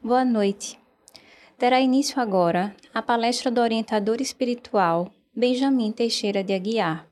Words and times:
Boa 0.00 0.24
noite. 0.24 0.78
Terá 1.58 1.80
início 1.80 2.20
agora 2.20 2.72
a 2.94 3.02
palestra 3.02 3.50
do 3.50 3.60
orientador 3.60 4.22
espiritual 4.22 5.10
Benjamin 5.34 5.90
Teixeira 5.90 6.42
de 6.44 6.54
Aguiar, 6.54 7.04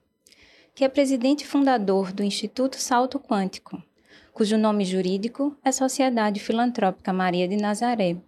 que 0.73 0.85
é 0.85 0.89
presidente 0.89 1.45
fundador 1.45 2.13
do 2.13 2.23
Instituto 2.23 2.77
Salto 2.77 3.19
Quântico, 3.19 3.83
cujo 4.33 4.57
nome 4.57 4.85
jurídico 4.85 5.57
é 5.65 5.73
Sociedade 5.73 6.39
Filantrópica 6.39 7.13
Maria 7.13 7.49
de 7.49 7.57
Nazaré, 7.57 8.19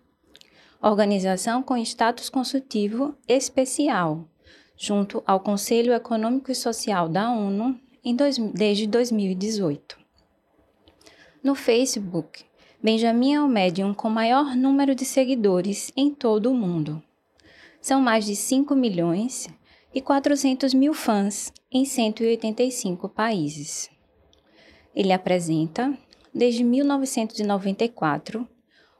organização 0.82 1.62
com 1.62 1.76
status 1.76 2.28
consultivo 2.28 3.16
especial, 3.28 4.28
junto 4.76 5.22
ao 5.24 5.38
Conselho 5.38 5.94
Econômico 5.94 6.50
e 6.50 6.54
Social 6.56 7.08
da 7.08 7.30
ONU 7.30 7.78
dois, 8.16 8.36
desde 8.38 8.88
2018. 8.88 9.96
No 11.44 11.54
Facebook, 11.54 12.47
Benjamin 12.80 13.34
é 13.34 13.40
o 13.40 13.48
médium 13.48 13.92
com 13.92 14.08
maior 14.08 14.54
número 14.54 14.94
de 14.94 15.04
seguidores 15.04 15.92
em 15.96 16.14
todo 16.14 16.48
o 16.48 16.54
mundo. 16.54 17.02
São 17.80 18.00
mais 18.00 18.24
de 18.24 18.36
5 18.36 18.72
milhões 18.76 19.48
e 19.92 20.00
400 20.00 20.72
mil 20.74 20.94
fãs 20.94 21.52
em 21.72 21.84
185 21.84 23.08
países. 23.08 23.90
Ele 24.94 25.12
apresenta, 25.12 25.92
desde 26.32 26.62
1994, 26.62 28.46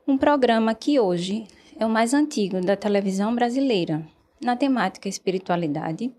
um 0.08 0.18
programa 0.18 0.74
que 0.74 0.98
hoje 0.98 1.46
é 1.78 1.86
o 1.86 1.90
mais 1.90 2.12
antigo 2.12 2.60
da 2.60 2.74
televisão 2.74 3.32
brasileira, 3.32 4.04
na 4.40 4.56
temática 4.56 5.08
espiritualidade, 5.08 6.12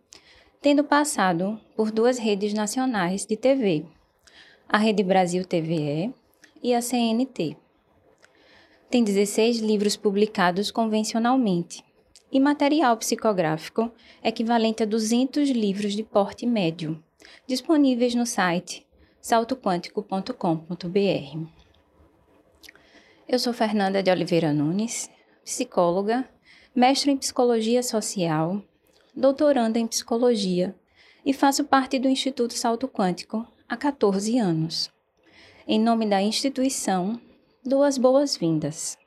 tendo 0.62 0.82
passado 0.82 1.60
por 1.76 1.92
duas 1.92 2.18
redes 2.18 2.54
nacionais 2.54 3.26
de 3.26 3.36
TV, 3.36 3.84
a 4.70 4.78
Rede 4.78 5.04
Brasil 5.04 5.44
TVE 5.44 6.14
e 6.62 6.74
a 6.74 6.82
CNT. 6.82 7.56
Tem 8.90 9.04
16 9.04 9.60
livros 9.60 9.96
publicados 9.96 10.72
convencionalmente 10.72 11.84
e 12.32 12.40
material 12.40 12.98
psicográfico 12.98 13.92
equivalente 14.24 14.84
a 14.84 14.86
200 14.86 15.50
livros 15.50 15.94
de 15.94 16.04
porte 16.04 16.46
médio, 16.46 17.02
disponíveis 17.48 18.16
no 18.16 18.26
site 18.26 18.86
saltoquântico.com.br. 19.22 21.48
Eu 23.28 23.38
sou 23.38 23.54
Fernanda 23.54 24.02
de 24.02 24.10
Oliveira 24.10 24.54
Nunes, 24.54 25.10
psicóloga, 25.44 26.28
mestre 26.74 27.12
em 27.12 27.18
psicologia 27.18 27.84
social, 27.84 28.62
doutoranda 29.16 29.78
em 29.78 29.86
psicologia 29.86 30.76
e 31.26 31.34
faço 31.34 31.64
parte 31.64 32.00
do 32.00 32.08
Instituto 32.08 32.54
Salto 32.54 32.88
Quântico 32.88 33.46
há 33.68 33.78
14 33.78 34.40
anos. 34.40 34.90
Em 35.72 35.80
nome 35.80 36.08
da 36.08 36.20
instituição, 36.20 37.22
dou 37.64 37.84
as 37.84 37.96
boas-vindas 37.96 38.98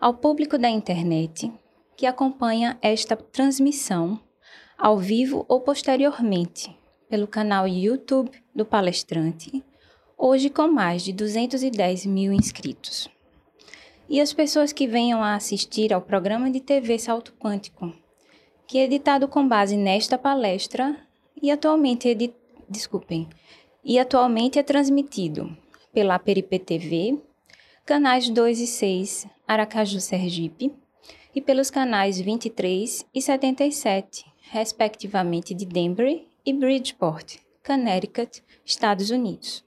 ao 0.00 0.12
público 0.12 0.58
da 0.58 0.68
internet 0.68 1.52
que 1.96 2.06
acompanha 2.06 2.76
esta 2.82 3.14
transmissão 3.14 4.18
ao 4.76 4.98
vivo 4.98 5.46
ou 5.48 5.60
posteriormente 5.60 6.76
pelo 7.08 7.28
canal 7.28 7.68
YouTube 7.68 8.32
do 8.52 8.64
palestrante, 8.64 9.62
hoje 10.18 10.50
com 10.50 10.66
mais 10.66 11.04
de 11.04 11.12
210 11.12 12.04
mil 12.06 12.32
inscritos. 12.32 13.08
E 14.08 14.20
as 14.20 14.32
pessoas 14.32 14.72
que 14.72 14.88
venham 14.88 15.22
a 15.22 15.36
assistir 15.36 15.92
ao 15.92 16.02
programa 16.02 16.50
de 16.50 16.58
TV 16.58 16.98
Salto 16.98 17.32
Quântico, 17.34 17.92
que 18.66 18.78
é 18.78 18.86
editado 18.86 19.28
com 19.28 19.46
base 19.46 19.76
nesta 19.76 20.18
palestra 20.18 20.96
e 21.40 21.48
atualmente 21.48 22.10
é 22.10 22.16
desculpem, 22.68 23.28
e 23.84 24.00
atualmente 24.00 24.58
é 24.58 24.64
transmitido 24.64 25.61
pela 25.92 26.18
Peripe 26.18 26.58
TV, 26.58 27.18
canais 27.84 28.28
2 28.28 28.60
e 28.60 28.66
6 28.66 29.26
Aracaju 29.46 30.00
Sergipe 30.00 30.72
e 31.34 31.40
pelos 31.40 31.70
canais 31.70 32.20
23 32.20 33.06
e 33.14 33.20
77, 33.20 34.24
respectivamente 34.50 35.54
de 35.54 35.66
Denver 35.66 36.24
e 36.44 36.52
Bridgeport, 36.52 37.36
Connecticut, 37.64 38.42
Estados 38.64 39.10
Unidos. 39.10 39.64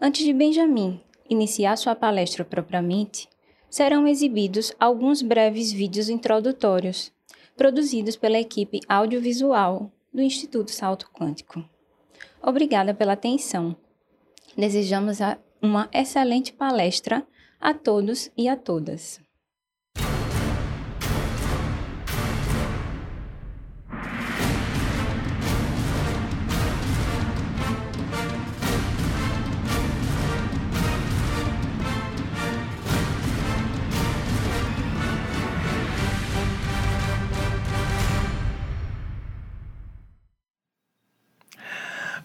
Antes 0.00 0.24
de 0.24 0.32
Benjamin 0.32 1.00
iniciar 1.28 1.76
sua 1.76 1.94
palestra 1.94 2.44
propriamente, 2.44 3.28
serão 3.70 4.06
exibidos 4.06 4.72
alguns 4.78 5.22
breves 5.22 5.72
vídeos 5.72 6.08
introdutórios, 6.08 7.10
produzidos 7.56 8.16
pela 8.16 8.38
equipe 8.38 8.80
audiovisual 8.86 9.90
do 10.12 10.20
Instituto 10.20 10.70
Salto 10.70 11.10
Quântico. 11.10 11.64
Obrigada 12.42 12.92
pela 12.92 13.14
atenção. 13.14 13.74
Desejamos 14.56 15.18
uma 15.60 15.88
excelente 15.92 16.52
palestra 16.52 17.26
a 17.60 17.72
todos 17.72 18.30
e 18.36 18.48
a 18.48 18.56
todas. 18.56 19.20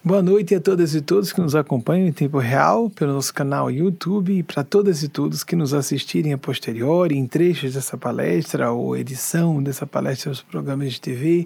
Boa 0.07 0.21
noite 0.21 0.55
a 0.55 0.61
todas 0.61 0.95
e 0.95 1.01
todos 1.01 1.33
que 1.33 1.41
nos 1.41 1.53
acompanham 1.53 2.07
em 2.07 2.13
tempo 2.13 2.37
real 2.37 2.89
pelo 2.89 3.11
nosso 3.11 3.33
canal 3.33 3.69
YouTube 3.69 4.37
e 4.37 4.41
para 4.41 4.63
todas 4.63 5.03
e 5.03 5.09
todos 5.09 5.43
que 5.43 5.53
nos 5.53 5.73
assistirem 5.73 6.31
a 6.31 6.37
posteriori 6.37 7.17
em 7.17 7.27
trechos 7.27 7.73
dessa 7.73 7.97
palestra 7.97 8.71
ou 8.71 8.95
edição 8.95 9.61
dessa 9.61 9.85
palestra 9.85 10.31
aos 10.31 10.41
programas 10.41 10.93
de 10.93 11.01
TV. 11.01 11.45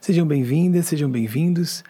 Sejam 0.00 0.26
bem-vindas, 0.26 0.86
sejam 0.86 1.08
bem-vindos, 1.08 1.84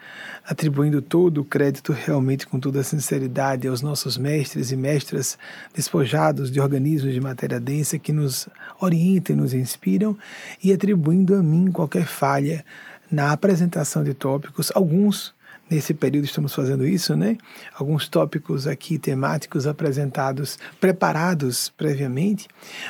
atribuindo 0.47 1.01
todo 1.01 1.41
o 1.41 1.43
crédito 1.43 1.91
realmente 1.91 2.45
com 2.45 2.59
toda 2.59 2.81
a 2.81 2.83
sinceridade 2.83 3.67
aos 3.67 3.81
nossos 3.81 4.15
mestres 4.15 4.71
e 4.71 4.75
mestras 4.75 5.39
despojados 5.73 6.51
de 6.51 6.61
organismos 6.61 7.15
de 7.15 7.19
matéria 7.19 7.59
densa 7.59 7.97
que 7.97 8.13
nos 8.13 8.47
orientam 8.79 9.35
e 9.35 9.39
nos 9.39 9.55
inspiram 9.55 10.15
e 10.63 10.71
atribuindo 10.71 11.33
a 11.33 11.41
mim 11.41 11.71
qualquer 11.71 12.05
falha 12.05 12.63
na 13.09 13.31
apresentação 13.31 14.03
de 14.03 14.13
tópicos, 14.13 14.71
alguns 14.75 15.33
nesse 15.69 15.93
período 15.93 16.25
estamos 16.25 16.53
fazendo 16.53 16.85
isso, 16.85 17.15
né? 17.15 17.37
Alguns 17.73 18.07
tópicos 18.07 18.67
aqui 18.67 18.97
temáticos 18.97 19.65
apresentados, 19.67 20.57
preparados 20.79 21.69
previamente, 21.69 22.47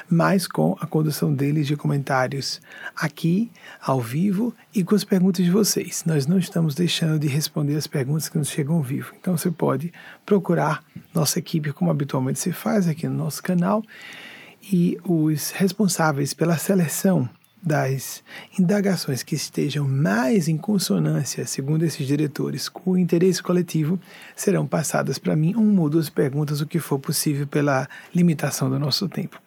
mas 0.10 0.48
com 0.48 0.76
a 0.80 0.86
condução 0.86 1.34
deles 1.34 1.68
de 1.68 1.76
comentários 1.76 2.62
aqui, 2.96 3.52
ao 3.82 4.02
vivo 4.02 4.54
e 4.74 4.84
com 4.84 4.96
as 4.96 5.04
perguntas 5.04 5.44
de 5.44 5.52
vocês. 5.52 6.04
Nós 6.06 6.28
não 6.28 6.38
estamos 6.38 6.76
deixando 6.76 7.18
de 7.20 7.28
responder 7.28 7.76
as 7.76 7.88
perguntas 7.88 8.30
que 8.30 8.38
nos 8.38 8.50
chegam 8.50 8.76
ao 8.76 8.84
vivo. 8.84 9.14
Então 9.20 9.38
você 9.38 9.50
pode 9.50 9.94
procurar 10.26 10.84
nossa 11.14 11.40
equipe, 11.40 11.72
como 11.72 11.92
habitualmente 11.92 12.40
se 12.40 12.52
faz 12.52 12.88
aqui 12.88 13.08
no 13.08 13.16
nosso 13.16 13.42
canal, 13.42 13.84
e 14.72 14.98
os 15.04 15.52
responsáveis 15.52 16.34
pela 16.34 16.58
seleção 16.58 17.30
das 17.66 18.24
indagações 18.60 19.24
que 19.24 19.34
estejam 19.34 19.88
mais 19.88 20.48
em 20.48 20.56
consonância, 20.56 21.48
segundo 21.48 21.84
esses 21.84 22.06
diretores, 22.06 22.70
com 22.70 22.92
o 22.92 22.98
interesse 22.98 23.42
coletivo, 23.42 24.00
serão 24.36 24.68
passadas 24.68 25.18
para 25.18 25.36
mim 25.36 25.56
uma 25.56 25.82
ou 25.82 25.90
duas 25.90 26.08
perguntas, 26.08 26.62
o 26.62 26.68
que 26.68 26.78
for 26.78 27.00
possível 27.00 27.48
pela 27.48 27.90
limitação 28.14 28.70
do 28.70 28.78
nosso 28.78 29.10
tempo. 29.10 29.42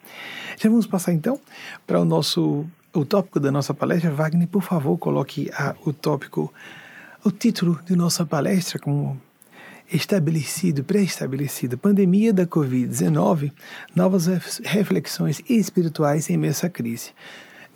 Já 0.57 0.69
vamos 0.69 0.85
passar 0.85 1.13
então 1.13 1.39
para 1.87 2.01
o 2.01 2.05
nosso 2.05 2.65
o 2.91 3.05
tópico 3.05 3.39
da 3.39 3.51
nossa 3.51 3.73
palestra. 3.73 4.11
Wagner, 4.11 4.47
por 4.47 4.63
favor, 4.63 4.97
coloque 4.97 5.49
a, 5.53 5.75
o 5.85 5.93
tópico, 5.93 6.51
o 7.23 7.31
título 7.31 7.79
de 7.85 7.95
nossa 7.95 8.25
palestra 8.25 8.79
como 8.79 9.21
estabelecido, 9.91 10.83
pré-estabelecido, 10.83 11.77
pandemia 11.77 12.33
da 12.33 12.45
Covid-19, 12.45 13.51
novas 13.95 14.27
reflexões 14.63 15.41
espirituais 15.47 16.29
em 16.29 16.37
meio 16.37 16.51
a 16.51 16.51
essa 16.51 16.69
crise 16.69 17.11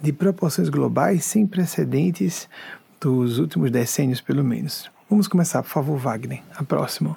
de 0.03 0.11
proporções 0.11 0.67
globais 0.67 1.23
sem 1.23 1.47
precedentes 1.47 2.49
dos 2.99 3.39
últimos 3.39 3.71
decênios, 3.71 4.19
pelo 4.19 4.43
menos. 4.43 4.91
Vamos 5.09 5.29
começar, 5.29 5.63
por 5.63 5.69
favor, 5.69 5.97
Wagner. 5.97 6.43
A 6.57 6.63
próxima. 6.63 7.15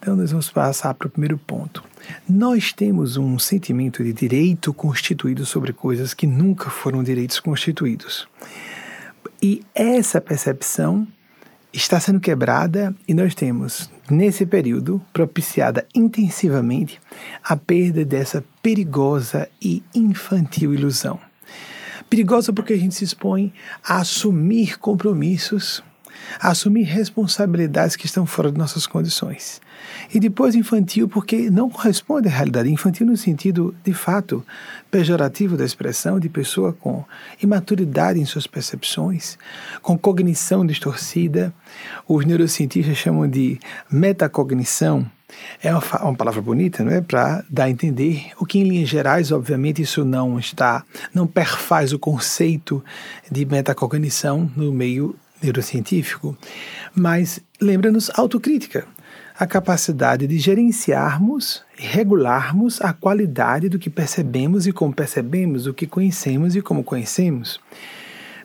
Então, 0.00 0.16
nós 0.16 0.32
vamos 0.32 0.50
passar 0.50 0.92
para 0.94 1.06
o 1.06 1.10
primeiro 1.10 1.38
ponto. 1.38 1.84
Nós 2.28 2.72
temos 2.72 3.16
um 3.16 3.38
sentimento 3.38 4.02
de 4.02 4.12
direito 4.12 4.74
constituído 4.74 5.46
sobre 5.46 5.72
coisas 5.72 6.12
que 6.12 6.26
nunca 6.26 6.68
foram 6.68 7.00
direitos 7.00 7.38
constituídos. 7.38 8.26
E 9.40 9.62
essa 9.72 10.20
percepção 10.20 11.06
está 11.72 12.00
sendo 12.00 12.18
quebrada 12.18 12.92
e 13.06 13.14
nós 13.14 13.36
temos, 13.36 13.88
nesse 14.10 14.44
período, 14.44 15.00
propiciada 15.12 15.86
intensivamente 15.94 17.00
a 17.44 17.56
perda 17.56 18.04
dessa 18.04 18.42
perigosa 18.60 19.48
e 19.60 19.80
infantil 19.94 20.74
ilusão. 20.74 21.20
Perigosa 22.12 22.52
porque 22.52 22.74
a 22.74 22.76
gente 22.76 22.94
se 22.94 23.04
expõe 23.04 23.50
a 23.82 23.96
assumir 23.96 24.78
compromissos 24.78 25.82
assumir 26.38 26.82
responsabilidades 26.82 27.96
que 27.96 28.04
estão 28.04 28.26
fora 28.26 28.52
de 28.52 28.58
nossas 28.58 28.86
condições. 28.86 29.62
E 30.12 30.20
depois 30.20 30.54
infantil, 30.54 31.08
porque 31.08 31.50
não 31.50 31.70
corresponde 31.70 32.28
à 32.28 32.30
realidade. 32.30 32.70
Infantil 32.70 33.06
no 33.06 33.16
sentido, 33.16 33.74
de 33.82 33.94
fato, 33.94 34.44
pejorativo 34.90 35.56
da 35.56 35.64
expressão, 35.64 36.20
de 36.20 36.28
pessoa 36.28 36.74
com 36.74 37.02
imaturidade 37.42 38.20
em 38.20 38.26
suas 38.26 38.46
percepções, 38.46 39.38
com 39.80 39.96
cognição 39.96 40.66
distorcida. 40.66 41.52
Os 42.06 42.26
neurocientistas 42.26 42.96
chamam 42.98 43.26
de 43.26 43.58
metacognição. 43.90 45.10
É 45.62 45.70
uma, 45.70 45.82
uma 46.02 46.14
palavra 46.14 46.40
bonita, 46.40 46.84
não 46.84 46.92
é? 46.92 47.00
Para 47.00 47.44
dar 47.48 47.64
a 47.64 47.70
entender 47.70 48.32
o 48.38 48.46
que, 48.46 48.58
em 48.58 48.64
linhas 48.64 48.88
gerais, 48.88 49.32
obviamente, 49.32 49.82
isso 49.82 50.04
não 50.04 50.38
está, 50.38 50.84
não 51.14 51.26
perfaz 51.26 51.92
o 51.92 51.98
conceito 51.98 52.84
de 53.30 53.44
metacognição 53.44 54.50
no 54.56 54.72
meio 54.72 55.16
neurocientífico, 55.42 56.36
mas 56.94 57.40
lembra-nos 57.60 58.10
autocrítica 58.14 58.86
a 59.38 59.46
capacidade 59.46 60.26
de 60.26 60.38
gerenciarmos 60.38 61.64
e 61.78 61.82
regularmos 61.82 62.80
a 62.80 62.92
qualidade 62.92 63.68
do 63.68 63.78
que 63.78 63.90
percebemos 63.90 64.66
e 64.66 64.72
como 64.72 64.94
percebemos, 64.94 65.64
do 65.64 65.74
que 65.74 65.86
conhecemos 65.86 66.54
e 66.54 66.62
como 66.62 66.84
conhecemos. 66.84 67.60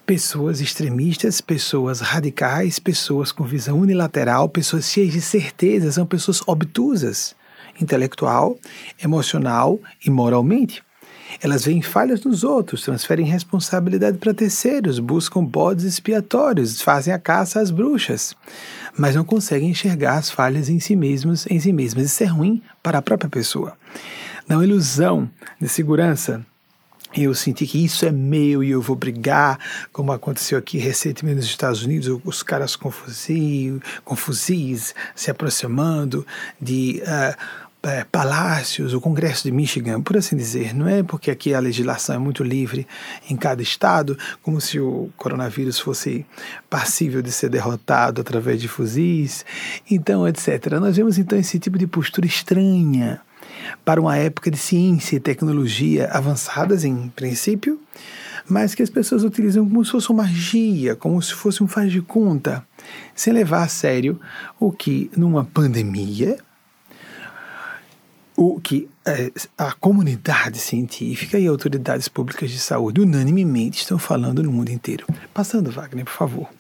Pessoas 0.08 0.62
extremistas, 0.62 1.42
pessoas 1.42 2.00
radicais, 2.00 2.80
pessoas 2.80 3.34
com 3.34 3.44
visão 3.44 3.78
unilateral, 3.78 4.48
pessoas 4.48 4.90
cheias 4.90 5.12
de 5.12 5.20
certeza, 5.20 5.92
são 5.92 6.06
pessoas 6.06 6.42
obtusas, 6.48 7.36
intelectual, 7.82 8.58
emocional 9.04 9.78
e 10.06 10.10
moralmente. 10.10 10.82
Elas 11.44 11.66
veem 11.66 11.82
falhas 11.82 12.24
nos 12.24 12.46
outros, 12.46 12.84
transferem 12.84 13.26
responsabilidade 13.26 14.18
para 14.18 14.34
terceiros, 14.34 14.98
buscam 14.98 15.44
bodes 15.44 15.84
expiatórios, 15.84 16.82
fazem 16.82 17.14
a 17.14 17.20
caça 17.20 17.60
às 17.60 17.70
bruxas, 17.70 18.34
mas 18.98 19.14
não 19.14 19.26
conseguem 19.26 19.72
enxergar 19.72 20.20
as 20.20 20.30
falhas 20.30 20.70
em 20.70 20.80
si 20.80 20.96
mesmos, 20.96 21.46
em 21.48 21.60
si 21.60 21.74
mesmas. 21.74 22.06
Isso 22.06 22.24
é 22.24 22.28
ruim 22.28 22.64
para 22.82 23.00
a 23.00 23.02
própria 23.02 23.30
pessoa. 23.30 23.78
Na 24.48 24.64
ilusão 24.64 25.30
de 25.60 25.68
segurança, 25.68 26.46
eu 27.16 27.34
senti 27.34 27.66
que 27.66 27.84
isso 27.84 28.06
é 28.06 28.12
meu 28.12 28.64
e 28.64 28.72
eu 28.72 28.82
vou 28.82 28.96
brigar, 28.96 29.60
como 29.92 30.12
aconteceu 30.12 30.58
aqui 30.58 30.78
recentemente 30.78 31.38
nos 31.38 31.46
Estados 31.46 31.84
Unidos, 31.84 32.20
os 32.24 32.44
caras 32.44 32.76
com 32.76 32.92
fuzis, 32.92 33.80
com 34.04 34.16
fuzis 34.16 34.94
se 35.16 35.32
aproximando 35.32 36.26
de 36.60 37.02
uh, 37.04 37.68
palácios, 38.12 38.94
o 38.94 39.00
Congresso 39.00 39.44
de 39.44 39.52
Michigan, 39.52 40.02
por 40.02 40.18
assim 40.18 40.36
dizer, 40.36 40.74
não 40.74 40.88
é 40.88 41.04
porque 41.04 41.32
aqui 41.32 41.54
a 41.54 41.60
legislação 41.60 42.16
é 42.16 42.18
muito 42.18 42.44
livre 42.44 42.86
em 43.30 43.36
cada 43.36 43.62
estado, 43.62 44.18
como 44.42 44.60
se 44.60 44.80
o 44.80 45.10
coronavírus 45.16 45.80
fosse 45.80 46.26
passível 46.70 47.22
de 47.22 47.32
ser 47.32 47.50
derrotado 47.50 48.20
através 48.20 48.60
de 48.60 48.68
fuzis, 48.68 49.46
então, 49.90 50.28
etc. 50.28 50.74
Nós 50.82 50.98
vemos 50.98 51.18
então 51.18 51.38
esse 51.40 51.60
tipo 51.60 51.78
de 51.78 51.88
postura 51.88 52.26
estranha 52.26 53.22
para 53.84 54.00
uma 54.02 54.18
época 54.18 54.52
de 54.52 54.58
ciência 54.58 55.16
e 55.16 55.20
tecnologia 55.20 56.08
avançadas 56.12 56.84
em 56.84 57.10
princípio, 57.10 57.80
mas 58.48 58.74
que 58.74 58.84
as 58.84 58.90
pessoas 58.90 59.24
utilizam 59.24 59.68
como 59.68 59.84
se 59.84 59.92
fosse 59.92 60.10
uma 60.10 60.24
magia, 60.24 60.96
como 60.96 61.22
se 61.22 61.34
fosse 61.34 61.64
um 61.64 61.68
faz 61.68 61.92
de 61.92 62.02
conta, 62.02 62.66
sem 63.16 63.34
levar 63.34 63.64
a 63.64 63.68
sério 63.68 64.20
o 64.60 64.72
que 64.72 65.12
numa 65.16 65.44
pandemia 65.44 66.38
o 68.38 68.62
que 68.62 68.88
é, 69.04 69.32
a 69.58 69.72
comunidade 69.72 70.60
científica 70.60 71.40
e 71.40 71.48
autoridades 71.48 72.08
públicas 72.08 72.52
de 72.52 72.60
saúde 72.60 73.02
unanimemente 73.02 73.82
estão 73.82 73.98
falando 73.98 74.44
no 74.44 74.52
mundo 74.52 74.70
inteiro. 74.70 75.08
Passando, 75.34 75.72
Wagner, 75.72 76.06
por 76.06 76.14
favor. 76.14 76.57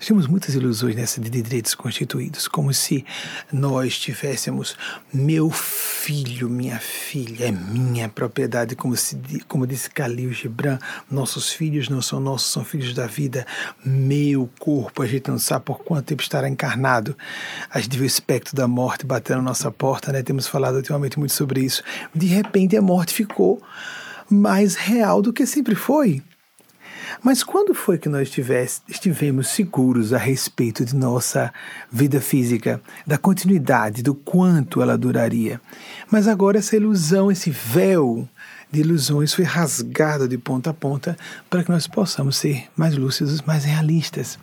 Nós 0.00 0.06
temos 0.06 0.26
muitas 0.26 0.54
ilusões 0.54 0.96
nessa 0.96 1.20
de 1.20 1.28
direitos 1.28 1.74
constituídos, 1.74 2.48
como 2.48 2.72
se 2.72 3.04
nós 3.52 3.98
tivéssemos 3.98 4.74
meu 5.12 5.50
filho, 5.50 6.48
minha 6.48 6.78
filha, 6.78 7.48
é 7.48 7.50
minha 7.50 8.08
propriedade, 8.08 8.74
como, 8.74 8.96
se, 8.96 9.18
como 9.46 9.66
disse 9.66 9.90
Khalil 9.90 10.32
Gibran, 10.32 10.78
nossos 11.10 11.52
filhos 11.52 11.90
não 11.90 12.00
são 12.00 12.18
nossos, 12.18 12.50
são 12.50 12.64
filhos 12.64 12.94
da 12.94 13.06
vida, 13.06 13.46
meu 13.84 14.48
corpo, 14.58 15.02
a 15.02 15.06
gente 15.06 15.30
não 15.30 15.38
sabe 15.38 15.66
por 15.66 15.80
quanto 15.80 16.06
tempo 16.06 16.22
estará 16.22 16.48
encarnado. 16.48 17.14
A 17.68 17.78
gente 17.78 17.98
vê 17.98 18.04
o 18.04 18.06
espectro 18.06 18.56
da 18.56 18.66
morte 18.66 19.04
batendo 19.04 19.42
na 19.42 19.50
nossa 19.50 19.70
porta, 19.70 20.10
né? 20.10 20.22
temos 20.22 20.46
falado 20.46 20.76
ultimamente 20.76 21.18
muito 21.18 21.34
sobre 21.34 21.60
isso. 21.62 21.82
De 22.14 22.26
repente 22.26 22.74
a 22.74 22.80
morte 22.80 23.12
ficou 23.12 23.60
mais 24.30 24.76
real 24.76 25.20
do 25.20 25.30
que 25.30 25.44
sempre 25.44 25.74
foi. 25.74 26.22
Mas 27.22 27.42
quando 27.42 27.74
foi 27.74 27.98
que 27.98 28.08
nós 28.08 28.30
estivemos 28.88 29.48
seguros 29.48 30.12
a 30.12 30.18
respeito 30.18 30.84
de 30.84 30.94
nossa 30.94 31.52
vida 31.90 32.20
física, 32.20 32.80
da 33.06 33.18
continuidade, 33.18 34.02
do 34.02 34.14
quanto 34.14 34.80
ela 34.80 34.96
duraria? 34.96 35.60
Mas 36.10 36.28
agora 36.28 36.58
essa 36.58 36.76
ilusão, 36.76 37.30
esse 37.30 37.50
véu 37.50 38.28
de 38.70 38.80
ilusões 38.80 39.34
foi 39.34 39.44
rasgado 39.44 40.28
de 40.28 40.38
ponta 40.38 40.70
a 40.70 40.74
ponta 40.74 41.16
para 41.48 41.64
que 41.64 41.70
nós 41.70 41.86
possamos 41.86 42.36
ser 42.36 42.68
mais 42.76 42.96
lúcidos, 42.96 43.42
mais 43.42 43.64
realistas. 43.64 44.38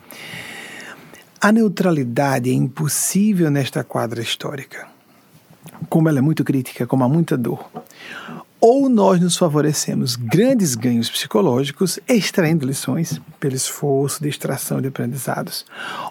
A 1.40 1.52
neutralidade 1.52 2.50
é 2.50 2.52
impossível 2.52 3.50
nesta 3.50 3.82
quadra 3.84 4.20
histórica. 4.20 4.86
Como 5.88 6.08
ela 6.08 6.18
é 6.18 6.22
muito 6.22 6.44
crítica, 6.44 6.86
como 6.86 7.04
há 7.04 7.08
muita 7.08 7.36
dor 7.36 7.70
ou 8.60 8.88
nós 8.88 9.20
nos 9.20 9.36
favorecemos 9.36 10.16
grandes 10.16 10.74
ganhos 10.74 11.08
psicológicos, 11.08 11.98
extraindo 12.08 12.66
lições 12.66 13.20
pelo 13.38 13.54
esforço 13.54 14.22
de 14.22 14.28
extração 14.28 14.80
de 14.80 14.88
aprendizados, 14.88 15.64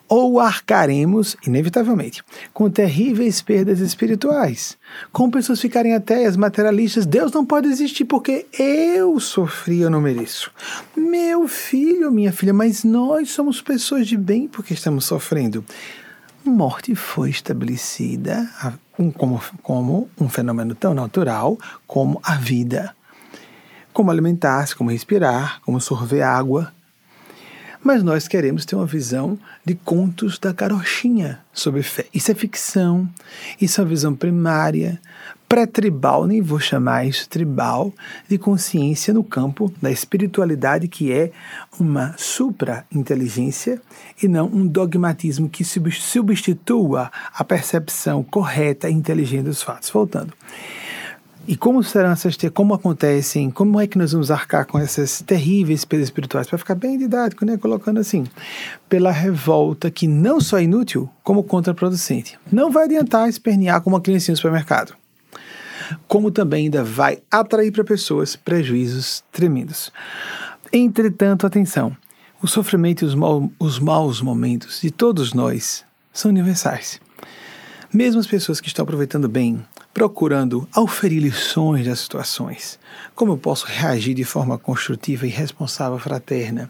ou 0.08 0.40
arcaremos, 0.40 1.36
inevitavelmente, 1.46 2.24
com 2.54 2.70
terríveis 2.70 3.42
perdas 3.42 3.80
espirituais, 3.80 4.78
com 5.12 5.30
pessoas 5.30 5.60
ficarem 5.60 5.94
ateias, 5.94 6.38
materialistas, 6.38 7.06
Deus 7.06 7.32
não 7.32 7.46
pode 7.46 7.68
existir 7.68 8.06
porque 8.06 8.46
eu 8.58 9.20
sofri, 9.20 9.82
eu 9.82 9.90
não 9.90 10.02
mereço. 10.02 10.52
Meu 10.96 11.48
filho, 11.48 12.12
minha 12.12 12.32
filha, 12.32 12.54
mas 12.54 12.84
nós 12.84 13.32
somos 13.32 13.62
pessoas 13.62 14.08
de 14.08 14.16
bem 14.16 14.48
porque 14.48 14.74
estamos 14.74 15.06
sofrendo 15.06 15.64
morte 16.48 16.96
foi 16.96 17.30
estabelecida 17.30 18.50
como, 19.18 19.42
como 19.62 20.10
um 20.20 20.30
fenômeno 20.30 20.74
tão 20.74 20.94
natural 20.94 21.58
como 21.86 22.20
a 22.24 22.36
vida. 22.36 22.96
Como 23.94 24.12
alimentar-se, 24.12 24.76
como 24.76 24.92
respirar, 24.92 25.60
como 25.62 25.82
sorver 25.82 26.22
água. 26.22 26.72
Mas 27.84 28.04
nós 28.04 28.28
queremos 28.28 28.66
ter 28.66 28.76
uma 28.76 28.86
visão 28.86 29.38
de 29.64 29.76
contos 29.76 30.38
da 30.38 30.54
carochinha 30.54 31.40
sobre 31.54 31.82
fé. 31.84 32.06
Isso 32.14 32.32
é 32.32 32.36
ficção, 32.36 33.08
isso 33.62 33.80
é 33.80 33.84
uma 33.84 33.90
visão 33.90 34.14
primária, 34.14 35.00
pré-tribal, 35.48 36.28
nem 36.28 36.42
vou 36.42 36.60
chamar 36.60 37.06
isso 37.06 37.28
tribal, 37.30 37.94
de 38.28 38.38
consciência 38.38 39.14
no 39.14 39.24
campo 39.24 39.72
da 39.82 39.92
espiritualidade, 39.92 40.88
que 40.88 41.12
é 41.12 41.32
uma 41.80 42.14
supra-inteligência 42.18 43.82
e 44.22 44.28
não 44.28 44.48
um 44.48 44.68
dogmatismo 44.68 45.50
que 45.50 45.64
substitua 45.64 47.12
a 47.34 47.44
percepção 47.44 48.24
correta 48.24 48.90
e 48.90 48.94
inteligente 48.94 49.46
dos 49.46 49.62
fatos. 49.64 49.90
Voltando. 49.90 50.34
E 51.48 51.56
como 51.56 51.82
serão 51.82 52.12
essas 52.12 52.36
como 52.54 52.74
acontecem, 52.74 53.50
como 53.50 53.80
é 53.80 53.88
que 53.88 53.98
nós 53.98 54.12
vamos 54.12 54.30
arcar 54.30 54.66
com 54.66 54.78
essas 54.78 55.22
terríveis 55.22 55.86
perdas 55.86 56.10
espirituais? 56.10 56.46
Para 56.46 56.58
ficar 56.58 56.76
bem 56.76 56.98
didático, 56.98 57.46
né? 57.46 57.56
Colocando 57.56 58.02
assim, 58.02 58.26
pela 58.90 59.12
revolta 59.12 59.90
que 59.90 60.10
não 60.10 60.42
só 60.42 60.58
é 60.58 60.64
inútil, 60.64 61.10
como 61.24 61.44
contraproducente. 61.44 62.38
Não 62.52 62.70
vai 62.70 62.84
adiantar 62.84 63.30
espernear 63.30 63.80
como 63.80 63.96
uma 63.96 64.02
criancinha 64.02 64.34
no 64.34 64.38
supermercado 64.38 64.94
como 66.08 66.32
também 66.32 66.66
ainda 66.66 66.84
vai 66.84 67.20
atrair 67.30 67.72
para 67.72 67.84
pessoas 67.84 68.36
prejuízos 68.36 69.24
tremendos. 69.32 69.92
Entretanto, 70.72 71.46
atenção, 71.46 71.96
o 72.42 72.48
sofrimento 72.48 73.04
e 73.04 73.08
os, 73.08 73.16
mal, 73.16 73.50
os 73.60 73.80
maus 73.80 74.22
momentos 74.22 74.82
de 74.82 74.92
todos 74.92 75.34
nós 75.34 75.84
são 76.14 76.30
universais. 76.30 77.00
Mesmo 77.94 78.20
as 78.20 78.28
pessoas 78.28 78.60
que 78.60 78.68
estão 78.68 78.84
aproveitando 78.84 79.30
bem, 79.30 79.66
procurando 79.94 80.68
auferir 80.74 81.22
lições 81.22 81.86
das 81.86 82.02
situações, 82.02 82.78
como 83.16 83.32
eu 83.32 83.38
posso 83.38 83.66
reagir 83.66 84.14
de 84.14 84.24
forma 84.24 84.58
construtiva 84.58 85.26
e 85.26 85.30
responsável 85.30 85.98
fraterna, 85.98 86.70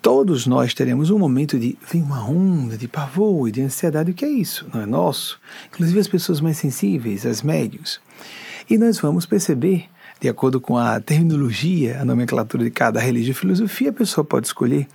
todos 0.00 0.46
nós 0.46 0.72
teremos 0.72 1.10
um 1.10 1.18
momento 1.18 1.58
de 1.58 1.76
vem 1.90 2.02
uma 2.02 2.28
onda 2.28 2.76
de 2.76 2.86
pavor 2.86 3.48
e 3.48 3.52
de 3.52 3.62
ansiedade. 3.62 4.10
O 4.10 4.14
que 4.14 4.24
é 4.24 4.28
isso? 4.28 4.66
Não 4.72 4.82
é 4.82 4.86
nosso? 4.86 5.40
Inclusive 5.68 5.98
as 5.98 6.08
pessoas 6.08 6.40
mais 6.40 6.58
sensíveis, 6.58 7.26
as 7.26 7.42
médios. 7.42 8.00
E 8.68 8.78
nós 8.78 8.98
vamos 8.98 9.26
perceber, 9.26 9.84
de 10.18 10.28
acordo 10.28 10.58
com 10.58 10.78
a 10.78 10.98
terminologia, 10.98 12.00
a 12.00 12.04
nomenclatura 12.04 12.64
de 12.64 12.70
cada 12.70 12.98
religião 12.98 13.32
e 13.32 13.34
filosofia, 13.34 13.90
a 13.90 13.92
pessoa 13.92 14.24
pode 14.24 14.46
escolher 14.46 14.86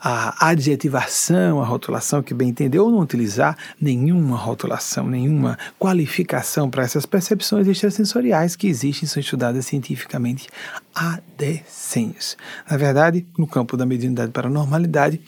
a 0.00 0.48
adjetivação, 0.48 1.60
a 1.60 1.64
rotulação 1.64 2.22
que 2.22 2.32
bem 2.32 2.50
entender, 2.50 2.78
ou 2.78 2.90
não 2.90 3.00
utilizar 3.00 3.56
nenhuma 3.80 4.36
rotulação, 4.36 5.08
nenhuma 5.08 5.58
qualificação 5.78 6.70
para 6.70 6.84
essas 6.84 7.04
percepções 7.04 7.66
extrasensoriais 7.66 8.54
que 8.54 8.68
existem 8.68 9.08
são 9.08 9.20
estudadas 9.20 9.66
cientificamente 9.66 10.48
há 10.94 11.20
decênios. 11.36 12.36
Na 12.68 12.76
verdade, 12.76 13.26
no 13.38 13.46
campo 13.46 13.76
da 13.76 13.86
mediunidade 13.86 14.32
para 14.32 14.48
a 14.48 14.50
normalidade, 14.50 15.20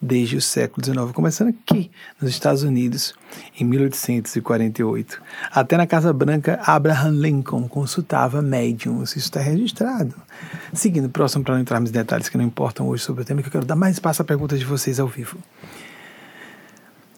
desde 0.00 0.36
o 0.36 0.40
século 0.40 0.84
XIX, 0.84 1.12
começando 1.12 1.48
aqui 1.48 1.90
nos 2.20 2.30
Estados 2.30 2.62
Unidos, 2.62 3.14
em 3.58 3.64
1848. 3.64 5.22
Até 5.52 5.76
na 5.76 5.86
Casa 5.86 6.12
Branca, 6.12 6.60
Abraham 6.64 7.12
Lincoln 7.12 7.68
consultava 7.68 8.40
médiums, 8.40 9.10
isso 9.10 9.18
está 9.18 9.40
registrado. 9.40 10.14
Seguindo, 10.72 11.08
próximo, 11.08 11.44
para 11.44 11.54
não 11.54 11.62
entrarmos 11.62 11.90
em 11.90 11.92
detalhes 11.92 12.28
que 12.28 12.38
não 12.38 12.44
importam 12.44 12.88
hoje 12.88 13.04
sobre 13.04 13.22
o 13.22 13.24
tema, 13.24 13.42
que 13.42 13.48
eu 13.48 13.52
quero 13.52 13.66
dar 13.66 13.76
mais 13.76 13.96
espaço 13.96 14.22
a 14.22 14.24
perguntas 14.24 14.58
de 14.58 14.64
vocês 14.64 14.98
ao 14.98 15.06
vivo. 15.06 15.38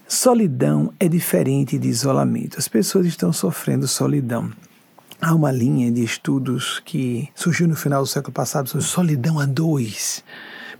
Solidão 0.08 0.92
é 1.00 1.08
diferente 1.08 1.78
de 1.78 1.88
isolamento. 1.88 2.58
As 2.58 2.68
pessoas 2.68 3.06
estão 3.06 3.32
sofrendo 3.32 3.88
solidão. 3.88 4.52
Há 5.24 5.36
uma 5.36 5.52
linha 5.52 5.88
de 5.92 6.02
estudos 6.02 6.82
que 6.84 7.28
surgiu 7.32 7.68
no 7.68 7.76
final 7.76 8.02
do 8.02 8.08
século 8.08 8.32
passado 8.32 8.68
sobre 8.68 8.84
solidão 8.84 9.38
a 9.38 9.46
dois. 9.46 10.24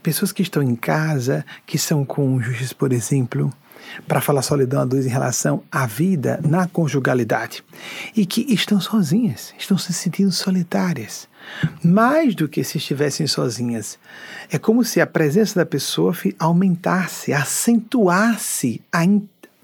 Pessoas 0.03 0.33
que 0.33 0.43
estão 0.43 0.61
em 0.61 0.75
casa, 0.75 1.47
que 1.65 1.79
são 1.79 2.05
cônjuges, 2.05 2.73
por 2.73 2.93
exemplo, 2.93 3.53
para 4.09 4.21
falar 4.21 4.43
solidão 4.43 4.81
a 4.81 4.85
dois 4.85 5.07
em 5.07 5.09
relação 5.09 5.63
à 5.71 5.87
vida 5.87 6.41
na 6.43 6.67
conjugalidade 6.67 7.63
e 8.17 8.27
que 8.27 8.53
estão 8.53 8.81
sozinhas, 8.81 9.55
estão 9.57 9.79
se 9.79 9.93
sentindo 9.93 10.33
solitárias. 10.33 11.29
Mais 11.85 12.35
do 12.35 12.49
que 12.49 12.65
se 12.65 12.79
estivessem 12.79 13.29
sozinhas. 13.29 13.97
É 14.51 14.59
como 14.59 14.83
se 14.83 15.01
a 15.01 15.07
presença 15.07 15.61
da 15.61 15.67
pessoa 15.67 16.13
aumentasse, 16.41 17.33
acentuasse 17.33 18.83
a 18.91 19.05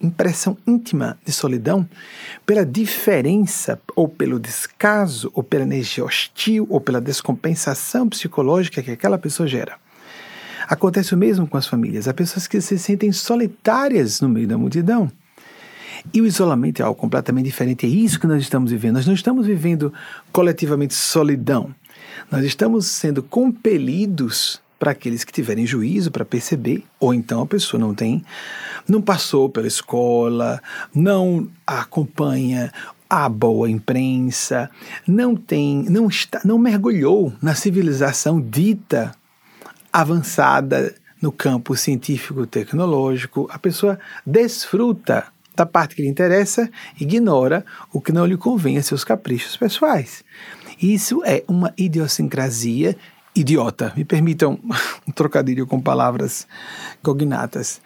impressão 0.01 0.57
íntima 0.67 1.19
de 1.25 1.33
solidão 1.33 1.89
pela 2.47 2.65
diferença, 2.65 3.81
ou 3.97 4.09
pelo 4.09 4.39
descaso, 4.39 5.31
ou 5.35 5.43
pela 5.43 5.65
energia 5.65 6.05
hostil, 6.05 6.67
ou 6.71 6.81
pela 6.81 7.01
descompensação 7.01 8.09
psicológica 8.09 8.83
que 8.83 8.91
aquela 8.91 9.19
pessoa 9.19 9.47
gera. 9.47 9.77
Acontece 10.69 11.15
o 11.15 11.19
mesmo 11.19 11.47
com 11.47 11.57
as 11.57 11.67
famílias. 11.67 12.07
Há 12.07 12.15
pessoas 12.15 12.47
que 12.47 12.61
se 12.61 12.79
sentem 12.79 13.11
solitárias 13.11 14.21
no 14.21 14.29
meio 14.29 14.47
da 14.47 14.59
multidão. 14.59 15.11
E 16.13 16.21
o 16.21 16.27
isolamento 16.27 16.81
é 16.81 16.85
algo 16.85 16.99
completamente 16.99 17.47
diferente. 17.47 17.87
É 17.87 17.89
isso 17.89 18.21
que 18.21 18.27
nós 18.27 18.43
estamos 18.43 18.71
vivendo. 18.71 18.95
Nós 18.97 19.07
não 19.07 19.15
estamos 19.15 19.47
vivendo 19.47 19.93
coletivamente 20.31 20.95
solidão. 20.95 21.75
Nós 22.31 22.45
estamos 22.45 22.87
sendo 22.87 23.23
compelidos 23.23 24.61
para 24.79 24.93
aqueles 24.93 25.25
que 25.25 25.33
tiverem 25.33 25.67
juízo 25.67 26.11
para 26.11 26.25
perceber, 26.25 26.85
ou 27.01 27.13
então 27.13 27.43
a 27.43 27.47
pessoa 27.47 27.81
não 27.81 27.95
tem, 27.95 28.25
não 28.89 29.03
passou 29.03 29.49
pela 29.49 29.67
escola, 29.67 30.63
não 30.95 31.49
acompanha 31.67 32.73
a 33.11 33.29
boa 33.29 33.69
imprensa, 33.69 34.71
não 35.07 35.35
tem, 35.35 35.85
não 35.89 36.09
está, 36.09 36.41
não 36.45 36.59
mergulhou 36.59 37.33
na 37.43 37.55
civilização 37.55 38.41
dita 38.41 39.15
avançada 39.93 40.95
no 41.21 41.33
campo 41.33 41.75
científico 41.75 42.47
tecnológico, 42.47 43.49
a 43.51 43.59
pessoa 43.59 43.99
desfruta 44.25 45.27
da 45.57 45.67
parte 45.67 45.97
que 45.97 46.03
lhe 46.03 46.09
interessa, 46.09 46.71
ignora 47.01 47.65
o 47.93 48.01
que 48.01 48.13
não 48.13 48.25
lhe 48.25 48.37
convém 48.37 48.79
a 48.79 48.83
seus 48.83 49.03
caprichos 49.03 49.57
pessoais. 49.57 50.23
Isso 50.81 51.21
é 51.25 51.43
uma 51.49 51.75
idiosincrasia 51.77 52.97
idiota. 53.41 53.93
Me 53.97 54.05
permitam 54.05 54.59
um 55.07 55.13
trocadilho 55.13 55.67
com 55.67 55.81
palavras 55.81 56.47
cognatas. 57.03 57.81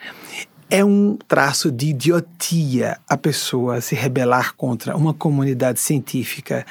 É 0.71 0.85
um 0.85 1.18
traço 1.28 1.71
de 1.71 1.88
idiotia 1.88 2.99
a 3.09 3.16
pessoa 3.16 3.80
se 3.80 3.94
rebelar 3.94 4.54
contra 4.54 4.97
uma 4.97 5.12
comunidade 5.12 5.80
científica 5.80 6.64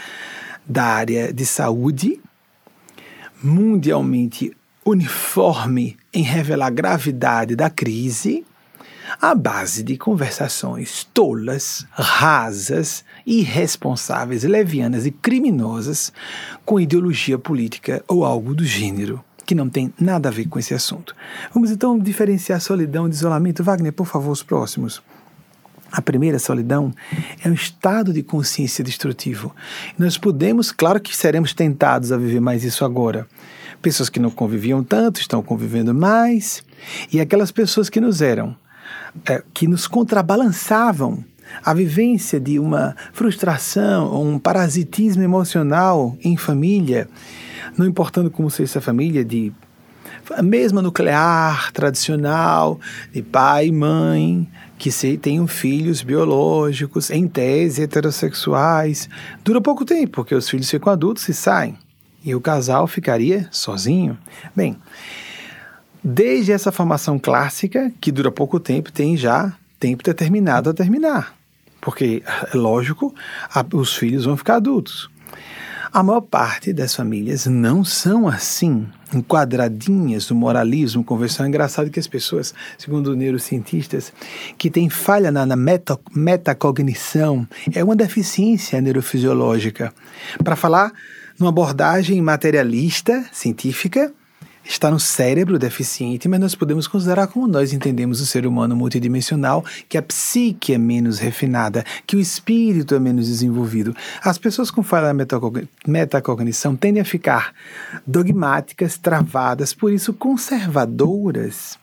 da 0.65 0.83
área 0.83 1.31
de 1.31 1.45
saúde, 1.45 2.19
mundialmente 3.43 4.51
uniforme 4.85 5.97
em 6.13 6.23
revelar 6.23 6.67
a 6.67 6.71
gravidade 6.71 7.55
da 7.55 7.69
crise, 7.69 8.43
à 9.19 9.33
base 9.33 9.83
de 9.83 9.97
conversações 9.97 11.07
tolas, 11.13 11.85
rasas, 11.91 13.03
irresponsáveis, 13.25 14.43
levianas 14.43 15.05
e 15.05 15.11
criminosas 15.11 16.13
com 16.65 16.79
ideologia 16.79 17.37
política 17.37 18.03
ou 18.07 18.23
algo 18.23 18.53
do 18.53 18.65
gênero 18.65 19.23
que 19.45 19.55
não 19.55 19.67
tem 19.67 19.93
nada 19.99 20.29
a 20.29 20.31
ver 20.31 20.47
com 20.47 20.59
esse 20.59 20.73
assunto. 20.73 21.13
Vamos 21.53 21.71
então 21.71 21.99
diferenciar 21.99 22.61
solidão 22.61 23.09
de 23.09 23.15
isolamento. 23.15 23.63
Wagner, 23.63 23.91
por 23.91 24.05
favor, 24.05 24.31
os 24.31 24.41
próximos. 24.41 25.01
A 25.91 26.01
primeira 26.01 26.39
solidão 26.39 26.93
é 27.43 27.49
um 27.49 27.53
estado 27.53 28.13
de 28.13 28.23
consciência 28.23 28.81
destrutivo. 28.81 29.53
Nós 29.99 30.17
podemos, 30.17 30.71
claro 30.71 31.01
que 31.01 31.15
seremos 31.15 31.53
tentados 31.53 32.13
a 32.13 32.17
viver 32.17 32.39
mais 32.39 32.63
isso 32.63 32.85
agora. 32.85 33.27
Pessoas 33.81 34.09
que 34.09 34.19
não 34.19 34.31
conviviam 34.31 34.85
tanto 34.85 35.19
estão 35.19 35.43
convivendo 35.43 35.93
mais, 35.93 36.63
e 37.11 37.19
aquelas 37.19 37.51
pessoas 37.51 37.89
que 37.89 37.99
nos 37.99 38.21
eram 38.21 38.55
é, 39.27 39.43
que 39.53 39.67
nos 39.67 39.87
contrabalançavam 39.87 41.23
a 41.63 41.73
vivência 41.73 42.39
de 42.39 42.59
uma 42.59 42.95
frustração, 43.13 44.21
um 44.21 44.39
parasitismo 44.39 45.21
emocional 45.21 46.15
em 46.23 46.37
família, 46.37 47.09
não 47.77 47.85
importando 47.85 48.31
como 48.31 48.49
seja 48.49 48.71
essa 48.71 48.81
família, 48.81 49.23
de 49.23 49.51
mesma 50.43 50.81
nuclear, 50.81 51.71
tradicional, 51.71 52.79
de 53.11 53.21
pai 53.21 53.67
e 53.67 53.71
mãe, 53.71 54.47
que 54.77 54.91
se 54.91 55.17
tenham 55.17 55.45
filhos 55.47 56.01
biológicos, 56.01 57.09
em 57.09 57.27
tese 57.27 57.83
heterossexuais, 57.83 59.09
dura 59.43 59.61
pouco 59.61 59.85
tempo, 59.85 60.13
porque 60.13 60.35
os 60.35 60.49
filhos 60.49 60.69
ficam 60.69 60.91
adultos 60.91 61.27
e 61.27 61.33
saem. 61.33 61.77
E 62.23 62.35
o 62.35 62.41
casal 62.41 62.87
ficaria 62.87 63.47
sozinho. 63.51 64.17
Bem, 64.55 64.77
Desde 66.03 66.51
essa 66.51 66.71
formação 66.71 67.19
clássica, 67.19 67.91
que 68.01 68.11
dura 68.11 68.31
pouco 68.31 68.59
tempo, 68.59 68.91
tem 68.91 69.15
já 69.15 69.53
tempo 69.79 70.03
determinado 70.03 70.69
a 70.69 70.73
terminar. 70.73 71.35
Porque, 71.79 72.23
é 72.51 72.57
lógico, 72.57 73.13
a, 73.53 73.65
os 73.73 73.95
filhos 73.95 74.25
vão 74.25 74.37
ficar 74.37 74.55
adultos. 74.55 75.09
A 75.93 76.01
maior 76.01 76.21
parte 76.21 76.71
das 76.71 76.95
famílias 76.95 77.45
não 77.47 77.83
são 77.83 78.27
assim, 78.27 78.87
enquadradinhas 79.13 80.25
do 80.25 80.33
moralismo 80.33 81.03
convencional. 81.03 81.47
É 81.47 81.49
engraçado 81.49 81.89
que 81.89 81.99
as 81.99 82.07
pessoas, 82.07 82.53
segundo 82.77 83.15
neurocientistas, 83.15 84.13
que 84.57 84.71
têm 84.71 84.89
falha 84.89 85.31
na, 85.31 85.45
na 85.45 85.55
meta, 85.55 85.99
metacognição, 86.15 87.45
é 87.75 87.83
uma 87.83 87.95
deficiência 87.95 88.79
neurofisiológica. 88.79 89.93
Para 90.41 90.55
falar 90.55 90.93
numa 91.37 91.49
abordagem 91.49 92.21
materialista, 92.21 93.25
científica, 93.33 94.13
está 94.63 94.91
no 94.91 94.99
cérebro 94.99 95.57
deficiente, 95.57 96.27
mas 96.27 96.39
nós 96.39 96.55
podemos 96.55 96.87
considerar 96.87 97.27
como 97.27 97.47
nós 97.47 97.73
entendemos 97.73 98.21
o 98.21 98.25
ser 98.25 98.45
humano 98.45 98.75
multidimensional, 98.75 99.63
que 99.89 99.97
a 99.97 100.01
psique 100.01 100.73
é 100.73 100.77
menos 100.77 101.19
refinada, 101.19 101.83
que 102.05 102.15
o 102.15 102.19
espírito 102.19 102.95
é 102.95 102.99
menos 102.99 103.27
desenvolvido. 103.27 103.95
As 104.23 104.37
pessoas 104.37 104.71
com 104.71 104.83
falha 104.83 105.13
da 105.13 105.61
metacognição 105.87 106.75
tendem 106.75 107.01
a 107.01 107.05
ficar 107.05 107.53
dogmáticas, 108.05 108.97
travadas, 108.97 109.73
por 109.73 109.91
isso 109.91 110.13
conservadoras, 110.13 111.77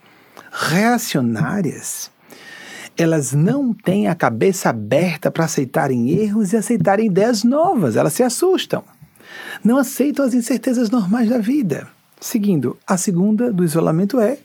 reacionárias. 0.52 2.10
Elas 2.96 3.32
não 3.32 3.72
têm 3.72 4.08
a 4.08 4.14
cabeça 4.14 4.70
aberta 4.70 5.30
para 5.30 5.44
aceitarem 5.44 6.10
erros 6.10 6.52
e 6.52 6.56
aceitarem 6.56 7.06
ideias 7.06 7.44
novas, 7.44 7.94
elas 7.94 8.12
se 8.12 8.22
assustam. 8.24 8.82
Não 9.62 9.76
aceitam 9.76 10.24
as 10.24 10.34
incertezas 10.34 10.90
normais 10.90 11.28
da 11.28 11.38
vida. 11.38 11.86
Seguindo, 12.20 12.76
a 12.86 12.96
segunda 12.96 13.52
do 13.52 13.64
isolamento 13.64 14.18
é, 14.18 14.38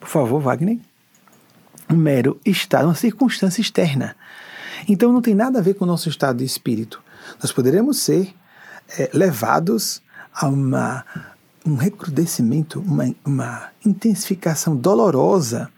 por 0.00 0.08
favor, 0.08 0.40
Wagner, 0.40 0.78
um 1.88 1.96
mero 1.96 2.40
estado, 2.44 2.86
uma 2.86 2.94
circunstância 2.94 3.60
externa. 3.60 4.16
Então 4.88 5.12
não 5.12 5.20
tem 5.20 5.34
nada 5.34 5.58
a 5.58 5.62
ver 5.62 5.74
com 5.74 5.84
o 5.84 5.88
nosso 5.88 6.08
estado 6.08 6.38
de 6.38 6.44
espírito. 6.44 7.02
Nós 7.40 7.52
poderemos 7.52 7.98
ser 7.98 8.34
é, 8.98 9.10
levados 9.12 10.02
a 10.34 10.48
uma, 10.48 11.04
um 11.64 11.76
recrudescimento, 11.76 12.80
uma, 12.80 13.14
uma 13.24 13.68
intensificação 13.84 14.74
dolorosa 14.74 15.70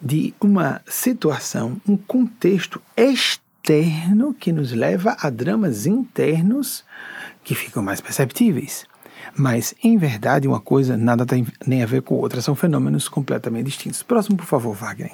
de 0.00 0.34
uma 0.40 0.82
situação, 0.86 1.80
um 1.88 1.96
contexto 1.96 2.80
externo 2.96 4.34
que 4.34 4.52
nos 4.52 4.72
leva 4.72 5.16
a 5.18 5.30
dramas 5.30 5.86
internos 5.86 6.84
que 7.42 7.54
ficam 7.54 7.82
mais 7.82 8.00
perceptíveis. 8.00 8.86
Mas, 9.36 9.74
em 9.82 9.96
verdade, 9.96 10.46
uma 10.46 10.60
coisa 10.60 10.96
nada 10.96 11.26
tem 11.26 11.46
nem 11.66 11.82
a 11.82 11.86
ver 11.86 12.02
com 12.02 12.14
outra, 12.14 12.40
são 12.40 12.54
fenômenos 12.54 13.08
completamente 13.08 13.66
distintos. 13.66 14.02
Próximo, 14.02 14.36
por 14.36 14.46
favor, 14.46 14.74
Wagner. 14.74 15.12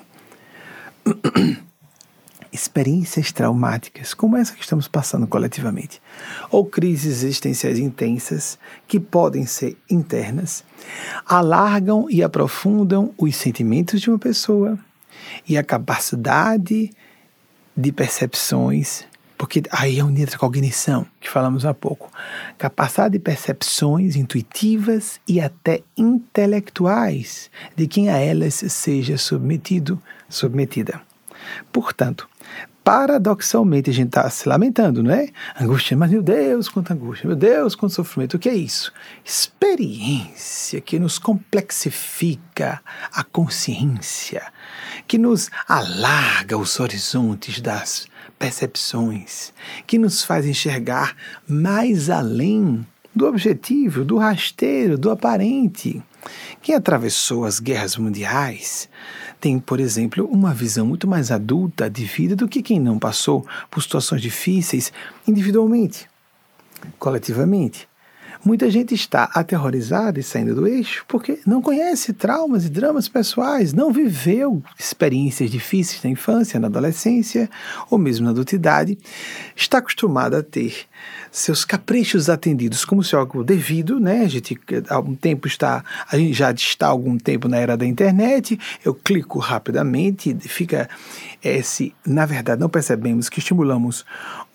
Experiências 2.53 3.31
traumáticas, 3.33 4.13
como 4.13 4.37
essa 4.37 4.55
que 4.55 4.61
estamos 4.61 4.89
passando 4.89 5.27
coletivamente, 5.27 6.03
ou 6.51 6.67
crises 6.67 7.23
existenciais 7.23 7.79
intensas, 7.79 8.59
que 8.89 8.99
podem 8.99 9.47
ser 9.47 9.79
internas, 9.89 10.65
alargam 11.25 12.07
e 12.11 12.23
aprofundam 12.23 13.15
os 13.17 13.37
sentimentos 13.37 14.01
de 14.01 14.11
uma 14.11 14.19
pessoa 14.19 14.79
e 15.49 15.57
a 15.57 15.63
capacidade 15.63 16.91
de 17.77 17.93
percepções 17.93 19.05
Porque 19.41 19.63
aí 19.71 19.99
é 19.99 20.03
entra 20.03 20.37
a 20.37 20.39
cognição, 20.39 21.07
que 21.19 21.31
falamos 21.31 21.65
há 21.65 21.73
pouco. 21.73 22.13
Capacidade 22.59 23.13
de 23.15 23.19
percepções 23.19 24.15
intuitivas 24.15 25.19
e 25.27 25.41
até 25.41 25.81
intelectuais 25.97 27.51
de 27.75 27.89
quem 27.89 28.11
a 28.11 28.19
elas 28.19 28.53
seja 28.53 29.17
submetido, 29.17 29.99
submetida. 30.29 31.01
Portanto, 31.73 32.29
paradoxalmente 32.85 33.89
a 33.89 33.95
gente 33.95 34.09
está 34.09 34.29
se 34.29 34.47
lamentando, 34.47 35.03
não 35.03 35.11
é? 35.11 35.31
Angústia, 35.59 35.97
mas 35.97 36.11
meu 36.11 36.23
Deus, 36.23 36.69
quanta 36.69 36.93
angústia, 36.93 37.27
meu 37.27 37.37
Deus, 37.37 37.75
quanto 37.75 37.95
sofrimento. 37.95 38.37
O 38.37 38.39
que 38.39 38.51
é 38.51 38.55
isso? 38.55 38.93
Experiência 39.25 40.83
que 40.83 40.99
nos 40.99 41.19
complexifica 41.19 42.83
a 43.11 43.25
consciência, 43.25 44.43
que 45.09 45.17
nos 45.17 45.49
alarga 45.67 46.59
os 46.59 46.79
horizontes 46.79 47.59
das 47.63 48.07
percepções, 48.41 49.53
que 49.87 49.99
nos 49.99 50.25
faz 50.25 50.47
enxergar 50.47 51.15
mais 51.47 52.09
além 52.09 52.87
do 53.15 53.27
objetivo, 53.27 54.03
do 54.03 54.17
rasteiro, 54.17 54.97
do 54.97 55.11
aparente. 55.11 56.03
Quem 56.63 56.75
atravessou 56.75 57.45
as 57.45 57.61
guerras 57.61 57.99
mundiais 57.99 58.89
tem, 59.39 59.59
por 59.59 59.79
exemplo, 59.79 60.25
uma 60.25 60.55
visão 60.55 60.87
muito 60.87 61.07
mais 61.07 61.31
adulta 61.31 61.91
de 61.91 62.05
vida 62.07 62.35
do 62.35 62.49
que 62.49 62.63
quem 62.63 62.81
não 62.81 62.99
passou 62.99 63.47
por 63.71 63.83
situações 63.83 64.23
difíceis 64.23 64.91
individualmente, 65.29 66.09
coletivamente. 66.99 67.90
Muita 68.43 68.71
gente 68.71 68.95
está 68.95 69.25
aterrorizada 69.35 70.19
e 70.19 70.23
saindo 70.23 70.55
do 70.55 70.67
eixo 70.67 71.05
porque 71.07 71.41
não 71.47 71.61
conhece 71.61 72.13
traumas 72.13 72.65
e 72.65 72.71
dramas 72.71 73.07
pessoais, 73.07 73.75
não 73.75 73.93
viveu 73.93 74.63
experiências 74.79 75.51
difíceis 75.51 76.03
na 76.03 76.11
infância, 76.11 76.59
na 76.59 76.69
adolescência 76.69 77.51
ou 77.91 77.99
mesmo 77.99 78.25
na 78.25 78.31
adultidade, 78.31 78.99
está 79.55 79.79
acostumada 79.79 80.39
a 80.39 80.43
ter 80.43 80.87
seus 81.31 81.65
caprichos 81.65 82.29
atendidos 82.29 82.85
como 82.85 83.05
se 83.05 83.15
algo 83.15 83.45
devido, 83.45 84.01
né? 84.01 84.23
A 84.25 84.29
gente 84.29 84.59
há 84.89 84.95
algum 84.95 85.15
tempo 85.15 85.47
está, 85.47 85.85
a 86.11 86.17
gente 86.17 86.33
já 86.33 86.51
está 86.51 86.87
há 86.87 86.91
algum 86.91 87.19
tempo 87.19 87.47
na 87.47 87.59
era 87.59 87.77
da 87.77 87.87
internet, 87.87 88.59
eu 88.85 88.95
clico 88.95 89.39
rapidamente, 89.39 90.35
fica 90.41 90.89
esse, 91.43 91.95
na 92.07 92.27
verdade, 92.27 92.61
não 92.61 92.69
percebemos 92.69 93.29
que 93.29 93.39
estimulamos 93.39 94.05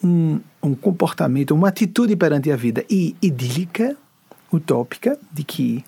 um, 0.06 0.40
um 0.62 0.76
comportamento, 0.76 1.56
uma 1.56 1.70
atitude 1.70 2.16
perante 2.16 2.52
a 2.52 2.56
vida 2.56 2.86
e 2.90 3.16
idílica, 3.22 3.98
utópica, 4.54 5.18
de 5.32 5.44
que 5.44 5.84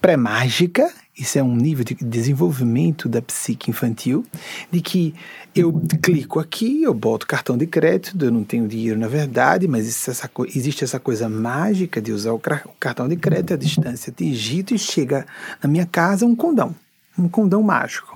pré-mágica, 0.00 0.92
isso 1.16 1.38
é 1.38 1.42
um 1.42 1.54
nível 1.54 1.84
de 1.84 1.94
desenvolvimento 1.94 3.08
da 3.08 3.22
psique 3.22 3.70
infantil, 3.70 4.24
de 4.70 4.80
que 4.80 5.14
eu 5.54 5.72
clico 6.02 6.40
aqui, 6.40 6.82
eu 6.82 6.92
boto 6.92 7.26
cartão 7.26 7.56
de 7.56 7.66
crédito, 7.66 8.24
eu 8.24 8.32
não 8.32 8.42
tenho 8.42 8.66
dinheiro 8.66 8.98
na 8.98 9.06
verdade, 9.06 9.68
mas 9.68 9.86
essa, 10.08 10.28
existe 10.54 10.82
essa 10.82 10.98
coisa 10.98 11.28
mágica 11.28 12.00
de 12.00 12.10
usar 12.10 12.32
o 12.32 12.40
cartão 12.80 13.08
de 13.08 13.16
crédito 13.16 13.54
a 13.54 13.56
distância 13.56 14.12
digito 14.16 14.74
e 14.74 14.78
chega 14.78 15.24
na 15.62 15.68
minha 15.68 15.86
casa 15.86 16.26
um 16.26 16.34
condão, 16.34 16.74
um 17.16 17.28
condão 17.28 17.62
mágico. 17.62 18.11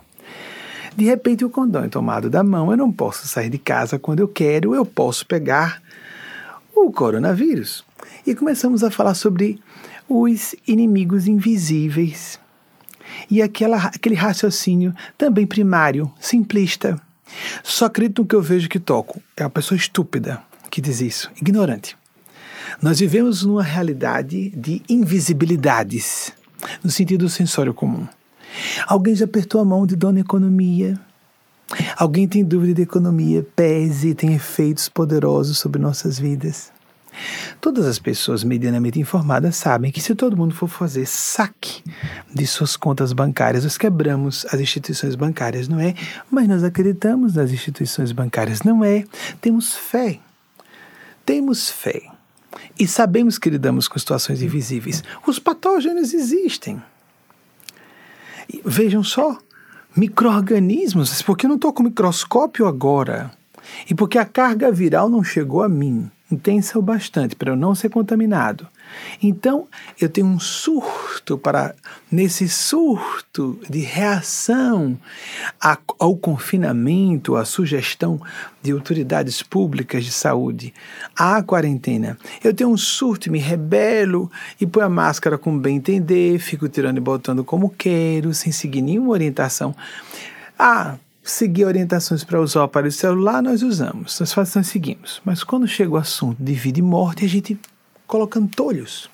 De 0.97 1.05
repente 1.05 1.45
o 1.45 1.51
condão 1.51 1.85
é 1.85 1.89
tomado 1.89 2.31
da 2.31 2.43
mão, 2.43 2.71
eu 2.71 2.77
não 2.77 2.91
posso 2.91 3.29
sair 3.29 3.51
de 3.51 3.59
casa 3.59 3.99
quando 3.99 4.21
eu 4.21 4.29
quero, 4.29 4.75
eu 4.75 4.85
posso 4.85 5.27
pegar 5.27 5.83
o 6.75 6.91
coronavírus. 6.91 7.85
E 8.27 8.35
começamos 8.35 8.83
a 8.83 8.91
falar 8.91 9.15
sobre 9.15 9.61
os 10.09 10.55
inimigos 10.67 11.27
invisíveis. 11.27 12.41
E 13.31 13.43
aquela, 13.43 13.77
aquele 13.77 14.15
raciocínio 14.15 14.95
também 15.19 15.47
primário, 15.47 16.11
simplista. 16.19 16.99
Só 17.63 17.87
acredito 17.87 18.23
no 18.23 18.27
que 18.27 18.35
eu 18.35 18.43
vejo 18.43 18.69
que 18.69 18.81
toco. 18.81 19.23
É 19.37 19.43
uma 19.43 19.51
pessoa 19.51 19.77
estúpida 19.77 20.43
que 20.71 20.81
diz 20.81 21.03
isso, 21.03 21.31
ignorante. 21.41 21.97
Nós 22.81 23.01
vivemos 23.01 23.45
numa 23.45 23.63
realidade 23.63 24.51
de 24.51 24.83
invisibilidades, 24.89 26.33
no 26.83 26.91
sentido 26.91 27.29
sensório 27.29 27.75
comum. 27.75 28.07
Alguém 28.87 29.15
já 29.15 29.25
apertou 29.25 29.61
a 29.61 29.65
mão 29.65 29.87
de 29.87 29.97
dona 29.97 30.21
economia? 30.21 30.99
Alguém 31.97 32.29
tem 32.29 32.45
dúvida 32.45 32.75
de 32.75 32.83
economia, 32.83 33.47
pese 33.57 34.09
e 34.09 34.15
tem 34.15 34.35
efeitos 34.35 34.89
poderosos 34.89 35.59
sobre 35.59 35.81
nossas 35.81 36.19
vidas? 36.19 36.71
Todas 37.61 37.87
as 37.87 37.99
pessoas 37.99 38.45
medianamente 38.45 39.01
informadas 39.01 39.57
sabem 39.57 39.91
que 39.91 40.01
se 40.01 40.15
todo 40.15 40.37
mundo 40.37 40.55
for 40.55 40.69
fazer 40.69 41.07
saque 41.07 41.83
de 42.33 42.47
suas 42.47 42.77
contas 42.77 43.13
bancárias, 43.13 43.65
nós 43.65 43.79
quebramos 43.79 44.47
as 44.47 44.61
instituições 44.61 45.15
bancárias, 45.15 45.67
não 45.67 45.81
é? 45.81 45.95
Mas 46.31 46.47
nós 46.47 46.63
acreditamos 46.63 47.35
nas 47.35 47.51
instituições 47.51 48.13
bancárias, 48.13 48.63
não 48.63 48.85
é? 48.85 49.05
Temos 49.41 49.75
fé. 49.75 50.21
Temos 51.25 51.71
fé. 51.71 52.03
E 52.79 52.87
sabemos 52.87 53.39
que 53.39 53.51
lidamos 53.51 53.89
com 53.89 53.99
situações 53.99 54.43
invisíveis. 54.43 55.03
Os 55.27 55.39
patógenos 55.39 56.13
existem. 56.13 56.81
Vejam 58.65 59.03
só, 59.03 59.39
micro-organismos, 59.97 61.23
porque 61.23 61.47
eu 61.47 61.49
não 61.49 61.57
estou 61.57 61.73
com 61.73 61.83
microscópio 61.83 62.67
agora, 62.67 63.31
e 63.89 63.95
porque 63.95 64.19
a 64.19 64.25
carga 64.25 64.71
viral 64.71 65.09
não 65.09 65.25
chegou 65.25 65.63
a 65.63 65.69
mim 65.69 66.11
intensa 66.31 66.79
o 66.79 66.83
bastante 66.83 67.37
para 67.37 67.53
eu 67.53 67.57
não 67.57 67.75
ser 67.75 67.89
contaminado. 67.89 68.67
Então, 69.23 69.67
eu 70.01 70.09
tenho 70.09 70.27
um 70.27 70.39
surto 70.39 71.39
para, 71.39 71.75
nesse 72.11 72.49
surto 72.49 73.59
de 73.69 73.81
reação 73.81 74.99
ao 75.99 76.17
confinamento, 76.17 77.37
à 77.37 77.45
sugestão 77.45 78.21
de 78.63 78.73
autoridades 78.73 79.43
públicas 79.43 80.05
de 80.05 80.13
saúde, 80.13 80.75
à 81.17 81.43
quarentena. 81.43 82.19
Eu 82.43 82.55
tenho 82.55 82.71
um 82.71 82.77
surto, 82.77 83.31
me 83.31 83.39
rebelo 83.39 84.31
e 84.61 84.67
ponho 84.67 84.87
a 84.87 84.91
máscara 84.91 85.39
com 85.39 85.57
bem 85.57 85.77
entender, 85.77 86.39
fico 86.39 86.69
tirando 86.69 86.99
e 86.99 87.01
botando 87.01 87.45
como 87.45 87.71
quero, 87.71 88.35
sem 88.35 88.53
seguir 88.53 88.83
nenhuma 88.83 89.11
orientação. 89.11 89.75
Ah, 90.59 90.97
seguir 91.31 91.65
orientações 91.65 92.23
para 92.25 92.41
usar 92.41 92.61
o 92.61 92.65
aparelho 92.65 92.93
celular, 92.93 93.43
nós 93.43 93.63
usamos, 93.63 94.19
nós, 94.19 94.33
fazemos, 94.33 94.69
seguimos. 94.69 95.21
Mas 95.25 95.43
quando 95.43 95.67
chega 95.67 95.91
o 95.91 95.97
assunto 95.97 96.43
de 96.43 96.55
vida 96.55 96.79
e 96.79 96.83
morte, 96.83 97.25
a 97.25 97.29
gente 97.29 97.59
coloca 98.07 98.39
antolhos. 98.39 99.11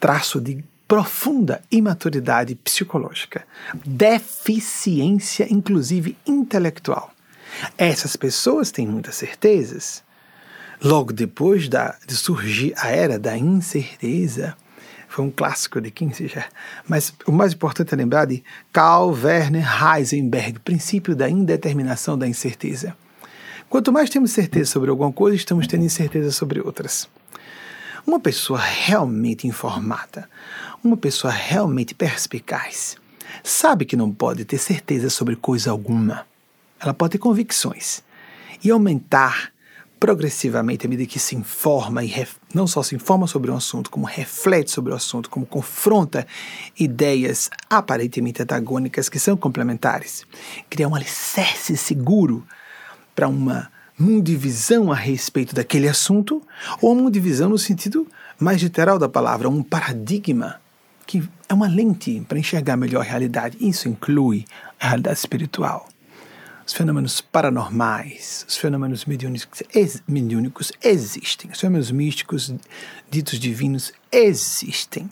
Traço 0.00 0.40
de 0.40 0.64
profunda 0.86 1.60
imaturidade 1.70 2.54
psicológica, 2.54 3.46
deficiência, 3.84 5.46
inclusive 5.52 6.16
intelectual. 6.26 7.12
Essas 7.76 8.16
pessoas 8.16 8.70
têm 8.70 8.86
muitas 8.86 9.16
certezas. 9.16 10.02
Logo 10.82 11.12
depois 11.12 11.68
da, 11.68 11.96
de 12.06 12.16
surgir 12.16 12.72
a 12.76 12.88
era 12.88 13.18
da 13.18 13.36
incerteza, 13.36 14.56
foi 15.18 15.24
um 15.24 15.30
clássico 15.32 15.80
de 15.80 15.90
Kissinger. 15.90 16.48
Mas 16.86 17.12
o 17.26 17.32
mais 17.32 17.52
importante 17.52 17.92
é 17.92 17.96
lembrar 17.96 18.24
de 18.24 18.44
Karl 18.72 19.10
Werner 19.10 19.66
Heisenberg, 19.82 20.60
princípio 20.60 21.16
da 21.16 21.28
indeterminação 21.28 22.16
da 22.16 22.28
incerteza. 22.28 22.96
Quanto 23.68 23.92
mais 23.92 24.08
temos 24.08 24.30
certeza 24.30 24.70
sobre 24.70 24.90
alguma 24.90 25.12
coisa, 25.12 25.36
estamos 25.36 25.66
tendo 25.66 25.84
incerteza 25.84 26.30
sobre 26.30 26.60
outras. 26.60 27.08
Uma 28.06 28.20
pessoa 28.20 28.60
realmente 28.60 29.44
informada, 29.44 30.30
uma 30.84 30.96
pessoa 30.96 31.32
realmente 31.32 31.96
perspicaz, 31.96 32.96
sabe 33.42 33.84
que 33.84 33.96
não 33.96 34.12
pode 34.12 34.44
ter 34.44 34.58
certeza 34.58 35.10
sobre 35.10 35.34
coisa 35.34 35.72
alguma. 35.72 36.24
Ela 36.78 36.94
pode 36.94 37.12
ter 37.12 37.18
convicções 37.18 38.04
e 38.62 38.70
aumentar 38.70 39.50
progressivamente, 39.98 40.86
à 40.86 40.88
medida 40.88 41.08
que 41.08 41.18
se 41.18 41.34
informa 41.34 42.04
e 42.04 42.26
não 42.54 42.66
só 42.66 42.82
se 42.82 42.94
informa 42.94 43.26
sobre 43.26 43.50
um 43.50 43.56
assunto, 43.56 43.90
como 43.90 44.06
reflete 44.06 44.70
sobre 44.70 44.92
o 44.92 44.96
assunto, 44.96 45.28
como 45.28 45.44
confronta 45.44 46.26
ideias 46.78 47.50
aparentemente 47.68 48.42
antagônicas 48.42 49.08
que 49.08 49.18
são 49.18 49.36
complementares, 49.36 50.24
criar 50.70 50.88
um 50.88 50.94
alicerce 50.94 51.76
seguro 51.76 52.46
para 53.14 53.28
uma 53.28 53.70
mundivisão 53.98 54.92
a 54.92 54.94
respeito 54.94 55.54
daquele 55.54 55.88
assunto, 55.88 56.40
ou 56.80 56.92
uma 56.92 57.02
mundivisão 57.02 57.48
no 57.48 57.58
sentido 57.58 58.06
mais 58.38 58.62
literal 58.62 58.98
da 58.98 59.08
palavra, 59.08 59.48
um 59.48 59.62
paradigma 59.62 60.60
que 61.04 61.26
é 61.48 61.54
uma 61.54 61.66
lente 61.66 62.22
para 62.28 62.38
enxergar 62.38 62.76
melhor 62.76 63.00
a 63.00 63.04
realidade. 63.04 63.56
Isso 63.60 63.88
inclui 63.88 64.44
a 64.78 64.88
realidade 64.88 65.18
espiritual 65.18 65.88
os 66.68 66.74
fenômenos 66.74 67.22
paranormais, 67.22 68.44
os 68.46 68.58
fenômenos 68.58 69.06
mediúnicos, 69.06 69.62
ex, 69.74 70.02
mediúnicos 70.06 70.70
existem, 70.84 71.50
os 71.50 71.58
fenômenos 71.58 71.90
místicos, 71.90 72.54
ditos 73.10 73.40
divinos, 73.40 73.90
existem. 74.12 75.10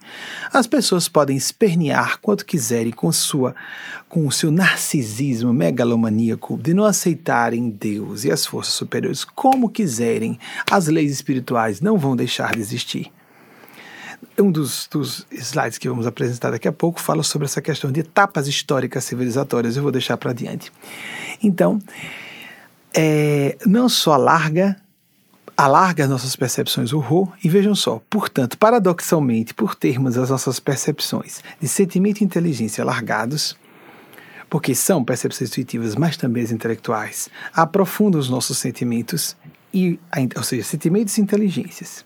As 0.53 0.67
pessoas 0.67 1.09
podem 1.09 1.35
espernear 1.35 2.19
quanto 2.21 2.45
quiserem 2.45 2.93
com, 2.93 3.11
sua, 3.11 3.55
com 4.07 4.27
o 4.27 4.33
seu 4.33 4.51
narcisismo 4.51 5.51
megalomaníaco 5.51 6.59
de 6.59 6.75
não 6.75 6.85
aceitarem 6.85 7.71
Deus 7.71 8.25
e 8.25 8.31
as 8.31 8.45
forças 8.45 8.75
superiores 8.75 9.25
como 9.25 9.71
quiserem, 9.71 10.39
as 10.71 10.89
leis 10.89 11.11
espirituais 11.11 11.81
não 11.81 11.97
vão 11.97 12.15
deixar 12.15 12.55
de 12.55 12.61
existir 12.61 13.11
um 14.39 14.51
dos, 14.51 14.89
dos, 14.91 15.27
slides 15.31 15.79
que 15.79 15.89
vamos 15.89 16.07
apresentar 16.07 16.51
daqui 16.51 16.69
a 16.69 16.73
pouco 16.73 17.01
fala 17.01 17.23
sobre 17.23 17.47
essa 17.47 17.61
questão 17.61 17.91
de 17.91 18.01
etapas 18.01 18.47
históricas 18.47 19.05
civilizatórias. 19.05 19.77
Eu 19.77 19.83
vou 19.83 19.93
deixar 19.93 20.17
para 20.17 20.31
adiante. 20.31 20.73
Então, 21.43 21.81
é, 22.95 23.59
não 23.67 23.89
só 23.89 24.13
alarga, 24.15 24.81
alarga 25.55 26.05
as 26.05 26.11
nossas 26.11 26.35
percepções 26.35 26.93
o 26.93 26.97
horror, 26.97 27.31
e 27.45 27.49
vejam 27.49 27.75
só, 27.75 28.01
portanto, 28.09 28.57
paradoxalmente, 28.57 29.53
por 29.53 29.75
termos 29.75 30.17
as 30.17 30.31
nossas 30.31 30.59
percepções 30.59 31.43
de 31.61 31.69
sentimento 31.69 32.23
e 32.23 32.25
inteligência 32.25 32.83
alargados, 32.83 33.55
porque 34.49 34.75
são 34.75 35.05
percepções 35.05 35.51
intuitivas, 35.51 35.95
mas 35.95 36.17
também 36.17 36.43
as 36.43 36.53
intelectuais, 36.53 37.29
aprofundam 37.53 38.19
os 38.19 38.31
nossos 38.31 38.57
sentimentos, 38.57 39.37
e, 39.75 39.99
ou 40.35 40.43
seja, 40.43 40.65
sentimentos 40.65 41.19
e 41.19 41.21
inteligências. 41.21 42.06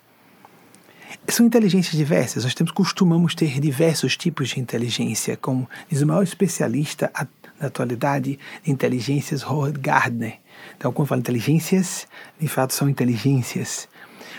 São 1.29 1.47
inteligências 1.47 1.97
diversas, 1.97 2.45
nós 2.45 2.55
temos, 2.55 2.73
costumamos 2.73 3.35
ter 3.35 3.61
diversos 3.61 4.17
tipos 4.17 4.51
de 4.51 4.61
inteligência, 4.61 5.37
como 5.37 5.69
diz 5.89 6.03
o 6.03 6.07
maior 6.07 6.23
especialista 6.23 7.11
da 7.59 7.67
atualidade 7.67 8.39
de 8.63 8.71
inteligências, 8.71 9.43
Howard 9.43 9.79
Gardner. 9.79 10.39
Então, 10.77 10.93
quando 10.93 11.09
fala 11.09 11.21
inteligências, 11.21 12.07
de 12.39 12.49
fato 12.49 12.75
são 12.75 12.89
inteligências. 12.89 13.89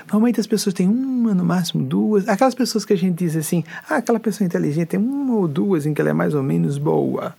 Normalmente 0.03 0.39
as 0.39 0.47
pessoas 0.47 0.73
têm 0.73 0.87
uma, 0.87 1.33
no 1.33 1.43
máximo 1.43 1.83
duas. 1.83 2.27
Aquelas 2.27 2.55
pessoas 2.55 2.83
que 2.83 2.93
a 2.93 2.97
gente 2.97 3.17
diz 3.17 3.35
assim, 3.35 3.63
ah, 3.89 3.97
aquela 3.97 4.19
pessoa 4.19 4.45
inteligente 4.45 4.89
tem 4.89 4.99
uma 4.99 5.35
ou 5.35 5.47
duas 5.47 5.85
em 5.85 5.93
que 5.93 6.01
ela 6.01 6.09
é 6.09 6.13
mais 6.13 6.33
ou 6.33 6.43
menos 6.43 6.77
boa. 6.77 7.35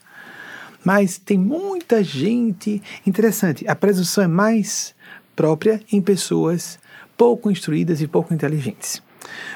Mas 0.84 1.18
tem 1.18 1.38
muita 1.38 2.02
gente. 2.02 2.82
Interessante, 3.06 3.66
a 3.68 3.74
presunção 3.74 4.24
é 4.24 4.28
mais 4.28 4.94
própria 5.34 5.80
em 5.90 6.00
pessoas 6.00 6.78
pouco 7.16 7.50
instruídas 7.50 8.00
e 8.00 8.06
pouco 8.06 8.34
inteligentes. 8.34 9.02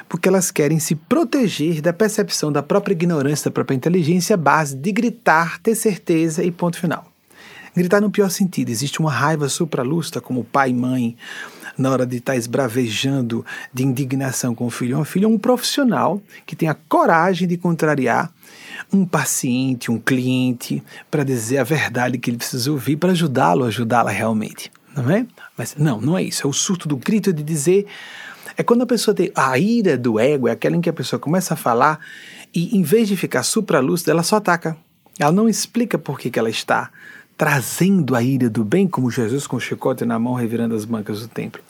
Porque 0.07 0.27
elas 0.27 0.51
querem 0.51 0.79
se 0.79 0.95
proteger 0.95 1.81
da 1.81 1.93
percepção 1.93 2.51
da 2.51 2.63
própria 2.63 2.93
ignorância, 2.93 3.49
da 3.49 3.53
própria 3.53 3.75
inteligência, 3.75 4.33
à 4.35 4.37
base 4.37 4.75
de 4.75 4.91
gritar, 4.91 5.59
ter 5.59 5.75
certeza 5.75 6.43
e 6.43 6.51
ponto 6.51 6.79
final. 6.79 7.05
Gritar 7.75 8.01
no 8.01 8.09
pior 8.09 8.29
sentido, 8.29 8.69
existe 8.69 8.99
uma 8.99 9.11
raiva 9.11 9.47
supralúcida, 9.47 10.19
como 10.19 10.43
pai 10.43 10.71
e 10.71 10.73
mãe, 10.73 11.15
na 11.77 11.91
hora 11.91 12.07
de 12.07 12.17
estar 12.17 12.33
tá 12.33 12.37
esbravejando 12.37 13.45
de 13.71 13.83
indignação 13.83 14.55
com 14.55 14.65
o 14.65 14.71
filho. 14.71 14.97
Uma 14.97 15.05
filha 15.05 15.25
é 15.25 15.27
um 15.27 15.37
profissional 15.37 16.19
que 16.45 16.55
tem 16.55 16.67
a 16.67 16.73
coragem 16.73 17.47
de 17.47 17.55
contrariar 17.55 18.31
um 18.91 19.05
paciente, 19.05 19.91
um 19.91 19.99
cliente, 19.99 20.83
para 21.11 21.23
dizer 21.23 21.59
a 21.59 21.63
verdade 21.63 22.17
que 22.17 22.29
ele 22.29 22.37
precisa 22.37 22.71
ouvir, 22.71 22.97
para 22.97 23.11
ajudá-lo 23.11 23.65
ajudá-la 23.65 24.09
realmente. 24.09 24.71
Não 24.95 25.11
é? 25.11 25.27
Mas 25.55 25.75
não, 25.77 26.01
não 26.01 26.17
é 26.17 26.23
isso. 26.23 26.45
É 26.45 26.49
o 26.49 26.53
surto 26.53 26.87
do 26.87 26.97
grito 26.97 27.31
de 27.31 27.43
dizer. 27.43 27.85
É 28.57 28.63
quando 28.63 28.81
a 28.81 28.87
pessoa 28.87 29.13
tem. 29.13 29.31
A 29.35 29.57
ira 29.59 29.95
do 29.95 30.19
ego 30.19 30.47
é 30.47 30.51
aquela 30.51 30.75
em 30.75 30.81
que 30.81 30.89
a 30.89 30.93
pessoa 30.93 31.19
começa 31.19 31.53
a 31.53 31.57
falar 31.57 31.99
e, 32.53 32.75
em 32.75 32.81
vez 32.81 33.07
de 33.07 33.15
ficar 33.15 33.43
supralúcida, 33.43 34.11
ela 34.11 34.23
só 34.23 34.37
ataca. 34.37 34.75
Ela 35.19 35.31
não 35.31 35.47
explica 35.47 35.97
por 35.97 36.19
que, 36.19 36.31
que 36.31 36.39
ela 36.39 36.49
está 36.49 36.89
trazendo 37.37 38.15
a 38.15 38.23
ira 38.23 38.49
do 38.49 38.63
bem, 38.63 38.87
como 38.87 39.11
Jesus 39.11 39.45
com 39.45 39.57
o 39.57 39.59
chicote 39.59 40.03
na 40.03 40.17
mão 40.17 40.33
revirando 40.33 40.75
as 40.75 40.85
bancas 40.85 41.21
do 41.21 41.27
templo. 41.27 41.61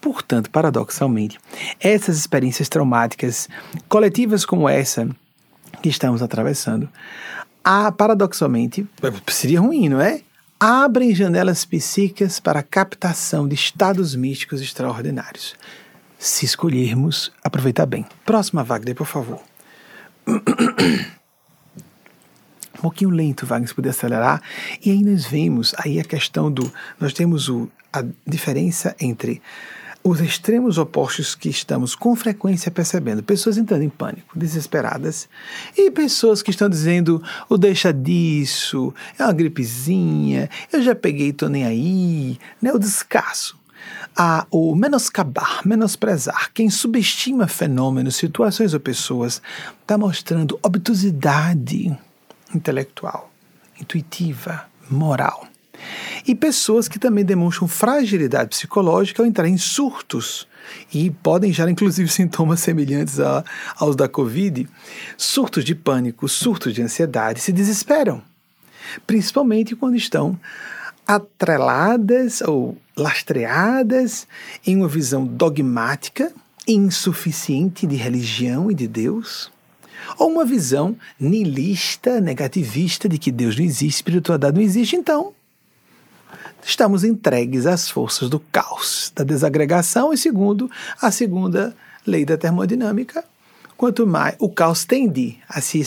Portanto, 0.00 0.48
paradoxalmente, 0.50 1.38
essas 1.80 2.16
experiências 2.16 2.68
traumáticas 2.68 3.48
coletivas 3.88 4.46
como 4.46 4.68
essa 4.68 5.08
que 5.82 5.88
estamos 5.88 6.22
atravessando, 6.22 6.88
a, 7.62 7.90
paradoxalmente, 7.90 8.86
seria 9.28 9.60
ruim, 9.60 9.88
não 9.88 10.00
é? 10.00 10.22
Abrem 10.58 11.14
janelas 11.14 11.64
psíquicas 11.64 12.38
para 12.38 12.60
a 12.60 12.62
captação 12.62 13.48
de 13.48 13.54
estados 13.54 14.14
místicos 14.14 14.60
extraordinários. 14.60 15.54
Se 16.20 16.44
escolhermos 16.44 17.32
aproveitar 17.42 17.86
bem. 17.86 18.04
Próxima, 18.26 18.62
Wagner, 18.62 18.94
por 18.94 19.06
favor. 19.06 19.40
um 20.28 20.38
pouquinho 22.82 23.08
lento, 23.08 23.46
Wagner, 23.46 23.66
se 23.66 23.74
puder 23.74 23.88
acelerar. 23.88 24.42
E 24.84 24.90
aí 24.90 25.02
nós 25.02 25.24
vemos 25.24 25.74
aí 25.78 25.98
a 25.98 26.04
questão 26.04 26.52
do... 26.52 26.70
Nós 27.00 27.14
temos 27.14 27.48
o, 27.48 27.70
a 27.90 28.04
diferença 28.26 28.94
entre 29.00 29.40
os 30.04 30.20
extremos 30.20 30.76
opostos 30.76 31.34
que 31.34 31.48
estamos 31.48 31.94
com 31.94 32.14
frequência 32.14 32.70
percebendo. 32.70 33.22
Pessoas 33.22 33.56
entrando 33.56 33.82
em 33.82 33.88
pânico, 33.88 34.38
desesperadas, 34.38 35.26
e 35.74 35.90
pessoas 35.90 36.42
que 36.42 36.50
estão 36.50 36.68
dizendo: 36.68 37.22
o 37.48 37.56
deixa 37.56 37.92
disso, 37.92 38.94
é 39.18 39.24
uma 39.24 39.32
gripezinha, 39.32 40.50
eu 40.70 40.82
já 40.82 40.94
peguei, 40.94 41.32
tô 41.32 41.48
nem 41.48 41.64
aí, 41.64 42.38
né? 42.60 42.72
o 42.72 42.78
descaso. 42.78 43.59
A, 44.16 44.46
o 44.50 44.74
menoscabar, 44.74 45.60
menosprezar, 45.64 46.50
quem 46.52 46.68
subestima 46.68 47.46
fenômenos, 47.46 48.16
situações 48.16 48.74
ou 48.74 48.80
pessoas, 48.80 49.40
está 49.80 49.96
mostrando 49.96 50.58
obtusidade 50.62 51.96
intelectual, 52.54 53.30
intuitiva, 53.80 54.66
moral. 54.90 55.46
E 56.26 56.34
pessoas 56.34 56.88
que 56.88 56.98
também 56.98 57.24
demonstram 57.24 57.66
fragilidade 57.66 58.50
psicológica 58.50 59.22
ao 59.22 59.26
entrar 59.26 59.48
em 59.48 59.56
surtos 59.56 60.46
e 60.92 61.10
podem 61.10 61.52
gerar 61.52 61.70
inclusive 61.70 62.08
sintomas 62.10 62.60
semelhantes 62.60 63.18
a, 63.18 63.44
aos 63.76 63.96
da 63.96 64.08
Covid, 64.08 64.68
surtos 65.16 65.64
de 65.64 65.74
pânico, 65.74 66.28
surtos 66.28 66.74
de 66.74 66.82
ansiedade, 66.82 67.40
se 67.40 67.52
desesperam, 67.52 68.22
principalmente 69.06 69.74
quando 69.74 69.96
estão 69.96 70.38
atreladas 71.06 72.40
ou 72.42 72.76
lastreadas 73.00 74.26
em 74.66 74.76
uma 74.76 74.88
visão 74.88 75.26
dogmática, 75.26 76.32
insuficiente 76.68 77.86
de 77.86 77.96
religião 77.96 78.70
e 78.70 78.74
de 78.74 78.86
Deus 78.86 79.50
ou 80.18 80.30
uma 80.30 80.44
visão 80.44 80.96
nihilista, 81.18 82.20
negativista 82.20 83.08
de 83.08 83.18
que 83.18 83.30
Deus 83.30 83.56
não 83.56 83.64
existe, 83.64 83.96
espiritualidade 83.96 84.56
não 84.56 84.62
existe, 84.62 84.96
então 84.96 85.32
estamos 86.64 87.04
entregues 87.04 87.66
às 87.66 87.88
forças 87.88 88.28
do 88.28 88.38
caos, 88.38 89.12
da 89.14 89.24
desagregação 89.24 90.12
e 90.12 90.18
segundo 90.18 90.70
a 91.00 91.10
segunda 91.10 91.74
lei 92.06 92.24
da 92.24 92.36
termodinâmica, 92.36 93.24
quanto 93.76 94.06
mais 94.06 94.36
o 94.38 94.48
caos 94.48 94.84
tende 94.84 95.38
a 95.48 95.60
se, 95.60 95.82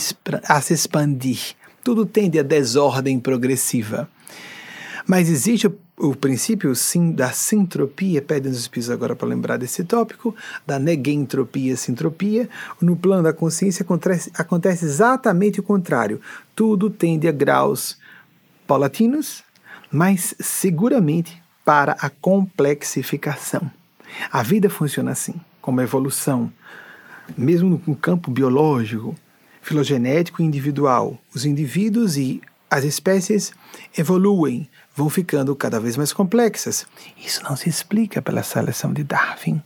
a 0.48 0.60
se 0.60 0.74
expandir, 0.74 1.54
tudo 1.82 2.04
tende 2.04 2.38
a 2.38 2.42
desordem 2.42 3.20
progressiva. 3.20 4.08
Mas 5.06 5.28
existe 5.28 5.66
o 5.66 5.78
o 5.96 6.14
princípio 6.14 6.74
sim 6.74 7.12
da 7.12 7.30
sintropia, 7.30 8.20
pedem 8.20 8.50
os 8.50 8.58
espíritos 8.58 8.90
agora 8.90 9.14
para 9.14 9.28
lembrar 9.28 9.56
desse 9.56 9.84
tópico, 9.84 10.34
da 10.66 10.78
negentropia, 10.78 11.76
sintropia, 11.76 12.48
no 12.80 12.96
plano 12.96 13.22
da 13.22 13.32
consciência 13.32 13.84
acontece, 13.84 14.30
acontece 14.36 14.84
exatamente 14.84 15.60
o 15.60 15.62
contrário. 15.62 16.20
Tudo 16.54 16.90
tende 16.90 17.28
a 17.28 17.32
graus 17.32 17.96
paulatinos, 18.66 19.44
mas 19.90 20.34
seguramente 20.40 21.40
para 21.64 21.92
a 21.92 22.10
complexificação. 22.10 23.70
A 24.30 24.42
vida 24.42 24.68
funciona 24.68 25.12
assim, 25.12 25.34
como 25.60 25.80
evolução. 25.80 26.52
Mesmo 27.38 27.80
no 27.86 27.96
campo 27.96 28.30
biológico, 28.30 29.14
filogenético 29.62 30.42
e 30.42 30.44
individual, 30.44 31.18
os 31.34 31.46
indivíduos 31.46 32.16
e 32.16 32.42
as 32.70 32.84
espécies 32.84 33.52
evoluem 33.96 34.68
vão 34.94 35.10
ficando 35.10 35.54
cada 35.56 35.80
vez 35.80 35.96
mais 35.96 36.12
complexas. 36.12 36.86
Isso 37.18 37.42
não 37.42 37.56
se 37.56 37.68
explica 37.68 38.22
pela 38.22 38.42
seleção 38.42 38.92
de 38.92 39.02
Darwin. 39.02 39.60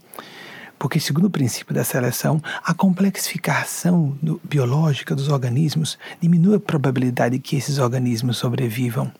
Porque, 0.79 1.01
segundo 1.01 1.27
o 1.27 1.31
princípio 1.31 1.75
da 1.75 1.83
seleção, 1.83 2.41
a 2.65 2.73
complexificação 2.73 4.17
do, 4.23 4.41
biológica 4.45 5.15
dos 5.15 5.29
organismos 5.29 5.99
diminui 6.21 6.57
a 6.57 6.61
probabilidade 6.61 7.37
de 7.37 7.43
que 7.43 7.57
esses 7.57 7.79
organismos 7.79 8.39
sobrevivam. 8.39 9.13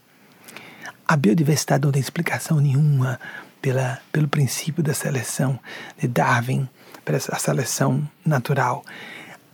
A 1.07 1.17
biodiversidade 1.17 1.85
não 1.85 1.93
tem 1.93 2.01
explicação 2.01 2.61
nenhuma 2.61 3.19
pela, 3.61 3.99
pelo 4.13 4.29
princípio 4.29 4.83
da 4.83 4.95
seleção 4.95 5.59
de 5.99 6.07
Darwin, 6.07 6.69
pela 7.05 7.19
seleção 7.19 8.09
natural. 8.25 8.85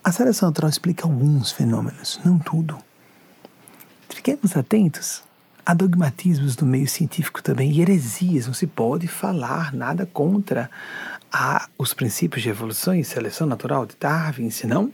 A 0.02 0.12
seleção 0.12 0.50
natural 0.50 0.68
explica 0.68 1.04
alguns 1.04 1.52
fenômenos, 1.52 2.20
não 2.22 2.38
tudo. 2.38 2.76
Fiquemos 4.10 4.54
atentos 4.56 5.22
Há 5.66 5.72
dogmatismos 5.72 6.57
no 6.59 6.66
meio 6.66 6.87
científico 6.87 7.42
também 7.42 7.81
heresias. 7.81 8.46
Não 8.46 8.55
se 8.55 8.66
pode 8.66 9.09
falar 9.09 9.72
nada 9.72 10.05
contra 10.05 10.70
a, 11.33 11.68
os 11.79 11.94
princípios 11.94 12.42
de 12.42 12.50
evolução 12.50 12.94
e 12.94 13.03
seleção 13.03 13.46
natural 13.46 13.87
de 13.87 13.96
Darwin, 13.98 14.50
senão 14.50 14.92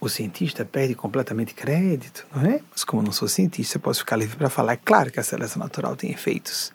o 0.00 0.08
cientista 0.08 0.64
perde 0.64 0.94
completamente 0.94 1.54
crédito, 1.54 2.24
não 2.34 2.48
é? 2.48 2.60
Mas 2.70 2.84
como 2.84 3.02
eu 3.02 3.06
não 3.06 3.12
sou 3.12 3.26
cientista, 3.26 3.76
eu 3.76 3.80
posso 3.80 4.00
ficar 4.00 4.16
livre 4.16 4.36
para 4.36 4.48
falar. 4.48 4.74
É 4.74 4.76
claro 4.76 5.10
que 5.10 5.18
a 5.18 5.24
seleção 5.24 5.60
natural 5.60 5.96
tem 5.96 6.10
efeitos 6.12 6.72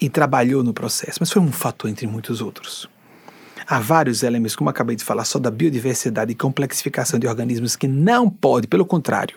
e 0.00 0.08
trabalhou 0.08 0.62
no 0.62 0.72
processo, 0.72 1.18
mas 1.20 1.30
foi 1.30 1.42
um 1.42 1.52
fator 1.52 1.90
entre 1.90 2.06
muitos 2.06 2.40
outros. 2.40 2.88
Há 3.70 3.78
vários 3.78 4.24
elementos, 4.24 4.56
como 4.56 4.68
acabei 4.68 4.96
de 4.96 5.04
falar, 5.04 5.24
só 5.24 5.38
da 5.38 5.48
biodiversidade 5.48 6.32
e 6.32 6.34
complexificação 6.34 7.20
de 7.20 7.28
organismos 7.28 7.76
que 7.76 7.86
não 7.86 8.28
pode, 8.28 8.66
pelo 8.66 8.84
contrário, 8.84 9.36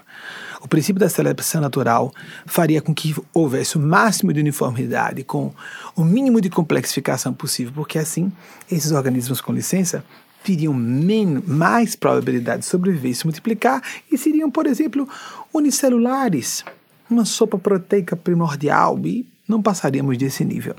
o 0.60 0.68
princípio 0.68 1.00
da 1.00 1.08
seleção 1.08 1.62
natural 1.62 2.12
faria 2.44 2.82
com 2.82 2.96
que 2.96 3.16
houvesse 3.32 3.78
o 3.78 3.80
máximo 3.80 4.34
de 4.34 4.40
uniformidade, 4.40 5.24
com 5.24 5.54
o 5.96 6.04
mínimo 6.04 6.42
de 6.42 6.50
complexificação 6.50 7.32
possível, 7.32 7.74
porque 7.76 8.00
assim 8.00 8.32
esses 8.72 8.92
organismos, 8.92 9.40
com 9.40 9.54
licença, 9.54 10.04
teriam 10.44 10.74
menos, 10.74 11.46
mais 11.46 11.96
probabilidade 11.96 12.62
de 12.62 12.66
sobreviver 12.66 13.12
e 13.12 13.16
se 13.16 13.26
multiplicar 13.26 13.84
e 14.12 14.18
seriam, 14.18 14.50
por 14.50 14.66
exemplo, 14.66 15.08
unicelulares, 15.54 16.66
uma 17.08 17.24
sopa 17.24 17.60
proteica 17.60 18.16
primordial 18.16 19.00
e 19.06 19.28
não 19.48 19.62
passaríamos 19.62 20.18
desse 20.18 20.44
nível. 20.44 20.74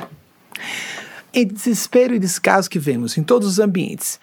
Em 1.35 1.47
desespero 1.47 2.15
e 2.15 2.19
descaso 2.21 2.71
que 2.71 2.79
vemos 2.79 3.19
em 3.19 3.23
todos 3.25 3.49
os 3.49 3.59
ambientes, 3.59 4.21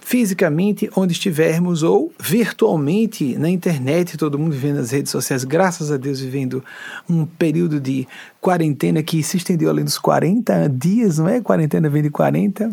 fisicamente 0.00 0.90
onde 0.96 1.12
estivermos 1.12 1.84
ou 1.84 2.12
virtualmente 2.18 3.38
na 3.38 3.48
internet, 3.48 4.18
todo 4.18 4.36
mundo 4.36 4.50
vivendo 4.50 4.78
nas 4.78 4.90
redes 4.90 5.12
sociais, 5.12 5.44
graças 5.44 5.92
a 5.92 5.96
Deus 5.96 6.18
vivendo 6.18 6.64
um 7.08 7.24
período 7.24 7.78
de 7.78 8.08
quarentena 8.40 9.00
que 9.00 9.22
se 9.22 9.36
estendeu 9.36 9.70
além 9.70 9.84
dos 9.84 9.96
40 9.96 10.68
dias, 10.70 11.18
não 11.18 11.28
é? 11.28 11.40
Quarentena 11.40 11.88
vem 11.88 12.02
de 12.02 12.10
40. 12.10 12.72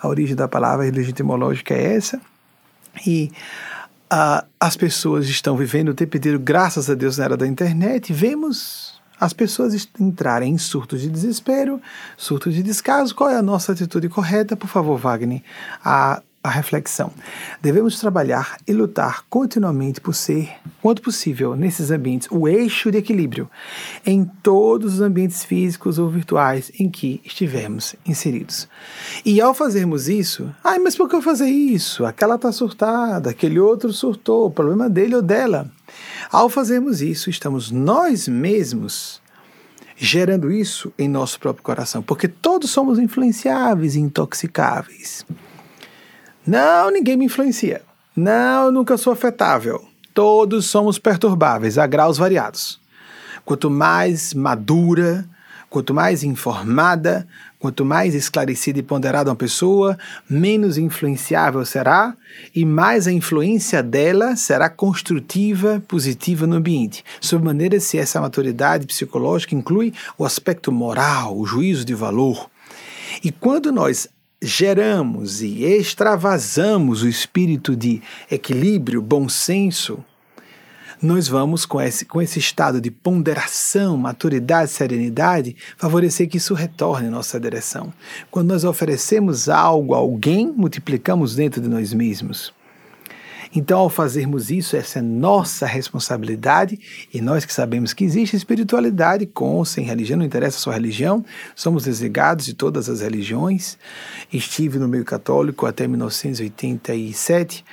A 0.00 0.08
origem 0.08 0.34
da 0.34 0.48
palavra 0.48 0.90
legitimológica 0.90 1.74
é 1.74 1.96
essa. 1.96 2.18
E 3.06 3.30
uh, 4.10 4.46
as 4.58 4.78
pessoas 4.78 5.28
estão 5.28 5.58
vivendo 5.58 5.90
o 5.90 5.94
tempo 5.94 6.16
inteiro, 6.16 6.38
graças 6.38 6.88
a 6.88 6.94
Deus, 6.94 7.18
na 7.18 7.24
era 7.26 7.36
da 7.36 7.46
internet. 7.46 8.14
Vemos 8.14 8.89
as 9.20 9.32
pessoas 9.32 9.88
entrarem 9.98 10.54
em 10.54 10.58
surtos 10.58 11.02
de 11.02 11.10
desespero, 11.10 11.80
surtos 12.16 12.54
de 12.54 12.62
descaso. 12.62 13.14
Qual 13.14 13.28
é 13.28 13.36
a 13.36 13.42
nossa 13.42 13.72
atitude 13.72 14.08
correta? 14.08 14.56
Por 14.56 14.68
favor, 14.68 14.98
Wagner, 14.98 15.42
a 15.84 16.22
a 16.42 16.48
reflexão. 16.48 17.12
Devemos 17.60 18.00
trabalhar 18.00 18.56
e 18.66 18.72
lutar 18.72 19.24
continuamente 19.28 20.00
por 20.00 20.14
ser, 20.14 20.50
quanto 20.80 21.02
possível, 21.02 21.54
nesses 21.54 21.90
ambientes, 21.90 22.28
o 22.30 22.48
eixo 22.48 22.90
de 22.90 22.96
equilíbrio 22.96 23.48
em 24.06 24.24
todos 24.24 24.94
os 24.94 25.00
ambientes 25.02 25.44
físicos 25.44 25.98
ou 25.98 26.08
virtuais 26.08 26.72
em 26.80 26.88
que 26.88 27.20
estivermos 27.24 27.94
inseridos. 28.06 28.66
E 29.24 29.38
ao 29.40 29.52
fazermos 29.52 30.08
isso, 30.08 30.50
ai, 30.64 30.78
mas 30.78 30.96
por 30.96 31.10
que 31.10 31.16
eu 31.16 31.22
fazer 31.22 31.48
isso? 31.48 32.06
Aquela 32.06 32.36
está 32.36 32.50
surtada, 32.50 33.30
aquele 33.30 33.60
outro 33.60 33.92
surtou, 33.92 34.46
o 34.46 34.50
problema 34.50 34.88
dele 34.88 35.16
ou 35.16 35.22
dela. 35.22 35.70
Ao 36.32 36.48
fazermos 36.48 37.02
isso, 37.02 37.28
estamos 37.28 37.72
nós 37.72 38.28
mesmos 38.28 39.20
gerando 39.96 40.52
isso 40.52 40.92
em 40.96 41.08
nosso 41.08 41.40
próprio 41.40 41.64
coração, 41.64 42.02
porque 42.02 42.28
todos 42.28 42.70
somos 42.70 43.00
influenciáveis 43.00 43.96
e 43.96 44.00
intoxicáveis. 44.00 45.26
Não, 46.46 46.88
ninguém 46.90 47.16
me 47.16 47.24
influencia. 47.24 47.82
Não, 48.14 48.66
eu 48.66 48.72
nunca 48.72 48.96
sou 48.96 49.12
afetável. 49.12 49.84
Todos 50.14 50.66
somos 50.66 51.00
perturbáveis 51.00 51.76
a 51.78 51.86
graus 51.86 52.16
variados. 52.16 52.80
Quanto 53.44 53.68
mais 53.68 54.32
madura, 54.32 55.28
quanto 55.68 55.92
mais 55.92 56.22
informada, 56.22 57.26
quanto 57.60 57.84
mais 57.84 58.14
esclarecida 58.14 58.78
e 58.78 58.82
ponderada 58.82 59.30
uma 59.30 59.36
pessoa, 59.36 59.96
menos 60.28 60.78
influenciável 60.78 61.64
será 61.66 62.16
e 62.54 62.64
mais 62.64 63.06
a 63.06 63.12
influência 63.12 63.82
dela 63.82 64.34
será 64.34 64.70
construtiva, 64.70 65.80
positiva 65.86 66.46
no 66.46 66.56
ambiente. 66.56 67.04
Sob 67.20 67.44
maneira 67.44 67.78
se 67.78 67.98
essa 67.98 68.18
maturidade 68.20 68.86
psicológica 68.86 69.54
inclui 69.54 69.92
o 70.16 70.24
aspecto 70.24 70.72
moral, 70.72 71.36
o 71.38 71.44
juízo 71.44 71.84
de 71.84 71.94
valor. 71.94 72.50
E 73.22 73.30
quando 73.30 73.70
nós 73.70 74.08
geramos 74.42 75.42
e 75.42 75.62
extravasamos 75.64 77.02
o 77.02 77.08
espírito 77.08 77.76
de 77.76 78.00
equilíbrio, 78.30 79.02
bom 79.02 79.28
senso, 79.28 80.02
nós 81.02 81.28
vamos, 81.28 81.64
com 81.64 81.80
esse, 81.80 82.04
com 82.04 82.20
esse 82.20 82.38
estado 82.38 82.80
de 82.80 82.90
ponderação, 82.90 83.96
maturidade, 83.96 84.70
serenidade, 84.70 85.56
favorecer 85.76 86.28
que 86.28 86.36
isso 86.36 86.52
retorne 86.52 87.08
à 87.08 87.10
nossa 87.10 87.40
direção. 87.40 87.92
Quando 88.30 88.48
nós 88.48 88.64
oferecemos 88.64 89.48
algo 89.48 89.94
a 89.94 89.98
alguém, 89.98 90.52
multiplicamos 90.54 91.34
dentro 91.34 91.60
de 91.60 91.68
nós 91.68 91.94
mesmos. 91.94 92.52
Então, 93.52 93.80
ao 93.80 93.90
fazermos 93.90 94.48
isso, 94.48 94.76
essa 94.76 95.00
é 95.00 95.02
nossa 95.02 95.66
responsabilidade, 95.66 96.78
e 97.12 97.20
nós 97.20 97.44
que 97.44 97.52
sabemos 97.52 97.92
que 97.92 98.04
existe 98.04 98.36
espiritualidade 98.36 99.26
com 99.26 99.56
ou 99.56 99.64
sem 99.64 99.84
religião, 99.84 100.18
não 100.18 100.24
interessa 100.24 100.56
a 100.56 100.60
sua 100.60 100.74
religião, 100.74 101.24
somos 101.56 101.84
desligados 101.84 102.46
de 102.46 102.54
todas 102.54 102.88
as 102.88 103.00
religiões. 103.00 103.76
Estive 104.32 104.78
no 104.78 104.86
meio 104.86 105.04
católico 105.04 105.66
até 105.66 105.88
1987 105.88 107.64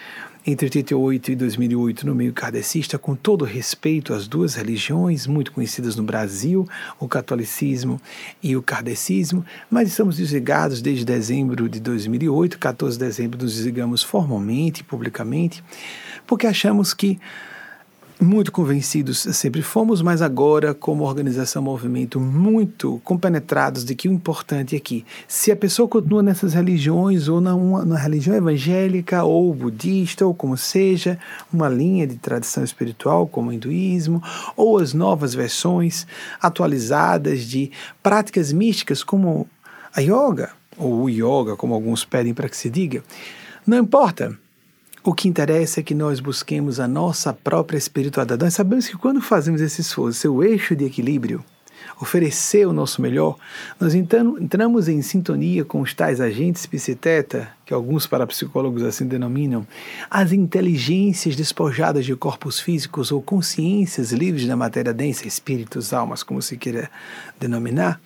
entre 0.50 0.68
88 0.68 1.32
e 1.34 1.36
2008 1.36 2.08
no 2.08 2.16
meio 2.16 2.32
kardecista, 2.32 2.98
com 2.98 3.14
todo 3.14 3.44
respeito 3.44 4.14
às 4.14 4.30
duas 4.30 4.56
religiões 4.56 5.28
muito 5.28 5.52
conhecidas 5.52 5.98
no 5.98 6.04
Brasil, 6.04 6.66
o 6.98 7.06
catolicismo 7.06 8.00
e 8.42 8.56
o 8.56 8.64
kardecismo, 8.64 9.46
mas 9.70 9.90
estamos 9.90 10.16
desligados 10.16 10.82
desde 10.82 11.04
dezembro 11.04 11.68
de 11.68 11.82
2008, 11.82 12.58
14 12.60 12.98
de 12.98 13.04
dezembro 13.04 13.44
nos 13.44 13.56
desligamos 13.56 14.02
formalmente, 14.02 14.86
publicamente, 14.86 15.62
porque 16.26 16.48
achamos 16.48 16.94
que 16.94 17.20
muito 18.20 18.52
convencidos 18.52 19.20
sempre 19.20 19.62
fomos, 19.62 20.02
mas 20.02 20.22
agora, 20.22 20.74
como 20.74 21.04
organização 21.04 21.62
movimento, 21.62 22.20
muito 22.20 23.00
compenetrados 23.04 23.86
de 23.86 23.94
que 23.94 24.10
o 24.10 24.12
importante 24.12 24.76
é 24.76 24.80
que, 24.80 25.06
se 25.28 25.52
a 25.52 25.56
pessoa 25.56 25.88
continua 25.88 26.24
nessas 26.24 26.54
religiões, 26.54 27.28
ou 27.28 27.40
na, 27.40 27.54
uma, 27.54 27.86
na 27.86 27.98
religião 27.98 28.36
evangélica, 28.36 29.24
ou 29.24 29.54
budista, 29.54 30.26
ou 30.26 30.34
como 30.34 30.58
seja, 30.58 31.20
uma 31.54 31.70
linha 31.70 32.08
de 32.08 32.16
tradição 32.16 32.64
espiritual, 32.64 33.28
como 33.28 33.52
o 33.52 33.54
hinduísmo, 33.54 34.22
ou 34.56 34.80
as 34.80 34.94
novas 34.94 35.36
versões 35.36 36.08
atualizadas 36.42 37.42
de 37.42 37.72
práticas 38.02 38.52
místicas, 38.52 39.04
como 39.04 39.48
a 39.96 40.02
yoga, 40.02 40.52
ou 40.76 41.04
o 41.04 41.10
yoga, 41.10 41.56
como 41.56 41.74
alguns 41.74 42.04
pedem 42.04 42.34
para 42.34 42.50
que 42.50 42.58
se 42.58 42.70
diga, 42.70 43.04
não 43.66 43.78
importa 43.78 44.36
o 45.08 45.14
que 45.14 45.30
interessa 45.30 45.80
é 45.80 45.84
que 45.84 45.96
nós 45.96 46.20
busquemos 46.20 46.82
a 46.82 46.88
nossa 46.88 47.32
própria 47.32 47.78
espiritualidade. 47.78 48.44
Nós 48.44 48.54
sabemos 48.54 48.90
que 48.90 48.98
quando 48.98 49.22
fazemos 49.22 49.62
esse 49.62 49.80
esforço, 49.80 50.20
seu 50.20 50.44
eixo 50.44 50.76
de 50.76 50.84
equilíbrio, 50.84 51.42
oferecer 51.98 52.68
o 52.68 52.74
nosso 52.74 53.02
melhor, 53.02 53.38
nós 53.80 53.96
entramos 53.96 54.90
em 54.90 55.02
sintonia 55.02 55.64
com 55.64 55.80
os 55.80 55.94
tais 55.94 56.20
agentes 56.20 56.66
psiteta, 56.66 57.48
que 57.66 57.74
alguns 57.74 58.06
parapsicólogos 58.06 58.84
assim 58.84 59.08
denominam, 59.08 59.66
as 60.12 60.34
inteligências 60.34 61.38
despojadas 61.38 62.06
de 62.06 62.14
corpos 62.14 62.60
físicos 62.60 63.10
ou 63.10 63.22
consciências 63.22 64.12
livres 64.12 64.46
da 64.46 64.58
matéria 64.58 64.94
densa, 64.94 65.26
espíritos, 65.26 65.94
almas, 65.94 66.22
como 66.22 66.42
se 66.42 66.58
queira 66.58 66.92
denominar, 67.40 68.02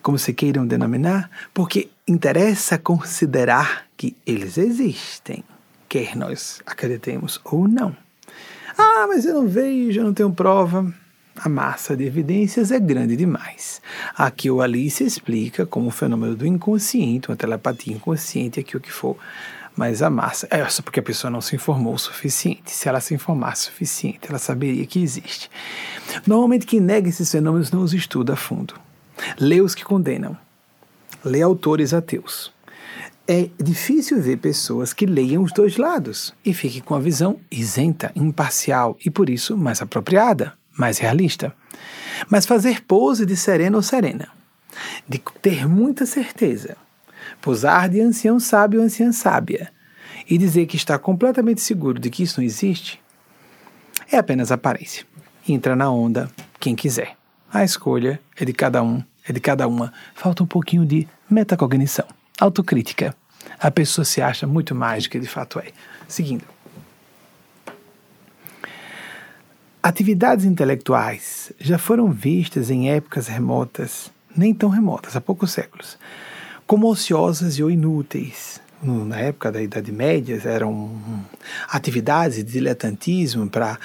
como 0.00 0.18
se 0.18 0.32
queiram 0.32 0.66
denominar, 0.66 1.30
porque 1.52 1.90
interessa 2.08 2.78
considerar 2.78 3.84
que 3.98 4.16
eles 4.26 4.56
existem 4.56 5.44
quer 5.90 6.16
nós 6.16 6.62
acreditemos 6.64 7.40
ou 7.44 7.66
não. 7.66 7.94
Ah, 8.78 9.06
mas 9.08 9.26
eu 9.26 9.34
não 9.34 9.48
vejo, 9.48 9.98
eu 9.98 10.04
não 10.04 10.14
tenho 10.14 10.32
prova. 10.32 10.94
A 11.36 11.48
massa 11.48 11.96
de 11.96 12.04
evidências 12.04 12.70
é 12.70 12.78
grande 12.78 13.16
demais. 13.16 13.82
Aqui 14.16 14.48
o 14.48 14.62
Alice 14.62 15.02
explica 15.02 15.66
como 15.66 15.88
o 15.88 15.90
fenômeno 15.90 16.36
do 16.36 16.46
inconsciente, 16.46 17.28
uma 17.28 17.36
telepatia 17.36 17.92
inconsciente, 17.92 18.60
aqui 18.60 18.76
o 18.76 18.80
que 18.80 18.92
for. 18.92 19.16
Mas 19.76 20.00
a 20.00 20.08
massa, 20.08 20.46
é 20.50 20.64
só 20.68 20.80
porque 20.80 21.00
a 21.00 21.02
pessoa 21.02 21.30
não 21.30 21.40
se 21.40 21.56
informou 21.56 21.94
o 21.94 21.98
suficiente. 21.98 22.70
Se 22.70 22.88
ela 22.88 23.00
se 23.00 23.12
informasse 23.12 23.62
o 23.62 23.72
suficiente, 23.72 24.28
ela 24.28 24.38
saberia 24.38 24.86
que 24.86 25.02
existe. 25.02 25.50
Normalmente 26.24 26.66
quem 26.66 26.78
nega 26.78 27.08
esses 27.08 27.30
fenômenos 27.30 27.72
não 27.72 27.82
os 27.82 27.94
estuda 27.94 28.34
a 28.34 28.36
fundo. 28.36 28.74
Lê 29.40 29.60
os 29.60 29.74
que 29.74 29.84
condenam. 29.84 30.36
Lê 31.24 31.42
autores 31.42 31.92
ateus 31.92 32.52
é 33.32 33.48
difícil 33.62 34.20
ver 34.20 34.38
pessoas 34.38 34.92
que 34.92 35.06
leiam 35.06 35.44
os 35.44 35.52
dois 35.52 35.76
lados 35.76 36.34
e 36.44 36.52
fiquem 36.52 36.80
com 36.80 36.96
a 36.96 36.98
visão 36.98 37.38
isenta, 37.48 38.10
imparcial 38.16 38.98
e 39.06 39.08
por 39.08 39.30
isso 39.30 39.56
mais 39.56 39.80
apropriada, 39.80 40.54
mais 40.76 40.98
realista. 40.98 41.54
Mas 42.28 42.44
fazer 42.44 42.82
pose 42.82 43.24
de 43.24 43.36
sereno 43.36 43.76
ou 43.76 43.84
serena, 43.84 44.30
de 45.08 45.22
ter 45.40 45.68
muita 45.68 46.06
certeza, 46.06 46.76
posar 47.40 47.88
de 47.88 48.00
ancião 48.00 48.40
sábio 48.40 48.80
ou 48.80 48.86
anciã 48.86 49.12
sábia 49.12 49.72
e 50.28 50.36
dizer 50.36 50.66
que 50.66 50.74
está 50.74 50.98
completamente 50.98 51.60
seguro 51.60 52.00
de 52.00 52.10
que 52.10 52.24
isso 52.24 52.40
não 52.40 52.44
existe, 52.44 53.00
é 54.10 54.16
apenas 54.16 54.50
aparência. 54.50 55.06
Entra 55.48 55.76
na 55.76 55.88
onda 55.88 56.28
quem 56.58 56.74
quiser. 56.74 57.16
A 57.52 57.62
escolha 57.62 58.20
é 58.34 58.44
de 58.44 58.52
cada 58.52 58.82
um, 58.82 59.04
é 59.24 59.32
de 59.32 59.38
cada 59.38 59.68
uma. 59.68 59.92
Falta 60.16 60.42
um 60.42 60.46
pouquinho 60.46 60.84
de 60.84 61.06
metacognição, 61.30 62.06
autocrítica 62.40 63.14
a 63.60 63.70
pessoa 63.70 64.04
se 64.04 64.22
acha 64.22 64.46
muito 64.46 64.74
mais 64.74 65.04
do 65.04 65.10
que 65.10 65.20
de 65.20 65.26
fato 65.26 65.58
é. 65.58 65.66
Seguindo. 66.08 66.44
Atividades 69.82 70.44
intelectuais 70.44 71.52
já 71.58 71.78
foram 71.78 72.10
vistas 72.10 72.70
em 72.70 72.90
épocas 72.90 73.28
remotas, 73.28 74.10
nem 74.36 74.54
tão 74.54 74.68
remotas, 74.68 75.16
há 75.16 75.20
poucos 75.20 75.52
séculos, 75.52 75.98
como 76.66 76.88
ociosas 76.88 77.58
e 77.58 77.62
ou 77.62 77.70
inúteis. 77.70 78.60
Na 78.82 79.18
época 79.18 79.52
da 79.52 79.60
Idade 79.60 79.92
Média, 79.92 80.40
eram 80.44 80.98
atividades 81.68 82.38
de 82.38 82.44
diletantismo 82.44 83.48
para 83.48 83.78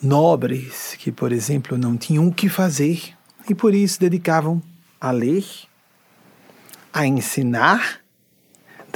nobres 0.00 0.94
que, 0.98 1.10
por 1.10 1.32
exemplo, 1.32 1.76
não 1.76 1.96
tinham 1.96 2.28
o 2.28 2.32
que 2.32 2.48
fazer 2.48 3.14
e 3.48 3.54
por 3.54 3.74
isso 3.74 3.98
dedicavam 4.00 4.62
a 5.00 5.10
ler, 5.10 5.44
a 6.92 7.06
ensinar 7.06 8.00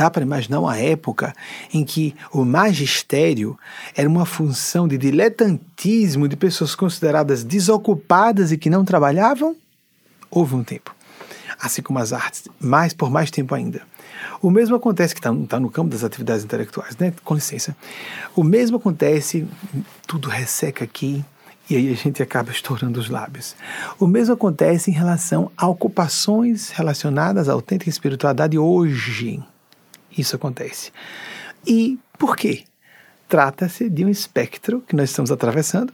Dá 0.00 0.10
para 0.10 0.22
imaginar 0.22 0.60
uma 0.60 0.78
época 0.78 1.34
em 1.74 1.84
que 1.84 2.16
o 2.32 2.42
magistério 2.42 3.58
era 3.94 4.08
uma 4.08 4.24
função 4.24 4.88
de 4.88 4.96
diletantismo 4.96 6.26
de 6.26 6.36
pessoas 6.36 6.74
consideradas 6.74 7.44
desocupadas 7.44 8.50
e 8.50 8.56
que 8.56 8.70
não 8.70 8.82
trabalhavam? 8.82 9.54
Houve 10.30 10.54
um 10.54 10.64
tempo. 10.64 10.96
Assim 11.60 11.82
como 11.82 11.98
as 11.98 12.14
artes, 12.14 12.44
mais 12.58 12.94
por 12.94 13.10
mais 13.10 13.30
tempo 13.30 13.54
ainda. 13.54 13.82
O 14.40 14.50
mesmo 14.50 14.74
acontece, 14.74 15.14
que 15.14 15.20
está 15.20 15.34
tá 15.46 15.60
no 15.60 15.70
campo 15.70 15.90
das 15.90 16.02
atividades 16.02 16.46
intelectuais, 16.46 16.96
né? 16.96 17.12
Com 17.22 17.34
licença. 17.34 17.76
O 18.34 18.42
mesmo 18.42 18.78
acontece, 18.78 19.46
tudo 20.06 20.30
resseca 20.30 20.82
aqui, 20.82 21.22
e 21.68 21.76
aí 21.76 21.92
a 21.92 21.94
gente 21.94 22.22
acaba 22.22 22.50
estourando 22.50 22.98
os 22.98 23.10
lábios. 23.10 23.54
O 23.98 24.06
mesmo 24.06 24.32
acontece 24.32 24.90
em 24.90 24.94
relação 24.94 25.52
a 25.54 25.68
ocupações 25.68 26.70
relacionadas 26.70 27.50
à 27.50 27.52
autêntica 27.52 27.90
espiritualidade 27.90 28.56
hoje. 28.56 29.42
Isso 30.16 30.36
acontece. 30.36 30.92
E 31.66 31.98
por 32.18 32.36
quê? 32.36 32.64
Trata-se 33.28 33.88
de 33.88 34.04
um 34.04 34.08
espectro 34.08 34.80
que 34.82 34.96
nós 34.96 35.10
estamos 35.10 35.30
atravessando 35.30 35.92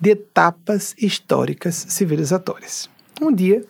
de 0.00 0.10
etapas 0.10 0.94
históricas 0.98 1.74
civilizatórias. 1.88 2.88
Um 3.20 3.32
dia, 3.32 3.64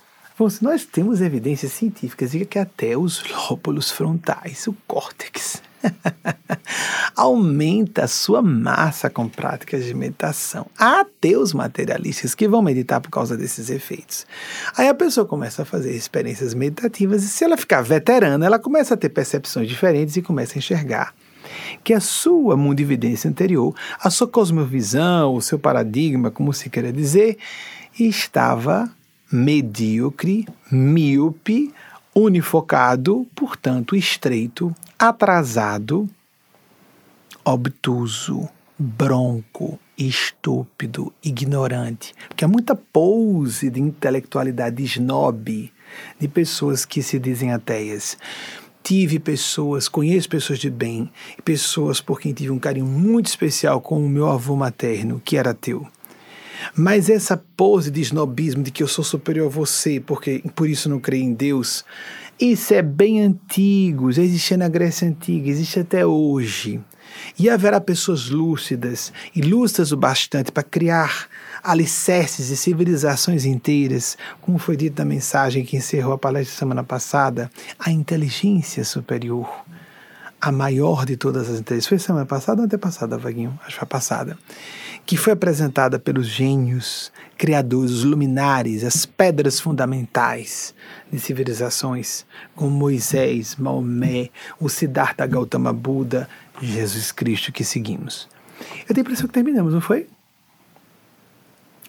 nós 0.60 0.84
temos 0.84 1.20
evidências 1.20 1.72
científicas 1.72 2.32
de 2.32 2.44
que 2.44 2.58
até 2.58 2.96
os 2.96 3.24
lóbulos 3.28 3.90
frontais, 3.90 4.66
o 4.66 4.76
córtex, 4.86 5.62
aumenta 7.16 8.04
a 8.04 8.08
sua 8.08 8.42
massa 8.42 9.08
com 9.08 9.28
práticas 9.28 9.84
de 9.84 9.94
meditação. 9.94 10.66
Há 10.78 11.00
ateus 11.00 11.52
materialistas 11.52 12.34
que 12.34 12.48
vão 12.48 12.62
meditar 12.62 13.00
por 13.00 13.10
causa 13.10 13.36
desses 13.36 13.70
efeitos. 13.70 14.26
Aí 14.76 14.88
a 14.88 14.94
pessoa 14.94 15.26
começa 15.26 15.62
a 15.62 15.64
fazer 15.64 15.94
experiências 15.94 16.54
meditativas 16.54 17.24
e 17.24 17.28
se 17.28 17.44
ela 17.44 17.56
ficar 17.56 17.82
veterana, 17.82 18.44
ela 18.44 18.58
começa 18.58 18.94
a 18.94 18.96
ter 18.96 19.08
percepções 19.08 19.68
diferentes 19.68 20.16
e 20.16 20.22
começa 20.22 20.54
a 20.54 20.58
enxergar 20.58 21.14
que 21.84 21.94
a 21.94 22.00
sua 22.00 22.56
mundividência 22.56 23.30
anterior, 23.30 23.74
a 24.00 24.10
sua 24.10 24.26
cosmovisão, 24.26 25.34
o 25.34 25.40
seu 25.40 25.58
paradigma, 25.58 26.30
como 26.30 26.52
se 26.52 26.68
queira 26.68 26.92
dizer, 26.92 27.38
estava 27.98 28.90
medíocre, 29.30 30.46
míope, 30.70 31.72
unifocado, 32.14 33.26
portanto 33.34 33.94
estreito, 33.94 34.74
atrasado, 34.98 36.08
obtuso, 37.44 38.48
bronco, 38.78 39.78
estúpido, 39.96 41.12
ignorante. 41.22 42.14
Porque 42.28 42.44
há 42.44 42.48
muita 42.48 42.74
pose 42.74 43.70
de 43.70 43.80
intelectualidade 43.80 44.82
snob 44.84 45.72
de 46.18 46.28
pessoas 46.28 46.84
que 46.84 47.02
se 47.02 47.18
dizem 47.18 47.52
ateias 47.52 48.18
tive 48.86 49.18
pessoas, 49.18 49.88
conheço 49.88 50.28
pessoas 50.28 50.60
de 50.60 50.70
bem, 50.70 51.10
pessoas 51.44 52.00
por 52.00 52.20
quem 52.20 52.32
tive 52.32 52.50
um 52.52 52.58
carinho 52.60 52.86
muito 52.86 53.26
especial, 53.26 53.80
como 53.80 54.06
o 54.06 54.08
meu 54.08 54.28
avô 54.28 54.54
materno, 54.54 55.20
que 55.24 55.36
era 55.36 55.50
ateu. 55.50 55.84
Mas 56.72 57.10
essa 57.10 57.36
pose 57.56 57.90
de 57.90 58.00
snobismo, 58.00 58.62
de 58.62 58.70
que 58.70 58.84
eu 58.84 58.86
sou 58.86 59.04
superior 59.04 59.46
a 59.46 59.50
você, 59.50 59.98
porque 59.98 60.40
por 60.54 60.68
isso 60.68 60.88
não 60.88 61.00
creio 61.00 61.24
em 61.24 61.34
Deus, 61.34 61.84
isso 62.38 62.74
é 62.74 62.82
bem 62.82 63.22
antigo, 63.22 64.12
já 64.12 64.22
existia 64.22 64.56
na 64.56 64.68
Grécia 64.68 65.08
Antiga, 65.08 65.48
existe 65.48 65.80
até 65.80 66.04
hoje. 66.04 66.80
E 67.38 67.48
haverá 67.48 67.80
pessoas 67.80 68.28
lúcidas 68.28 69.10
e 69.34 69.40
o 69.90 69.96
bastante 69.96 70.52
para 70.52 70.62
criar 70.62 71.28
alicerces 71.62 72.50
e 72.50 72.56
civilizações 72.56 73.46
inteiras, 73.46 74.18
como 74.40 74.58
foi 74.58 74.76
dito 74.76 74.98
na 74.98 75.04
mensagem 75.04 75.64
que 75.64 75.76
encerrou 75.76 76.12
a 76.12 76.18
palestra 76.18 76.58
semana 76.58 76.84
passada, 76.84 77.50
a 77.78 77.90
inteligência 77.90 78.84
superior, 78.84 79.64
a 80.38 80.52
maior 80.52 81.06
de 81.06 81.16
todas 81.16 81.48
as 81.48 81.58
inteligências. 81.58 81.88
Foi 81.88 81.98
semana 81.98 82.26
passada 82.26 82.60
ou 82.60 82.66
antepassada, 82.66 83.16
Vaguinho? 83.16 83.58
Acho 83.62 83.72
que 83.72 83.78
foi 83.78 83.88
passada. 83.88 84.36
Que 85.06 85.16
foi 85.16 85.32
apresentada 85.34 86.00
pelos 86.00 86.26
gênios, 86.26 87.12
criadores, 87.38 87.92
os 87.92 88.04
luminares, 88.04 88.82
as 88.82 89.06
pedras 89.06 89.60
fundamentais 89.60 90.74
de 91.10 91.20
civilizações, 91.20 92.26
como 92.56 92.70
Moisés, 92.72 93.54
Maomé, 93.54 94.30
o 94.58 94.68
Siddhartha 94.68 95.24
Gautama 95.24 95.72
Buda, 95.72 96.28
Jesus 96.60 97.12
Cristo 97.12 97.52
que 97.52 97.62
seguimos. 97.62 98.28
Eu 98.88 98.94
tenho 98.94 98.98
a 98.98 99.00
impressão 99.02 99.28
que 99.28 99.32
terminamos, 99.32 99.72
não 99.72 99.80
foi? 99.80 100.08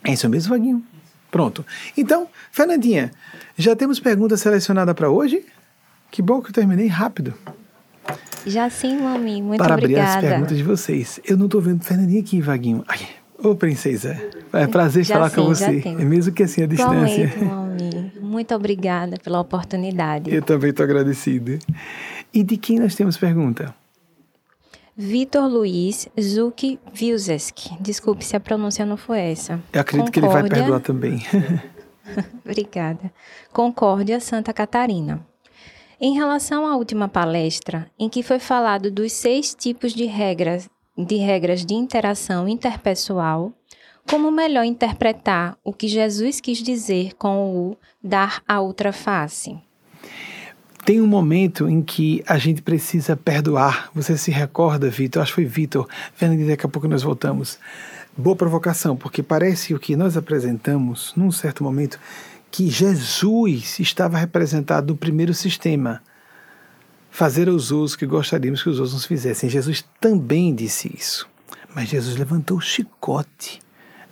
É 0.03 0.13
isso 0.13 0.29
mesmo, 0.29 0.55
Vaguinho? 0.55 0.83
Pronto. 1.31 1.65
Então, 1.97 2.29
Fernandinha, 2.51 3.11
já 3.57 3.75
temos 3.75 3.99
pergunta 3.99 4.37
selecionada 4.37 4.93
para 4.93 5.09
hoje? 5.09 5.43
Que 6.11 6.21
bom 6.21 6.41
que 6.41 6.49
eu 6.49 6.53
terminei 6.53 6.87
rápido. 6.87 7.33
Já 8.47 8.69
sim, 8.69 8.97
mami. 8.99 9.41
Muito 9.41 9.61
para 9.61 9.75
obrigada. 9.75 10.03
Para 10.03 10.13
abrir 10.13 10.25
as 10.27 10.31
perguntas 10.31 10.57
de 10.57 10.63
vocês. 10.63 11.19
Eu 11.25 11.37
não 11.37 11.45
estou 11.45 11.61
vendo 11.61 11.83
Fernandinha 11.83 12.21
aqui, 12.21 12.39
Vaguinho. 12.41 12.83
Ai, 12.87 12.99
ô, 13.43 13.53
princesa. 13.55 14.19
É 14.53 14.65
prazer 14.65 15.03
já 15.03 15.15
falar 15.15 15.29
sim, 15.29 15.35
com 15.35 15.43
você. 15.43 15.83
É 15.85 16.05
mesmo 16.05 16.33
que 16.33 16.43
assim 16.43 16.63
a 16.63 16.67
distância. 16.67 17.27
Prometo, 17.27 17.45
mami. 17.45 18.11
Muito 18.21 18.55
obrigada 18.55 19.17
pela 19.17 19.41
oportunidade. 19.41 20.33
Eu 20.33 20.41
também 20.41 20.69
estou 20.69 20.83
agradecido. 20.83 21.59
E 22.33 22.43
de 22.43 22.57
quem 22.57 22.79
nós 22.79 22.95
temos 22.95 23.17
pergunta? 23.17 23.73
Vitor 24.95 25.47
Luiz 25.47 26.07
Zuki 26.19 26.79
Vilzesk. 26.93 27.69
Desculpe 27.79 28.25
se 28.25 28.35
a 28.35 28.39
pronúncia 28.39 28.85
não 28.85 28.97
foi 28.97 29.19
essa. 29.19 29.59
Eu 29.71 29.81
acredito 29.81 30.11
Concórdia... 30.11 30.11
que 30.11 30.19
ele 30.19 30.27
vai 30.27 30.49
perdoar 30.49 30.79
também. 30.79 31.23
Obrigada. 32.43 33.11
Concórdia, 33.51 34.19
Santa 34.19 34.53
Catarina. 34.53 35.23
Em 35.99 36.13
relação 36.13 36.67
à 36.67 36.75
última 36.75 37.07
palestra, 37.07 37.89
em 37.97 38.07
que 38.07 38.21
foi 38.21 38.37
falado 38.37 38.91
dos 38.91 39.11
seis 39.13 39.55
tipos 39.55 39.93
de 39.93 40.05
regras 40.05 40.69
de, 40.95 41.15
regras 41.17 41.65
de 41.65 41.73
interação 41.73 42.47
interpessoal, 42.47 43.51
como 44.09 44.31
melhor 44.31 44.63
interpretar 44.63 45.57
o 45.63 45.73
que 45.73 45.87
Jesus 45.87 46.39
quis 46.39 46.59
dizer 46.59 47.13
com 47.15 47.55
o 47.55 47.77
dar 48.03 48.41
a 48.47 48.61
outra 48.61 48.93
face? 48.93 49.57
Tem 50.85 51.01
um 51.01 51.07
momento 51.07 51.67
em 51.67 51.81
que 51.81 52.23
a 52.27 52.37
gente 52.37 52.61
precisa 52.61 53.17
perdoar. 53.17 53.89
Você 53.93 54.17
se 54.17 54.31
recorda, 54.31 54.89
Vitor? 54.89 55.21
Acho 55.21 55.31
que 55.31 55.35
foi 55.35 55.45
Vitor. 55.45 55.87
Vendo 56.17 56.47
daqui 56.47 56.65
a 56.65 56.69
pouco 56.69 56.87
nós 56.87 57.03
voltamos. 57.03 57.59
Boa 58.15 58.35
provocação, 58.35 58.95
porque 58.95 59.21
parece 59.21 59.73
o 59.73 59.79
que 59.79 59.95
nós 59.95 60.15
apresentamos, 60.15 61.11
num 61.15 61.31
certo 61.31 61.63
momento, 61.63 61.99
que 62.51 62.69
Jesus 62.69 63.79
estava 63.79 64.17
representado 64.17 64.93
no 64.93 64.97
primeiro 64.97 65.33
sistema. 65.33 66.01
Fazer 67.09 67.49
os 67.49 67.71
usos 67.71 67.95
que 67.95 68.05
gostaríamos 68.05 68.61
que 68.61 68.69
os 68.69 68.79
outros 68.79 68.93
nos 68.93 69.05
fizessem. 69.05 69.49
Jesus 69.49 69.83
também 69.99 70.53
disse 70.53 70.91
isso. 70.95 71.27
Mas 71.73 71.89
Jesus 71.89 72.15
levantou 72.15 72.57
o 72.57 72.61
chicote 72.61 73.59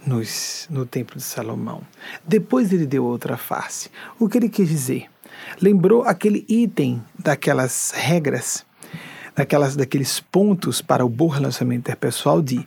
nos, 0.06 0.67
no 0.69 0.86
templo 0.86 1.17
de 1.17 1.24
Salomão. 1.24 1.82
Depois 2.28 2.71
ele 2.71 2.86
deu 2.86 3.04
outra 3.04 3.38
face. 3.38 3.89
O 4.19 4.28
que 4.28 4.38
ele 4.38 4.50
quis 4.50 4.69
dizer? 4.69 5.10
lembrou 5.62 6.04
aquele 6.04 6.45
item 6.48 7.04
daquelas 7.17 7.91
regras, 7.91 8.65
daquelas, 9.36 9.76
daqueles 9.76 10.19
pontos 10.19 10.82
para 10.82 11.06
o 11.06 11.10
bom 11.10 11.28
relacionamento 11.28 11.89
interpessoal 11.89 12.41
de 12.41 12.65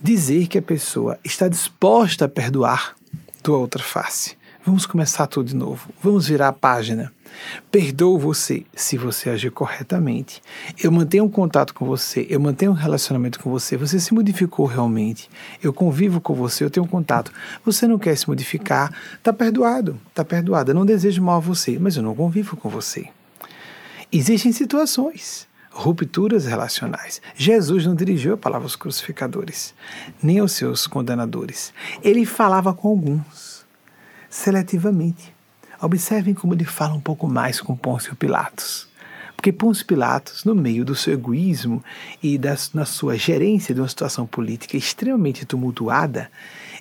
dizer 0.00 0.46
que 0.46 0.58
a 0.58 0.62
pessoa 0.62 1.18
está 1.24 1.48
disposta 1.48 2.26
a 2.26 2.28
perdoar 2.28 2.94
tua 3.42 3.58
outra 3.58 3.82
face. 3.82 4.36
Vamos 4.68 4.84
começar 4.84 5.26
tudo 5.26 5.48
de 5.48 5.56
novo. 5.56 5.88
Vamos 6.02 6.28
virar 6.28 6.48
a 6.48 6.52
página. 6.52 7.10
Perdoo 7.70 8.18
você 8.18 8.66
se 8.74 8.98
você 8.98 9.30
agir 9.30 9.50
corretamente. 9.50 10.42
Eu 10.78 10.92
mantenho 10.92 11.24
um 11.24 11.30
contato 11.30 11.72
com 11.72 11.86
você, 11.86 12.26
eu 12.28 12.38
mantenho 12.38 12.72
um 12.72 12.74
relacionamento 12.74 13.40
com 13.40 13.48
você. 13.48 13.78
Você 13.78 13.98
se 13.98 14.12
modificou 14.12 14.66
realmente. 14.66 15.30
Eu 15.62 15.72
convivo 15.72 16.20
com 16.20 16.34
você, 16.34 16.64
eu 16.64 16.68
tenho 16.68 16.84
um 16.84 16.88
contato. 16.88 17.32
Você 17.64 17.88
não 17.88 17.98
quer 17.98 18.14
se 18.14 18.28
modificar, 18.28 18.92
está 19.14 19.32
perdoado, 19.32 19.98
está 20.10 20.22
perdoado. 20.22 20.72
Eu 20.72 20.74
não 20.74 20.84
desejo 20.84 21.22
mal 21.22 21.36
a 21.36 21.40
você, 21.40 21.78
mas 21.78 21.96
eu 21.96 22.02
não 22.02 22.14
convivo 22.14 22.54
com 22.54 22.68
você. 22.68 23.08
Existem 24.12 24.52
situações, 24.52 25.48
rupturas 25.70 26.44
relacionais. 26.44 27.22
Jesus 27.34 27.86
não 27.86 27.94
dirigiu 27.94 28.34
a 28.34 28.36
palavra 28.36 28.66
aos 28.66 28.76
crucificadores, 28.76 29.72
nem 30.22 30.40
aos 30.40 30.52
seus 30.52 30.86
condenadores. 30.86 31.72
Ele 32.02 32.26
falava 32.26 32.74
com 32.74 32.88
alguns, 32.88 33.47
seletivamente. 34.28 35.34
Observem 35.80 36.34
como 36.34 36.54
ele 36.54 36.64
fala 36.64 36.94
um 36.94 37.00
pouco 37.00 37.28
mais 37.28 37.60
com 37.60 37.76
Pôncio 37.76 38.16
Pilatos. 38.16 38.88
Porque 39.36 39.52
Pôncio 39.52 39.86
Pilatos, 39.86 40.44
no 40.44 40.52
meio 40.52 40.84
do 40.84 40.96
seu 40.96 41.14
egoísmo 41.14 41.82
e 42.20 42.36
das, 42.36 42.72
na 42.74 42.84
sua 42.84 43.16
gerência 43.16 43.72
de 43.72 43.80
uma 43.80 43.88
situação 43.88 44.26
política 44.26 44.76
extremamente 44.76 45.46
tumultuada, 45.46 46.28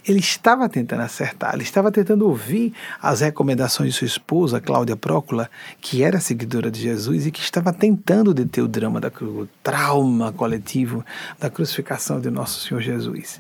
ele 0.03 0.19
estava 0.19 0.67
tentando 0.67 1.03
acertar, 1.03 1.53
ele 1.53 1.61
estava 1.61 1.91
tentando 1.91 2.27
ouvir 2.27 2.73
as 2.99 3.21
recomendações 3.21 3.93
de 3.93 3.99
sua 3.99 4.07
esposa, 4.07 4.59
Cláudia 4.59 4.95
Prócula, 4.95 5.51
que 5.79 6.01
era 6.01 6.19
seguidora 6.19 6.71
de 6.71 6.81
Jesus 6.81 7.27
e 7.27 7.31
que 7.31 7.41
estava 7.41 7.71
tentando 7.71 8.33
deter 8.33 8.63
o 8.63 8.67
drama, 8.67 8.99
da, 8.99 9.11
o 9.21 9.47
trauma 9.61 10.31
coletivo 10.31 11.05
da 11.39 11.51
crucificação 11.51 12.19
de 12.19 12.31
nosso 12.31 12.67
Senhor 12.67 12.81
Jesus. 12.81 13.39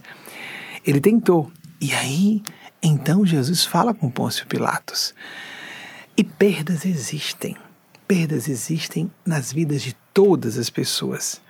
Ele 0.85 0.99
tentou. 0.99 1.51
E 1.81 1.91
aí, 1.93 2.43
então 2.81 3.25
Jesus 3.25 3.65
fala 3.65 3.93
com 3.93 4.09
Pôncio 4.09 4.45
Pilatos. 4.47 5.13
E 6.15 6.23
perdas 6.23 6.85
existem. 6.85 7.55
Perdas 8.07 8.47
existem 8.47 9.11
nas 9.25 9.51
vidas 9.51 9.81
de 9.81 9.95
todas 10.13 10.57
as 10.57 10.69
pessoas. 10.69 11.41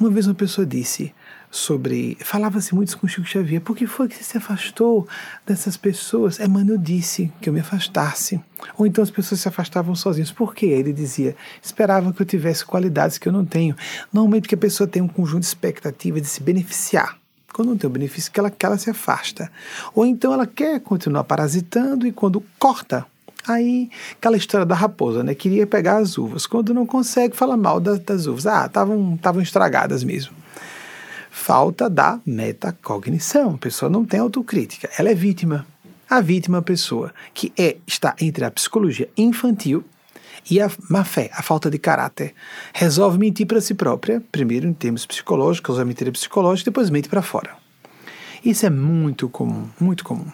Uma 0.00 0.10
vez 0.10 0.26
uma 0.26 0.34
pessoa 0.34 0.66
disse 0.66 1.12
sobre. 1.50 2.16
Falava-se 2.20 2.74
muito 2.74 2.96
com 2.96 3.08
Chico 3.08 3.26
Xavier. 3.26 3.60
Por 3.60 3.76
que 3.76 3.86
foi 3.86 4.08
que 4.08 4.14
você 4.14 4.22
se 4.22 4.38
afastou 4.38 5.08
dessas 5.44 5.76
pessoas? 5.76 6.38
Emmanuel 6.38 6.78
disse 6.78 7.32
que 7.40 7.48
eu 7.48 7.52
me 7.52 7.60
afastasse. 7.60 8.40
Ou 8.76 8.86
então 8.86 9.02
as 9.02 9.10
pessoas 9.10 9.40
se 9.40 9.48
afastavam 9.48 9.94
sozinhas. 9.94 10.30
Por 10.30 10.54
quê? 10.54 10.66
Ele 10.66 10.92
dizia: 10.92 11.34
esperavam 11.60 12.12
que 12.12 12.22
eu 12.22 12.26
tivesse 12.26 12.64
qualidades 12.64 13.18
que 13.18 13.28
eu 13.28 13.32
não 13.32 13.44
tenho. 13.44 13.74
Normalmente, 14.12 14.42
porque 14.42 14.54
a 14.54 14.58
pessoa 14.58 14.86
tem 14.86 15.02
um 15.02 15.08
conjunto 15.08 15.40
de 15.40 15.46
expectativa 15.46 16.20
de 16.20 16.28
se 16.28 16.42
beneficiar. 16.42 17.18
Quando 17.58 17.70
não 17.70 17.76
tem 17.76 17.90
o 17.90 17.92
benefício, 17.92 18.30
que 18.30 18.38
ela, 18.38 18.52
que 18.52 18.64
ela 18.64 18.78
se 18.78 18.88
afasta. 18.88 19.50
Ou 19.92 20.06
então 20.06 20.32
ela 20.32 20.46
quer 20.46 20.78
continuar 20.78 21.24
parasitando 21.24 22.06
e 22.06 22.12
quando 22.12 22.40
corta 22.56 23.04
Aí, 23.48 23.90
aquela 24.12 24.36
história 24.36 24.64
da 24.64 24.76
raposa, 24.76 25.24
né? 25.24 25.34
Queria 25.34 25.66
pegar 25.66 25.96
as 25.96 26.16
uvas. 26.18 26.46
Quando 26.46 26.72
não 26.72 26.86
consegue, 26.86 27.34
fala 27.34 27.56
mal 27.56 27.80
das, 27.80 27.98
das 27.98 28.26
uvas. 28.26 28.46
Ah, 28.46 28.66
estavam 28.66 29.42
estragadas 29.42 30.04
mesmo. 30.04 30.32
Falta 31.32 31.90
da 31.90 32.20
metacognição. 32.24 33.54
A 33.54 33.58
pessoa 33.58 33.90
não 33.90 34.04
tem 34.04 34.20
autocrítica. 34.20 34.88
Ela 34.96 35.10
é 35.10 35.14
vítima. 35.14 35.66
A 36.08 36.20
vítima 36.20 36.58
é 36.58 36.60
a 36.60 36.62
pessoa 36.62 37.12
que 37.34 37.52
é, 37.58 37.76
está 37.84 38.14
entre 38.20 38.44
a 38.44 38.52
psicologia 38.52 39.08
infantil 39.16 39.84
e 40.50 40.60
a 40.60 40.70
má 40.88 41.04
fé, 41.04 41.30
a 41.34 41.42
falta 41.42 41.70
de 41.70 41.78
caráter. 41.78 42.34
Resolve 42.72 43.18
mentir 43.18 43.46
para 43.46 43.60
si 43.60 43.74
própria, 43.74 44.22
primeiro 44.32 44.66
em 44.66 44.72
termos 44.72 45.04
psicológicos, 45.04 45.78
a 45.78 45.84
mentira 45.84 46.10
psicológica, 46.10 46.70
depois 46.70 46.90
mente 46.90 47.08
para 47.08 47.22
fora. 47.22 47.56
Isso 48.44 48.64
é 48.66 48.70
muito 48.70 49.28
comum, 49.28 49.68
muito 49.80 50.04
comum. 50.04 50.26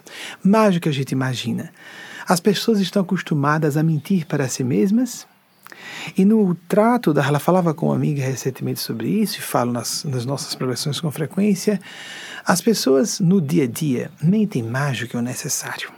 Mais 0.42 0.74
do 0.74 0.80
que 0.80 0.88
a 0.88 0.92
gente 0.92 1.12
imagina. 1.12 1.72
As 2.26 2.40
pessoas 2.40 2.80
estão 2.80 3.02
acostumadas 3.02 3.76
a 3.76 3.82
mentir 3.82 4.26
para 4.26 4.48
si 4.48 4.62
mesmas. 4.62 5.26
E 6.16 6.24
no 6.24 6.54
trato, 6.54 7.12
da, 7.12 7.24
ela 7.26 7.38
falava 7.38 7.74
com 7.74 7.86
uma 7.86 7.96
amiga 7.96 8.22
recentemente 8.22 8.80
sobre 8.80 9.08
isso, 9.08 9.38
e 9.38 9.42
falo 9.42 9.72
nas, 9.72 10.04
nas 10.04 10.24
nossas 10.24 10.54
progressões 10.54 11.00
com 11.00 11.10
frequência. 11.10 11.80
As 12.46 12.60
pessoas 12.60 13.20
no 13.20 13.40
dia 13.40 13.64
a 13.64 13.66
dia 13.66 14.10
mentem 14.22 14.62
mais 14.62 15.00
do 15.00 15.08
que 15.08 15.16
o 15.16 15.22
necessário, 15.22 15.90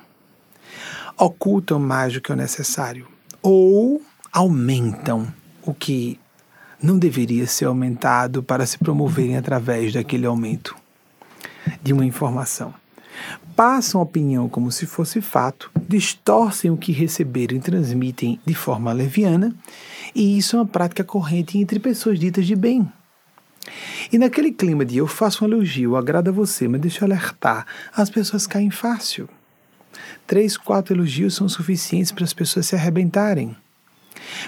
ocultam 1.16 1.78
mais 1.78 2.14
do 2.14 2.20
que 2.20 2.32
o 2.32 2.36
necessário, 2.36 3.06
ou 3.48 4.02
aumentam 4.32 5.32
o 5.62 5.72
que 5.72 6.18
não 6.82 6.98
deveria 6.98 7.46
ser 7.46 7.66
aumentado 7.66 8.42
para 8.42 8.66
se 8.66 8.76
promoverem 8.76 9.36
através 9.36 9.92
daquele 9.92 10.26
aumento 10.26 10.74
de 11.80 11.92
uma 11.92 12.04
informação 12.04 12.74
passam 13.54 14.00
a 14.00 14.04
opinião 14.04 14.48
como 14.50 14.70
se 14.70 14.84
fosse 14.84 15.22
fato, 15.22 15.70
distorcem 15.88 16.70
o 16.70 16.76
que 16.76 16.92
receberam 16.92 17.56
e 17.56 17.60
transmitem 17.60 18.38
de 18.44 18.54
forma 18.54 18.92
leviana, 18.92 19.54
e 20.14 20.36
isso 20.36 20.56
é 20.56 20.58
uma 20.58 20.66
prática 20.66 21.02
corrente 21.02 21.56
entre 21.56 21.80
pessoas 21.80 22.18
ditas 22.18 22.46
de 22.46 22.54
bem. 22.54 22.86
E 24.12 24.18
naquele 24.18 24.52
clima 24.52 24.84
de 24.84 24.98
eu 24.98 25.06
faço 25.06 25.44
um 25.44 25.48
elogio, 25.48 25.96
agrada 25.96 26.30
você, 26.30 26.68
mas 26.68 26.82
deixa 26.82 27.02
eu 27.02 27.06
alertar, 27.06 27.66
as 27.94 28.10
pessoas 28.10 28.46
caem 28.46 28.70
fácil. 28.70 29.26
Três, 30.26 30.56
quatro 30.56 30.94
elogios 30.94 31.34
são 31.34 31.48
suficientes 31.48 32.10
para 32.10 32.24
as 32.24 32.32
pessoas 32.32 32.66
se 32.66 32.74
arrebentarem. 32.74 33.56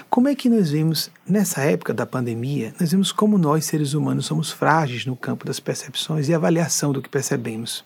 Como 0.09 0.27
é 0.27 0.35
que 0.35 0.49
nós 0.49 0.71
vemos, 0.71 1.09
nessa 1.25 1.61
época 1.61 1.93
da 1.93 2.05
pandemia, 2.05 2.73
nós 2.79 2.91
vemos 2.91 3.11
como 3.11 3.37
nós, 3.37 3.65
seres 3.65 3.93
humanos, 3.93 4.25
somos 4.25 4.51
frágeis 4.51 5.05
no 5.05 5.15
campo 5.15 5.45
das 5.45 5.59
percepções 5.59 6.27
e 6.27 6.33
avaliação 6.33 6.91
do 6.91 7.01
que 7.01 7.07
percebemos. 7.07 7.85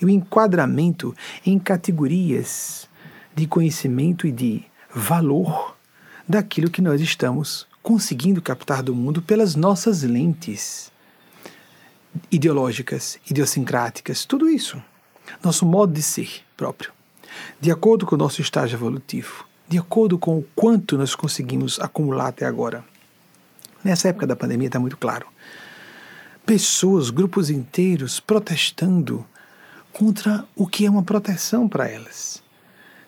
E 0.00 0.04
o 0.04 0.10
enquadramento 0.10 1.14
em 1.46 1.58
categorias 1.58 2.88
de 3.34 3.46
conhecimento 3.46 4.26
e 4.26 4.32
de 4.32 4.64
valor 4.94 5.76
daquilo 6.28 6.70
que 6.70 6.82
nós 6.82 7.00
estamos 7.00 7.66
conseguindo 7.82 8.42
captar 8.42 8.82
do 8.82 8.94
mundo 8.94 9.22
pelas 9.22 9.54
nossas 9.54 10.02
lentes 10.02 10.92
ideológicas, 12.30 13.18
idiosincráticas, 13.30 14.26
tudo 14.26 14.48
isso. 14.48 14.82
Nosso 15.42 15.64
modo 15.64 15.92
de 15.92 16.02
ser 16.02 16.42
próprio. 16.56 16.97
De 17.60 17.72
acordo 17.72 18.06
com 18.06 18.14
o 18.14 18.18
nosso 18.18 18.40
estágio 18.40 18.76
evolutivo, 18.76 19.44
de 19.68 19.78
acordo 19.78 20.16
com 20.16 20.38
o 20.38 20.46
quanto 20.54 20.96
nós 20.96 21.16
conseguimos 21.16 21.80
acumular 21.80 22.28
até 22.28 22.46
agora. 22.46 22.84
Nessa 23.82 24.08
época 24.08 24.28
da 24.28 24.36
pandemia 24.36 24.68
está 24.68 24.78
muito 24.78 24.96
claro. 24.96 25.26
Pessoas, 26.46 27.10
grupos 27.10 27.50
inteiros 27.50 28.20
protestando 28.20 29.26
contra 29.92 30.46
o 30.54 30.68
que 30.68 30.86
é 30.86 30.90
uma 30.90 31.02
proteção 31.02 31.68
para 31.68 31.88
elas. 31.88 32.40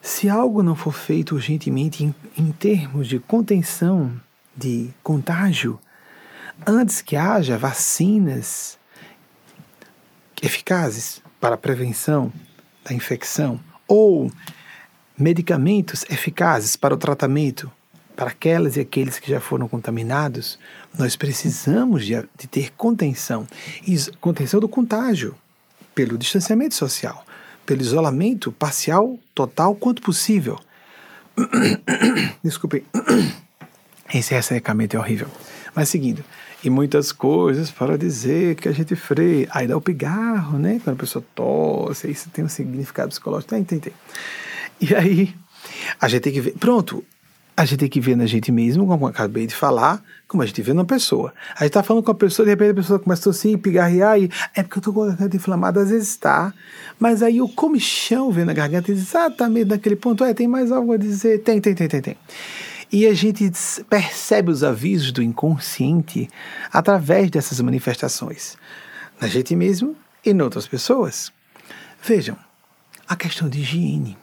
Se 0.03 0.28
algo 0.28 0.64
não 0.64 0.74
for 0.74 0.92
feito 0.92 1.36
urgentemente 1.36 2.03
em, 2.03 2.14
em 2.36 2.51
termos 2.51 3.07
de 3.07 3.20
contenção 3.20 4.20
de 4.57 4.90
contágio, 5.03 5.78
antes 6.66 7.01
que 7.01 7.14
haja 7.14 7.57
vacinas 7.57 8.76
eficazes 10.42 11.22
para 11.40 11.55
a 11.55 11.59
prevenção 11.59 12.32
da 12.84 12.92
infecção 12.92 13.61
ou 13.91 14.30
medicamentos 15.18 16.05
eficazes 16.09 16.76
para 16.76 16.95
o 16.95 16.97
tratamento 16.97 17.70
para 18.14 18.30
aquelas 18.30 18.76
e 18.76 18.80
aqueles 18.80 19.18
que 19.18 19.30
já 19.30 19.41
foram 19.41 19.66
contaminados, 19.66 20.59
nós 20.97 21.16
precisamos 21.16 22.05
de, 22.05 22.22
de 22.38 22.47
ter 22.47 22.70
contenção, 22.76 23.47
contenção 24.20 24.61
do 24.61 24.68
contágio 24.68 25.34
pelo 25.95 26.18
distanciamento 26.18 26.74
social, 26.74 27.24
pelo 27.64 27.80
isolamento 27.80 28.53
parcial, 28.53 29.18
total, 29.34 29.74
quanto 29.74 30.03
possível. 30.03 30.61
Desculpem. 32.45 32.84
Esse 34.12 34.34
ressecamento 34.34 34.97
é 34.97 35.01
horrível. 35.01 35.28
Mas 35.74 35.88
seguindo, 35.88 36.22
e 36.62 36.70
muitas 36.70 37.12
coisas 37.12 37.70
para 37.70 37.96
dizer 37.96 38.56
que 38.56 38.68
a 38.68 38.72
gente 38.72 38.94
freia. 38.94 39.48
Aí 39.50 39.66
dá 39.66 39.76
o 39.76 39.80
pigarro, 39.80 40.58
né? 40.58 40.80
Quando 40.82 40.96
a 40.96 41.00
pessoa 41.00 41.24
tosse, 41.34 42.11
isso 42.11 42.28
tem 42.30 42.44
um 42.44 42.48
significado 42.48 43.08
psicológico. 43.08 43.50
Tem, 43.50 43.64
tem, 43.64 43.78
tem. 43.78 43.92
E 44.80 44.94
aí, 44.94 45.34
a 46.00 46.08
gente 46.08 46.22
tem 46.22 46.32
que 46.32 46.40
ver. 46.40 46.52
Pronto, 46.58 47.04
a 47.56 47.64
gente 47.64 47.78
tem 47.78 47.88
que 47.88 48.00
ver 48.00 48.16
na 48.16 48.24
gente 48.24 48.50
mesmo, 48.50 48.86
como 48.86 49.06
acabei 49.06 49.46
de 49.46 49.54
falar, 49.54 50.02
como 50.26 50.42
a 50.42 50.46
gente 50.46 50.62
vê 50.62 50.72
numa 50.72 50.84
pessoa. 50.84 51.32
A 51.54 51.64
gente 51.64 51.72
tá 51.72 51.82
falando 51.82 52.02
com 52.02 52.11
a 52.11 52.14
pessoa, 52.14 52.46
de 52.46 52.52
repente 52.52 52.70
a 52.70 52.74
pessoa 52.74 52.98
começa 52.98 53.20
a 53.20 53.24
tossir, 53.24 53.58
pigarrear, 53.58 54.18
e 54.18 54.30
é 54.54 54.62
porque 54.62 54.78
eu 54.78 54.82
tô 54.82 54.92
com 54.92 55.02
a 55.02 55.08
garganta 55.08 55.36
inflamada, 55.36 55.82
às 55.82 55.90
vezes 55.90 56.08
está. 56.08 56.54
Mas 56.98 57.22
aí 57.22 57.40
o 57.40 57.48
comichão 57.48 58.30
vem 58.32 58.46
na 58.46 58.54
garganta 58.54 58.90
exatamente 58.90 59.68
naquele 59.68 59.96
ponto, 59.96 60.24
é, 60.24 60.32
tem 60.32 60.48
mais 60.48 60.72
algo 60.72 60.92
a 60.92 60.96
dizer? 60.96 61.42
Tem, 61.42 61.61
tem, 61.61 61.74
tem, 61.74 61.88
tem, 61.88 62.00
tem. 62.00 62.16
E 62.93 63.07
a 63.07 63.14
gente 63.14 63.51
percebe 63.88 64.51
os 64.51 64.64
avisos 64.64 65.12
do 65.12 65.22
inconsciente 65.22 66.28
através 66.72 67.30
dessas 67.30 67.61
manifestações, 67.61 68.57
na 69.20 69.28
gente 69.28 69.55
mesmo 69.55 69.97
e 70.24 70.30
em 70.30 70.43
outras 70.43 70.66
pessoas. 70.66 71.32
Vejam, 72.03 72.36
a 73.07 73.14
questão 73.14 73.49
de 73.49 73.61
higiene. 73.61 74.18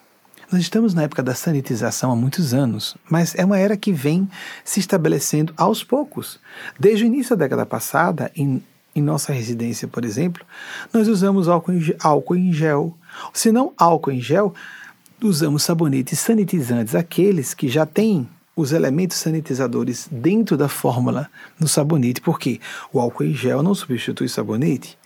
Nós 0.52 0.62
estamos 0.62 0.94
na 0.94 1.04
época 1.04 1.24
da 1.24 1.36
sanitização 1.36 2.12
há 2.12 2.16
muitos 2.16 2.54
anos, 2.54 2.98
mas 3.10 3.36
é 3.36 3.46
uma 3.46 3.58
era 3.58 3.78
que 3.78 3.92
vem 3.92 4.30
se 4.64 4.80
estabelecendo 4.80 5.54
aos 5.58 5.84
poucos. 5.84 6.40
Desde 6.80 7.04
o 7.04 7.08
início 7.08 7.36
da 7.36 7.46
década 7.46 7.66
passada, 7.66 8.32
em, 8.36 8.64
em 8.96 9.02
nossa 9.02 9.32
residência, 9.32 9.88
por 9.88 10.04
exemplo, 10.04 10.46
nós 10.94 11.08
usamos 11.08 11.48
álcool 11.48 11.74
em, 11.74 11.96
álcool 12.02 12.36
em 12.36 12.52
gel. 12.52 12.98
Se 13.34 13.52
não 13.52 13.74
álcool 13.78 14.12
em 14.12 14.22
gel, 14.22 14.54
usamos 15.22 15.64
sabonetes 15.64 16.20
sanitizantes, 16.20 16.96
aqueles 16.96 17.54
que 17.54 17.68
já 17.68 17.86
têm 17.86 18.28
os 18.58 18.72
elementos 18.72 19.18
sanitizadores 19.18 20.10
dentro 20.12 20.58
da 20.58 20.68
fórmula 20.68 21.30
no 21.60 21.68
sabonete, 21.68 22.20
porque 22.20 22.60
o 22.92 23.00
álcool 23.00 23.26
em 23.26 23.34
gel 23.34 23.62
não 23.62 23.76
substitui 23.76 24.26
o 24.26 24.30
sabonete. 24.30 24.98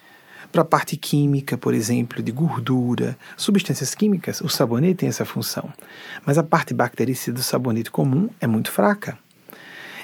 Para 0.51 0.61
a 0.61 0.65
parte 0.65 0.95
química, 0.95 1.57
por 1.57 1.73
exemplo, 1.73 2.23
de 2.23 2.31
gordura, 2.31 3.17
substâncias 3.35 3.93
químicas, 3.93 4.39
o 4.41 4.49
sabonete 4.49 4.95
tem 4.95 5.09
essa 5.09 5.25
função. 5.25 5.71
Mas 6.25 6.37
a 6.37 6.43
parte 6.43 6.73
bactericida 6.73 7.35
do 7.35 7.43
sabonete 7.43 7.91
comum 7.91 8.29
é 8.39 8.47
muito 8.47 8.71
fraca. 8.71 9.17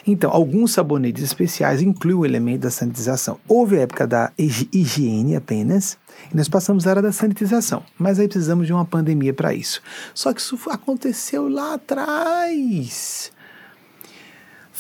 Então, 0.06 0.32
alguns 0.32 0.72
sabonetes 0.72 1.22
especiais 1.22 1.82
incluem 1.82 2.18
o 2.18 2.26
elemento 2.26 2.62
da 2.62 2.72
sanitização. 2.72 3.40
Houve 3.46 3.78
a 3.78 3.82
época 3.82 4.08
da 4.08 4.32
higiene 4.38 5.36
apenas, 5.36 5.98
e 6.32 6.38
nós 6.38 6.48
passamos 6.48 6.88
a 6.88 6.92
era 6.92 7.02
da 7.02 7.12
sanitização. 7.12 7.84
Mas 7.98 8.18
aí 8.18 8.28
precisamos 8.28 8.68
de 8.68 8.72
uma 8.72 8.86
pandemia 8.86 9.34
para 9.34 9.54
isso. 9.54 9.82
Só 10.14 10.34
que 10.34 10.40
isso 10.40 10.58
aconteceu 10.70 11.50
lá 11.50 11.74
atrás. 11.74 13.34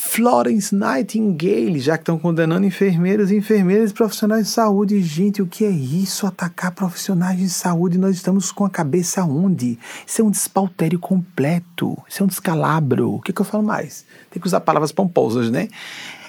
Florence 0.08 0.74
Nightingale, 0.74 1.80
já 1.80 1.98
que 1.98 2.02
estão 2.02 2.18
condenando 2.18 2.66
enfermeiros 2.66 3.30
e 3.30 3.36
enfermeiras 3.36 3.92
e 3.92 3.94
profissionais 3.94 4.48
de 4.48 4.54
saúde. 4.54 5.02
Gente, 5.04 5.42
o 5.42 5.48
que 5.48 5.66
é 5.66 5.70
isso? 5.70 6.26
Atacar 6.26 6.72
profissionais 6.72 7.38
de 7.38 7.50
saúde? 7.50 7.98
Nós 7.98 8.16
estamos 8.16 8.52
com 8.52 8.64
a 8.64 8.70
cabeça 8.70 9.24
onde? 9.26 9.78
Isso 10.08 10.22
é 10.22 10.24
um 10.24 10.32
despautério 10.32 10.98
completo. 10.98 11.96
Isso 12.08 12.24
é 12.24 12.26
um 12.26 12.28
descalabro. 12.28 13.16
O 13.16 13.22
que, 13.22 13.34
que 13.34 13.42
eu 13.42 13.46
falo 13.46 13.64
mais? 13.64 14.06
Tem 14.32 14.42
que 14.42 14.48
usar 14.48 14.62
palavras 14.62 14.94
pomposas, 14.94 15.52
né? 15.52 15.68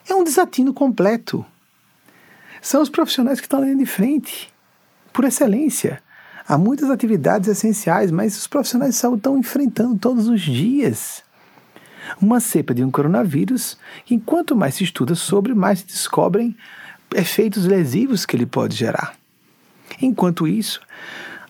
É 0.09 0.15
um 0.15 0.25
desatino 0.25 0.75
completo. 0.75 1.47
São 2.61 2.83
os 2.83 2.91
profissionais 2.91 3.39
que 3.41 3.47
estão 3.47 3.63
ali 3.63 3.77
de 3.77 3.87
frente, 3.87 4.53
por 5.13 5.25
excelência. 5.25 6.03
Há 6.47 6.59
muitas 6.59 6.91
atividades 6.91 7.49
essenciais, 7.49 8.11
mas 8.11 8.37
os 8.37 8.47
profissionais 8.49 8.95
de 8.95 9.01
saúde 9.01 9.21
estão 9.21 9.39
enfrentando 9.39 9.97
todos 9.97 10.27
os 10.27 10.41
dias 10.41 11.23
uma 12.21 12.41
cepa 12.41 12.75
de 12.75 12.83
um 12.85 12.91
coronavírus 12.91 13.79
que, 14.05 14.19
quanto 14.19 14.57
mais 14.57 14.75
se 14.75 14.85
estuda 14.85 15.15
sobre, 15.15 15.55
mais 15.55 15.81
se 15.81 15.87
descobrem 15.87 16.57
efeitos 17.15 17.65
lesivos 17.65 18.27
que 18.27 18.37
ele 18.37 18.47
pode 18.47 18.77
gerar. 18.77 19.15
Enquanto 20.01 20.47
isso, 20.47 20.81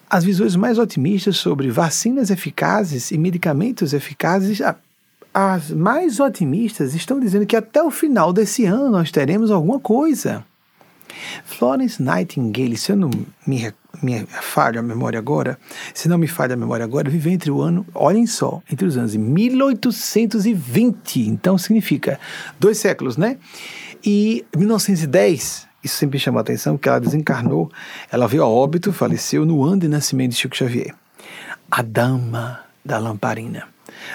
as 0.08 0.24
visões 0.24 0.56
mais 0.56 0.78
otimistas 0.78 1.36
sobre 1.36 1.70
vacinas 1.70 2.30
eficazes 2.30 3.10
e 3.10 3.18
medicamentos 3.18 3.92
eficazes, 3.92 4.60
as 5.34 5.70
mais 5.70 6.20
otimistas 6.20 6.94
estão 6.94 7.20
dizendo 7.20 7.46
que 7.46 7.56
até 7.56 7.82
o 7.82 7.90
final 7.90 8.32
desse 8.32 8.64
ano 8.64 8.90
nós 8.90 9.10
teremos 9.10 9.50
alguma 9.50 9.78
coisa. 9.78 10.44
Florence 11.44 12.02
Nightingale, 12.02 12.76
se 12.76 12.92
eu 12.92 12.96
não 12.96 13.10
me, 13.46 13.72
me 14.02 14.26
falha 14.40 14.80
a 14.80 14.82
memória 14.82 15.18
agora, 15.18 15.58
se 15.94 16.08
não 16.08 16.18
me 16.18 16.26
falha 16.26 16.54
a 16.54 16.56
memória 16.56 16.84
agora, 16.84 17.10
viveu 17.10 17.32
entre 17.32 17.50
o 17.50 17.60
ano, 17.60 17.86
olhem 17.94 18.26
só, 18.26 18.62
entre 18.70 18.86
os 18.86 18.96
anos 18.96 19.12
de 19.12 19.18
1820, 19.18 21.28
então 21.28 21.58
significa 21.58 22.18
dois 22.58 22.78
séculos, 22.78 23.16
né? 23.16 23.38
E 24.04 24.44
1910, 24.56 25.66
isso 25.82 25.96
sempre 25.96 26.18
chamou 26.18 26.38
a 26.38 26.42
atenção, 26.42 26.76
porque 26.76 26.88
ela 26.88 27.00
desencarnou, 27.00 27.70
ela 28.10 28.26
veio 28.26 28.42
a 28.42 28.48
óbito, 28.48 28.92
faleceu 28.92 29.44
no 29.44 29.64
ano 29.64 29.80
de 29.80 29.88
nascimento 29.88 30.32
de 30.32 30.36
Chico 30.36 30.56
Xavier. 30.56 30.94
A 31.70 31.82
dama 31.82 32.60
da 32.84 32.98
lamparina. 32.98 33.66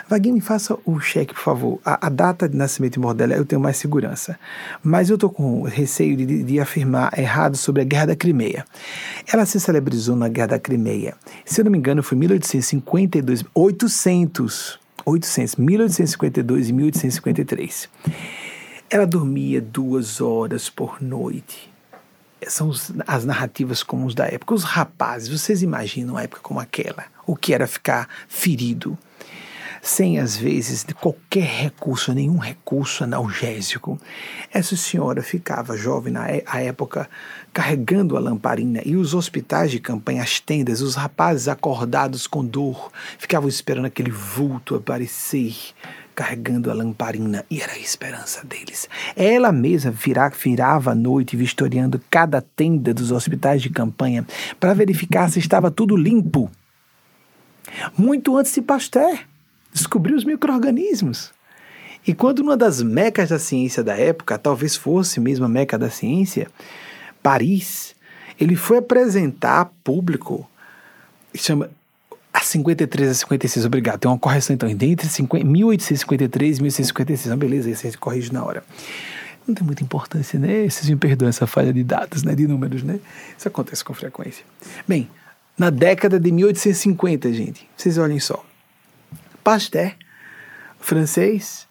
Vaguinho, 0.08 0.36
me 0.36 0.42
faça 0.42 0.78
o 0.86 1.00
cheque, 1.00 1.34
por 1.34 1.42
favor. 1.42 1.80
A, 1.84 2.08
a, 2.08 2.10
data 2.10 2.48
de 2.48 2.56
nascimento 2.56 3.00
morte 3.00 3.18
dela 3.18 3.34
eu 3.34 3.46
tenho 3.46 3.62
mais 3.62 3.78
segurança. 3.78 4.38
Mas 4.84 5.10
eu 5.10 5.16
estou 5.16 5.30
com 5.30 5.64
receio 5.64 6.16
de, 6.16 6.44
de, 6.44 6.60
afirmar 6.60 7.18
errado 7.18 7.58
sobre 7.58 7.82
a 7.82 7.86
Guerra 7.86 8.08
da 8.08 8.16
Crimeia. 8.16 8.66
Ela 9.32 9.46
se 9.46 9.60
celebrizou 9.60 10.16
na 10.16 10.28
Guerra 10.28 10.48
da 10.48 10.60
Crimeia. 10.60 11.16
Se 11.46 11.62
eu 11.62 11.66
não 11.66 11.72
me 11.72 11.78
engano, 11.78 12.04
foi 12.04 12.18
1852, 12.18 13.44
800, 13.54 14.80
800, 15.06 15.56
1852 15.56 16.70
e 16.70 16.74
1853. 16.74 17.90
Ela 18.90 19.08
dormia 19.08 19.60
duas 19.60 20.22
horas 20.22 20.70
por 20.70 21.02
noite. 21.02 21.72
São 22.48 22.72
as 23.08 23.26
narrativas 23.26 23.82
comuns 23.82 24.14
da 24.14 24.26
época. 24.26 24.54
Os 24.54 24.64
rapazes, 24.64 25.30
vocês 25.30 25.64
imaginam 25.64 26.16
uma 26.16 26.24
época 26.24 26.42
como 26.42 26.60
aquela? 26.60 27.06
O 27.26 27.36
que 27.36 27.54
era 27.54 27.66
ficar 27.66 28.08
ferido? 28.28 28.98
Sem 29.84 30.18
às 30.18 30.38
vezes 30.38 30.86
de 30.86 30.94
qualquer 30.94 31.44
recurso, 31.44 32.14
nenhum 32.14 32.38
recurso 32.38 33.04
analgésico. 33.04 34.00
Essa 34.50 34.78
senhora 34.78 35.22
ficava 35.22 35.76
jovem 35.76 36.14
na 36.14 36.32
é, 36.32 36.42
época 36.54 37.10
carregando 37.52 38.16
a 38.16 38.20
lamparina 38.22 38.82
e 38.86 38.96
os 38.96 39.14
hospitais 39.14 39.72
de 39.72 39.82
campanha, 39.82 40.24
as 40.24 40.40
tendas, 40.40 40.80
os 40.80 40.96
rapazes 40.96 41.50
acordados 41.50 42.26
com 42.28 42.46
dor, 42.46 42.90
ficavam 43.20 43.50
esperando 43.50 43.86
aquele 43.86 44.10
vulto 44.10 44.74
aparecer 44.74 45.54
carregando 46.16 46.72
a 46.72 46.74
lamparina 46.74 47.44
e 47.52 47.60
era 47.60 47.74
a 47.74 47.78
esperança 47.80 48.46
deles. 48.46 48.88
Ela 49.18 49.52
mesma 49.52 49.92
virá, 49.92 50.30
virava 50.30 50.92
à 50.92 50.96
noite 50.96 51.36
vistoriando 51.36 52.00
cada 52.10 52.42
tenda 52.42 52.94
dos 52.94 53.12
hospitais 53.12 53.62
de 53.62 53.70
campanha 53.70 54.26
para 54.62 54.74
verificar 54.74 55.30
se 55.30 55.40
estava 55.40 55.70
tudo 55.70 55.98
limpo. 55.98 56.50
Muito 57.98 58.38
antes 58.38 58.54
de 58.54 58.62
Pasteur, 58.62 59.18
descobriu 59.74 60.16
os 60.16 60.24
micro-organismos. 60.24 61.32
E 62.06 62.14
quando 62.14 62.40
uma 62.40 62.56
das 62.58 62.82
mecas 62.82 63.30
da 63.30 63.40
ciência 63.40 63.84
da 63.84 63.98
época, 63.98 64.38
talvez 64.38 64.76
fosse 64.76 65.20
mesmo 65.20 65.46
a 65.46 65.50
meca 65.50 65.78
da 65.78 65.90
ciência, 65.90 66.48
Paris, 67.22 67.96
ele 68.40 68.56
foi 68.56 68.78
apresentar 68.78 69.72
público, 69.84 70.50
chama 71.34 71.70
a 72.34 72.42
53 72.42 73.10
a 73.10 73.14
56, 73.14 73.66
obrigado. 73.66 74.00
Tem 74.00 74.12
uma 74.12 74.20
correção 74.20 74.54
então, 74.54 74.68
entre 74.68 74.98
1853 75.44 76.58
e 76.58 76.62
1856. 76.62 77.32
Ah, 77.32 77.38
beleza, 77.38 77.70
aí 77.70 77.76
você 77.76 77.92
corrige 77.98 78.34
na 78.34 78.44
hora. 78.44 78.64
Não 79.48 79.54
tem 79.54 79.66
muita 79.66 79.84
importância, 79.84 80.40
né? 80.40 80.68
Vocês 80.70 80.90
me 80.90 80.96
perdoam 80.96 81.30
essa 81.30 81.46
falha 81.46 81.72
de 81.72 81.84
dados, 81.84 82.24
né? 82.24 82.34
De 82.34 82.48
números, 82.48 82.82
né? 82.82 83.00
Isso 83.38 83.48
acontece 83.48 83.84
com 83.84 83.94
frequência. 83.94 84.44
Bem, 84.88 85.10
na 85.58 85.70
década 85.70 86.20
de 86.20 86.32
1850, 86.32 87.32
gente, 87.34 87.70
vocês 87.78 87.98
olhem 87.98 88.20
só. 88.20 88.44
Pasteur, 89.44 89.94
francês, 90.80 91.68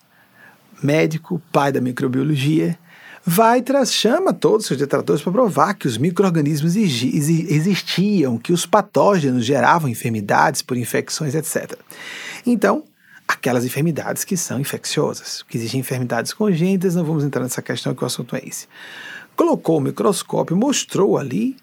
médico, 0.83 1.41
pai 1.53 1.73
da 1.73 1.81
microbiologia, 1.81 2.79
vai 3.25 3.63
chama 3.87 4.33
todos 4.33 4.65
os 4.65 4.69
seus 4.69 4.81
detratores 4.81 5.23
para 5.23 5.33
provar 5.33 5.75
que 5.75 5.87
os 5.87 5.97
micro-organismos 5.97 6.75
existiam, 6.77 8.37
que 8.37 8.53
os 8.53 8.67
patógenos 8.67 9.45
geravam 9.45 9.89
enfermidades 9.89 10.61
por 10.61 10.77
infecções, 10.77 11.35
etc. 11.35 11.79
Então, 12.45 12.85
aquelas 13.27 13.65
enfermidades 13.65 14.25
que 14.25 14.37
são 14.37 14.59
infecciosas, 14.61 15.43
que 15.43 15.57
existem 15.57 15.81
enfermidades 15.81 16.35
congênitas, 16.35 16.97
não 16.97 17.05
vamos 17.05 17.25
entrar 17.25 17.43
nessa 17.43 17.63
questão 17.63 17.95
que 17.95 18.03
o 18.03 18.07
assunto 18.07 18.35
é 18.35 18.43
esse. 18.45 18.67
Colocou 19.37 19.79
o 19.79 19.81
microscópio, 19.81 20.57
mostrou 20.57 21.17
ali 21.17 21.57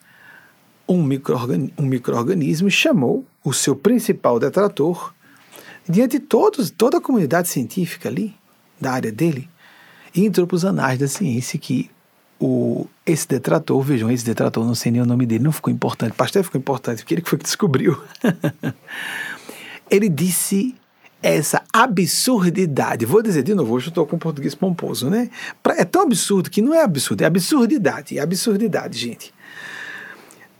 um 0.87 1.03
microorganismo, 1.03 1.73
um 1.77 1.85
micro 1.85 2.69
chamou 2.71 3.25
o 3.43 3.53
seu 3.53 3.75
principal 3.75 4.39
detrator, 4.39 5.13
diante 5.89 6.19
de 6.19 6.25
todos, 6.25 6.69
toda 6.69 6.99
a 6.99 7.01
comunidade 7.01 7.49
científica 7.49 8.07
ali, 8.07 8.35
da 8.79 8.91
área 8.91 9.11
dele, 9.11 9.49
e 10.13 10.25
entrou 10.25 10.45
para 10.45 10.55
os 10.55 10.63
anais 10.63 10.99
da 10.99 11.07
ciência 11.07 11.57
que 11.57 11.89
o, 12.39 12.87
esse 13.05 13.27
detrator, 13.27 13.81
vejam, 13.81 14.09
esse 14.09 14.23
detrator, 14.23 14.65
não 14.65 14.75
sei 14.75 14.91
nem 14.91 15.01
o 15.01 15.05
nome 15.05 15.25
dele, 15.25 15.43
não 15.43 15.51
ficou 15.51 15.73
importante. 15.73 16.13
Pasteur 16.13 16.43
ficou 16.43 16.59
importante, 16.59 16.99
porque 16.99 17.15
ele 17.15 17.23
foi 17.25 17.37
que 17.37 17.43
descobriu. 17.43 18.01
ele 19.89 20.07
disse 20.07 20.75
essa 21.21 21.61
absurdidade. 21.73 23.05
Vou 23.05 23.21
dizer 23.21 23.43
de 23.43 23.53
novo, 23.53 23.73
hoje 23.73 23.87
eu 23.87 23.89
estou 23.89 24.05
com 24.05 24.17
português 24.17 24.55
pomposo, 24.55 25.09
né? 25.09 25.29
É 25.77 25.83
tão 25.83 26.03
absurdo 26.03 26.49
que 26.49 26.61
não 26.61 26.73
é 26.73 26.81
absurdo, 26.81 27.23
é 27.23 27.25
absurdidade. 27.25 28.17
É 28.17 28.21
absurdidade, 28.21 28.97
gente. 28.97 29.33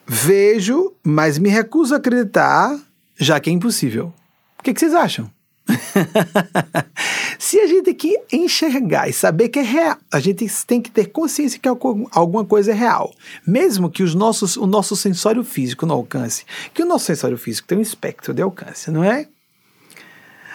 Vejo, 0.06 0.92
mas 1.04 1.38
me 1.38 1.50
recuso 1.50 1.94
a 1.94 1.98
acreditar, 1.98 2.78
já 3.16 3.40
que 3.40 3.50
é 3.50 3.54
impossível. 3.54 4.14
O 4.60 4.64
que, 4.64 4.74
que 4.74 4.80
vocês 4.80 4.94
acham? 4.94 5.32
Se 7.40 7.60
a 7.60 7.68
gente 7.68 7.90
aqui 7.90 8.18
enxergar 8.32 9.08
e 9.08 9.14
saber 9.14 9.50
que 9.50 9.60
é 9.60 9.62
real, 9.62 9.98
a 10.12 10.20
gente 10.20 10.46
tem 10.66 10.82
que 10.82 10.92
ter 10.92 11.06
consciência 11.06 11.60
que 11.60 11.68
alguma 11.68 12.46
coisa 12.46 12.72
é 12.72 12.74
real. 12.74 13.14
Mesmo 13.46 13.90
que 13.90 14.04
os 14.04 14.14
nossos, 14.14 14.58
o 14.58 14.68
nosso 14.68 14.96
sensório 14.96 15.44
físico 15.44 15.86
não 15.86 15.96
alcance. 15.96 16.46
Que 16.74 16.84
o 16.84 16.86
nosso 16.86 17.06
sensório 17.06 17.38
físico 17.38 17.68
tem 17.68 17.78
um 17.78 17.82
espectro 17.82 18.34
de 18.34 18.42
alcance, 18.42 18.92
não 18.92 19.04
é? 19.04 19.28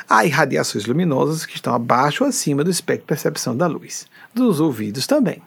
Há 0.09 0.27
irradiações 0.27 0.85
luminosas 0.85 1.47
que 1.47 1.55
estão 1.55 1.75
abaixo 1.75 2.25
ou 2.25 2.29
acima 2.29 2.63
do 2.63 2.71
espectro 2.71 3.05
de 3.05 3.09
percepção 3.09 3.57
da 3.57 3.67
luz. 3.67 4.07
Dos 4.35 4.61
ouvidos 4.61 5.07
também. 5.07 5.41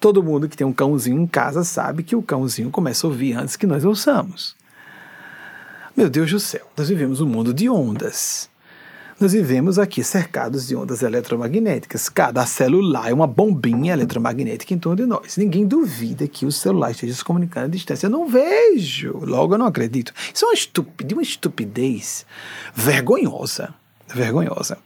Todo 0.00 0.22
mundo 0.22 0.48
que 0.48 0.56
tem 0.56 0.66
um 0.66 0.72
cãozinho 0.72 1.20
em 1.20 1.26
casa 1.26 1.62
sabe 1.62 2.02
que 2.02 2.16
o 2.16 2.22
cãozinho 2.22 2.70
começa 2.70 3.06
a 3.06 3.10
ouvir 3.10 3.34
antes 3.34 3.54
que 3.54 3.66
nós 3.66 3.84
ouçamos. 3.84 4.56
Meu 6.00 6.08
Deus 6.08 6.30
do 6.30 6.40
céu, 6.40 6.66
nós 6.78 6.88
vivemos 6.88 7.20
um 7.20 7.26
mundo 7.26 7.52
de 7.52 7.68
ondas. 7.68 8.48
Nós 9.20 9.34
vivemos 9.34 9.78
aqui 9.78 10.02
cercados 10.02 10.66
de 10.66 10.74
ondas 10.74 11.02
eletromagnéticas. 11.02 12.08
Cada 12.08 12.46
celular 12.46 13.10
é 13.10 13.12
uma 13.12 13.26
bombinha 13.26 13.92
eletromagnética 13.92 14.72
em 14.72 14.78
torno 14.78 14.96
de 14.96 15.04
nós. 15.04 15.36
Ninguém 15.36 15.66
duvida 15.66 16.26
que 16.26 16.46
o 16.46 16.50
celular 16.50 16.92
esteja 16.92 17.12
se 17.12 17.22
comunicando 17.22 17.66
à 17.66 17.68
distância. 17.68 18.06
Eu 18.06 18.10
não 18.10 18.26
vejo, 18.26 19.18
logo 19.26 19.52
eu 19.52 19.58
não 19.58 19.66
acredito. 19.66 20.14
Isso 20.34 20.46
é 20.46 20.48
uma 20.48 20.54
estupidez, 20.54 21.12
uma 21.12 21.22
estupidez 21.22 22.24
vergonhosa. 22.74 23.74
Vergonhosa. 24.08 24.78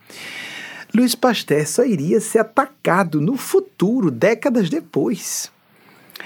Luiz 0.93 1.15
Pasteur 1.15 1.65
só 1.65 1.85
iria 1.85 2.19
ser 2.19 2.39
atacado 2.39 3.21
no 3.21 3.37
futuro, 3.37 4.11
décadas 4.11 4.69
depois. 4.69 5.49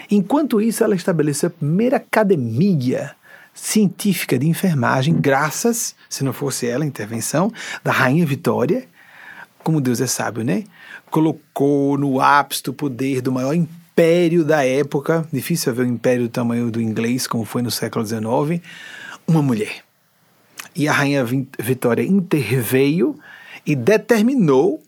Enquanto 0.10 0.60
isso, 0.60 0.84
ela 0.84 0.96
estabeleceu 0.96 1.46
a 1.46 1.52
primeira 1.52 1.98
academia 1.98 3.16
científica 3.62 4.40
de 4.40 4.48
enfermagem, 4.48 5.14
graças, 5.14 5.96
se 6.10 6.24
não 6.24 6.32
fosse 6.32 6.66
ela, 6.66 6.84
a 6.84 6.88
intervenção 6.88 7.52
da 7.84 7.92
Rainha 7.92 8.26
Vitória, 8.26 8.88
como 9.64 9.82
Deus 9.82 10.00
é 10.00 10.08
sábio, 10.08 10.44
né? 10.44 10.64
Colocou 11.12 11.98
no 11.98 12.22
ápice 12.22 12.64
do 12.64 12.74
poder 12.74 13.22
do 13.22 13.32
maior 13.32 13.54
império 13.54 14.46
da 14.46 14.66
época, 14.66 15.28
difícil 15.32 15.74
ver 15.74 15.84
um 15.84 15.90
império 15.90 16.24
do 16.24 16.30
tamanho 16.30 16.72
do 16.72 16.82
inglês, 16.82 17.28
como 17.28 17.44
foi 17.44 17.62
no 17.62 17.70
século 17.70 18.06
XIX, 18.06 18.64
uma 19.28 19.42
mulher. 19.42 19.84
E 20.74 20.88
a 20.88 20.94
Rainha 20.94 21.26
Vitória 21.60 22.04
interveio 22.04 23.20
e 23.66 23.76
determinou 23.76 24.82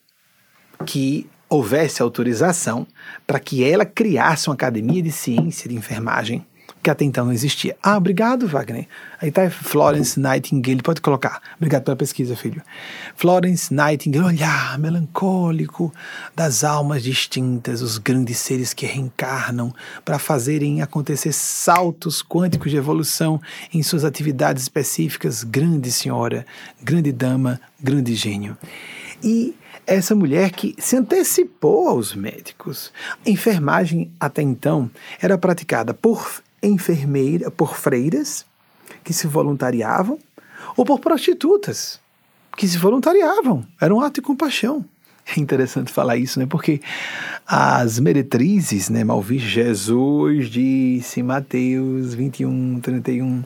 que 0.86 1.30
houvesse 1.50 2.02
autorização 2.02 2.88
para 3.28 3.40
que 3.40 3.64
ela 3.64 3.86
criasse 3.86 4.48
uma 4.48 4.54
academia 4.54 5.04
de 5.04 5.12
ciência 5.12 5.70
de 5.70 5.76
enfermagem 5.76 6.46
que 6.82 6.90
até 6.90 7.06
então 7.06 7.26
não 7.26 7.34
existia. 7.34 7.78
Ah, 7.82 7.98
obrigado, 7.98 8.48
Wagner. 8.48 8.88
Aí 9.22 9.30
está 9.30 9.50
Florence 9.50 10.20
Nightingale, 10.20 10.82
pode 10.82 11.02
colocar. 11.02 11.42
Obrigado 11.58 11.84
pela 11.84 11.96
pesquisa, 11.96 12.36
filho. 12.36 12.62
Florence 13.16 13.74
Nightingale, 13.74 14.26
olhar 14.26 14.80
melancólico 14.80 15.94
das 16.36 16.64
almas 16.64 17.04
distintas, 17.04 17.82
os 17.82 17.98
grandes 17.98 18.38
seres 18.40 18.74
que 18.74 18.86
reencarnam 18.86 19.74
para 20.04 20.18
fazerem 20.18 20.82
acontecer 20.82 21.32
saltos 21.34 22.24
quânticos 22.24 22.72
de 22.72 22.78
evolução 22.78 23.40
em 23.74 23.84
suas 23.84 24.04
atividades 24.04 24.64
específicas. 24.64 25.44
Grande 25.44 25.92
senhora, 25.92 26.46
grande 26.82 27.12
dama, 27.12 27.62
grande 27.80 28.16
gênio. 28.16 28.58
E 29.24 29.56
essa 29.86 30.16
mulher 30.16 30.52
que 30.52 30.76
se 30.78 30.96
antecipou 30.96 31.88
aos 31.90 32.16
médicos. 32.16 32.92
A 33.26 33.30
enfermagem 33.30 34.12
até 34.20 34.42
então 34.42 34.90
era 35.20 35.38
praticada 35.38 35.94
por 35.94 36.42
enfermeira, 36.62 37.50
por 37.50 37.76
freiras 37.76 38.46
que 39.04 39.14
se 39.14 39.28
voluntariavam 39.28 40.20
ou 40.78 40.86
por 40.86 41.00
prostitutas 41.00 42.00
que 42.58 42.68
se 42.68 42.78
voluntariavam. 42.78 43.66
Era 43.80 43.94
um 43.94 44.02
ato 44.02 44.16
de 44.16 44.22
compaixão. 44.22 44.86
É 45.36 45.40
interessante 45.40 45.92
falar 45.92 46.18
isso, 46.18 46.40
né? 46.40 46.46
Porque 46.46 46.82
as 47.46 48.00
meretrizes, 48.00 48.90
né? 48.90 49.04
Mal 49.04 49.22
visto, 49.22 49.48
Jesus 49.48 50.50
disse 50.50 51.20
em 51.20 51.24
Mateus 51.24 52.14
21, 52.14 52.80
31, 52.82 53.44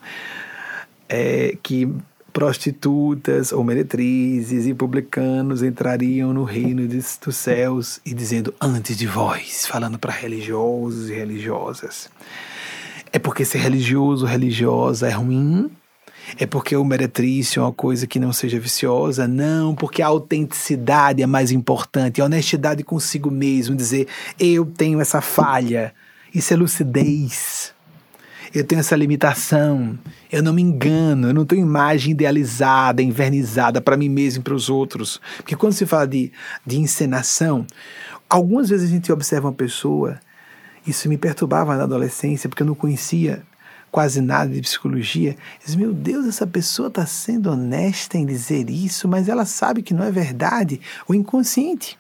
é, 1.08 1.58
que 1.62 1.88
prostitutas 2.34 3.54
ou 3.54 3.64
meretrizes 3.64 4.66
e 4.66 4.74
publicanos 4.74 5.64
entrariam 5.64 6.34
no 6.34 6.44
reino 6.44 6.86
dos 6.88 7.18
céus 7.32 8.02
e 8.06 8.14
dizendo 8.14 8.54
antes 8.60 8.98
de 8.98 9.08
vós, 9.08 9.66
falando 9.66 9.98
para 9.98 10.12
religiosos 10.12 11.10
e 11.10 11.14
religiosas. 11.14 12.10
É 13.16 13.20
porque 13.20 13.46
ser 13.46 13.60
religioso, 13.60 14.26
religiosa 14.26 15.08
é 15.08 15.12
ruim? 15.12 15.72
É 16.38 16.46
porque 16.46 16.76
o 16.76 16.84
meretrício 16.84 17.62
é 17.62 17.64
uma 17.64 17.72
coisa 17.72 18.06
que 18.06 18.20
não 18.20 18.34
seja 18.34 18.60
viciosa? 18.60 19.26
Não, 19.26 19.74
porque 19.74 20.02
a 20.02 20.08
autenticidade 20.08 21.24
é 21.24 21.26
mais 21.26 21.50
importante, 21.50 22.20
a 22.20 22.26
honestidade 22.26 22.84
consigo 22.84 23.32
mesmo, 23.32 23.74
dizer 23.74 24.10
eu 24.38 24.66
tenho 24.66 25.00
essa 25.00 25.22
falha. 25.22 25.94
Isso 26.34 26.54
é 26.54 26.58
lucidez 26.58 27.74
eu 28.54 28.64
tenho 28.64 28.80
essa 28.80 28.96
limitação, 28.96 29.98
eu 30.32 30.42
não 30.42 30.54
me 30.54 30.62
engano, 30.62 31.28
eu 31.30 31.34
não 31.34 31.46
tenho 31.46 31.62
imagem 31.62 32.12
idealizada, 32.12 33.02
invernizada 33.02 33.82
para 33.82 33.98
mim 33.98 34.08
mesmo 34.08 34.42
e 34.42 34.44
para 34.44 34.54
os 34.54 34.70
outros. 34.70 35.20
Porque 35.38 35.58
quando 35.58 35.74
se 35.74 35.86
fala 35.86 36.08
de, 36.08 36.32
de 36.66 36.80
encenação, 36.80 37.66
algumas 38.30 38.70
vezes 38.70 38.90
a 38.90 38.94
gente 38.94 39.12
observa 39.12 39.48
uma 39.48 39.54
pessoa, 39.54 40.20
isso 40.86 41.10
me 41.10 41.18
perturbava 41.18 41.76
na 41.76 41.84
adolescência, 41.84 42.50
porque 42.50 42.64
eu 42.64 42.68
não 42.68 42.76
conhecia 42.76 43.44
quase 43.92 44.20
nada 44.22 44.52
de 44.52 44.62
psicologia. 44.62 45.36
Diz, 45.64 45.76
meu 45.76 45.94
Deus, 45.94 46.26
essa 46.28 46.46
pessoa 46.46 46.90
está 46.90 47.06
sendo 47.06 47.52
honesta 47.52 48.18
em 48.18 48.26
dizer 48.26 48.70
isso, 48.70 49.08
mas 49.08 49.30
ela 49.30 49.46
sabe 49.46 49.82
que 49.82 49.94
não 49.94 50.04
é 50.04 50.12
verdade, 50.12 50.82
o 51.08 51.14
inconsciente. 51.14 51.98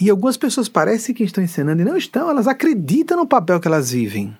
E 0.00 0.10
algumas 0.10 0.36
pessoas 0.36 0.68
parecem 0.68 1.14
que 1.14 1.24
estão 1.24 1.42
encenando 1.42 1.80
e 1.80 1.84
não 1.84 1.96
estão, 1.96 2.28
elas 2.28 2.46
acreditam 2.46 3.16
no 3.16 3.26
papel 3.26 3.60
que 3.60 3.68
elas 3.68 3.90
vivem 3.90 4.36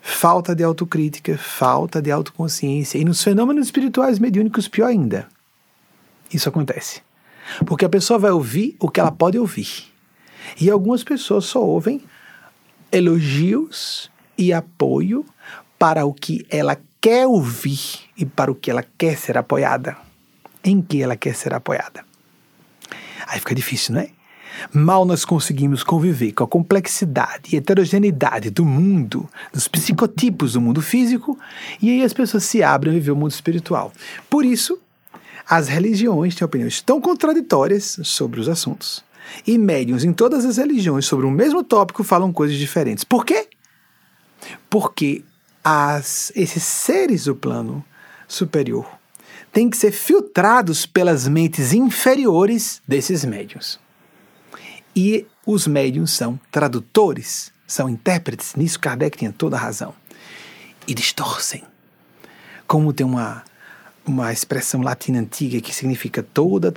falta 0.00 0.54
de 0.54 0.62
autocrítica, 0.62 1.36
falta 1.36 2.00
de 2.00 2.10
autoconsciência. 2.10 2.98
E 2.98 3.04
nos 3.04 3.22
fenômenos 3.22 3.66
espirituais 3.66 4.18
mediúnicos, 4.18 4.68
pior 4.68 4.86
ainda. 4.86 5.28
Isso 6.32 6.48
acontece. 6.48 7.02
Porque 7.66 7.84
a 7.84 7.88
pessoa 7.88 8.18
vai 8.18 8.30
ouvir 8.30 8.76
o 8.78 8.88
que 8.88 9.00
ela 9.00 9.12
pode 9.12 9.38
ouvir. 9.38 9.86
E 10.60 10.70
algumas 10.70 11.04
pessoas 11.04 11.44
só 11.44 11.62
ouvem 11.62 12.02
elogios 12.90 14.10
e 14.36 14.52
apoio 14.52 15.24
para 15.78 16.04
o 16.04 16.12
que 16.12 16.46
ela 16.50 16.76
quer 17.00 17.26
ouvir 17.26 17.80
e 18.16 18.24
para 18.24 18.50
o 18.50 18.54
que 18.54 18.70
ela 18.70 18.84
quer 18.96 19.16
ser 19.16 19.38
apoiada. 19.38 19.96
Em 20.64 20.82
que 20.82 21.02
ela 21.02 21.16
quer 21.16 21.34
ser 21.34 21.54
apoiada. 21.54 22.04
Aí 23.26 23.38
fica 23.38 23.54
difícil, 23.54 23.94
não 23.94 24.00
é? 24.00 24.10
Mal 24.72 25.04
nós 25.04 25.24
conseguimos 25.24 25.84
conviver 25.84 26.32
com 26.32 26.42
a 26.42 26.48
complexidade 26.48 27.54
e 27.54 27.56
heterogeneidade 27.56 28.50
do 28.50 28.64
mundo, 28.64 29.28
dos 29.52 29.68
psicotipos 29.68 30.54
do 30.54 30.60
mundo 30.60 30.82
físico, 30.82 31.38
e 31.80 31.90
aí 31.90 32.02
as 32.02 32.12
pessoas 32.12 32.44
se 32.44 32.62
abrem 32.62 32.92
a 32.92 32.98
viver 32.98 33.12
o 33.12 33.16
mundo 33.16 33.30
espiritual. 33.30 33.92
Por 34.28 34.44
isso, 34.44 34.78
as 35.48 35.68
religiões 35.68 36.34
têm 36.34 36.44
opiniões 36.44 36.80
tão 36.82 37.00
contraditórias 37.00 38.00
sobre 38.02 38.40
os 38.40 38.48
assuntos. 38.48 39.04
E 39.46 39.58
médiums 39.58 40.04
em 40.04 40.12
todas 40.12 40.44
as 40.44 40.56
religiões 40.56 41.06
sobre 41.06 41.26
o 41.26 41.30
mesmo 41.30 41.62
tópico 41.62 42.04
falam 42.04 42.32
coisas 42.32 42.56
diferentes. 42.56 43.04
Por 43.04 43.24
quê? 43.24 43.48
Porque 44.70 45.22
as, 45.62 46.32
esses 46.34 46.62
seres 46.62 47.24
do 47.24 47.34
plano 47.34 47.84
superior 48.26 48.86
têm 49.52 49.68
que 49.68 49.76
ser 49.76 49.92
filtrados 49.92 50.86
pelas 50.86 51.26
mentes 51.26 51.72
inferiores 51.72 52.82
desses 52.86 53.24
médiums. 53.24 53.78
E 54.94 55.26
os 55.46 55.66
médiums 55.66 56.12
são 56.12 56.38
tradutores, 56.50 57.52
são 57.66 57.88
intérpretes. 57.88 58.54
Nisso 58.54 58.80
Kardec 58.80 59.16
tinha 59.16 59.32
toda 59.32 59.56
a 59.56 59.60
razão. 59.60 59.94
E 60.86 60.94
distorcem. 60.94 61.62
Como 62.66 62.92
tem 62.92 63.06
uma, 63.06 63.44
uma 64.10 64.32
expressão 64.32 64.80
latina 64.80 65.18
antiga 65.18 65.60
que 65.60 65.74
significa 65.74 66.22
toda 66.22 66.72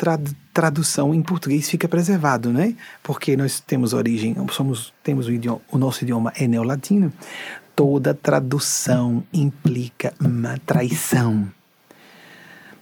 tradução 0.53 1.13
em 1.13 1.21
português 1.21 1.69
fica 1.69 1.87
preservado, 1.87 2.51
né? 2.51 2.75
Porque 3.01 3.35
nós 3.37 3.59
temos 3.59 3.93
origem, 3.93 4.35
somos, 4.51 4.93
temos 5.03 5.27
o, 5.27 5.31
idioma, 5.31 5.61
o 5.71 5.77
nosso 5.77 6.03
idioma 6.03 6.31
é 6.35 6.47
neolatino. 6.47 7.11
Toda 7.75 8.13
tradução 8.13 9.23
implica 9.33 10.13
uma 10.19 10.57
traição. 10.65 11.49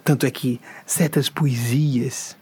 Tanto 0.04 0.26
é 0.26 0.32
que 0.32 0.60
certas 0.86 1.30
poesias 1.30 2.36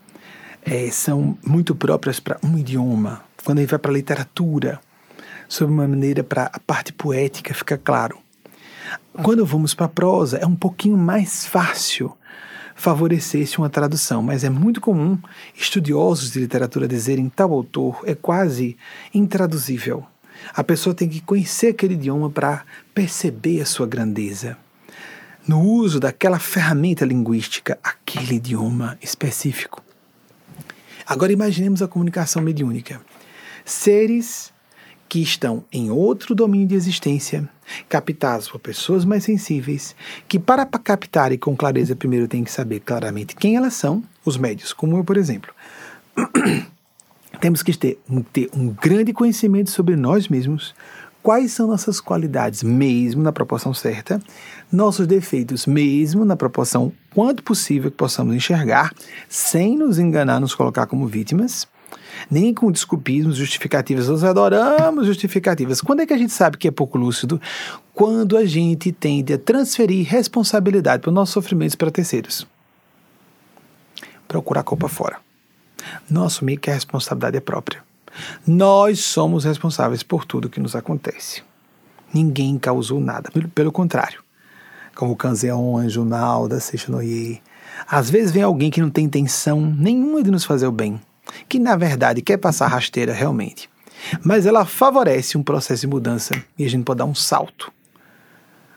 é, 0.62 0.90
são 0.90 1.36
muito 1.44 1.74
próprias 1.74 2.18
para 2.18 2.38
um 2.42 2.56
idioma. 2.56 3.22
Quando 3.44 3.58
gente 3.58 3.70
vai 3.70 3.78
para 3.78 3.90
a 3.90 3.94
literatura, 3.94 4.80
sob 5.48 5.72
uma 5.72 5.86
maneira 5.86 6.22
para 6.22 6.44
a 6.52 6.58
parte 6.58 6.92
poética 6.92 7.54
fica 7.54 7.78
claro. 7.78 8.18
Quando 9.22 9.44
vamos 9.44 9.74
para 9.74 9.86
a 9.86 9.90
prosa, 9.90 10.38
é 10.38 10.46
um 10.46 10.56
pouquinho 10.56 10.96
mais 10.96 11.46
fácil 11.46 12.16
favorecer-se 12.78 13.58
uma 13.58 13.68
tradução, 13.68 14.22
mas 14.22 14.44
é 14.44 14.48
muito 14.48 14.80
comum 14.80 15.18
estudiosos 15.56 16.30
de 16.30 16.38
literatura 16.38 16.86
dizerem 16.86 17.28
tal 17.28 17.52
autor 17.52 18.02
é 18.04 18.14
quase 18.14 18.76
intraduzível. 19.12 20.06
A 20.54 20.62
pessoa 20.62 20.94
tem 20.94 21.08
que 21.08 21.20
conhecer 21.20 21.68
aquele 21.68 21.94
idioma 21.94 22.30
para 22.30 22.64
perceber 22.94 23.60
a 23.60 23.66
sua 23.66 23.86
grandeza. 23.86 24.56
No 25.46 25.60
uso 25.60 25.98
daquela 25.98 26.38
ferramenta 26.38 27.04
linguística, 27.04 27.76
aquele 27.82 28.36
idioma 28.36 28.96
específico. 29.02 29.82
Agora 31.04 31.32
imaginemos 31.32 31.82
a 31.82 31.88
comunicação 31.88 32.40
mediúnica. 32.40 33.00
Seres 33.64 34.52
que 35.08 35.22
estão 35.22 35.64
em 35.72 35.90
outro 35.90 36.34
domínio 36.34 36.68
de 36.68 36.74
existência, 36.74 37.48
captados 37.88 38.48
por 38.48 38.58
pessoas 38.60 39.04
mais 39.04 39.24
sensíveis, 39.24 39.94
que 40.28 40.38
para 40.38 40.66
captarem 40.66 41.38
com 41.38 41.56
clareza 41.56 41.96
primeiro 41.96 42.28
têm 42.28 42.44
que 42.44 42.52
saber 42.52 42.80
claramente 42.80 43.34
quem 43.34 43.56
elas 43.56 43.74
são, 43.74 44.02
os 44.24 44.36
médios, 44.36 44.72
como 44.72 44.96
eu, 44.96 45.04
por 45.04 45.16
exemplo. 45.16 45.52
Temos 47.40 47.62
que 47.62 47.76
ter, 47.76 48.00
ter 48.32 48.50
um 48.52 48.68
grande 48.68 49.12
conhecimento 49.12 49.70
sobre 49.70 49.96
nós 49.96 50.28
mesmos, 50.28 50.74
quais 51.22 51.52
são 51.52 51.68
nossas 51.68 52.00
qualidades, 52.00 52.62
mesmo 52.62 53.22
na 53.22 53.32
proporção 53.32 53.72
certa, 53.72 54.20
nossos 54.72 55.06
defeitos, 55.06 55.66
mesmo 55.66 56.24
na 56.24 56.36
proporção 56.36 56.92
quanto 57.14 57.42
possível 57.42 57.90
que 57.90 57.96
possamos 57.96 58.34
enxergar, 58.34 58.92
sem 59.28 59.76
nos 59.76 59.98
enganar, 59.98 60.40
nos 60.40 60.54
colocar 60.54 60.86
como 60.86 61.06
vítimas, 61.06 61.66
nem 62.30 62.52
com 62.54 62.70
desculpismos, 62.70 63.36
justificativas. 63.36 64.08
Nós 64.08 64.24
adoramos 64.24 65.06
justificativas. 65.06 65.80
Quando 65.80 66.00
é 66.00 66.06
que 66.06 66.12
a 66.12 66.18
gente 66.18 66.32
sabe 66.32 66.56
que 66.56 66.68
é 66.68 66.70
pouco 66.70 66.98
lúcido? 66.98 67.40
Quando 67.94 68.36
a 68.36 68.44
gente 68.44 68.92
tende 68.92 69.32
a 69.32 69.38
transferir 69.38 70.06
responsabilidade 70.06 71.02
para 71.02 71.10
os 71.10 71.14
nossos 71.14 71.32
sofrimentos 71.32 71.74
para 71.74 71.90
terceiros. 71.90 72.46
Procurar 74.26 74.60
a 74.60 74.64
culpa 74.64 74.88
fora. 74.88 75.18
Não 76.08 76.24
assumir 76.24 76.58
que 76.58 76.70
a 76.70 76.74
responsabilidade 76.74 77.36
é 77.36 77.40
própria. 77.40 77.82
Nós 78.46 79.00
somos 79.00 79.44
responsáveis 79.44 80.02
por 80.02 80.24
tudo 80.24 80.48
que 80.48 80.60
nos 80.60 80.74
acontece. 80.74 81.42
Ninguém 82.12 82.58
causou 82.58 83.00
nada. 83.00 83.30
Pelo 83.54 83.70
contrário, 83.70 84.22
como 84.94 85.16
Canzeon, 85.16 85.76
Anjo 85.76 86.04
Nalda, 86.04 86.58
Seixonoye. 86.58 87.40
Às 87.86 88.10
vezes 88.10 88.32
vem 88.32 88.42
alguém 88.42 88.70
que 88.70 88.80
não 88.80 88.90
tem 88.90 89.04
intenção 89.04 89.60
nenhuma 89.60 90.22
de 90.22 90.30
nos 90.30 90.44
fazer 90.44 90.66
o 90.66 90.72
bem, 90.72 91.00
que 91.48 91.58
na 91.58 91.76
verdade 91.76 92.22
quer 92.22 92.36
passar 92.36 92.68
rasteira 92.68 93.12
realmente. 93.12 93.68
Mas 94.24 94.46
ela 94.46 94.64
favorece 94.64 95.36
um 95.36 95.42
processo 95.42 95.82
de 95.82 95.86
mudança 95.86 96.34
e 96.58 96.64
a 96.64 96.70
gente 96.70 96.84
pode 96.84 96.98
dar 96.98 97.04
um 97.04 97.14
salto. 97.14 97.72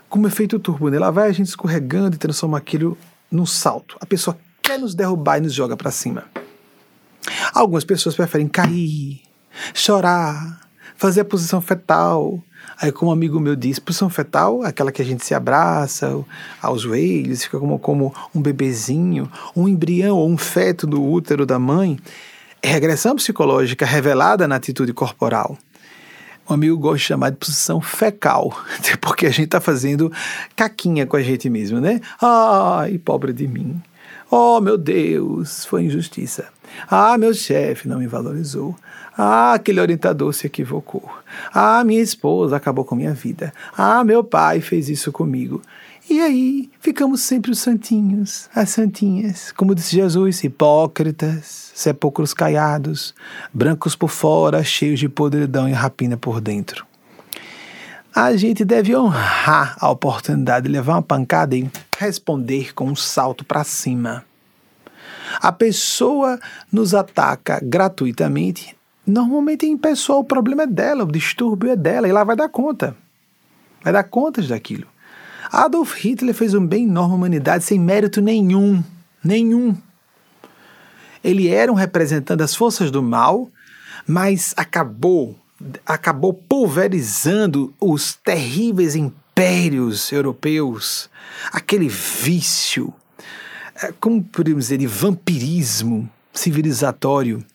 Como 0.10 0.28
efeito 0.28 0.60
turbo, 0.60 0.94
ela 0.94 1.12
vai 1.12 1.30
a 1.30 1.32
gente 1.32 1.48
escorregando 1.48 2.16
e 2.16 2.20
transforma 2.20 2.58
aquilo 2.58 2.98
num 3.32 3.46
salto. 3.46 3.96
A 4.02 4.06
pessoa 4.06 4.38
quer 4.62 4.78
nos 4.78 4.94
derrubar 4.94 5.38
e 5.38 5.42
nos 5.42 5.54
joga 5.54 5.78
para 5.78 5.92
cima. 5.92 6.26
Algumas 7.54 7.84
pessoas 7.84 8.16
preferem 8.16 8.48
cair, 8.48 9.22
chorar, 9.74 10.60
fazer 10.98 11.22
a 11.22 11.26
posição 11.26 11.62
fetal, 11.62 12.42
Aí, 12.82 12.92
como 12.92 13.12
um 13.12 13.14
amigo 13.14 13.40
meu 13.40 13.56
disse, 13.56 13.80
posição 13.80 14.10
fetal, 14.10 14.64
aquela 14.64 14.92
que 14.92 15.02
a 15.02 15.06
gente 15.06 15.24
se 15.24 15.36
abraça 15.36 16.20
aos 16.60 16.82
joelhos, 16.82 17.44
fica 17.44 17.60
como, 17.60 17.78
como 17.78 18.14
um 18.34 18.42
bebezinho, 18.42 19.32
um 19.56 19.68
embrião 19.68 20.18
ou 20.18 20.28
um 20.28 20.38
feto 20.38 20.88
do 20.88 21.04
útero 21.04 21.46
da 21.46 21.60
mãe, 21.60 22.00
regressão 22.64 23.16
psicológica 23.16 23.86
revelada 23.86 24.48
na 24.48 24.56
atitude 24.56 24.94
corporal. 24.94 25.58
Um 26.50 26.54
amigo 26.54 26.78
gosta 26.78 26.98
de 26.98 27.04
chamar 27.04 27.30
de 27.32 27.38
posição 27.38 27.80
fecal, 27.80 28.56
porque 29.00 29.26
a 29.26 29.30
gente 29.30 29.46
está 29.46 29.62
fazendo 29.62 30.12
caquinha 30.56 31.06
com 31.06 31.16
a 31.16 31.22
gente 31.22 31.50
mesmo, 31.50 31.80
né? 31.80 32.02
Ai, 32.22 32.98
pobre 32.98 33.32
de 33.32 33.48
mim. 33.48 33.82
Oh, 34.30 34.62
meu 34.62 34.78
Deus, 34.78 35.66
foi 35.66 35.84
injustiça. 35.84 36.48
Ah, 36.90 37.18
meu 37.18 37.34
chefe 37.34 37.88
não 37.88 38.00
me 38.00 38.08
valorizou. 38.08 38.76
Ah, 39.18 39.54
aquele 39.54 39.82
orientador 39.82 40.34
se 40.34 40.48
equivocou. 40.48 41.04
Ah, 41.54 41.84
minha 41.84 42.02
esposa 42.02 42.56
acabou 42.56 42.86
com 42.86 42.96
minha 42.96 43.14
vida. 43.14 43.54
Ah, 43.78 44.04
meu 44.04 44.24
pai 44.24 44.62
fez 44.62 44.88
isso 44.88 45.12
comigo. 45.12 45.62
E 46.10 46.20
aí 46.20 46.70
ficamos 46.80 47.22
sempre 47.22 47.52
os 47.52 47.60
santinhos, 47.60 48.50
as 48.56 48.70
santinhas, 48.72 49.52
como 49.52 49.76
disse 49.76 49.96
Jesus, 49.96 50.44
hipócritas, 50.44 51.72
sepulcros 51.76 52.34
caiados, 52.34 53.14
brancos 53.54 53.96
por 53.96 54.10
fora, 54.10 54.64
cheios 54.64 55.00
de 55.00 55.08
podridão 55.08 55.70
e 55.70 55.74
rapina 55.74 56.18
por 56.18 56.42
dentro. 56.42 56.86
A 58.14 58.36
gente 58.36 58.66
deve 58.66 58.96
honrar 58.96 59.78
a 59.80 59.90
oportunidade 59.90 60.66
de 60.66 60.72
levar 60.72 60.96
uma 60.96 61.02
pancada 61.02 61.56
e 61.56 61.70
responder 61.98 62.74
com 62.74 62.88
um 62.88 62.96
salto 62.96 63.46
para 63.46 63.64
cima. 63.64 64.26
A 65.40 65.52
pessoa 65.52 66.38
nos 66.70 66.94
ataca 66.94 67.62
gratuitamente, 67.64 68.76
normalmente 69.08 69.66
em 69.66 69.78
pessoal 69.78 70.20
o 70.20 70.26
problema 70.26 70.64
é 70.64 70.68
dela, 70.68 71.06
o 71.06 71.12
distúrbio 71.12 71.72
é 71.72 71.76
dela, 71.76 72.08
e 72.08 72.10
ela 72.10 72.26
vai 72.26 72.36
dar 72.36 72.50
conta. 72.50 72.98
Vai 73.82 73.94
dar 73.94 74.04
contas 74.04 74.50
daquilo. 74.50 74.91
Adolf 75.52 75.96
Hitler 75.96 76.34
fez 76.34 76.54
um 76.54 76.66
bem 76.66 76.86
enorme 76.86 77.14
à 77.14 77.16
humanidade 77.18 77.64
sem 77.64 77.80
mérito 77.80 78.22
nenhum. 78.22 78.84
Nenhum. 79.24 79.76
Ele 81.24 81.48
era 81.48 81.72
um 81.72 81.76
representante 81.76 82.38
das 82.38 82.56
forças 82.56 82.90
do 82.90 83.04
mal, 83.04 83.50
mas 84.08 84.54
acabou 84.58 85.36
acabou 85.86 86.34
pulverizando 86.34 87.74
os 87.80 88.14
terríveis 88.14 88.96
impérios 88.96 90.12
europeus, 90.12 91.10
aquele 91.52 91.88
vício, 91.88 92.94
é, 93.76 93.94
como 94.00 94.24
podemos 94.24 94.66
dizer, 94.66 94.78
de 94.78 94.88
vampirismo 94.88 96.10
civilizatório, 96.34 97.46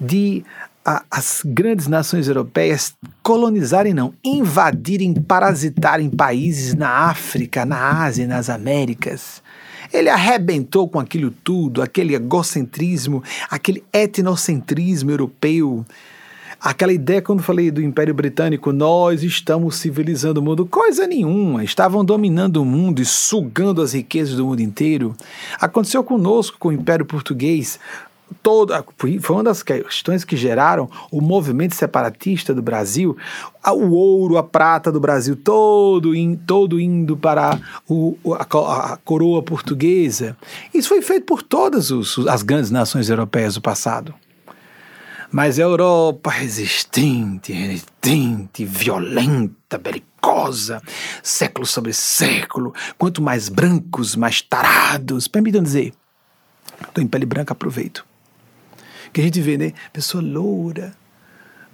de 0.00 0.44
a, 0.86 1.02
as 1.10 1.42
grandes 1.44 1.88
nações 1.88 2.28
europeias 2.28 2.94
colonizarem, 3.20 3.92
não, 3.92 4.14
invadirem, 4.22 5.12
parasitarem 5.14 6.08
países 6.08 6.74
na 6.74 6.88
África, 6.88 7.66
na 7.66 8.04
Ásia, 8.04 8.24
nas 8.24 8.48
Américas. 8.48 9.42
Ele 9.92 10.08
arrebentou 10.08 10.88
com 10.88 11.00
aquilo 11.00 11.32
tudo, 11.42 11.82
aquele 11.82 12.14
egocentrismo, 12.14 13.22
aquele 13.50 13.82
etnocentrismo 13.92 15.10
europeu. 15.10 15.84
Aquela 16.60 16.92
ideia, 16.92 17.20
quando 17.20 17.42
falei 17.42 17.70
do 17.70 17.82
Império 17.82 18.14
Britânico, 18.14 18.72
nós 18.72 19.22
estamos 19.22 19.76
civilizando 19.76 20.40
o 20.40 20.42
mundo, 20.42 20.64
coisa 20.64 21.06
nenhuma. 21.06 21.62
Estavam 21.62 22.04
dominando 22.04 22.56
o 22.56 22.64
mundo 22.64 23.02
e 23.02 23.04
sugando 23.04 23.82
as 23.82 23.92
riquezas 23.92 24.36
do 24.36 24.46
mundo 24.46 24.60
inteiro. 24.60 25.14
Aconteceu 25.60 26.02
conosco 26.02 26.58
com 26.58 26.68
o 26.68 26.72
Império 26.72 27.04
Português 27.04 27.78
toda 28.42 28.84
foi 28.96 29.18
uma 29.30 29.44
das 29.44 29.62
questões 29.62 30.24
que 30.24 30.36
geraram 30.36 30.88
o 31.10 31.20
movimento 31.20 31.74
separatista 31.74 32.54
do 32.54 32.62
Brasil, 32.62 33.16
o 33.64 33.90
ouro, 33.90 34.36
a 34.36 34.42
prata 34.42 34.90
do 34.90 35.00
Brasil 35.00 35.36
todo, 35.36 36.14
in, 36.14 36.36
todo 36.36 36.80
indo 36.80 37.16
para 37.16 37.60
o, 37.88 38.16
a, 38.34 38.92
a, 38.92 38.96
coroa 38.98 39.42
portuguesa. 39.42 40.36
Isso 40.72 40.88
foi 40.88 41.02
feito 41.02 41.24
por 41.24 41.42
todas 41.42 41.90
os, 41.90 42.18
as 42.26 42.42
grandes 42.42 42.70
nações 42.70 43.08
europeias 43.08 43.54
do 43.54 43.60
passado. 43.60 44.14
Mas 45.30 45.58
a 45.58 45.62
Europa 45.62 46.30
resistente, 46.30 47.52
resistente, 47.52 48.64
violenta, 48.64 49.76
belicosa, 49.76 50.80
século 51.22 51.66
sobre 51.66 51.92
século, 51.92 52.72
quanto 52.96 53.20
mais 53.20 53.48
brancos, 53.48 54.14
mais 54.14 54.40
tarados. 54.40 55.26
Permitam 55.26 55.62
dizer, 55.62 55.92
estou 56.80 57.02
em 57.02 57.08
pele 57.08 57.26
branca, 57.26 57.52
aproveito 57.52 58.04
que 59.16 59.22
a 59.22 59.24
gente 59.24 59.40
vê, 59.40 59.56
né? 59.56 59.72
Pessoa 59.94 60.22
loura, 60.22 60.92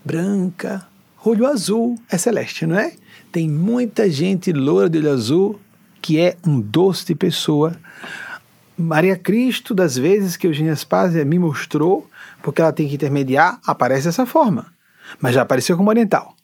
branca, 0.05 0.87
olho 1.25 1.45
azul, 1.45 1.99
é 2.09 2.17
celeste, 2.17 2.67
não 2.67 2.79
é? 2.79 2.93
Tem 3.33 3.49
muita 3.49 4.09
gente 4.09 4.53
loura 4.53 4.89
de 4.89 4.99
olho 4.99 5.11
azul 5.11 5.61
que 6.01 6.21
é 6.21 6.37
um 6.47 6.61
doce 6.61 7.05
de 7.05 7.17
pessoa. 7.17 7.75
Maria 8.79 9.17
Cristo, 9.17 9.75
das 9.75 9.97
vezes 9.97 10.37
que 10.37 10.47
Eugênia 10.47 10.77
Spazia 10.77 11.25
me 11.25 11.37
mostrou, 11.37 12.09
porque 12.45 12.63
ela 12.63 12.73
tem 12.73 12.87
que 12.87 12.95
intermediar, 12.95 13.59
aparece 13.67 14.07
dessa 14.07 14.25
forma. 14.25 14.73
Mas 15.21 15.35
já 15.35 15.43
apareceu 15.43 15.77
como 15.77 15.91
oriental. 15.91 16.37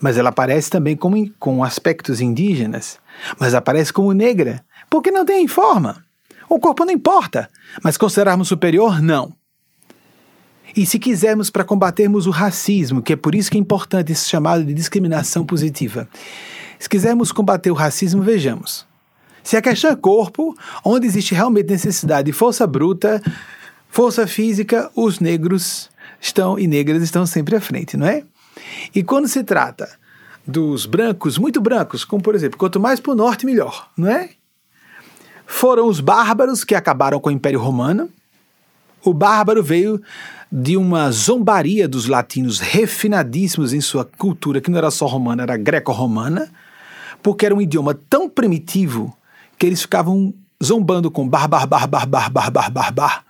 Mas 0.00 0.16
ela 0.16 0.28
aparece 0.28 0.70
também 0.70 0.94
como, 0.94 1.28
com 1.40 1.64
aspectos 1.64 2.20
indígenas. 2.20 3.00
Mas 3.40 3.54
aparece 3.54 3.92
como 3.92 4.12
negra, 4.12 4.64
porque 4.88 5.10
não 5.10 5.24
tem 5.24 5.48
forma. 5.48 6.04
O 6.48 6.60
corpo 6.60 6.84
não 6.84 6.92
importa, 6.92 7.50
mas 7.82 7.96
considerarmos 7.96 8.46
superior, 8.46 9.02
não. 9.02 9.36
E 10.76 10.84
se 10.86 10.98
quisermos 10.98 11.50
para 11.50 11.64
combatermos 11.64 12.26
o 12.26 12.30
racismo, 12.30 13.02
que 13.02 13.12
é 13.12 13.16
por 13.16 13.34
isso 13.34 13.50
que 13.50 13.56
é 13.56 13.60
importante 13.60 14.12
esse 14.12 14.28
chamado 14.28 14.64
de 14.64 14.74
discriminação 14.74 15.44
positiva, 15.44 16.08
se 16.78 16.88
quisermos 16.88 17.32
combater 17.32 17.70
o 17.70 17.74
racismo, 17.74 18.22
vejamos. 18.22 18.86
Se 19.42 19.56
a 19.56 19.62
questão 19.62 19.90
é 19.90 19.96
corpo, 19.96 20.56
onde 20.84 21.06
existe 21.06 21.34
realmente 21.34 21.70
necessidade 21.70 22.26
de 22.26 22.32
força 22.32 22.66
bruta, 22.66 23.22
força 23.88 24.26
física, 24.26 24.90
os 24.94 25.20
negros 25.20 25.90
estão 26.20 26.58
e 26.58 26.66
negras 26.66 27.02
estão 27.02 27.24
sempre 27.24 27.56
à 27.56 27.60
frente, 27.60 27.96
não 27.96 28.06
é? 28.06 28.22
E 28.94 29.02
quando 29.02 29.26
se 29.26 29.42
trata 29.42 29.88
dos 30.46 30.86
brancos, 30.86 31.38
muito 31.38 31.60
brancos, 31.60 32.04
como 32.04 32.22
por 32.22 32.34
exemplo, 32.34 32.58
quanto 32.58 32.80
mais 32.80 33.00
para 33.00 33.12
o 33.12 33.14
norte, 33.14 33.46
melhor, 33.46 33.90
não 33.96 34.08
é? 34.08 34.30
Foram 35.46 35.86
os 35.86 36.00
bárbaros 36.00 36.62
que 36.62 36.74
acabaram 36.74 37.18
com 37.18 37.30
o 37.30 37.32
Império 37.32 37.58
Romano. 37.58 38.10
O 39.02 39.14
bárbaro 39.14 39.62
veio 39.62 40.00
de 40.50 40.76
uma 40.76 41.10
zombaria 41.10 41.86
dos 41.86 42.06
latinos 42.06 42.58
refinadíssimos 42.58 43.72
em 43.72 43.80
sua 43.80 44.04
cultura, 44.04 44.60
que 44.60 44.70
não 44.70 44.78
era 44.78 44.90
só 44.90 45.06
romana, 45.06 45.42
era 45.42 45.56
greco-romana, 45.56 46.50
porque 47.22 47.44
era 47.44 47.54
um 47.54 47.60
idioma 47.60 47.98
tão 48.08 48.28
primitivo 48.28 49.16
que 49.58 49.66
eles 49.66 49.82
ficavam 49.82 50.32
zombando 50.62 51.10
com 51.10 51.28
bar, 51.28 51.46
bar, 51.48 51.66
bar, 51.66 51.86
bar, 51.86 52.06
bar, 52.06 52.30
bar, 52.30 52.50
bar, 52.50 52.70
bar, 52.70 52.92
bar. 52.92 53.24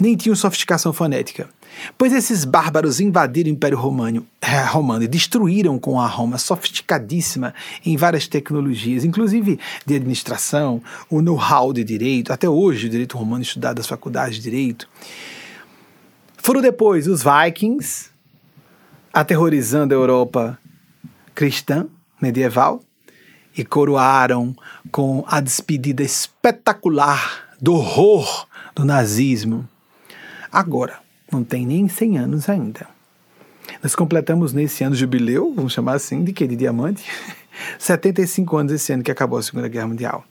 Nem 0.00 0.16
tinham 0.16 0.36
sofisticação 0.36 0.92
fonética. 0.92 1.48
Pois 1.96 2.12
esses 2.12 2.44
bárbaros 2.44 3.00
invadiram 3.00 3.50
o 3.50 3.52
Império 3.52 3.76
Romano, 3.76 4.24
é, 4.40 4.62
Romano 4.62 5.02
e 5.02 5.08
destruíram 5.08 5.78
com 5.78 6.00
a 6.00 6.06
Roma 6.06 6.38
sofisticadíssima 6.38 7.52
em 7.84 7.96
várias 7.96 8.26
tecnologias, 8.26 9.04
inclusive 9.04 9.58
de 9.84 9.96
administração, 9.96 10.80
o 11.10 11.20
know-how 11.20 11.72
de 11.72 11.82
direito, 11.82 12.32
até 12.32 12.48
hoje 12.48 12.86
o 12.86 12.90
direito 12.90 13.18
romano 13.18 13.42
estudado 13.42 13.78
nas 13.78 13.86
faculdades 13.86 14.36
de 14.36 14.42
direito. 14.42 14.88
Foram 16.38 16.62
depois 16.62 17.06
os 17.06 17.22
Vikings, 17.22 18.10
aterrorizando 19.12 19.92
a 19.92 19.96
Europa 19.96 20.58
cristã 21.34 21.86
medieval, 22.20 22.80
e 23.56 23.64
coroaram 23.64 24.56
com 24.90 25.24
a 25.26 25.40
despedida 25.40 26.02
espetacular 26.02 27.48
do 27.60 27.74
horror 27.74 28.46
do 28.74 28.84
nazismo. 28.84 29.68
Agora, 30.50 31.00
não 31.30 31.42
tem 31.42 31.66
nem 31.66 31.88
100 31.88 32.18
anos 32.18 32.48
ainda. 32.48 32.86
Nós 33.82 33.96
completamos 33.96 34.52
nesse 34.52 34.84
ano 34.84 34.94
jubileu, 34.94 35.52
vamos 35.54 35.72
chamar 35.72 35.94
assim, 35.94 36.22
de 36.24 36.32
que? 36.32 36.46
De 36.46 36.56
diamante? 36.56 37.04
75 37.78 38.56
anos 38.56 38.72
esse 38.72 38.92
ano 38.92 39.02
que 39.02 39.10
acabou 39.10 39.38
a 39.38 39.42
Segunda 39.42 39.68
Guerra 39.68 39.88
Mundial. 39.88 40.24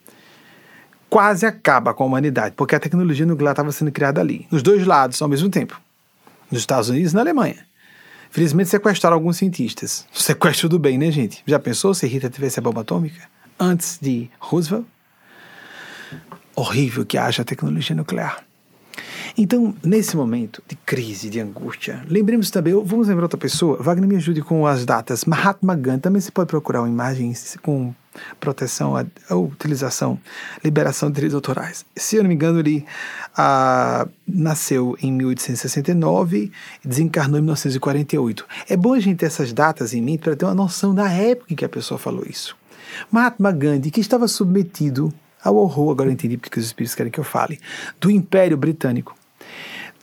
Quase 1.09 1.45
acaba 1.45 1.93
com 1.93 2.03
a 2.03 2.07
humanidade, 2.07 2.55
porque 2.55 2.75
a 2.75 2.79
tecnologia 2.79 3.25
nuclear 3.25 3.51
estava 3.51 3.71
sendo 3.71 3.91
criada 3.91 4.21
ali, 4.21 4.47
nos 4.49 4.63
dois 4.63 4.85
lados 4.85 5.21
ao 5.21 5.27
mesmo 5.27 5.49
tempo 5.49 5.79
nos 6.51 6.61
Estados 6.61 6.89
Unidos 6.89 7.11
e 7.11 7.15
na 7.15 7.21
Alemanha. 7.21 7.65
Felizmente 8.29 8.69
sequestraram 8.69 9.15
alguns 9.15 9.37
cientistas. 9.37 10.05
Sequestro 10.11 10.67
do 10.67 10.77
bem, 10.77 10.97
né, 10.97 11.11
gente? 11.11 11.43
Já 11.45 11.59
pensou 11.59 11.93
se 11.93 12.07
Hitler 12.07 12.31
tivesse 12.31 12.59
a 12.59 12.61
bomba 12.61 12.81
atômica 12.81 13.27
antes 13.59 13.97
de 14.01 14.29
Roosevelt? 14.39 14.85
Horrível 16.55 17.05
que 17.05 17.17
haja 17.17 17.45
tecnologia 17.45 17.95
nuclear. 17.95 18.46
Então, 19.39 19.75
nesse 19.83 20.17
momento 20.17 20.63
de 20.67 20.75
crise, 20.75 21.29
de 21.29 21.39
angústia, 21.39 22.03
lembremos 22.07 22.49
também, 22.49 22.73
vamos 22.83 23.07
lembrar 23.07 23.25
outra 23.25 23.37
pessoa, 23.37 23.77
Wagner 23.79 24.09
me 24.09 24.15
ajude 24.15 24.41
com 24.41 24.65
as 24.65 24.83
datas. 24.83 25.25
Mahatma 25.25 25.75
Gandhi, 25.75 26.01
também 26.01 26.19
você 26.19 26.31
pode 26.31 26.47
procurar 26.47 26.81
uma 26.81 26.89
imagem 26.89 27.31
com 27.61 27.93
proteção, 28.39 28.97
a, 28.97 29.05
a 29.29 29.35
utilização, 29.35 30.19
liberação 30.63 31.09
de 31.09 31.15
direitos 31.15 31.35
autorais. 31.35 31.85
Se 31.95 32.15
eu 32.15 32.23
não 32.23 32.29
me 32.29 32.33
engano, 32.33 32.57
ele 32.57 32.83
ah, 33.37 34.07
nasceu 34.27 34.97
em 34.99 35.11
1869 35.11 36.51
e 36.83 36.87
desencarnou 36.87 37.37
em 37.37 37.43
1948. 37.43 38.43
É 38.67 38.75
bom 38.75 38.95
a 38.95 38.99
gente 38.99 39.17
ter 39.17 39.27
essas 39.27 39.53
datas 39.53 39.93
em 39.93 40.01
mente 40.01 40.21
para 40.21 40.35
ter 40.35 40.45
uma 40.45 40.55
noção 40.55 40.95
da 40.95 41.11
época 41.11 41.53
em 41.53 41.55
que 41.55 41.63
a 41.63 41.69
pessoa 41.69 41.99
falou 41.99 42.23
isso. 42.27 42.57
Mahatma 43.11 43.51
Gandhi, 43.51 43.91
que 43.91 44.01
estava 44.01 44.27
submetido 44.27 45.13
ao 45.43 45.55
horror, 45.57 45.91
agora 45.91 46.09
eu 46.09 46.13
entendi 46.13 46.37
porque 46.37 46.59
os 46.59 46.65
espíritos 46.65 46.95
querem 46.95 47.11
que 47.11 47.19
eu 47.19 47.23
fale, 47.23 47.59
do 48.01 48.09
Império 48.09 48.57
Britânico. 48.57 49.15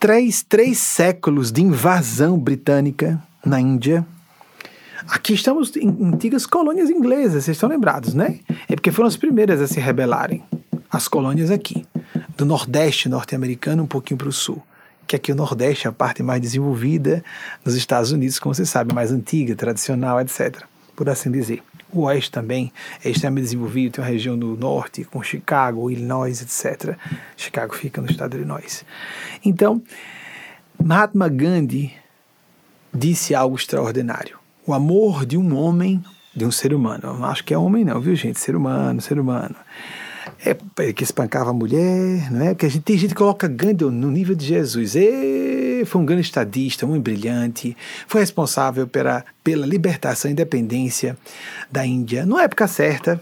Três, 0.04 0.42
três 0.42 0.76
séculos 0.76 1.50
de 1.50 1.62
invasão 1.62 2.38
britânica 2.38 3.18
na 3.42 3.58
Índia, 3.58 4.06
Aqui 5.08 5.32
estamos 5.32 5.74
em 5.76 5.88
antigas 5.88 6.44
colônias 6.44 6.90
inglesas, 6.90 7.44
vocês 7.44 7.56
estão 7.56 7.70
lembrados, 7.70 8.12
né? 8.12 8.38
É 8.68 8.74
porque 8.74 8.92
foram 8.92 9.08
as 9.08 9.16
primeiras 9.16 9.62
a 9.62 9.66
se 9.66 9.80
rebelarem, 9.80 10.44
as 10.90 11.08
colônias 11.08 11.50
aqui. 11.50 11.86
do 12.36 12.44
Nordeste 12.44 13.08
norte-americano 13.08 13.84
um 13.84 13.86
pouquinho 13.86 14.18
para 14.18 14.28
o 14.28 14.32
Sul. 14.32 14.62
Que 15.06 15.16
aqui 15.16 15.32
o 15.32 15.34
Nordeste 15.34 15.86
é 15.86 15.90
a 15.90 15.92
parte 15.92 16.22
mais 16.22 16.38
desenvolvida 16.38 17.24
nos 17.64 17.74
Estados 17.74 18.12
Unidos, 18.12 18.38
como 18.38 18.54
você 18.54 18.66
sabe, 18.66 18.92
mais 18.92 19.10
antiga, 19.10 19.56
tradicional, 19.56 20.20
etc. 20.20 20.64
Por 20.94 21.08
assim 21.08 21.30
dizer. 21.30 21.62
O 21.94 22.02
Oeste 22.02 22.30
também 22.30 22.72
é 23.04 23.10
extremamente 23.10 23.44
desenvolvido, 23.44 23.92
tem 23.92 24.04
uma 24.04 24.10
região 24.10 24.36
no 24.36 24.56
Norte, 24.56 25.04
com 25.04 25.22
Chicago, 25.22 25.88
Illinois, 25.90 26.42
etc. 26.42 26.98
Chicago 27.36 27.74
fica 27.74 28.00
no 28.00 28.10
estado 28.10 28.32
de 28.32 28.38
Illinois. 28.38 28.84
Então, 29.44 29.80
Mahatma 30.82 31.28
Gandhi 31.28 31.94
disse 32.92 33.34
algo 33.34 33.56
extraordinário. 33.56 34.38
O 34.66 34.74
amor 34.74 35.24
de 35.24 35.36
um 35.36 35.56
homem, 35.56 36.02
de 36.34 36.44
um 36.44 36.50
ser 36.50 36.74
humano. 36.74 37.24
Acho 37.24 37.44
que 37.44 37.54
é 37.54 37.58
homem, 37.58 37.84
não, 37.84 38.00
viu, 38.00 38.16
gente? 38.16 38.40
Ser 38.40 38.56
humano, 38.56 39.00
ser 39.00 39.18
humano. 39.18 39.54
É, 40.44 40.56
é 40.82 40.92
que 40.92 41.02
espancava 41.02 41.50
a 41.50 41.52
mulher, 41.54 42.30
não 42.30 42.44
é? 42.44 42.48
Porque 42.50 42.66
a 42.66 42.68
gente, 42.68 42.82
tem 42.82 42.98
gente 42.98 43.10
que 43.10 43.16
coloca 43.16 43.48
Gandhi 43.48 43.84
no 43.84 44.10
nível 44.10 44.34
de 44.34 44.44
Jesus. 44.44 44.94
E 44.94 45.82
foi 45.86 46.02
um 46.02 46.04
grande 46.04 46.22
estadista, 46.22 46.86
muito 46.86 47.02
brilhante, 47.02 47.76
foi 48.06 48.20
responsável 48.20 48.86
pela, 48.86 49.24
pela 49.42 49.66
libertação 49.66 50.30
e 50.30 50.32
independência 50.32 51.16
da 51.70 51.86
Índia. 51.86 52.26
Na 52.26 52.42
época 52.42 52.68
certa, 52.68 53.20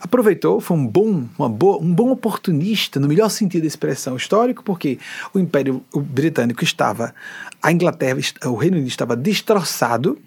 aproveitou, 0.00 0.60
foi 0.60 0.76
um 0.76 0.86
bom, 0.86 1.22
boa, 1.48 1.78
um 1.78 1.92
bom 1.92 2.10
oportunista, 2.10 2.98
no 3.00 3.08
melhor 3.08 3.28
sentido 3.30 3.62
da 3.62 3.68
expressão 3.68 4.16
histórico, 4.16 4.62
porque 4.62 4.98
o 5.32 5.38
Império 5.38 5.82
Britânico 5.94 6.62
estava, 6.62 7.14
a 7.62 7.72
Inglaterra, 7.72 8.18
o 8.46 8.54
Reino 8.54 8.76
Unido 8.76 8.88
estava 8.88 9.16
destroçado 9.16 10.18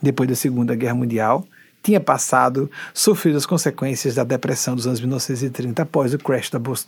depois 0.00 0.28
da 0.28 0.34
Segunda 0.34 0.74
Guerra 0.74 0.94
Mundial, 0.94 1.46
tinha 1.82 2.00
passado, 2.00 2.70
sofrido 2.94 3.36
as 3.36 3.44
consequências 3.44 4.14
da 4.14 4.24
depressão 4.24 4.76
dos 4.76 4.86
anos 4.86 5.00
1930 5.00 5.82
após 5.82 6.14
o 6.14 6.18
crash 6.18 6.48
da 6.48 6.58
Bolsa 6.58 6.86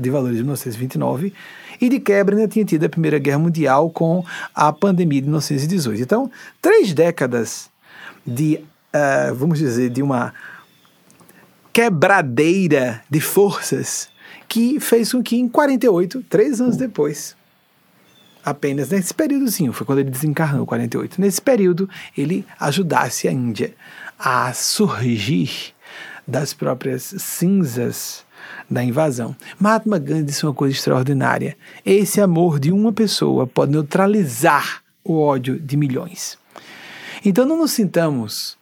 de 0.00 0.10
Valores 0.10 0.36
de 0.36 0.42
1929 0.42 1.34
e 1.80 1.88
de 1.88 2.00
quebra 2.00 2.34
ainda 2.34 2.48
tinha 2.48 2.64
tido 2.64 2.84
a 2.84 2.88
Primeira 2.88 3.18
Guerra 3.18 3.38
Mundial 3.38 3.90
com 3.90 4.24
a 4.54 4.72
pandemia 4.72 5.20
de 5.20 5.26
1918. 5.26 6.02
Então, 6.02 6.30
três 6.60 6.94
décadas 6.94 7.68
de, 8.26 8.60
uh, 8.94 9.34
vamos 9.34 9.58
dizer, 9.58 9.90
de 9.90 10.02
uma 10.02 10.32
quebradeira 11.72 13.02
de 13.08 13.20
forças 13.20 14.08
que 14.48 14.80
fez 14.80 15.12
com 15.12 15.22
que 15.22 15.36
em 15.36 15.48
48, 15.48 16.24
três 16.28 16.60
anos 16.60 16.76
depois, 16.76 17.36
apenas 18.44 18.90
nesse 18.90 19.14
períodozinho, 19.14 19.72
foi 19.72 19.86
quando 19.86 20.00
ele 20.00 20.10
desencarnou, 20.10 20.66
48, 20.66 21.20
nesse 21.20 21.40
período 21.40 21.88
ele 22.16 22.44
ajudasse 22.58 23.28
a 23.28 23.32
Índia 23.32 23.74
a 24.22 24.52
surgir 24.52 25.74
das 26.28 26.52
próprias 26.52 27.14
cinzas 27.18 28.24
da 28.70 28.84
invasão. 28.84 29.34
Mahatma 29.58 29.98
Gandhi 29.98 30.24
disse 30.24 30.44
uma 30.44 30.54
coisa 30.54 30.76
extraordinária: 30.76 31.56
esse 31.84 32.20
amor 32.20 32.60
de 32.60 32.70
uma 32.70 32.92
pessoa 32.92 33.46
pode 33.46 33.72
neutralizar 33.72 34.82
o 35.02 35.18
ódio 35.18 35.58
de 35.58 35.76
milhões. 35.76 36.38
Então 37.24 37.46
não 37.46 37.56
nos 37.56 37.72
sintamos 37.72 38.58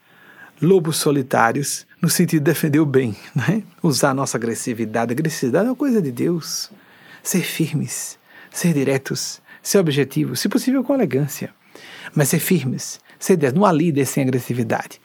lobos 0.63 0.97
solitários 0.97 1.87
no 2.01 2.09
sentido 2.09 2.45
de 2.45 2.51
defender 2.51 2.81
o 2.81 2.87
bem, 2.87 3.17
né? 3.35 3.63
usar 3.83 4.15
nossa 4.15 4.37
agressividade. 4.37 5.13
Agressividade 5.13 5.67
é 5.67 5.71
uma 5.71 5.77
coisa 5.77 6.01
de 6.01 6.13
Deus. 6.13 6.71
Ser 7.23 7.43
firmes, 7.43 8.19
ser 8.51 8.73
diretos, 8.73 9.41
ser 9.61 9.79
objetivos, 9.79 10.41
se 10.41 10.49
possível 10.49 10.83
com 10.83 10.95
elegância, 10.95 11.53
mas 12.15 12.29
ser 12.29 12.39
firmes, 12.39 13.01
ser 13.19 13.37
diretos, 13.37 13.59
não 13.59 13.67
há 13.67 13.73
líder 13.73 14.07
sem 14.07 14.23
agressividade. 14.23 15.01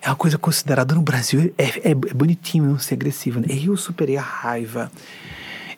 É 0.00 0.08
uma 0.08 0.16
coisa 0.16 0.38
considerada 0.38 0.94
no 0.94 1.02
Brasil, 1.02 1.54
é, 1.56 1.64
é, 1.64 1.90
é 1.90 1.94
bonitinho 1.94 2.64
não 2.64 2.78
ser 2.78 2.94
agressivo. 2.94 3.40
Né? 3.40 3.46
Eu 3.50 3.76
superei 3.76 4.16
a 4.16 4.22
raiva. 4.22 4.90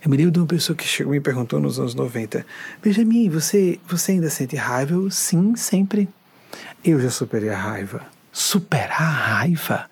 Eu 0.04 0.10
me 0.10 0.16
lembro 0.16 0.32
de 0.32 0.38
uma 0.38 0.46
pessoa 0.46 0.76
que 0.76 0.86
chegou 0.86 1.14
e 1.14 1.18
me 1.18 1.22
perguntou 1.22 1.60
nos 1.60 1.78
anos 1.78 1.94
90, 1.94 2.46
Benjamin, 2.82 3.28
você, 3.28 3.80
você 3.88 4.12
ainda 4.12 4.30
sente 4.30 4.54
raiva? 4.56 4.94
Eu, 4.94 5.10
sim, 5.10 5.56
sempre. 5.56 6.08
Eu 6.84 7.00
já 7.00 7.10
superei 7.10 7.50
a 7.50 7.56
raiva. 7.56 8.02
Superar 8.32 9.02
a 9.02 9.38
raiva? 9.38 9.88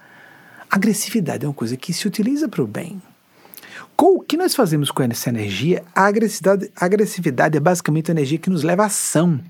agressividade 0.75 1.45
é 1.45 1.49
uma 1.49 1.55
coisa 1.55 1.77
que 1.77 1.93
se 1.93 2.07
utiliza 2.07 2.49
para 2.49 2.63
o 2.63 2.67
bem. 2.67 3.01
Com 3.97 4.17
o 4.17 4.21
que 4.21 4.37
nós 4.37 4.57
fazemos 4.57 4.91
com 4.91 5.05
essa 5.05 5.29
energia, 5.29 5.85
a 5.95 6.07
agressividade, 6.07 6.71
a 6.75 6.85
agressividade 6.85 7.57
é 7.57 7.61
basicamente 7.61 8.11
a 8.11 8.15
energia 8.15 8.39
que 8.39 8.51
nos 8.51 8.65
leva 8.65 8.83
à 8.83 8.87
ação. 8.87 9.41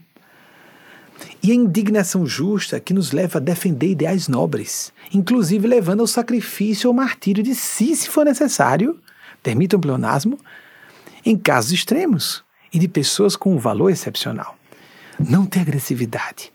E 1.42 1.52
a 1.52 1.54
indignação 1.54 2.26
justa 2.26 2.80
que 2.80 2.94
nos 2.94 3.12
leva 3.12 3.38
a 3.38 3.42
defender 3.42 3.90
ideais 3.90 4.28
nobres, 4.28 4.92
inclusive 5.12 5.68
levando 5.68 6.00
ao 6.00 6.06
sacrifício 6.06 6.88
ou 6.88 6.94
martírio 6.94 7.42
de 7.42 7.54
si, 7.54 7.94
se 7.94 8.08
for 8.08 8.24
necessário, 8.24 8.98
permitam 9.42 9.76
um 9.76 9.80
pleonasmo, 9.80 10.38
em 11.24 11.36
casos 11.36 11.72
extremos 11.72 12.42
e 12.72 12.78
de 12.78 12.88
pessoas 12.88 13.36
com 13.36 13.54
um 13.54 13.58
valor 13.58 13.90
excepcional. 13.90 14.56
Não 15.18 15.46
ter 15.46 15.60
agressividade. 15.60 16.52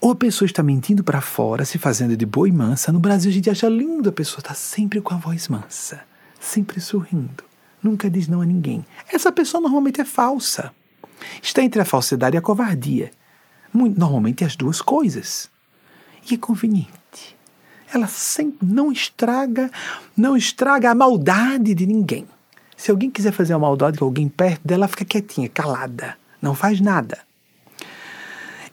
Ou 0.00 0.10
a 0.10 0.16
pessoa 0.16 0.46
está 0.46 0.62
mentindo 0.62 1.04
para 1.04 1.20
fora, 1.20 1.64
se 1.64 1.78
fazendo 1.78 2.16
de 2.16 2.26
boa 2.26 2.48
e 2.48 2.52
mansa. 2.52 2.92
No 2.92 2.98
Brasil 2.98 3.30
a 3.30 3.34
gente 3.34 3.48
acha 3.48 3.68
lindo 3.68 4.08
a 4.08 4.12
pessoa 4.12 4.40
estar 4.40 4.50
tá 4.50 4.54
sempre 4.54 5.00
com 5.00 5.14
a 5.14 5.16
voz 5.16 5.48
mansa, 5.48 6.02
sempre 6.40 6.80
sorrindo, 6.80 7.44
nunca 7.82 8.10
diz 8.10 8.26
não 8.26 8.40
a 8.40 8.46
ninguém. 8.46 8.84
Essa 9.12 9.30
pessoa 9.30 9.60
normalmente 9.60 10.00
é 10.00 10.04
falsa. 10.04 10.72
Está 11.42 11.62
entre 11.62 11.80
a 11.80 11.84
falsidade 11.84 12.36
e 12.36 12.38
a 12.38 12.42
covardia 12.42 13.10
muito, 13.74 13.98
normalmente 13.98 14.44
as 14.44 14.56
duas 14.56 14.80
coisas. 14.80 15.50
E 16.30 16.34
é 16.34 16.38
conveniente. 16.38 17.36
Ela 17.92 18.06
sempre 18.06 18.66
não 18.66 18.90
estraga, 18.90 19.70
não 20.16 20.36
estraga 20.36 20.90
a 20.90 20.94
maldade 20.94 21.74
de 21.74 21.86
ninguém. 21.86 22.26
Se 22.76 22.90
alguém 22.90 23.10
quiser 23.10 23.32
fazer 23.32 23.54
uma 23.54 23.60
maldade 23.60 23.98
com 23.98 24.04
alguém 24.04 24.28
perto 24.28 24.66
dela, 24.66 24.88
fica 24.88 25.04
quietinha, 25.04 25.48
calada, 25.48 26.16
não 26.40 26.54
faz 26.54 26.80
nada. 26.80 27.18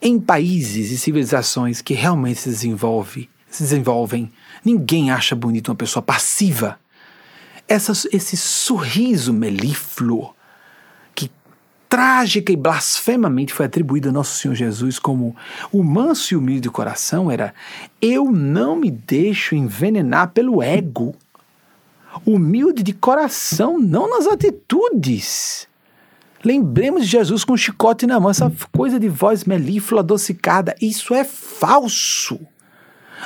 Em 0.02 0.20
países 0.20 0.91
e 0.91 0.97
civilizações 0.97 1.82
que 1.82 1.93
realmente 1.93 2.39
se 2.39 2.49
desenvolve, 2.49 3.30
se 3.49 3.62
desenvolvem, 3.64 4.32
ninguém 4.66 5.12
acha 5.12 5.36
bonito 5.36 5.70
uma 5.70 5.76
pessoa 5.76 6.02
passiva. 6.02 6.80
Essa, 7.68 7.91
esse 8.12 8.36
sorriso 8.36 9.32
melífluo, 9.32 10.34
trágica 11.92 12.54
e 12.54 12.56
blasfemamente 12.56 13.54
foi 13.54 13.66
atribuída 13.66 14.08
a 14.08 14.12
Nosso 14.14 14.38
Senhor 14.38 14.56
Jesus 14.56 14.98
como 14.98 15.36
o 15.74 15.84
manso 15.84 16.34
e 16.34 16.38
humilde 16.38 16.70
coração 16.70 17.30
era: 17.30 17.54
eu 18.02 18.32
não 18.32 18.78
me 18.78 18.89
deixo 18.89 19.56
envenenar 19.56 20.30
pelo 20.30 20.64
ego. 20.64 21.14
Humilde 22.26 22.82
de 22.82 22.94
coração, 22.94 23.78
não 23.78 24.10
nas 24.10 24.26
atitudes. 24.26 25.68
Lembremos 26.44 27.04
de 27.04 27.12
Jesus 27.12 27.44
com 27.44 27.54
um 27.54 27.58
chicote 27.58 28.08
na 28.08 28.20
mão, 28.20 28.30
essa 28.32 28.52
coisa 28.72 29.00
de 29.00 29.08
voz 29.08 29.44
melíflua, 29.46 30.02
adocicada. 30.02 30.76
Isso 30.82 31.14
é 31.14 31.24
falso. 31.24 32.39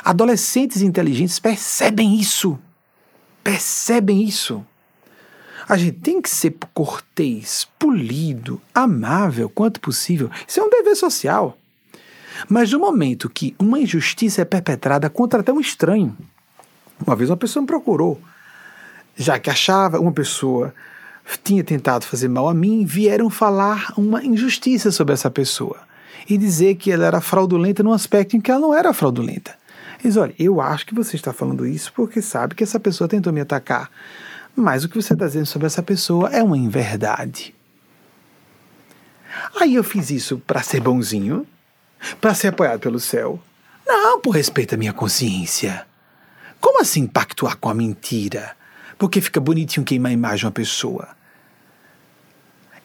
Adolescentes 0.04 0.82
inteligentes 0.82 1.40
percebem 1.40 2.16
isso. 2.16 2.60
Percebem 3.44 4.24
isso. 4.24 4.66
A 5.68 5.78
gente 5.78 6.00
tem 6.00 6.22
que 6.22 6.30
ser 6.30 6.56
cortês, 6.74 7.68
polido, 7.80 8.62
amável 8.74 9.50
quanto 9.50 9.80
possível. 9.80 10.30
Isso 10.48 10.60
é 10.60 10.64
um 10.64 10.70
dever 10.70 10.96
social. 10.96 11.58
Mas 12.48 12.72
no 12.72 12.80
momento 12.80 13.30
que 13.30 13.56
uma 13.58 13.80
injustiça 13.80 14.42
é 14.42 14.46
perpetrada 14.46 15.10
contra 15.10 15.40
até 15.40 15.52
um 15.52 15.60
estranho, 15.60 16.16
uma 17.06 17.16
vez 17.16 17.30
uma 17.30 17.38
pessoa 17.38 17.62
me 17.62 17.68
procurou, 17.68 18.22
já 19.16 19.40
que 19.40 19.50
achava 19.50 20.00
uma 20.00 20.12
pessoa 20.12 20.74
tinha 21.44 21.64
tentado 21.64 22.06
fazer 22.06 22.28
mal 22.28 22.48
a 22.48 22.54
mim, 22.54 22.86
vieram 22.86 23.30
falar 23.30 23.92
uma 23.98 24.24
injustiça 24.24 24.92
sobre 24.92 25.14
essa 25.14 25.32
pessoa 25.32 25.80
e 26.30 26.38
dizer 26.38 26.76
que 26.76 26.92
ela 26.92 27.06
era 27.06 27.22
fraudulenta 27.22 27.82
num 27.82 27.94
aspecto 27.94 28.38
em 28.38 28.42
que 28.42 28.52
ela 28.52 28.60
não 28.60 28.74
era 28.74 28.94
fraudulenta. 28.94 29.56
Eles, 30.04 30.18
olha, 30.18 30.36
eu 30.38 30.62
acho 30.62 30.86
que 30.86 30.94
você 30.94 31.16
está 31.16 31.34
falando 31.34 31.66
isso 31.66 31.92
porque 31.94 32.22
sabe 32.22 32.54
que 32.54 32.64
essa 32.64 32.80
pessoa 32.80 33.08
tentou 33.08 33.34
me 33.34 33.42
atacar 33.42 33.90
mas 34.56 34.84
o 34.84 34.90
que 34.90 35.02
você 35.02 35.14
está 35.14 35.26
dizendo 35.26 35.46
sobre 35.46 35.68
essa 35.68 35.84
pessoa 35.84 36.30
é 36.30 36.42
uma 36.42 36.58
inverdade. 36.58 37.54
Aí 39.60 39.76
eu 39.76 39.84
fiz 39.84 40.10
isso 40.10 40.38
para 40.40 40.64
ser 40.64 40.80
bonzinho, 40.80 41.46
para 42.22 42.34
ser 42.34 42.50
apoiado 42.50 42.80
pelo 42.80 43.00
céu. 43.00 43.40
Não, 43.86 44.20
por 44.20 44.32
respeito 44.32 44.76
à 44.76 44.78
minha 44.78 44.94
consciência. 44.94 45.86
Como 46.60 46.82
assim 46.82 47.06
pactuar 47.06 47.58
com 47.58 47.70
a 47.70 47.74
mentira? 47.74 48.56
Porque 48.98 49.22
fica 49.22 49.40
bonitinho 49.40 49.86
queimar 49.86 50.12
a 50.12 50.14
imagem 50.14 50.40
de 50.40 50.46
uma 50.46 50.52
pessoa. 50.52 51.10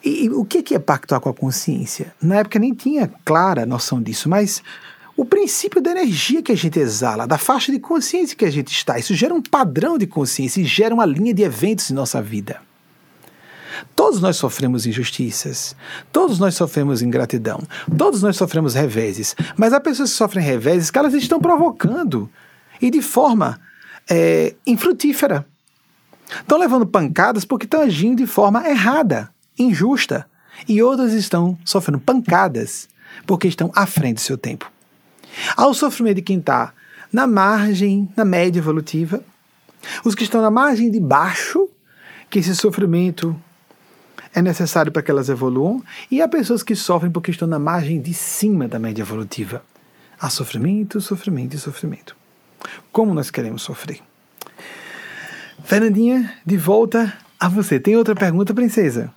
E, 0.03 0.25
e 0.25 0.29
o 0.29 0.43
que 0.43 0.75
é 0.75 0.79
pactuar 0.79 1.21
com 1.21 1.29
a 1.29 1.33
consciência? 1.33 2.13
Na 2.21 2.37
época 2.37 2.59
nem 2.59 2.73
tinha 2.73 3.07
clara 3.23 3.65
noção 3.65 4.01
disso, 4.01 4.27
mas 4.27 4.61
o 5.15 5.25
princípio 5.25 5.81
da 5.81 5.91
energia 5.91 6.41
que 6.41 6.51
a 6.51 6.57
gente 6.57 6.79
exala, 6.79 7.27
da 7.27 7.37
faixa 7.37 7.71
de 7.71 7.79
consciência 7.79 8.35
que 8.35 8.45
a 8.45 8.51
gente 8.51 8.71
está. 8.71 8.97
Isso 8.97 9.13
gera 9.13 9.33
um 9.33 9.41
padrão 9.41 9.97
de 9.97 10.07
consciência 10.07 10.61
e 10.61 10.65
gera 10.65 10.93
uma 10.93 11.05
linha 11.05 11.33
de 11.33 11.43
eventos 11.43 11.89
em 11.91 11.93
nossa 11.93 12.21
vida. 12.21 12.61
Todos 13.95 14.21
nós 14.21 14.37
sofremos 14.37 14.85
injustiças, 14.85 15.75
todos 16.11 16.39
nós 16.39 16.55
sofremos 16.55 17.01
ingratidão, 17.01 17.61
todos 17.97 18.21
nós 18.21 18.35
sofremos 18.35 18.73
reveses, 18.73 19.35
mas 19.57 19.73
há 19.73 19.79
pessoas 19.79 20.11
que 20.11 20.17
sofrem 20.17 20.43
reveses 20.43 20.91
que 20.91 20.97
elas 20.97 21.13
estão 21.13 21.39
provocando 21.39 22.29
e 22.81 22.91
de 22.91 23.01
forma 23.01 23.59
é, 24.09 24.55
infrutífera. 24.65 25.45
Estão 26.39 26.57
levando 26.57 26.85
pancadas 26.85 27.43
porque 27.43 27.65
estão 27.65 27.81
agindo 27.81 28.17
de 28.17 28.27
forma 28.27 28.67
errada, 28.67 29.29
injusta. 29.57 30.25
E 30.67 30.81
outras 30.81 31.13
estão 31.13 31.57
sofrendo 31.65 31.99
pancadas 31.99 32.87
porque 33.25 33.47
estão 33.47 33.71
à 33.75 33.85
frente 33.85 34.15
do 34.15 34.21
seu 34.21 34.37
tempo. 34.37 34.71
Ao 35.55 35.73
sofrimento 35.73 36.17
de 36.17 36.21
quem 36.21 36.39
está 36.39 36.73
na 37.11 37.27
margem, 37.27 38.09
na 38.15 38.23
média 38.23 38.59
evolutiva, 38.59 39.23
os 40.03 40.15
que 40.15 40.23
estão 40.23 40.41
na 40.41 40.51
margem 40.51 40.89
de 40.89 40.99
baixo, 40.99 41.69
que 42.29 42.39
esse 42.39 42.55
sofrimento 42.55 43.35
é 44.33 44.41
necessário 44.41 44.91
para 44.91 45.01
que 45.01 45.11
elas 45.11 45.29
evoluam, 45.29 45.83
e 46.09 46.21
há 46.21 46.27
pessoas 46.27 46.63
que 46.63 46.75
sofrem 46.75 47.11
porque 47.11 47.31
estão 47.31 47.47
na 47.47 47.59
margem 47.59 48.01
de 48.01 48.13
cima 48.13 48.67
da 48.67 48.79
média 48.79 49.01
evolutiva. 49.01 49.63
Há 50.19 50.29
sofrimento, 50.29 51.01
sofrimento 51.01 51.55
e 51.55 51.59
sofrimento. 51.59 52.15
Como 52.91 53.13
nós 53.13 53.31
queremos 53.31 53.63
sofrer? 53.63 53.99
Fernandinha, 55.63 56.33
de 56.45 56.57
volta 56.57 57.13
a 57.39 57.49
você. 57.49 57.79
Tem 57.79 57.95
outra 57.95 58.15
pergunta, 58.15 58.53
princesa? 58.53 59.11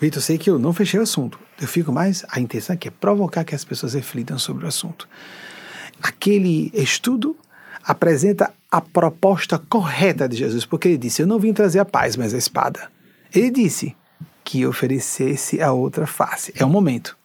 Vitor, 0.00 0.22
sei 0.22 0.38
que 0.38 0.50
eu 0.50 0.58
não 0.58 0.72
fechei 0.72 0.98
o 0.98 1.02
assunto. 1.02 1.38
Eu 1.60 1.66
fico 1.66 1.92
mais. 1.92 2.24
A 2.30 2.40
intenção 2.40 2.74
aqui 2.74 2.88
é 2.88 2.90
provocar 2.90 3.44
que 3.44 3.54
as 3.54 3.64
pessoas 3.64 3.94
reflitam 3.94 4.38
sobre 4.38 4.64
o 4.64 4.68
assunto. 4.68 5.08
Aquele 6.02 6.70
estudo 6.74 7.36
apresenta 7.82 8.52
a 8.70 8.80
proposta 8.80 9.58
correta 9.58 10.28
de 10.28 10.36
Jesus, 10.36 10.66
porque 10.66 10.88
ele 10.88 10.98
disse: 10.98 11.22
Eu 11.22 11.26
não 11.26 11.38
vim 11.38 11.52
trazer 11.52 11.78
a 11.78 11.84
paz, 11.84 12.16
mas 12.16 12.34
a 12.34 12.38
espada. 12.38 12.90
Ele 13.34 13.50
disse 13.50 13.96
que 14.44 14.66
oferecesse 14.66 15.60
a 15.60 15.72
outra 15.72 16.06
face. 16.06 16.52
É 16.56 16.64
o 16.64 16.68
momento. 16.68 17.16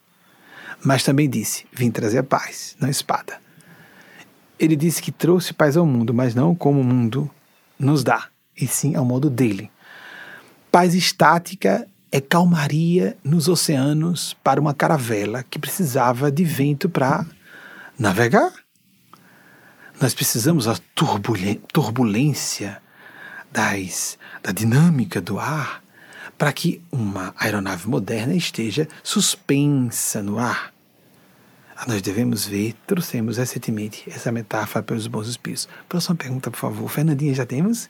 Mas 0.83 1.03
também 1.03 1.29
disse: 1.29 1.65
Vim 1.73 1.91
trazer 1.91 2.19
a 2.19 2.23
paz, 2.23 2.75
não 2.79 2.87
a 2.87 2.91
espada. 2.91 3.39
Ele 4.57 4.75
disse 4.75 5.01
que 5.01 5.11
trouxe 5.11 5.53
paz 5.53 5.75
ao 5.75 5.85
mundo, 5.85 6.13
mas 6.13 6.35
não 6.35 6.55
como 6.55 6.81
o 6.81 6.83
mundo 6.83 7.29
nos 7.79 8.03
dá, 8.03 8.27
e 8.55 8.67
sim 8.67 8.95
ao 8.95 9.03
modo 9.03 9.29
dele. 9.29 9.71
Paz 10.71 10.93
estática 10.93 11.87
é 12.11 12.19
calmaria 12.19 13.17
nos 13.23 13.47
oceanos 13.47 14.35
para 14.43 14.59
uma 14.59 14.73
caravela 14.73 15.43
que 15.43 15.57
precisava 15.57 16.31
de 16.31 16.43
vento 16.43 16.89
para 16.89 17.25
navegar. 17.97 18.51
Nós 19.99 20.13
precisamos 20.13 20.65
da 20.65 20.75
turbulência 21.71 22.81
das, 23.51 24.17
da 24.43 24.51
dinâmica 24.51 25.21
do 25.21 25.39
ar 25.39 25.81
para 26.37 26.51
que 26.51 26.81
uma 26.91 27.33
aeronave 27.37 27.87
moderna 27.87 28.33
esteja 28.33 28.87
suspensa 29.03 30.23
no 30.23 30.39
ar. 30.39 30.73
Ah, 31.77 31.85
nós 31.87 32.01
devemos 32.01 32.45
ver, 32.45 32.73
trouxemos 32.85 33.37
recentemente 33.37 34.03
essa 34.07 34.31
metáfora 34.31 34.83
pelos 34.83 35.07
bons 35.07 35.27
espíritos. 35.27 35.69
Próxima 35.87 36.15
pergunta, 36.15 36.51
por 36.51 36.57
favor. 36.57 36.89
Fernandinha, 36.89 37.33
já 37.33 37.45
temos? 37.45 37.89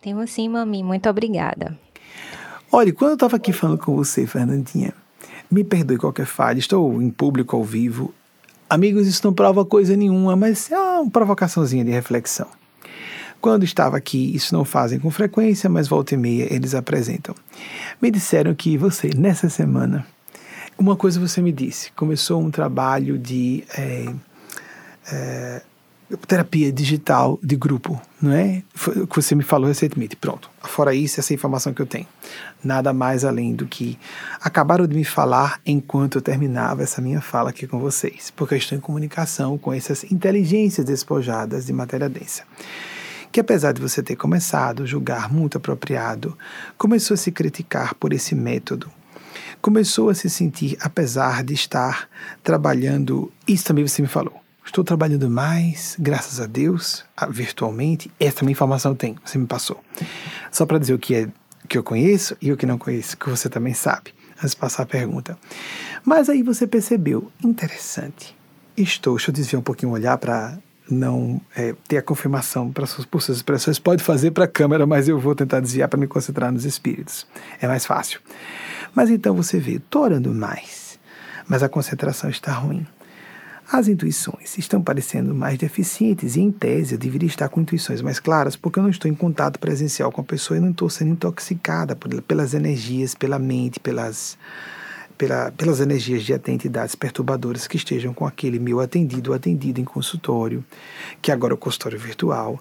Temos 0.00 0.30
sim, 0.30 0.48
mami. 0.48 0.82
Muito 0.82 1.08
obrigada. 1.08 1.78
Olha, 2.70 2.92
quando 2.92 3.10
eu 3.10 3.14
estava 3.14 3.36
aqui 3.36 3.52
falando 3.52 3.78
com 3.78 3.96
você, 3.96 4.26
Fernandinha, 4.26 4.92
me 5.50 5.64
perdoe 5.64 5.96
qualquer 5.96 6.26
falha, 6.26 6.58
estou 6.58 7.00
em 7.00 7.08
público 7.08 7.56
ao 7.56 7.64
vivo. 7.64 8.12
Amigos, 8.68 9.06
isso 9.06 9.22
não 9.24 9.32
prova 9.32 9.64
coisa 9.64 9.96
nenhuma, 9.96 10.36
mas 10.36 10.70
é 10.70 10.78
uma 10.78 11.10
provocaçãozinha 11.10 11.82
de 11.82 11.90
reflexão. 11.90 12.46
Quando 13.40 13.64
estava 13.64 13.96
aqui, 13.96 14.34
isso 14.34 14.54
não 14.54 14.64
fazem 14.64 14.98
com 14.98 15.10
frequência, 15.10 15.70
mas 15.70 15.88
volta 15.88 16.12
e 16.12 16.18
meia 16.18 16.52
eles 16.52 16.74
apresentam. 16.74 17.34
Me 18.02 18.10
disseram 18.10 18.54
que 18.54 18.76
você, 18.76 19.10
nessa 19.16 19.48
semana, 19.48 20.06
uma 20.76 20.94
coisa 20.94 21.18
você 21.18 21.40
me 21.40 21.52
disse, 21.52 21.90
começou 21.92 22.42
um 22.42 22.50
trabalho 22.50 23.16
de 23.16 23.64
é, 23.76 24.12
é, 25.10 25.62
terapia 26.16 26.72
digital 26.72 27.38
de 27.42 27.54
grupo, 27.54 28.00
não 28.20 28.32
é? 28.32 28.62
Foi 28.74 29.02
o 29.02 29.06
que 29.06 29.16
você 29.16 29.34
me 29.34 29.42
falou 29.42 29.68
recentemente. 29.68 30.16
Pronto. 30.16 30.50
Fora 30.62 30.94
isso, 30.94 31.20
essa 31.20 31.34
informação 31.34 31.74
que 31.74 31.82
eu 31.82 31.86
tenho. 31.86 32.06
Nada 32.64 32.92
mais 32.92 33.24
além 33.24 33.54
do 33.54 33.66
que 33.66 33.98
acabaram 34.40 34.86
de 34.86 34.96
me 34.96 35.04
falar 35.04 35.60
enquanto 35.66 36.16
eu 36.16 36.22
terminava 36.22 36.82
essa 36.82 37.02
minha 37.02 37.20
fala 37.20 37.50
aqui 37.50 37.66
com 37.66 37.78
vocês, 37.78 38.32
porque 38.34 38.54
eu 38.54 38.58
estou 38.58 38.78
em 38.78 38.80
comunicação 38.80 39.58
com 39.58 39.72
essas 39.72 40.04
inteligências 40.04 40.86
despojadas 40.86 41.66
de 41.66 41.72
matéria 41.72 42.08
densa. 42.08 42.44
Que 43.30 43.40
apesar 43.40 43.72
de 43.72 43.80
você 43.82 44.02
ter 44.02 44.16
começado 44.16 44.84
a 44.84 44.86
julgar 44.86 45.30
muito 45.30 45.58
apropriado, 45.58 46.36
começou 46.78 47.14
a 47.14 47.18
se 47.18 47.30
criticar 47.30 47.94
por 47.94 48.12
esse 48.12 48.34
método 48.34 48.90
começou 49.60 50.08
a 50.08 50.14
se 50.14 50.30
sentir, 50.30 50.76
apesar 50.80 51.42
de 51.42 51.52
estar 51.52 52.08
trabalhando, 52.44 53.32
isso 53.46 53.64
também 53.64 53.86
você 53.86 54.00
me 54.00 54.06
falou, 54.06 54.40
Estou 54.68 54.84
trabalhando 54.84 55.30
mais, 55.30 55.96
graças 55.98 56.40
a 56.40 56.46
Deus, 56.46 57.02
virtualmente. 57.30 58.12
Essa 58.20 58.44
minha 58.44 58.52
informação 58.52 58.94
tem, 58.94 59.16
você 59.24 59.38
me 59.38 59.46
passou. 59.46 59.82
Só 60.52 60.66
para 60.66 60.78
dizer 60.78 60.92
o 60.92 60.98
que 60.98 61.14
é 61.14 61.28
que 61.66 61.78
eu 61.78 61.82
conheço 61.82 62.36
e 62.40 62.52
o 62.52 62.56
que 62.56 62.66
não 62.66 62.76
conheço, 62.76 63.16
que 63.16 63.30
você 63.30 63.48
também 63.48 63.72
sabe, 63.72 64.14
antes 64.36 64.50
de 64.50 64.56
passar 64.56 64.82
a 64.82 64.86
pergunta. 64.86 65.38
Mas 66.04 66.28
aí 66.28 66.42
você 66.42 66.66
percebeu, 66.66 67.32
interessante. 67.42 68.36
Estou, 68.76 69.16
deixa 69.16 69.30
eu 69.30 69.34
desviar 69.34 69.58
um 69.58 69.64
pouquinho 69.64 69.90
o 69.90 69.94
olhar 69.94 70.18
para 70.18 70.58
não 70.88 71.40
é, 71.56 71.74
ter 71.88 71.96
a 71.96 72.02
confirmação 72.02 72.70
para 72.70 72.84
suas, 72.84 73.06
por 73.06 73.22
suas 73.22 73.38
expressões. 73.38 73.78
Pode 73.78 74.04
fazer 74.04 74.32
para 74.32 74.44
a 74.44 74.48
câmera, 74.48 74.86
mas 74.86 75.08
eu 75.08 75.18
vou 75.18 75.34
tentar 75.34 75.60
desviar 75.60 75.88
para 75.88 75.98
me 75.98 76.06
concentrar 76.06 76.52
nos 76.52 76.66
espíritos. 76.66 77.26
É 77.58 77.66
mais 77.66 77.86
fácil. 77.86 78.20
Mas 78.94 79.08
então 79.08 79.34
você 79.34 79.58
vê, 79.58 79.76
estou 79.76 80.02
orando 80.02 80.34
mais, 80.34 80.98
mas 81.48 81.62
a 81.62 81.70
concentração 81.70 82.28
está 82.28 82.52
ruim. 82.52 82.86
As 83.70 83.86
intuições 83.86 84.56
estão 84.56 84.80
parecendo 84.80 85.34
mais 85.34 85.58
deficientes 85.58 86.36
e, 86.36 86.40
em 86.40 86.50
tese, 86.50 86.94
eu 86.94 86.98
deveria 86.98 87.28
estar 87.28 87.50
com 87.50 87.60
intuições 87.60 88.00
mais 88.00 88.18
claras 88.18 88.56
porque 88.56 88.78
eu 88.78 88.82
não 88.82 88.88
estou 88.88 89.10
em 89.10 89.14
contato 89.14 89.58
presencial 89.58 90.10
com 90.10 90.22
a 90.22 90.24
pessoa 90.24 90.56
e 90.56 90.60
não 90.60 90.70
estou 90.70 90.88
sendo 90.88 91.10
intoxicada 91.10 91.94
por, 91.94 92.22
pelas 92.22 92.54
energias, 92.54 93.14
pela 93.14 93.38
mente, 93.38 93.78
pelas, 93.78 94.38
pela, 95.18 95.50
pelas 95.50 95.80
energias 95.80 96.24
de 96.24 96.32
entidades 96.32 96.94
perturbadoras 96.94 97.66
que 97.66 97.76
estejam 97.76 98.14
com 98.14 98.26
aquele 98.26 98.58
meu 98.58 98.80
atendido 98.80 99.32
ou 99.32 99.36
atendido 99.36 99.78
em 99.78 99.84
consultório, 99.84 100.64
que 101.20 101.30
agora 101.30 101.52
é 101.52 101.54
o 101.54 101.58
consultório 101.58 101.98
virtual. 101.98 102.58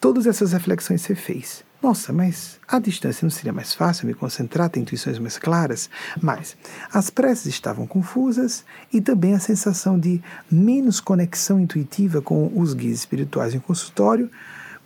Todas 0.00 0.26
essas 0.26 0.52
reflexões 0.52 1.02
você 1.02 1.14
fez. 1.14 1.62
Nossa, 1.82 2.12
mas 2.12 2.58
à 2.66 2.78
distância 2.78 3.24
não 3.24 3.30
seria 3.30 3.52
mais 3.52 3.74
fácil 3.74 4.06
me 4.06 4.14
concentrar, 4.14 4.70
ter 4.70 4.80
intuições 4.80 5.18
mais 5.18 5.38
claras? 5.38 5.90
Mas 6.20 6.56
as 6.92 7.10
preces 7.10 7.46
estavam 7.46 7.86
confusas 7.86 8.64
e 8.92 9.00
também 9.00 9.34
a 9.34 9.38
sensação 9.38 9.98
de 9.98 10.22
menos 10.50 11.00
conexão 11.00 11.60
intuitiva 11.60 12.22
com 12.22 12.50
os 12.54 12.72
guias 12.72 12.98
espirituais 12.98 13.54
em 13.54 13.58
consultório, 13.58 14.30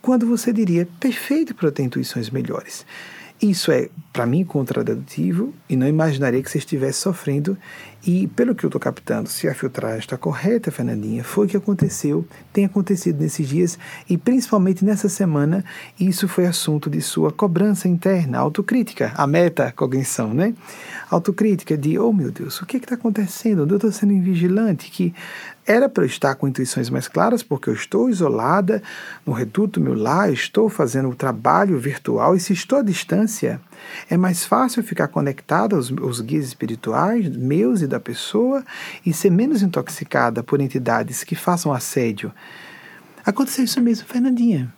quando 0.03 0.27
você 0.27 0.53
diria 0.53 0.89
perfeito 0.99 1.55
para 1.55 1.71
ter 1.71 1.85
intuições 1.85 2.29
melhores. 2.31 2.85
Isso 3.41 3.71
é, 3.71 3.89
para 4.15 4.27
mim, 4.27 4.45
contraditivo 4.45 5.53
e 5.69 5.75
não 5.75 5.89
imaginaria 5.89 6.41
que 6.41 6.49
você 6.49 6.59
estivesse 6.59 7.01
sofrendo. 7.01 7.59
E, 8.07 8.29
pelo 8.29 8.55
que 8.55 8.65
eu 8.65 8.69
estou 8.69 8.81
captando, 8.81 9.29
se 9.29 9.49
a 9.49 9.55
filtragem 9.55 9.99
está 9.99 10.17
correta, 10.17 10.71
Fernandinha, 10.71 11.25
foi 11.25 11.47
o 11.47 11.49
que 11.49 11.57
aconteceu, 11.57 12.25
tem 12.53 12.65
acontecido 12.65 13.21
nesses 13.21 13.49
dias 13.49 13.79
e 14.09 14.17
principalmente 14.17 14.85
nessa 14.85 15.09
semana. 15.09 15.65
Isso 15.99 16.29
foi 16.29 16.47
assunto 16.47 16.89
de 16.89 17.01
sua 17.01 17.33
cobrança 17.33 17.89
interna, 17.89 18.39
autocrítica, 18.39 19.13
a 19.17 19.27
meta-cognição, 19.27 20.33
né? 20.33 20.55
Autocrítica 21.11 21.77
de, 21.77 21.99
oh 21.99 22.13
meu 22.13 22.31
Deus, 22.31 22.61
o 22.61 22.67
que 22.67 22.77
está 22.77 22.95
acontecendo? 22.95 23.67
Eu 23.69 23.77
estou 23.77 23.91
sendo 23.91 24.13
invigilante, 24.13 24.91
que 24.93 25.13
era 25.67 25.89
para 25.89 26.05
eu 26.05 26.07
estar 26.07 26.35
com 26.35 26.47
intuições 26.47 26.91
mais 26.91 27.09
claras, 27.09 27.43
porque 27.43 27.71
eu 27.71 27.75
estou 27.75 28.09
isolada 28.11 28.83
no 29.27 29.33
reduto 29.33 29.81
meu 29.81 29.95
lar, 29.95 30.31
estou 30.31 30.69
fazendo 30.69 31.09
o 31.09 31.17
trabalho 31.17 31.79
virtual, 31.79 32.37
e 32.37 32.41
se 32.41 32.53
estou 32.53 32.79
à 32.79 32.83
distância, 32.83 33.61
é 34.09 34.17
mais 34.17 34.45
fácil 34.45 34.83
ficar 34.83 35.09
conectada 35.09 35.77
aos, 35.77 35.93
aos 35.93 36.21
guias 36.21 36.47
espirituais, 36.47 37.29
meus 37.29 37.83
e 37.83 37.87
da 37.87 38.01
pessoa, 38.01 38.65
e 39.05 39.13
ser 39.13 39.31
menos 39.31 39.63
intoxicada 39.63 40.43
por 40.43 40.61
entidades 40.61 41.25
que 41.25 41.35
façam 41.35 41.73
assédio. 41.73 42.33
Aconteceu 43.25 43.65
isso 43.65 43.81
mesmo, 43.81 44.07
Fernandinha. 44.07 44.73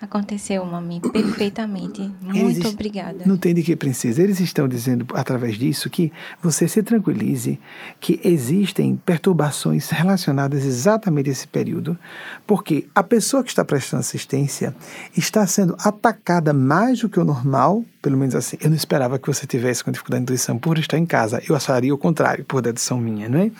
Aconteceu, 0.00 0.64
mami, 0.64 1.00
perfeitamente. 1.00 2.02
Muito 2.20 2.38
Eles 2.38 2.64
obrigada. 2.64 3.24
Não 3.26 3.36
tem 3.36 3.52
de 3.52 3.64
que, 3.64 3.74
princesa. 3.74 4.22
Eles 4.22 4.38
estão 4.38 4.68
dizendo, 4.68 5.04
através 5.12 5.56
disso, 5.56 5.90
que 5.90 6.12
você 6.40 6.68
se 6.68 6.80
tranquilize, 6.84 7.58
que 7.98 8.20
existem 8.22 8.94
perturbações 8.94 9.90
relacionadas 9.90 10.64
exatamente 10.64 11.30
a 11.30 11.32
esse 11.32 11.48
período, 11.48 11.98
porque 12.46 12.86
a 12.94 13.02
pessoa 13.02 13.42
que 13.42 13.50
está 13.50 13.64
prestando 13.64 14.00
assistência 14.00 14.72
está 15.16 15.44
sendo 15.48 15.76
atacada 15.80 16.52
mais 16.52 17.00
do 17.00 17.08
que 17.08 17.18
o 17.18 17.24
normal, 17.24 17.84
pelo 18.00 18.16
menos 18.16 18.36
assim. 18.36 18.56
Eu 18.60 18.70
não 18.70 18.76
esperava 18.76 19.18
que 19.18 19.26
você 19.26 19.48
tivesse 19.48 19.82
com 19.82 19.90
dificuldade 19.90 20.24
de 20.24 20.32
intuição 20.32 20.58
por 20.58 20.78
estar 20.78 20.96
em 20.96 21.06
casa. 21.06 21.42
Eu 21.48 21.56
acharia 21.56 21.92
o 21.92 21.98
contrário, 21.98 22.44
por 22.44 22.62
dedução 22.62 23.00
minha, 23.00 23.28
não 23.28 23.40
é? 23.40 23.50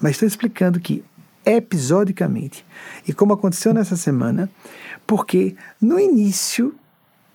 Mas 0.00 0.12
estou 0.12 0.28
explicando 0.28 0.78
que 0.78 1.02
episodicamente. 1.44 2.64
E 3.06 3.12
como 3.12 3.32
aconteceu 3.32 3.74
nessa 3.74 3.96
semana, 3.96 4.48
porque 5.12 5.54
no 5.78 6.00
início, 6.00 6.74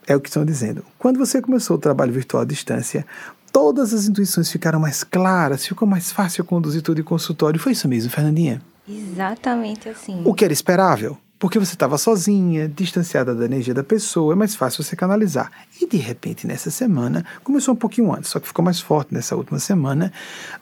é 0.07 0.15
o 0.15 0.19
que 0.19 0.29
estão 0.29 0.43
dizendo, 0.43 0.83
quando 0.97 1.19
você 1.19 1.39
começou 1.39 1.77
o 1.77 1.79
trabalho 1.79 2.11
virtual 2.11 2.41
à 2.41 2.45
distância, 2.45 3.05
todas 3.53 3.93
as 3.93 4.07
intuições 4.07 4.51
ficaram 4.51 4.79
mais 4.79 5.03
claras, 5.03 5.63
ficou 5.63 5.87
mais 5.87 6.11
fácil 6.11 6.43
conduzir 6.43 6.81
tudo 6.81 7.01
em 7.01 7.03
consultório. 7.03 7.59
Foi 7.59 7.73
isso 7.73 7.87
mesmo, 7.87 8.09
Fernandinha? 8.09 8.63
Exatamente 8.89 9.89
assim. 9.89 10.23
O 10.25 10.33
que 10.33 10.43
era 10.43 10.51
esperável? 10.51 11.19
porque 11.39 11.59
você 11.59 11.73
estava 11.73 11.99
sozinha, 11.99 12.67
distanciada 12.67 13.35
da 13.35 13.45
energia 13.45 13.71
da 13.71 13.83
pessoa, 13.83 14.33
é 14.33 14.35
mais 14.35 14.55
fácil 14.55 14.83
você 14.83 14.95
canalizar. 14.95 15.51
E 15.79 15.85
de 15.85 15.97
repente, 15.97 16.47
nessa 16.47 16.71
semana, 16.71 17.23
começou 17.43 17.75
um 17.75 17.77
pouquinho 17.77 18.11
antes, 18.11 18.31
só 18.31 18.39
que 18.39 18.47
ficou 18.47 18.65
mais 18.65 18.79
forte 18.79 19.13
nessa 19.13 19.35
última 19.35 19.59
semana, 19.59 20.11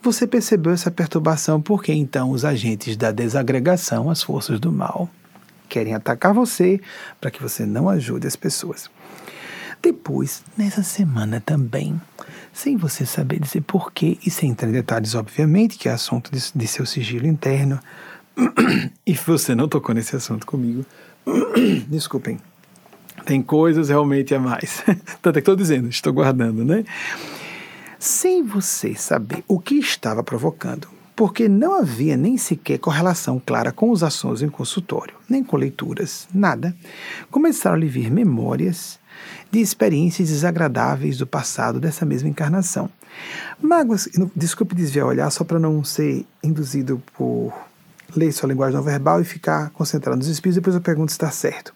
você 0.03 0.27
percebeu 0.27 0.73
essa 0.73 0.91
perturbação, 0.91 1.61
porque 1.61 1.93
então 1.93 2.31
os 2.31 2.43
agentes 2.43 2.97
da 2.97 3.09
desagregação, 3.09 4.09
as 4.09 4.21
forças 4.21 4.59
do 4.59 4.69
mal, 4.69 5.09
querem 5.65 5.93
atacar 5.93 6.33
você 6.33 6.79
para 7.19 7.31
que 7.31 7.41
você 7.41 7.65
não 7.65 7.89
ajude 7.89 8.27
as 8.27 8.35
pessoas. 8.35 8.89
Depois, 9.81 10.43
nessa 10.57 10.81
semana 10.81 11.41
também, 11.45 11.99
sem 12.51 12.77
você 12.77 13.05
saber 13.05 13.39
dizer 13.39 13.61
porquê 13.61 14.17
e 14.25 14.31
sem 14.31 14.49
entrar 14.49 14.69
em 14.69 14.71
detalhes, 14.71 15.13
obviamente, 15.13 15.77
que 15.77 15.87
é 15.87 15.91
assunto 15.91 16.31
de, 16.31 16.41
de 16.55 16.67
seu 16.67 16.85
sigilo 16.85 17.27
interno, 17.27 17.79
e 19.05 19.13
você 19.13 19.53
não 19.53 19.67
tocou 19.67 19.93
nesse 19.93 20.15
assunto 20.15 20.45
comigo, 20.45 20.85
desculpem, 21.87 22.39
tem 23.25 23.41
coisas 23.41 23.89
realmente 23.89 24.33
a 24.33 24.39
mais. 24.39 24.83
Tanto 25.21 25.29
é 25.29 25.33
que 25.33 25.39
estou 25.39 25.55
dizendo, 25.55 25.89
estou 25.89 26.13
guardando, 26.13 26.63
né? 26.63 26.83
Sem 27.99 28.43
você 28.43 28.95
saber 28.95 29.43
o 29.47 29.59
que 29.59 29.75
estava 29.75 30.23
provocando, 30.23 30.87
porque 31.15 31.47
não 31.47 31.79
havia 31.79 32.17
nem 32.17 32.37
sequer 32.37 32.77
correlação 32.77 33.41
clara 33.43 33.71
com 33.71 33.89
os 33.89 34.03
assuntos 34.03 34.41
em 34.41 34.49
consultório, 34.49 35.15
nem 35.29 35.43
com 35.43 35.55
leituras, 35.55 36.27
nada, 36.33 36.75
começaram 37.31 37.75
a 37.75 37.79
lhe 37.79 37.87
vir 37.87 38.11
memórias 38.11 38.99
de 39.49 39.59
experiências 39.59 40.27
desagradáveis 40.27 41.17
do 41.17 41.25
passado 41.25 41.79
dessa 41.79 42.05
mesma 42.05 42.27
encarnação. 42.27 42.89
Mágoas, 43.61 44.09
desculpe 44.35 44.75
desviar 44.75 45.05
o 45.05 45.09
olhar 45.09 45.29
só 45.31 45.43
para 45.43 45.57
não 45.57 45.83
ser 45.83 46.25
induzido 46.43 47.01
por 47.15 47.53
ler 48.15 48.31
sua 48.31 48.49
linguagem 48.49 48.75
não 48.75 48.83
verbal 48.83 49.21
e 49.21 49.25
ficar 49.25 49.69
concentrado 49.71 50.17
nos 50.17 50.27
espíritos, 50.27 50.55
depois 50.55 50.75
eu 50.75 50.81
pergunto 50.81 51.11
se 51.11 51.15
está 51.15 51.31
certo. 51.31 51.73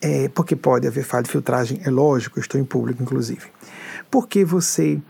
É, 0.00 0.28
porque 0.28 0.56
pode 0.56 0.86
haver 0.86 1.04
falha 1.04 1.22
de 1.22 1.30
filtragem, 1.30 1.80
é 1.84 1.90
lógico, 1.90 2.40
estou 2.40 2.60
em 2.60 2.64
público, 2.64 3.02
inclusive. 3.02 3.46
Porque 4.10 4.44
você. 4.44 5.00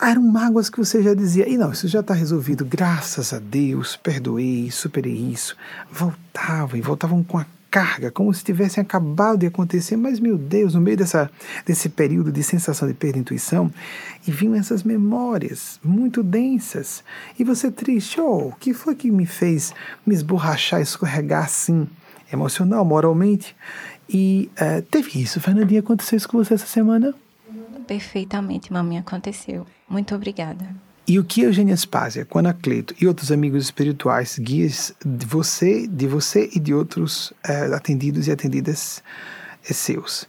Eram 0.00 0.22
mágoas 0.22 0.70
que 0.70 0.78
você 0.78 1.02
já 1.02 1.14
dizia, 1.14 1.48
e 1.48 1.56
não, 1.56 1.70
isso 1.70 1.86
já 1.86 2.00
está 2.00 2.14
resolvido, 2.14 2.64
graças 2.64 3.32
a 3.32 3.38
Deus, 3.38 3.96
perdoei, 3.96 4.70
superei 4.70 5.14
isso. 5.14 5.56
Voltavam, 5.90 6.78
e 6.78 6.80
voltavam 6.80 7.22
com 7.22 7.38
a 7.38 7.46
carga, 7.74 8.08
como 8.08 8.32
se 8.32 8.44
tivessem 8.44 8.80
acabado 8.80 9.38
de 9.38 9.46
acontecer, 9.46 9.96
mas 9.96 10.20
meu 10.20 10.38
Deus, 10.38 10.74
no 10.74 10.80
meio 10.80 10.96
dessa, 10.96 11.28
desse 11.66 11.88
período 11.88 12.30
de 12.30 12.40
sensação 12.40 12.86
de 12.86 12.94
perda 12.94 13.14
de 13.14 13.20
intuição, 13.20 13.68
e 14.26 14.30
vinham 14.30 14.54
essas 14.54 14.84
memórias 14.84 15.80
muito 15.82 16.22
densas, 16.22 17.02
e 17.36 17.42
você 17.42 17.72
triste, 17.72 18.20
oh, 18.20 18.48
o 18.48 18.52
que 18.52 18.72
foi 18.72 18.94
que 18.94 19.10
me 19.10 19.26
fez 19.26 19.74
me 20.06 20.14
esborrachar, 20.14 20.80
escorregar 20.80 21.46
assim, 21.46 21.88
emocional, 22.32 22.84
moralmente? 22.84 23.56
E 24.08 24.48
uh, 24.52 24.80
teve 24.82 25.20
isso, 25.20 25.40
Fernandinha, 25.40 25.80
aconteceu 25.80 26.16
isso 26.16 26.28
com 26.28 26.38
você 26.38 26.54
essa 26.54 26.66
semana? 26.66 27.12
Perfeitamente, 27.86 28.72
mamãe, 28.72 28.98
aconteceu. 28.98 29.66
Muito 29.88 30.14
obrigada. 30.14 30.74
E 31.06 31.18
o 31.18 31.24
que 31.24 31.42
Eugênia 31.42 31.76
Spásia, 31.76 32.26
Anacleto 32.34 32.94
e 32.98 33.06
outros 33.06 33.30
amigos 33.30 33.64
espirituais, 33.64 34.38
guias 34.38 34.94
de 35.04 35.26
você, 35.26 35.86
de 35.86 36.06
você 36.06 36.48
e 36.54 36.58
de 36.58 36.72
outros 36.72 37.32
é, 37.46 37.66
atendidos 37.74 38.26
e 38.26 38.32
atendidas 38.32 39.02
é, 39.68 39.72
seus, 39.74 40.26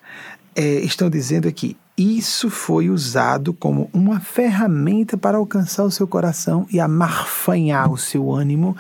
é, 0.54 0.80
estão 0.82 1.10
dizendo 1.10 1.48
aqui, 1.48 1.78
isso 1.98 2.50
foi 2.50 2.90
usado 2.90 3.54
como 3.54 3.90
uma 3.94 4.20
ferramenta 4.20 5.18
para 5.18 5.38
alcançar 5.38 5.86
o 5.86 5.92
seu 5.92 6.06
coração 6.06 6.68
e 6.70 6.78
amarfanhar 6.78 7.90
o 7.90 7.98
seu 7.98 8.34
ânimo 8.34 8.76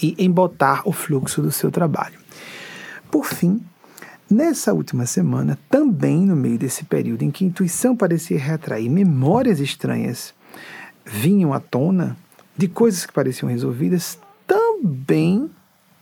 e 0.00 0.14
embotar 0.16 0.88
o 0.88 0.92
fluxo 0.92 1.42
do 1.42 1.50
seu 1.50 1.68
trabalho. 1.72 2.18
Por 3.10 3.26
fim, 3.26 3.60
Nessa 4.30 4.72
última 4.72 5.06
semana, 5.06 5.58
também 5.68 6.24
no 6.24 6.36
meio 6.36 6.56
desse 6.56 6.84
período 6.84 7.24
em 7.24 7.32
que 7.32 7.42
a 7.42 7.48
intuição 7.48 7.96
parecia 7.96 8.38
retrair 8.38 8.88
memórias 8.88 9.58
estranhas 9.58 10.32
vinham 11.04 11.52
à 11.52 11.58
tona 11.58 12.16
de 12.56 12.68
coisas 12.68 13.04
que 13.04 13.12
pareciam 13.12 13.48
resolvidas, 13.48 14.20
também 14.46 15.50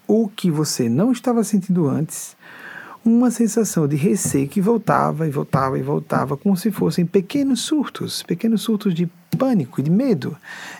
o 0.06 0.28
que 0.28 0.50
você 0.50 0.90
não 0.90 1.10
estava 1.10 1.42
sentindo 1.42 1.88
antes, 1.88 2.36
uma 3.02 3.30
sensação 3.30 3.88
de 3.88 3.96
receio 3.96 4.46
que 4.46 4.60
voltava 4.60 5.26
e 5.26 5.30
voltava 5.30 5.78
e 5.78 5.82
voltava, 5.82 6.36
como 6.36 6.54
se 6.54 6.70
fossem 6.70 7.06
pequenos 7.06 7.60
surtos, 7.60 8.22
pequenos 8.22 8.60
surtos 8.60 8.92
de 8.92 9.08
pânico, 9.38 9.82
de 9.82 9.90
medo, 9.90 10.36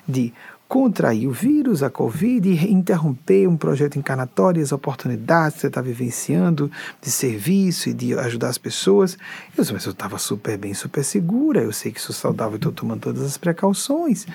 de 0.06 0.34
contrair 0.68 1.26
o 1.26 1.32
vírus, 1.32 1.82
a 1.82 1.88
Covid, 1.88 2.46
e 2.46 2.70
interromper 2.70 3.48
um 3.48 3.56
projeto 3.56 3.98
encarnatório, 3.98 4.62
as 4.62 4.70
oportunidades 4.70 5.54
que 5.54 5.60
você 5.62 5.66
está 5.68 5.80
vivenciando 5.80 6.70
de 7.00 7.10
serviço 7.10 7.88
e 7.88 7.94
de 7.94 8.12
ajudar 8.18 8.48
as 8.48 8.58
pessoas. 8.58 9.16
Eu, 9.56 9.64
mas 9.72 9.84
eu 9.86 9.92
estava 9.92 10.18
super 10.18 10.58
bem, 10.58 10.74
super 10.74 11.02
segura, 11.02 11.62
eu 11.62 11.72
sei 11.72 11.90
que 11.90 12.00
sou 12.00 12.14
saudável 12.14 12.54
e 12.54 12.56
estou 12.56 12.70
tomando 12.70 13.00
todas 13.00 13.22
as 13.22 13.38
precauções. 13.38 14.26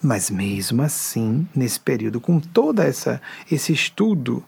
Mas 0.00 0.30
mesmo 0.30 0.80
assim, 0.80 1.46
nesse 1.54 1.80
período, 1.80 2.20
com 2.20 2.38
toda 2.38 2.84
essa 2.84 3.20
esse 3.50 3.72
estudo 3.72 4.44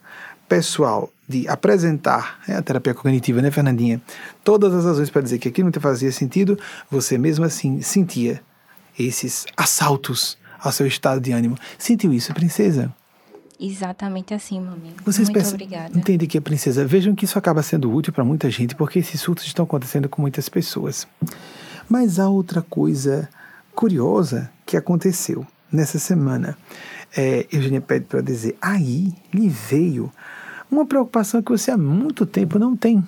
pessoal 0.49 1.11
de 1.29 1.49
apresentar 1.49 2.39
é 2.47 2.55
a 2.55 2.63
terapia 2.63 2.95
cognitiva, 2.95 3.43
né, 3.43 3.51
Fernandinha? 3.51 4.01
Todas 4.45 4.73
as 4.73 4.85
razões 4.85 5.11
para 5.11 5.23
dizer 5.23 5.39
que 5.39 5.49
aquilo 5.49 5.67
não 5.67 5.73
te 5.73 5.81
fazia 5.81 6.13
sentido, 6.13 6.57
você 6.89 7.19
mesmo 7.19 7.45
assim 7.45 7.81
sentia 7.81 8.41
esses 8.97 9.47
assaltos 9.57 10.39
ao 10.63 10.73
seu 10.73 10.87
estado 10.87 11.21
de 11.21 11.33
ânimo. 11.33 11.57
Sentiu 11.77 12.13
isso, 12.13 12.33
princesa? 12.33 12.95
Exatamente 13.59 14.35
assim, 14.35 14.61
mami. 14.61 14.93
Vocês 15.05 15.29
Muito 15.29 15.39
pensam, 15.39 15.55
obrigada. 15.55 15.97
Entende 15.97 16.27
que, 16.27 16.41
princesa, 16.41 16.85
vejam 16.85 17.15
que 17.15 17.25
isso 17.25 17.39
acaba 17.39 17.63
sendo 17.63 17.93
útil 17.93 18.13
para 18.13 18.25
muita 18.25 18.51
gente, 18.51 18.75
porque 18.75 18.99
esses 18.99 19.21
surtos 19.21 19.47
estão 19.47 19.65
acontecendo 19.65 20.09
com 20.09 20.21
muitas 20.21 20.49
pessoas. 20.49 21.07
Mas 21.89 22.19
há 22.19 22.29
outra 22.29 22.63
coisa 22.63 23.29
curiosa 23.75 24.51
que 24.67 24.77
aconteceu 24.77 25.47
nessa 25.71 25.99
semana. 25.99 26.57
É, 27.17 27.47
Eugênia 27.53 27.81
pede 27.81 28.07
para 28.07 28.21
dizer, 28.21 28.57
aí 28.61 29.15
lhe 29.33 29.49
veio 29.49 30.11
uma 30.71 30.87
preocupação 30.87 31.43
que 31.43 31.51
você 31.53 31.71
há 31.71 31.77
muito 31.77 32.25
tempo 32.25 32.59
não 32.59 32.77
tem. 32.77 33.07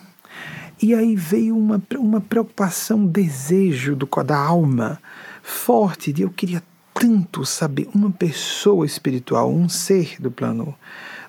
E 0.80 0.94
aí 0.94 1.16
veio 1.16 1.57
uma, 1.57 1.82
uma 1.96 2.20
preocupação, 2.20 2.98
um 2.98 3.07
desejo 3.07 3.96
do, 3.96 4.07
da 4.22 4.36
alma 4.36 5.00
forte 5.42 6.12
de 6.12 6.22
eu 6.22 6.30
queria 6.30 6.62
tanto 6.95 7.45
saber 7.45 7.88
uma 7.92 8.11
pessoa 8.11 8.86
espiritual, 8.86 9.53
um 9.53 9.68
ser 9.68 10.16
do 10.20 10.30
plano 10.30 10.74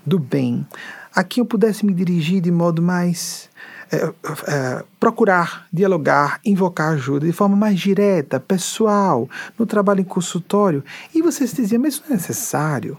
do 0.06 0.20
bem, 0.20 0.66
a 1.14 1.24
quem 1.24 1.42
eu 1.42 1.46
pudesse 1.46 1.86
me 1.86 1.94
dirigir 1.94 2.40
de 2.40 2.52
modo 2.52 2.82
mais. 2.82 3.50
É, 3.92 4.12
é, 4.48 4.84
procurar 5.00 5.68
dialogar, 5.72 6.40
invocar 6.44 6.94
ajuda 6.94 7.28
de 7.28 7.32
forma 7.32 7.56
mais 7.56 7.80
direta, 7.80 8.40
pessoal, 8.40 9.30
no 9.60 9.66
trabalho 9.66 10.02
em 10.02 10.04
consultório. 10.04 10.84
E 11.14 11.22
você 11.22 11.46
se 11.46 11.56
dizia, 11.56 11.78
mas 11.78 11.94
isso 11.94 12.04
não 12.06 12.14
é 12.14 12.18
necessário. 12.18 12.98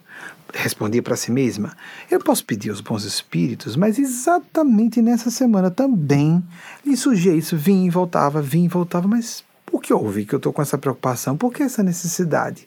Respondia 0.54 1.02
para 1.02 1.16
si 1.16 1.32
mesma: 1.32 1.76
Eu 2.08 2.20
posso 2.20 2.44
pedir 2.44 2.70
aos 2.70 2.80
bons 2.80 3.02
espíritos, 3.02 3.74
mas 3.74 3.98
exatamente 3.98 5.02
nessa 5.02 5.28
semana 5.28 5.72
também 5.72 6.42
lhe 6.84 6.96
surgia 6.96 7.34
isso. 7.34 7.56
Vim 7.56 7.84
e 7.86 7.90
voltava, 7.90 8.40
vim 8.40 8.64
e 8.64 8.68
voltava, 8.68 9.08
mas 9.08 9.44
o 9.76 9.80
que 9.80 9.92
houve 9.92 10.24
que 10.24 10.34
eu 10.34 10.38
estou 10.38 10.52
com 10.52 10.62
essa 10.62 10.78
preocupação? 10.78 11.36
Por 11.36 11.52
que 11.52 11.62
essa 11.62 11.82
necessidade? 11.82 12.66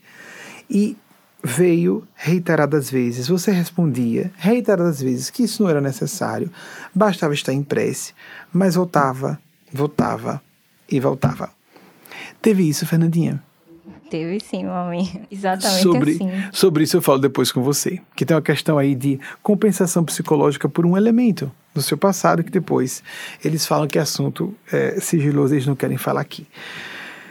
E 0.70 0.96
veio 1.44 2.08
reiteradas 2.16 2.90
vezes, 2.90 3.28
você 3.28 3.52
respondia 3.52 4.32
reiteradas 4.38 5.02
vezes 5.02 5.30
que 5.30 5.44
isso 5.44 5.64
não 5.64 5.70
era 5.70 5.82
necessário, 5.82 6.52
bastava 6.94 7.34
estar 7.34 7.54
em 7.54 7.64
prece, 7.64 8.14
mas 8.54 8.76
voltava, 8.76 9.40
voltava 9.72 10.42
e 10.90 11.00
voltava. 11.00 11.50
Teve 12.42 12.68
isso, 12.68 12.86
Fernandinha? 12.86 13.42
Teve 14.10 14.40
sim, 14.40 14.66
mamãe. 14.66 15.22
Exatamente 15.32 15.84
sobre, 15.84 16.12
assim. 16.12 16.30
Sobre 16.52 16.84
isso 16.84 16.98
eu 16.98 17.02
falo 17.02 17.20
depois 17.20 17.52
com 17.52 17.62
você. 17.62 18.02
Que 18.16 18.26
tem 18.26 18.36
uma 18.36 18.42
questão 18.42 18.78
aí 18.78 18.96
de 18.96 19.20
compensação 19.42 20.04
psicológica 20.04 20.68
por 20.68 20.86
um 20.86 20.98
elemento 20.98 21.52
do 21.74 21.82
seu 21.82 21.98
passado 21.98 22.44
que 22.44 22.52
depois 22.52 23.04
eles 23.44 23.66
falam 23.66 23.88
que 23.88 24.00
é 24.00 24.02
assunto 24.02 24.56
é, 24.72 25.00
sigiloso, 25.00 25.54
eles 25.54 25.68
não 25.68 25.76
querem 25.76 25.98
falar 25.98 26.22
aqui. 26.22 26.48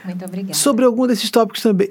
Muito 0.09 0.25
obrigada. 0.25 0.55
Sobre 0.55 0.85
algum 0.85 1.07
desses 1.07 1.31
tópicos 1.31 1.63
também, 1.63 1.91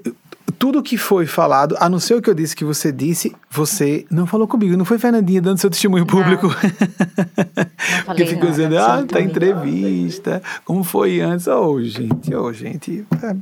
tudo 0.57 0.81
que 0.81 0.97
foi 0.97 1.25
falado, 1.25 1.75
a 1.79 1.89
não 1.89 1.99
ser 1.99 2.15
o 2.15 2.21
que 2.21 2.29
eu 2.29 2.33
disse 2.33 2.55
que 2.55 2.63
você 2.63 2.91
disse, 2.91 3.35
você 3.49 4.05
não 4.09 4.25
falou 4.25 4.47
comigo. 4.47 4.77
Não 4.77 4.85
foi 4.85 4.97
Fernandinha 4.97 5.41
dando 5.41 5.57
seu 5.57 5.69
testemunho 5.69 6.05
público. 6.05 6.47
Não 6.47 8.05
falei 8.05 8.25
que 8.25 8.31
ficou 8.31 8.49
nada, 8.49 8.51
dizendo, 8.51 8.77
ah, 8.77 9.03
tá 9.05 9.21
entrevista, 9.21 10.41
como 10.63 10.83
foi 10.83 11.19
antes. 11.19 11.47
Oh, 11.47 11.81
gente, 11.81 12.33
oh, 12.33 12.51
gente. 12.53 13.05
É. 13.21 13.35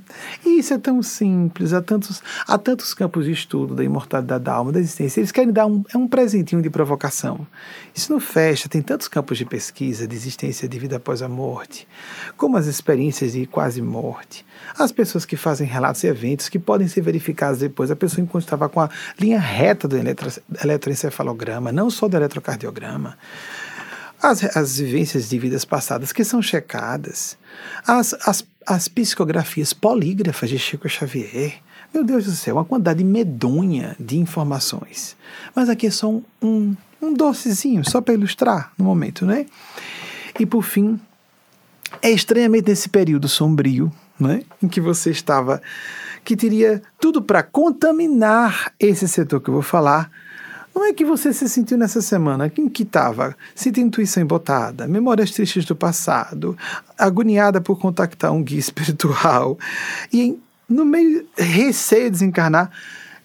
Isso 0.49 0.73
é 0.73 0.77
tão 0.77 1.01
simples. 1.03 1.73
Há 1.73 1.81
tantos, 1.81 2.21
há 2.47 2.57
tantos 2.57 2.93
campos 2.93 3.25
de 3.25 3.31
estudo 3.31 3.75
da 3.75 3.83
imortalidade 3.83 4.43
da 4.43 4.53
alma, 4.53 4.71
da 4.71 4.79
existência. 4.79 5.19
Eles 5.19 5.31
querem 5.31 5.51
dar 5.51 5.67
um, 5.67 5.83
é 5.93 5.97
um 5.97 6.07
presentinho 6.07 6.61
de 6.61 6.69
provocação. 6.69 7.45
Isso 7.93 8.11
não 8.11 8.19
fecha. 8.19 8.67
Tem 8.67 8.81
tantos 8.81 9.07
campos 9.07 9.37
de 9.37 9.45
pesquisa, 9.45 10.07
de 10.07 10.15
existência 10.15 10.67
de 10.67 10.79
vida 10.79 10.97
após 10.97 11.21
a 11.21 11.29
morte, 11.29 11.87
como 12.35 12.57
as 12.57 12.65
experiências 12.67 13.33
de 13.33 13.45
quase 13.45 13.81
morte. 13.81 14.45
As 14.77 14.91
pessoas 14.91 15.25
que 15.25 15.37
fazem 15.37 15.67
relatos 15.67 16.03
e 16.03 16.07
eventos 16.07 16.49
que 16.49 16.59
podem 16.59 16.87
verificados 17.01 17.59
depois. 17.59 17.91
A 17.91 17.95
pessoa, 17.95 18.23
enquanto 18.23 18.43
estava 18.43 18.69
com 18.69 18.81
a 18.81 18.89
linha 19.19 19.39
reta 19.39 19.87
do 19.87 19.97
eletro, 19.97 20.29
eletroencefalograma, 20.63 21.71
não 21.71 21.89
só 21.89 22.07
do 22.07 22.17
eletrocardiograma. 22.17 23.17
as, 24.21 24.43
as 24.55 24.77
vivências 24.77 25.29
de 25.29 25.37
vidas 25.37 25.65
passadas 25.65 26.11
que 26.11 26.23
são 26.23 26.41
checadas, 26.41 27.37
as, 27.85 28.13
as, 28.25 28.45
as 28.65 28.87
psicografias 28.87 29.73
polígrafas 29.73 30.49
de 30.49 30.57
Chico 30.57 30.89
Xavier. 30.89 31.55
Meu 31.93 32.03
Deus 32.03 32.25
do 32.25 32.31
céu, 32.31 32.55
uma 32.55 32.65
quantidade 32.65 33.03
medonha 33.03 33.95
de 33.99 34.17
informações. 34.17 35.15
Mas 35.55 35.69
aqui 35.69 35.87
é 35.87 35.91
só 35.91 36.09
um, 36.09 36.23
um, 36.41 36.75
um 37.01 37.13
docezinho, 37.13 37.89
só 37.89 38.01
para 38.01 38.13
ilustrar 38.13 38.73
no 38.77 38.83
momento, 38.83 39.25
né? 39.25 39.45
E 40.37 40.45
por 40.45 40.63
fim, 40.63 40.99
é 42.01 42.11
estranhamente 42.11 42.69
nesse 42.69 42.89
período 42.89 43.27
sombrio, 43.27 43.91
né, 44.19 44.43
em 44.61 44.67
que 44.67 44.81
você 44.81 45.11
estava, 45.11 45.61
que 46.25 46.35
teria 46.35 46.81
tudo 46.99 47.21
para 47.21 47.43
contaminar 47.43 48.73
esse 48.79 49.07
setor 49.07 49.39
que 49.39 49.49
eu 49.49 49.53
vou 49.53 49.63
falar, 49.63 50.09
como 50.73 50.85
é 50.85 50.91
que 50.91 51.05
você 51.05 51.31
se 51.31 51.47
sentiu 51.47 51.77
nessa 51.77 52.01
semana? 52.01 52.51
Em 52.57 52.67
que 52.67 52.83
estava? 52.83 53.37
Sinta 53.53 53.79
intuição 53.79 54.23
embotada, 54.23 54.87
memórias 54.87 55.31
tristes 55.31 55.63
do 55.63 55.75
passado, 55.75 56.57
agoniada 56.97 57.61
por 57.61 57.79
contactar 57.79 58.33
um 58.33 58.43
guia 58.43 58.59
espiritual, 58.59 59.57
e 60.11 60.37
no 60.67 60.83
meio 60.83 61.25
receio 61.37 62.05
de 62.05 62.11
desencarnar, 62.11 62.71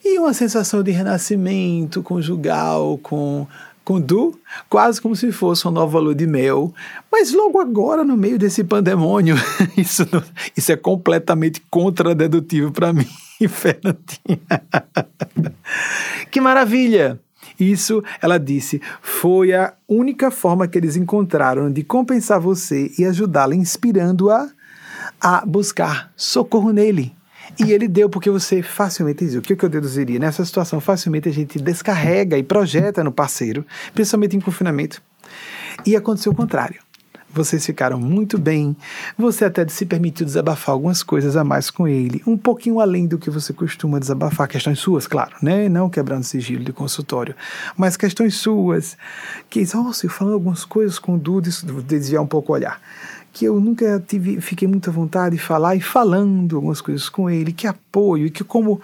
e 0.04 0.18
uma 0.18 0.32
sensação 0.32 0.82
de 0.82 0.90
renascimento 0.90 2.02
conjugal 2.02 2.98
com 3.02 3.46
com 3.90 4.32
quase 4.68 5.00
como 5.00 5.16
se 5.16 5.32
fosse 5.32 5.64
uma 5.66 5.72
nova 5.72 5.98
lua 5.98 6.14
de 6.14 6.26
mel. 6.26 6.72
Mas 7.10 7.32
logo 7.32 7.58
agora, 7.58 8.04
no 8.04 8.16
meio 8.16 8.38
desse 8.38 8.62
pandemônio, 8.62 9.34
isso, 9.76 10.06
não, 10.12 10.22
isso 10.56 10.70
é 10.70 10.76
completamente 10.76 11.60
contradedutivo 11.68 12.70
para 12.70 12.92
mim, 12.92 13.08
Fernandinha. 13.48 14.38
que 16.30 16.40
maravilha! 16.40 17.18
Isso, 17.58 18.02
ela 18.22 18.38
disse, 18.38 18.80
foi 19.02 19.52
a 19.52 19.74
única 19.86 20.30
forma 20.30 20.68
que 20.68 20.78
eles 20.78 20.96
encontraram 20.96 21.70
de 21.70 21.82
compensar 21.82 22.40
você 22.40 22.90
e 22.96 23.04
ajudá-la, 23.04 23.54
inspirando-a 23.54 24.48
a 25.20 25.44
buscar 25.44 26.10
socorro 26.16 26.70
nele. 26.70 27.12
E 27.62 27.72
ele 27.72 27.86
deu 27.86 28.08
porque 28.08 28.30
você 28.30 28.62
facilmente 28.62 29.24
diz. 29.24 29.34
O 29.34 29.42
que, 29.42 29.54
que 29.54 29.64
eu 29.64 29.68
deduziria? 29.68 30.18
Nessa 30.18 30.44
situação, 30.44 30.80
facilmente 30.80 31.28
a 31.28 31.32
gente 31.32 31.58
descarrega 31.60 32.38
e 32.38 32.42
projeta 32.42 33.04
no 33.04 33.12
parceiro, 33.12 33.66
principalmente 33.94 34.36
em 34.36 34.40
confinamento. 34.40 35.02
E 35.84 35.94
aconteceu 35.94 36.32
o 36.32 36.34
contrário. 36.34 36.80
Vocês 37.32 37.64
ficaram 37.64 38.00
muito 38.00 38.36
bem. 38.38 38.76
Você 39.16 39.44
até 39.44 39.66
se 39.68 39.86
permitiu 39.86 40.26
desabafar 40.26 40.72
algumas 40.72 41.02
coisas 41.02 41.36
a 41.36 41.44
mais 41.44 41.70
com 41.70 41.86
ele, 41.86 42.20
um 42.26 42.36
pouquinho 42.36 42.80
além 42.80 43.06
do 43.06 43.18
que 43.18 43.30
você 43.30 43.52
costuma 43.52 44.00
desabafar. 44.00 44.48
Questões 44.48 44.80
suas, 44.80 45.06
claro, 45.06 45.36
né? 45.40 45.68
Não 45.68 45.88
quebrando 45.88 46.24
sigilo 46.24 46.64
de 46.64 46.72
consultório, 46.72 47.36
mas 47.76 47.96
questões 47.96 48.36
suas. 48.36 48.96
Que, 49.48 49.64
nossa, 49.74 50.06
eu 50.06 50.10
falando 50.10 50.34
algumas 50.34 50.64
coisas 50.64 50.98
com 50.98 51.14
o 51.14 51.18
Dudu, 51.18 51.48
desviar 51.86 52.22
um 52.22 52.26
pouco 52.26 52.52
o 52.52 52.54
olhar 52.56 52.80
que 53.32 53.44
eu 53.44 53.60
nunca 53.60 54.02
tive, 54.06 54.40
fiquei 54.40 54.66
muita 54.66 54.90
vontade 54.90 55.36
de 55.36 55.42
falar 55.42 55.76
e 55.76 55.80
falando 55.80 56.56
algumas 56.56 56.80
coisas 56.80 57.08
com 57.08 57.30
ele, 57.30 57.52
que 57.52 57.66
apoio 57.66 58.26
e 58.26 58.30
que 58.30 58.44
como 58.44 58.80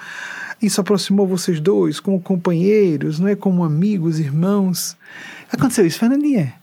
isso 0.61 0.81
aproximou 0.81 1.27
vocês 1.27 1.61
dois 1.61 2.01
como 2.01 2.21
companheiros, 2.21 3.19
não 3.19 3.29
é 3.29 3.37
como 3.37 3.65
amigos, 3.65 4.19
irmãos. 4.19 4.97
Aconteceu 5.51 5.87
isso, 5.87 5.99
Fernandinha? 5.99 6.55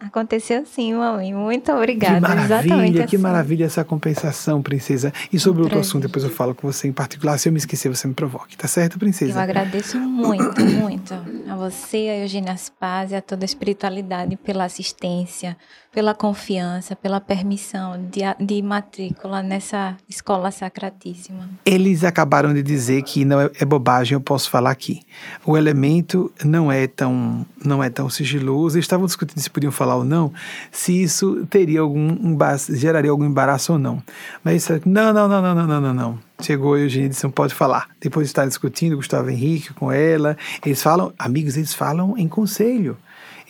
Aconteceu 0.00 0.64
sim, 0.64 0.94
mãe. 0.94 1.34
Muito 1.34 1.70
obrigada. 1.70 2.14
Que 2.14 2.20
maravilha, 2.22 2.44
Exatamente 2.44 2.98
que 3.06 3.16
assim. 3.16 3.18
maravilha 3.18 3.64
essa 3.66 3.84
compensação, 3.84 4.62
princesa. 4.62 5.12
E 5.30 5.38
sobre 5.38 5.62
outro 5.62 5.78
assunto, 5.78 6.06
depois 6.06 6.24
eu 6.24 6.30
falo 6.30 6.54
com 6.54 6.72
você 6.72 6.88
em 6.88 6.92
particular. 6.92 7.36
Se 7.36 7.50
eu 7.50 7.52
me 7.52 7.58
esquecer, 7.58 7.90
você 7.90 8.08
me 8.08 8.14
provoque, 8.14 8.56
tá 8.56 8.66
certo, 8.66 8.98
princesa? 8.98 9.32
Eu 9.32 9.38
agradeço 9.38 10.00
muito, 10.00 10.58
muito 10.64 11.12
a 11.46 11.54
você, 11.54 12.08
a 12.08 12.18
Eugênia 12.20 12.56
Spaz 12.56 13.12
e 13.12 13.16
a 13.16 13.20
toda 13.20 13.44
a 13.44 13.46
espiritualidade 13.46 14.36
pela 14.36 14.64
assistência, 14.64 15.54
pela 15.92 16.14
confiança, 16.14 16.94
pela 16.94 17.20
permissão 17.20 18.00
de, 18.10 18.20
de 18.38 18.62
matrícula 18.62 19.42
nessa 19.42 19.96
escola 20.08 20.50
sacratíssima. 20.50 21.48
Eles 21.66 22.04
acabaram 22.04 22.54
de 22.54 22.62
dizer 22.62 23.02
que 23.02 23.24
não 23.24 23.40
é, 23.40 23.50
é, 23.58 23.64
bobagem, 23.64 24.14
eu 24.14 24.20
posso 24.20 24.48
falar 24.48 24.70
aqui. 24.70 25.02
O 25.44 25.56
elemento 25.56 26.32
não 26.44 26.70
é 26.70 26.86
tão 26.86 27.44
não 27.64 27.82
é 27.82 27.90
tão 27.90 28.08
sigiloso. 28.08 28.76
Eles 28.76 28.84
estavam 28.84 29.06
discutindo 29.06 29.40
se 29.40 29.50
podiam 29.50 29.72
falar 29.72 29.96
ou 29.96 30.04
não, 30.04 30.32
se 30.70 31.02
isso 31.02 31.44
teria 31.46 31.80
algum 31.80 32.38
geraria 32.70 33.10
algum 33.10 33.24
embaraço 33.24 33.72
ou 33.72 33.78
não. 33.78 34.02
Mas 34.44 34.68
não, 34.84 35.12
não, 35.12 35.28
não, 35.28 35.42
não, 35.42 35.54
não, 35.54 35.66
não, 35.66 35.80
não. 35.80 35.94
não 35.94 36.30
chegou 36.42 36.78
e 36.78 36.82
Eugênia 36.82 37.08
disse, 37.08 37.24
não 37.24 37.30
pode 37.30 37.54
falar. 37.54 37.88
Depois 38.00 38.26
de 38.26 38.30
estar 38.30 38.46
discutindo, 38.46 38.96
Gustavo 38.96 39.30
Henrique 39.30 39.74
com 39.74 39.92
ela, 39.92 40.36
eles 40.64 40.82
falam, 40.82 41.12
amigos, 41.18 41.56
eles 41.56 41.74
falam 41.74 42.16
em 42.16 42.28
conselho. 42.28 42.96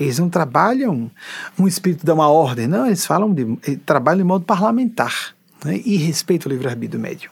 Eles 0.01 0.18
não 0.18 0.31
trabalham 0.31 1.10
um 1.59 1.68
espírito 1.68 2.06
dá 2.06 2.14
uma 2.14 2.28
ordem, 2.28 2.66
não, 2.66 2.86
eles 2.86 3.05
falam 3.05 3.35
de 3.35 3.43
eles 3.66 3.81
trabalham 3.85 4.18
de 4.18 4.24
modo 4.24 4.47
parlamentar 4.47 5.35
né, 5.62 5.78
e 5.85 5.98
respeito 5.98 6.48
ao 6.48 6.52
livre-arbítrio 6.52 6.98
do 6.98 7.02
médium. 7.02 7.31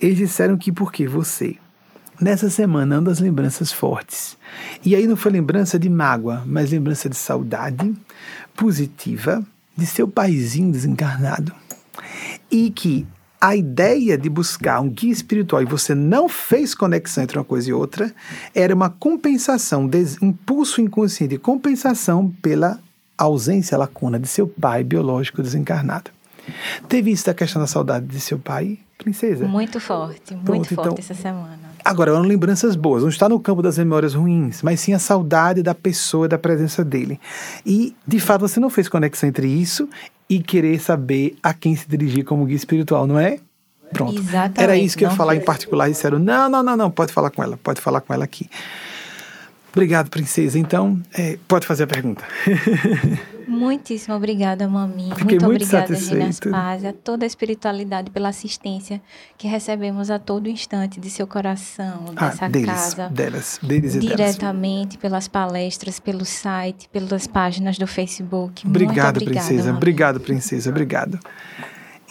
Eles 0.00 0.16
disseram 0.16 0.56
que 0.56 0.72
porque 0.72 1.06
você, 1.06 1.56
nessa 2.18 2.48
semana, 2.48 2.96
anda 2.96 3.10
as 3.10 3.20
lembranças 3.20 3.70
fortes. 3.70 4.36
E 4.82 4.96
aí 4.96 5.06
não 5.06 5.14
foi 5.14 5.30
lembrança 5.30 5.78
de 5.78 5.90
mágoa, 5.90 6.42
mas 6.46 6.70
lembrança 6.70 7.08
de 7.08 7.16
saudade 7.16 7.94
positiva 8.56 9.44
de 9.76 9.86
seu 9.86 10.08
paizinho 10.08 10.72
desencarnado. 10.72 11.52
E 12.50 12.70
que 12.70 13.06
a 13.44 13.56
ideia 13.56 14.16
de 14.16 14.28
buscar 14.30 14.80
um 14.80 14.88
guia 14.88 15.12
espiritual 15.12 15.60
e 15.60 15.64
você 15.64 15.96
não 15.96 16.28
fez 16.28 16.76
conexão 16.76 17.24
entre 17.24 17.36
uma 17.36 17.44
coisa 17.44 17.68
e 17.68 17.72
outra 17.72 18.14
era 18.54 18.72
uma 18.72 18.88
compensação, 18.88 19.88
des- 19.88 20.16
impulso 20.22 20.80
inconsciente 20.80 21.30
de 21.34 21.38
compensação 21.38 22.32
pela 22.40 22.78
ausência, 23.18 23.76
lacuna 23.76 24.16
de 24.18 24.28
seu 24.28 24.46
pai 24.46 24.84
biológico 24.84 25.42
desencarnado. 25.42 26.10
Teve 26.88 27.10
isso 27.10 27.26
da 27.26 27.34
questão 27.34 27.60
da 27.60 27.66
saudade 27.66 28.06
de 28.06 28.20
seu 28.20 28.38
pai, 28.38 28.78
princesa? 28.96 29.44
Muito 29.46 29.80
forte, 29.80 30.34
muito 30.34 30.44
Pronto, 30.44 30.74
forte 30.74 30.80
então- 30.90 30.94
essa 30.98 31.14
semana. 31.14 31.58
Agora, 31.84 32.12
eram 32.12 32.22
lembranças 32.22 32.76
boas, 32.76 33.02
não 33.02 33.08
está 33.10 33.28
no 33.28 33.40
campo 33.40 33.60
das 33.60 33.76
memórias 33.76 34.14
ruins, 34.14 34.62
mas 34.62 34.78
sim 34.78 34.92
a 34.92 35.00
saudade 35.00 35.64
da 35.64 35.74
pessoa, 35.74 36.28
da 36.28 36.38
presença 36.38 36.84
dele. 36.84 37.18
E, 37.66 37.92
de 38.06 38.20
fato, 38.20 38.42
você 38.42 38.60
não 38.60 38.70
fez 38.70 38.88
conexão 38.88 39.28
entre 39.28 39.48
isso 39.48 39.88
e 40.32 40.42
querer 40.42 40.80
saber 40.80 41.36
a 41.42 41.52
quem 41.52 41.76
se 41.76 41.86
dirigir 41.86 42.24
como 42.24 42.46
guia 42.46 42.56
espiritual, 42.56 43.06
não 43.06 43.18
é? 43.18 43.38
Pronto. 43.92 44.18
Exatamente, 44.18 44.60
Era 44.62 44.76
isso 44.78 44.96
que 44.96 45.04
eu 45.04 45.10
ia 45.10 45.14
falar 45.14 45.36
em 45.36 45.40
particular. 45.40 45.90
E 45.90 45.92
disseram: 45.92 46.18
não, 46.18 46.48
não, 46.48 46.62
não, 46.62 46.74
não, 46.74 46.90
pode 46.90 47.12
falar 47.12 47.30
com 47.30 47.42
ela, 47.42 47.58
pode 47.62 47.82
falar 47.82 48.00
com 48.00 48.14
ela 48.14 48.24
aqui. 48.24 48.48
Obrigado, 49.70 50.08
princesa. 50.08 50.58
Então, 50.58 50.98
é, 51.12 51.38
pode 51.46 51.66
fazer 51.66 51.84
a 51.84 51.86
pergunta. 51.86 52.24
Muitíssimo 53.62 54.14
obrigada, 54.14 54.68
maminha. 54.68 55.14
Fiquei 55.14 55.38
muito 55.38 55.46
muito 55.46 55.62
obrigada, 55.62 55.94
satisfeito. 55.94 56.48
Spaz, 56.48 56.84
a 56.84 56.92
toda 56.92 57.24
a 57.24 57.26
espiritualidade 57.26 58.10
pela 58.10 58.28
assistência 58.28 59.00
que 59.38 59.46
recebemos 59.46 60.10
a 60.10 60.18
todo 60.18 60.48
instante 60.48 60.98
de 60.98 61.08
seu 61.08 61.26
coração, 61.26 62.06
dessa 62.14 62.46
ah, 62.46 62.48
deles, 62.48 62.66
casa. 62.66 63.08
delas, 63.08 63.60
deles 63.62 63.94
e 63.94 64.00
delas. 64.00 64.16
Diretamente 64.16 64.98
pelas 64.98 65.28
palestras, 65.28 66.00
pelo 66.00 66.24
site, 66.24 66.88
pelas 66.88 67.26
páginas 67.26 67.78
do 67.78 67.86
Facebook. 67.86 68.66
Obrigado, 68.66 69.22
princesa. 69.22 69.54
maminha. 69.54 69.76
Obrigado, 69.76 70.20
princesa. 70.20 70.70
Obrigado. 70.70 71.18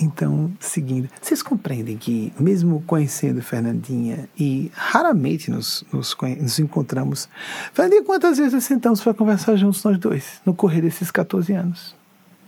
Então, 0.02 0.52
seguindo, 0.60 1.08
vocês 1.22 1.44
compreendem 1.44 1.96
que, 1.96 2.34
mesmo 2.40 2.82
conhecendo 2.88 3.42
Fernandinha 3.42 4.28
e 4.38 4.72
raramente 4.74 5.52
nos, 5.52 5.86
nos, 5.94 6.18
nos 6.40 6.60
encontramos, 6.60 7.30
Fernandinha, 7.72 8.04
quantas 8.04 8.38
vezes 8.38 8.54
nós 8.54 8.64
sentamos 8.64 9.02
para 9.02 9.14
conversar 9.14 9.56
juntos 9.56 9.84
nós 9.84 10.00
dois, 10.00 10.42
no 10.44 10.56
correr 10.56 10.82
desses 10.82 11.12
14 11.12 11.54
anos? 11.54 11.96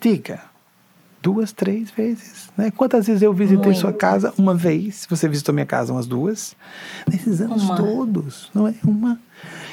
Diga. 0.01 0.41
Duas, 1.21 1.53
três 1.53 1.89
vezes. 1.89 2.49
Né? 2.57 2.69
Quantas 2.69 3.07
vezes 3.07 3.21
eu 3.21 3.31
visitei 3.33 3.73
sua 3.75 3.93
casa? 3.93 4.33
Uma 4.37 4.53
vez. 4.53 5.07
Você 5.09 5.29
visitou 5.29 5.53
minha 5.53 5.65
casa 5.65 5.93
umas 5.93 6.05
duas. 6.05 6.53
Nesses 7.09 7.39
anos 7.39 7.63
Uma. 7.63 7.77
todos, 7.77 8.51
não 8.53 8.67
é? 8.67 8.75
Uma. 8.83 9.17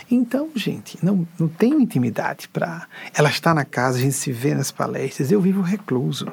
Então, 0.09 0.48
gente, 0.55 0.97
não, 1.02 1.27
não 1.36 1.48
tenho 1.48 1.81
intimidade 1.81 2.48
para. 2.48 2.86
Ela 3.12 3.31
está 3.31 3.52
na 3.52 3.65
casa, 3.65 3.98
a 3.98 4.01
gente 4.01 4.15
se 4.15 4.31
vê 4.31 4.55
nas 4.55 4.70
palestras, 4.70 5.32
eu 5.32 5.40
vivo 5.40 5.61
recluso. 5.61 6.28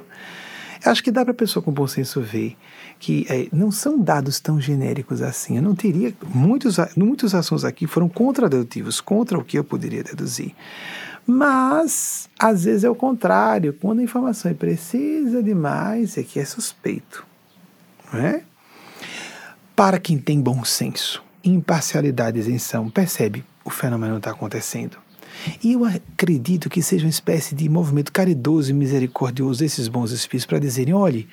Eu 0.83 0.91
Acho 0.91 1.03
que 1.03 1.11
dá 1.11 1.23
para 1.23 1.31
a 1.31 1.35
pessoa 1.35 1.63
com 1.63 1.71
bom 1.71 1.87
senso 1.87 2.21
ver 2.21 2.55
que 2.99 3.25
eh, 3.29 3.47
não 3.51 3.71
são 3.71 3.99
dados 3.99 4.39
tão 4.39 4.59
genéricos 4.59 5.21
assim. 5.21 5.57
Eu 5.57 5.61
não 5.61 5.75
teria. 5.75 6.13
Muitos, 6.33 6.77
muitos 6.95 7.33
assuntos 7.35 7.65
aqui 7.65 7.87
foram 7.87 8.09
contradedutivos, 8.09 9.01
contra 9.01 9.37
o 9.37 9.43
que 9.43 9.57
eu 9.57 9.63
poderia 9.63 10.03
deduzir. 10.03 10.53
Mas, 11.25 12.29
às 12.39 12.63
vezes 12.63 12.83
é 12.83 12.89
o 12.89 12.95
contrário. 12.95 13.73
Quando 13.73 13.99
a 13.99 14.03
informação 14.03 14.49
é 14.49 14.53
precisa 14.53 15.43
demais, 15.43 16.17
é 16.17 16.23
que 16.23 16.39
é 16.39 16.45
suspeito. 16.45 17.25
Não 18.11 18.19
é? 18.19 18.43
Para 19.75 19.99
quem 19.99 20.17
tem 20.17 20.41
bom 20.41 20.63
senso, 20.63 21.23
imparcialidade 21.43 22.37
e 22.37 22.41
isenção, 22.41 22.89
percebe 22.89 23.43
o 23.63 23.69
fenômeno 23.69 24.17
está 24.17 24.31
acontecendo. 24.31 24.97
E 25.63 25.73
eu 25.73 25.85
acredito 25.85 26.69
que 26.69 26.81
seja 26.81 27.05
uma 27.05 27.09
espécie 27.09 27.55
de 27.55 27.69
movimento 27.69 28.11
caridoso 28.11 28.71
e 28.71 28.73
misericordioso 28.73 29.59
desses 29.59 29.87
bons 29.87 30.11
espíritos 30.11 30.45
para 30.45 30.59
dizerem: 30.59 30.93
olhe, 30.93 31.27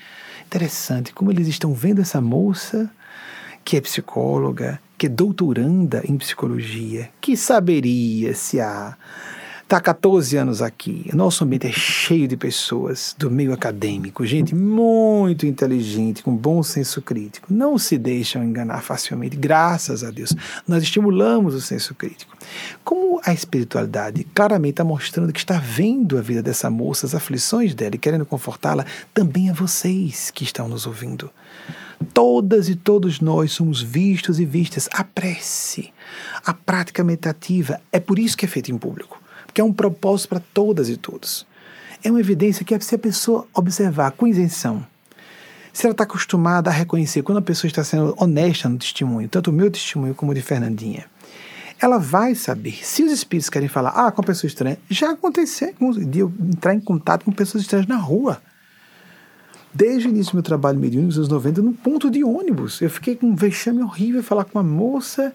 interessante 0.47 1.13
como 1.13 1.31
eles 1.31 1.49
estão 1.49 1.73
vendo 1.73 2.01
essa 2.01 2.21
moça 2.21 2.91
que 3.65 3.77
é 3.77 3.81
psicóloga, 3.81 4.81
que 4.99 5.07
é 5.07 5.09
doutoranda 5.09 6.03
em 6.07 6.19
psicologia, 6.19 7.11
que 7.21 7.37
saberia 7.37 8.35
se 8.35 8.61
a 8.61 8.97
Está 9.65 9.79
há 9.79 9.81
14 9.81 10.37
anos 10.37 10.61
aqui. 10.61 11.11
Nosso 11.15 11.43
ambiente 11.43 11.67
é 11.67 11.73
cheio 11.73 12.29
de 12.29 12.37
pessoas 12.37 13.17
do 13.19 13.31
meio 13.31 13.51
acadêmico, 13.51 14.27
gente 14.27 14.55
muito 14.55 15.47
inteligente, 15.47 16.23
com 16.23 16.37
bom 16.37 16.63
senso 16.63 17.01
crítico. 17.01 17.47
Não 17.51 17.79
se 17.79 17.97
deixam 17.97 18.45
enganar 18.45 18.83
facilmente, 18.83 19.39
graças 19.39 20.05
a 20.05 20.11
Deus. 20.11 20.35
Nós 20.69 20.83
estimulamos 20.83 21.55
o 21.55 21.63
senso 21.63 21.95
crítico. 21.95 22.37
Como 22.85 23.23
a 23.25 23.33
espiritualidade 23.33 24.25
claramente 24.35 24.75
está 24.75 24.85
mostrando 24.85 25.33
que 25.33 25.39
está 25.39 25.59
vendo 25.59 26.19
a 26.19 26.21
vida 26.21 26.43
dessa 26.43 26.69
moça, 26.69 27.07
as 27.07 27.15
aflições 27.15 27.75
dela 27.75 27.95
e 27.95 27.99
querendo 27.99 28.27
confortá-la, 28.27 28.85
também 29.15 29.49
a 29.49 29.55
vocês 29.55 30.31
que 30.31 30.45
estão 30.45 30.69
nos 30.69 30.87
ouvindo. 30.87 31.31
Todas 32.13 32.69
e 32.69 32.75
todos 32.77 33.19
nós 33.19 33.53
somos 33.53 33.81
vistos 33.81 34.39
e 34.39 34.45
vistas. 34.45 34.91
A 34.93 35.03
prece, 35.03 35.91
a 36.45 36.53
prática 36.53 37.03
meditativa, 37.03 37.81
é 37.91 37.99
por 37.99 38.19
isso 38.19 38.37
que 38.37 38.45
é 38.45 38.49
feita 38.49 38.71
em 38.71 38.77
público 38.77 39.24
que 39.55 39.61
é 39.61 39.65
um 39.65 39.73
propósito 39.73 40.31
para 40.31 40.43
todas 40.53 40.91
e 40.91 40.97
todos. 40.97 41.47
É 42.03 42.11
uma 42.11 42.21
evidência 42.21 42.65
que 42.65 42.75
é 42.75 42.81
se 42.81 42.95
a 42.97 42.99
pessoa 42.99 43.47
observar 43.55 44.11
com 44.11 44.27
isenção, 44.27 44.85
se 45.73 45.87
ela 45.87 45.93
está 45.93 46.05
acostumada 46.05 46.69
a 46.69 46.73
reconhecer 46.73 47.23
quando 47.23 47.39
a 47.39 47.43
pessoa 47.43 47.69
está 47.69 47.83
sendo 47.83 48.15
honesta 48.19 48.69
no 48.69 48.77
testemunho, 48.77 49.29
tanto 49.29 49.51
o 49.51 49.53
meu 49.53 49.71
testemunho 49.71 50.15
como 50.15 50.33
o 50.33 50.35
de 50.35 50.43
Fernandinha, 50.43 51.07
ela 51.81 51.99
vai 51.99 52.35
saber. 52.35 52.85
Se 52.85 53.03
os 53.03 53.13
espíritos 53.13 53.49
querem 53.49 53.69
falar 53.69 53.91
ah, 53.91 54.11
com 54.11 54.21
a 54.21 54.25
pessoa 54.25 54.49
estranha, 54.49 54.79
já 54.91 55.13
aconteceu 55.13 55.75
de 56.07 56.21
eu 56.21 56.33
entrar 56.41 56.75
em 56.75 56.81
contato 56.81 57.25
com 57.25 57.33
pessoas 57.33 57.63
estranhas 57.63 57.87
na 57.87 57.97
rua. 57.97 58.41
Desde 59.73 60.07
o 60.07 60.11
início 60.11 60.33
do 60.33 60.37
meu 60.37 60.43
trabalho 60.43 60.79
mediúnico, 60.79 61.09
nos 61.09 61.17
anos 61.17 61.29
90, 61.29 61.63
num 61.63 61.73
ponto 61.73 62.09
de 62.09 62.23
ônibus. 62.23 62.81
Eu 62.81 62.89
fiquei 62.89 63.17
com 63.17 63.27
um 63.27 63.35
vexame 63.35 63.83
horrível 63.83 64.23
falar 64.23 64.45
com 64.45 64.59
uma 64.59 64.65
moça 64.65 65.35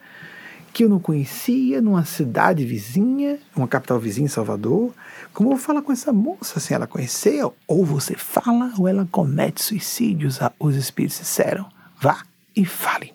que 0.72 0.84
eu 0.84 0.90
não 0.90 1.00
conhecia, 1.00 1.82
numa 1.82 2.06
cidade 2.06 2.66
vizinha, 2.66 3.40
uma 3.56 3.68
capital 3.68 4.00
vizinha, 4.00 4.30
Salvador. 4.30 4.94
Como 5.34 5.50
eu 5.50 5.56
vou 5.56 5.64
falar 5.64 5.82
com 5.82 5.92
essa 5.92 6.14
moça 6.14 6.60
sem 6.60 6.76
ela 6.76 6.88
conhecer? 6.88 7.44
Ou 7.68 7.86
você 7.86 8.16
fala 8.16 8.72
ou 8.78 8.88
ela 8.88 9.08
comete 9.12 9.64
suicídios, 9.64 10.40
os 10.60 10.76
espíritos 10.76 11.20
disseram. 11.20 11.66
Vá 12.00 12.24
e 12.56 12.66
fale. 12.66 13.14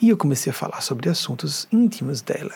E 0.00 0.08
eu 0.08 0.16
comecei 0.16 0.50
a 0.50 0.54
falar 0.54 0.80
sobre 0.80 1.08
assuntos 1.08 1.66
íntimos 1.72 2.20
dela. 2.20 2.52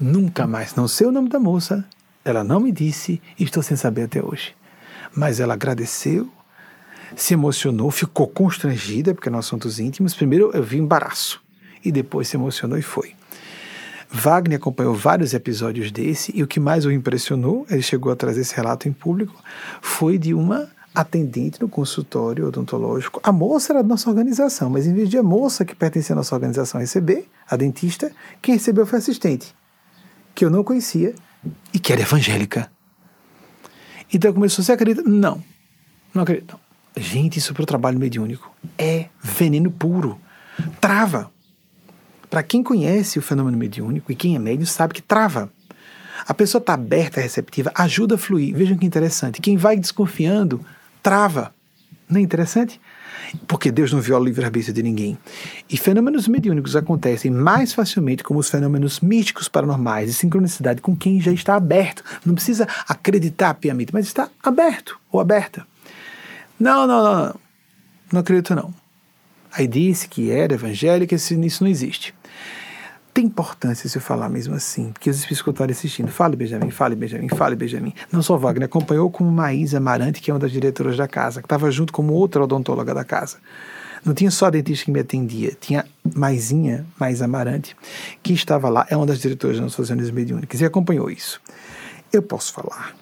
Nunca 0.00 0.46
mais, 0.46 0.74
não 0.74 0.88
sei 0.88 1.06
o 1.06 1.12
nome 1.12 1.28
da 1.28 1.38
moça, 1.38 1.84
ela 2.24 2.42
não 2.42 2.60
me 2.60 2.72
disse 2.72 3.20
e 3.38 3.44
estou 3.44 3.62
sem 3.62 3.76
saber 3.76 4.04
até 4.04 4.24
hoje. 4.24 4.54
Mas 5.14 5.40
ela 5.40 5.54
agradeceu, 5.54 6.30
se 7.14 7.34
emocionou, 7.34 7.90
ficou 7.90 8.26
constrangida, 8.26 9.14
porque 9.14 9.28
eram 9.28 9.38
assuntos 9.38 9.78
íntimos. 9.78 10.14
Primeiro 10.14 10.50
eu 10.54 10.62
vi 10.62 10.78
embaraço 10.78 11.42
e 11.84 11.92
depois 11.92 12.28
se 12.28 12.36
emocionou 12.36 12.78
e 12.78 12.82
foi. 12.82 13.14
Wagner 14.12 14.58
acompanhou 14.58 14.94
vários 14.94 15.32
episódios 15.32 15.90
desse 15.90 16.32
e 16.36 16.42
o 16.42 16.46
que 16.46 16.60
mais 16.60 16.84
o 16.84 16.92
impressionou, 16.92 17.66
ele 17.70 17.80
chegou 17.80 18.12
a 18.12 18.16
trazer 18.16 18.42
esse 18.42 18.54
relato 18.54 18.86
em 18.86 18.92
público, 18.92 19.34
foi 19.80 20.18
de 20.18 20.34
uma 20.34 20.68
atendente 20.94 21.58
no 21.60 21.68
consultório 21.68 22.46
odontológico. 22.46 23.20
A 23.24 23.32
moça 23.32 23.72
era 23.72 23.82
da 23.82 23.88
nossa 23.88 24.10
organização, 24.10 24.68
mas 24.68 24.86
em 24.86 24.92
vez 24.92 25.08
de 25.08 25.16
a 25.16 25.22
moça 25.22 25.64
que 25.64 25.74
pertencia 25.74 26.14
à 26.14 26.16
nossa 26.16 26.34
organização 26.34 26.78
receber, 26.78 27.26
a 27.48 27.56
dentista, 27.56 28.12
quem 28.42 28.54
recebeu 28.54 28.84
foi 28.84 28.98
a 28.98 29.00
assistente, 29.00 29.54
que 30.34 30.44
eu 30.44 30.50
não 30.50 30.62
conhecia 30.62 31.14
e 31.72 31.78
que 31.78 31.90
era 31.92 32.02
evangélica. 32.02 32.70
Então 34.12 34.32
começou, 34.34 34.62
você 34.62 34.72
acredita? 34.72 35.02
Não, 35.08 35.42
não 36.12 36.22
acredito. 36.22 36.60
Gente, 36.94 37.38
isso 37.38 37.54
para 37.54 37.62
o 37.62 37.66
trabalho 37.66 37.98
mediúnico 37.98 38.54
é 38.76 39.06
veneno 39.22 39.70
puro. 39.70 40.20
Trava. 40.78 41.30
Para 42.32 42.42
quem 42.42 42.62
conhece 42.62 43.18
o 43.18 43.22
fenômeno 43.22 43.58
mediúnico 43.58 44.10
e 44.10 44.16
quem 44.16 44.34
é 44.34 44.38
médium 44.38 44.64
sabe 44.64 44.94
que 44.94 45.02
trava. 45.02 45.52
A 46.26 46.32
pessoa 46.32 46.60
está 46.60 46.72
aberta, 46.72 47.20
receptiva, 47.20 47.70
ajuda 47.74 48.14
a 48.14 48.18
fluir. 48.18 48.56
Vejam 48.56 48.78
que 48.78 48.86
interessante. 48.86 49.38
Quem 49.38 49.58
vai 49.58 49.76
desconfiando, 49.76 50.64
trava. 51.02 51.54
Não 52.08 52.18
é 52.18 52.22
interessante? 52.22 52.80
Porque 53.46 53.70
Deus 53.70 53.92
não 53.92 54.00
viola 54.00 54.22
o 54.22 54.24
livre-arbítrio 54.24 54.72
de 54.72 54.82
ninguém. 54.82 55.18
E 55.68 55.76
fenômenos 55.76 56.26
mediúnicos 56.26 56.74
acontecem 56.74 57.30
mais 57.30 57.74
facilmente 57.74 58.24
como 58.24 58.40
os 58.40 58.48
fenômenos 58.48 59.00
místicos 59.00 59.46
paranormais 59.46 60.08
de 60.08 60.14
sincronicidade 60.14 60.80
com 60.80 60.96
quem 60.96 61.20
já 61.20 61.32
está 61.32 61.54
aberto. 61.54 62.02
Não 62.24 62.34
precisa 62.34 62.66
acreditar 62.88 63.52
piamente, 63.56 63.92
mas 63.92 64.06
está 64.06 64.30
aberto 64.42 64.98
ou 65.10 65.20
aberta. 65.20 65.66
Não, 66.58 66.86
não, 66.86 67.04
não, 67.04 67.26
não. 67.26 67.34
Não 68.10 68.20
acredito 68.20 68.54
não. 68.54 68.72
Aí 69.52 69.68
disse 69.68 70.08
que 70.08 70.30
era 70.30 70.54
evangélica, 70.54 71.14
isso 71.14 71.34
não 71.60 71.68
existe 71.68 72.14
tem 73.12 73.26
importância 73.26 73.88
se 73.88 73.98
eu 73.98 74.02
falar 74.02 74.28
mesmo 74.28 74.54
assim, 74.54 74.90
porque 74.90 75.10
os 75.10 75.30
escutarem 75.30 75.72
assistindo. 75.72 76.10
Fale, 76.10 76.34
Benjamin, 76.34 76.70
fale, 76.70 76.96
Benjamin, 76.96 77.28
fale, 77.28 77.54
Benjamin. 77.54 77.92
Não 78.10 78.22
só 78.22 78.38
Wagner, 78.38 78.64
acompanhou 78.64 79.10
como 79.10 79.30
Maísa 79.30 79.76
Amarante, 79.76 80.20
que 80.20 80.30
é 80.30 80.34
uma 80.34 80.40
das 80.40 80.50
diretoras 80.50 80.96
da 80.96 81.06
casa, 81.06 81.40
que 81.42 81.46
estava 81.46 81.70
junto 81.70 81.92
como 81.92 82.14
outra 82.14 82.42
odontóloga 82.42 82.94
da 82.94 83.04
casa. 83.04 83.36
Não 84.04 84.14
tinha 84.14 84.30
só 84.30 84.46
a 84.46 84.50
dentista 84.50 84.86
que 84.86 84.90
me 84.90 84.98
atendia, 84.98 85.56
tinha 85.60 85.84
Maisinha, 86.14 86.86
Mais 86.98 87.20
Amarante, 87.20 87.76
que 88.22 88.32
estava 88.32 88.68
lá, 88.68 88.86
é 88.88 88.96
uma 88.96 89.06
das 89.06 89.20
diretoras 89.20 89.60
das 89.60 89.88
reuniões 89.88 90.10
mediúnicas, 90.10 90.60
e 90.60 90.64
acompanhou 90.64 91.10
isso. 91.10 91.40
Eu 92.12 92.22
posso 92.22 92.52
falar. 92.52 92.96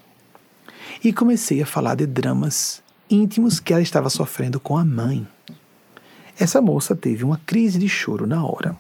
E 1.03 1.13
comecei 1.13 1.63
a 1.63 1.67
falar 1.67 1.95
de 1.95 2.05
dramas 2.05 2.83
íntimos 3.09 3.61
que 3.61 3.73
ela 3.73 3.83
estava 3.83 4.11
sofrendo 4.11 4.59
com 4.59 4.77
a 4.77 4.85
mãe. 4.85 5.27
Essa 6.39 6.61
moça 6.61 6.97
teve 6.97 7.25
uma 7.25 7.41
crise 7.47 7.79
de 7.79 7.89
choro 7.89 8.27
na 8.27 8.45
hora 8.45 8.77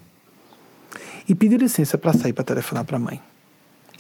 e 1.31 1.35
pediu 1.37 1.59
licença 1.59 1.97
para 1.97 2.13
sair 2.13 2.33
para 2.33 2.43
telefonar 2.43 2.85
para 2.85 2.97
a 2.97 3.01
mãe. 3.01 3.23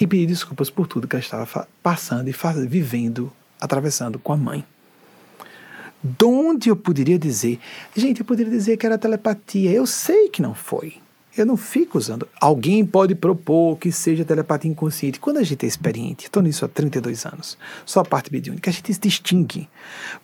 E 0.00 0.04
pedir 0.04 0.26
desculpas 0.26 0.68
por 0.68 0.88
tudo 0.88 1.06
que 1.06 1.14
ela 1.14 1.22
estava 1.22 1.68
passando 1.80 2.28
e 2.28 2.34
vivendo, 2.66 3.32
atravessando 3.60 4.18
com 4.18 4.32
a 4.32 4.36
mãe. 4.36 4.64
Donde 6.02 6.70
eu 6.70 6.74
poderia 6.74 7.16
dizer, 7.16 7.60
gente, 7.94 8.18
eu 8.18 8.26
poderia 8.26 8.50
dizer 8.50 8.76
que 8.76 8.84
era 8.84 8.98
telepatia. 8.98 9.70
Eu 9.70 9.86
sei 9.86 10.28
que 10.28 10.42
não 10.42 10.56
foi. 10.56 10.94
Eu 11.36 11.46
não 11.46 11.56
fico 11.56 11.98
usando. 11.98 12.26
Alguém 12.40 12.84
pode 12.84 13.14
propor 13.14 13.78
que 13.78 13.92
seja 13.92 14.24
telepatia 14.24 14.68
inconsciente. 14.68 15.20
Quando 15.20 15.36
a 15.36 15.44
gente 15.44 15.64
é 15.64 15.68
experiente, 15.68 16.24
estou 16.24 16.42
nisso 16.42 16.64
há 16.64 16.68
32 16.68 17.26
anos, 17.26 17.56
só 17.86 18.00
a 18.00 18.04
parte 18.04 18.32
mediúnica, 18.32 18.70
a 18.70 18.72
gente 18.72 18.92
se 18.92 18.98
distingue 18.98 19.68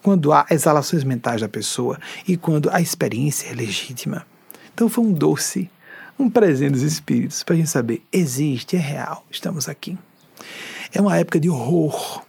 quando 0.03 0.33
há 0.33 0.45
exalações 0.51 1.05
mentais 1.05 1.41
da 1.41 1.49
pessoa 1.49 2.01
e 2.27 2.37
quando 2.37 2.69
a 2.73 2.81
experiência 2.81 3.49
é 3.49 3.55
legítima. 3.55 4.27
Então 4.75 4.89
foi 4.89 5.05
um 5.05 5.13
doce 5.13 5.71
um 6.19 6.31
presente 6.31 6.73
dos 6.73 6.83
espíritos 6.83 7.43
para 7.43 7.55
a 7.55 7.59
gente 7.59 7.71
saber: 7.71 8.03
existe, 8.13 8.77
é 8.77 8.81
real, 8.81 9.25
estamos 9.31 9.69
aqui. 9.69 9.97
É 10.93 11.01
uma 11.01 11.17
época 11.17 11.41
de 11.41 11.49
horror. 11.49 12.23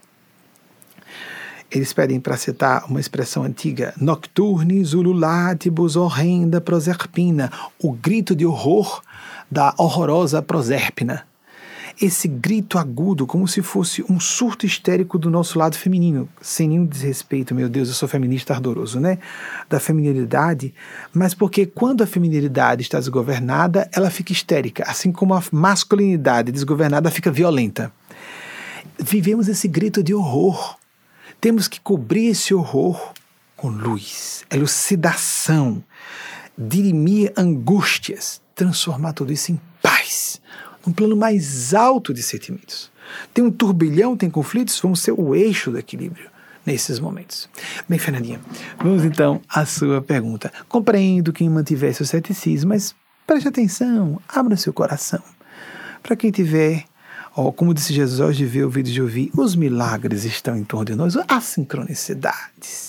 Eles 1.70 1.92
pedem 1.92 2.18
para 2.18 2.36
citar 2.36 2.86
uma 2.86 3.00
expressão 3.00 3.42
antiga: 3.44 3.94
Nocturnis 4.00 4.94
ululatibus 4.94 5.96
horrenda 5.96 6.60
proserpina, 6.60 7.52
o 7.78 7.92
grito 7.92 8.34
de 8.34 8.46
horror 8.46 9.02
da 9.50 9.74
horrorosa 9.78 10.42
Proserpina 10.42 11.27
esse 12.00 12.28
grito 12.28 12.78
agudo, 12.78 13.26
como 13.26 13.48
se 13.48 13.60
fosse 13.60 14.04
um 14.08 14.20
surto 14.20 14.64
histérico 14.64 15.18
do 15.18 15.28
nosso 15.28 15.58
lado 15.58 15.76
feminino, 15.76 16.28
sem 16.40 16.68
nenhum 16.68 16.86
desrespeito, 16.86 17.54
meu 17.54 17.68
Deus, 17.68 17.88
eu 17.88 17.94
sou 17.94 18.08
feminista 18.08 18.54
ardoroso, 18.54 19.00
né? 19.00 19.18
Da 19.68 19.80
feminilidade, 19.80 20.72
mas 21.12 21.34
porque 21.34 21.66
quando 21.66 22.02
a 22.02 22.06
feminilidade 22.06 22.82
está 22.82 22.98
desgovernada, 22.98 23.88
ela 23.92 24.10
fica 24.10 24.32
histérica, 24.32 24.84
assim 24.86 25.10
como 25.10 25.34
a 25.34 25.42
masculinidade 25.50 26.52
desgovernada 26.52 27.10
fica 27.10 27.30
violenta. 27.30 27.92
Vivemos 28.98 29.48
esse 29.48 29.66
grito 29.66 30.02
de 30.02 30.14
horror. 30.14 30.76
Temos 31.40 31.68
que 31.68 31.80
cobrir 31.80 32.28
esse 32.28 32.52
horror 32.54 33.12
com 33.56 33.68
luz, 33.68 34.44
elucidação, 34.50 35.82
dirimir 36.56 37.32
angústias, 37.36 38.40
transformar 38.54 39.12
tudo 39.12 39.32
isso 39.32 39.52
em 39.52 39.60
paz 39.82 40.40
um 40.88 40.92
plano 40.92 41.16
mais 41.16 41.74
alto 41.74 42.14
de 42.14 42.22
sentimentos. 42.22 42.90
Tem 43.32 43.44
um 43.44 43.50
turbilhão, 43.50 44.16
tem 44.16 44.30
conflitos, 44.30 44.78
vamos 44.80 45.00
ser 45.00 45.12
o 45.12 45.34
eixo 45.34 45.70
do 45.70 45.78
equilíbrio 45.78 46.30
nesses 46.64 46.98
momentos. 46.98 47.48
Bem, 47.88 47.98
Fernandinha, 47.98 48.40
vamos 48.78 49.04
então 49.04 49.40
à 49.48 49.64
sua 49.64 50.02
pergunta. 50.02 50.52
Compreendo 50.68 51.32
quem 51.32 51.48
mantiver 51.48 51.94
seu 51.94 52.04
ceticismo, 52.04 52.70
mas 52.70 52.94
preste 53.26 53.48
atenção, 53.48 54.20
abra 54.28 54.56
seu 54.56 54.72
coração. 54.72 55.22
Para 56.02 56.16
quem 56.16 56.30
tiver, 56.30 56.84
ó, 57.34 57.50
como 57.50 57.72
disse 57.72 57.92
Jesus, 57.94 58.36
de 58.36 58.44
ver, 58.44 58.64
ouvir 58.64 58.82
de 58.82 59.00
ouvir, 59.00 59.30
os 59.36 59.56
milagres 59.56 60.24
estão 60.24 60.56
em 60.56 60.64
torno 60.64 60.84
de 60.84 60.94
nós, 60.94 61.16
as 61.28 61.44
sincronicidades. 61.44 62.87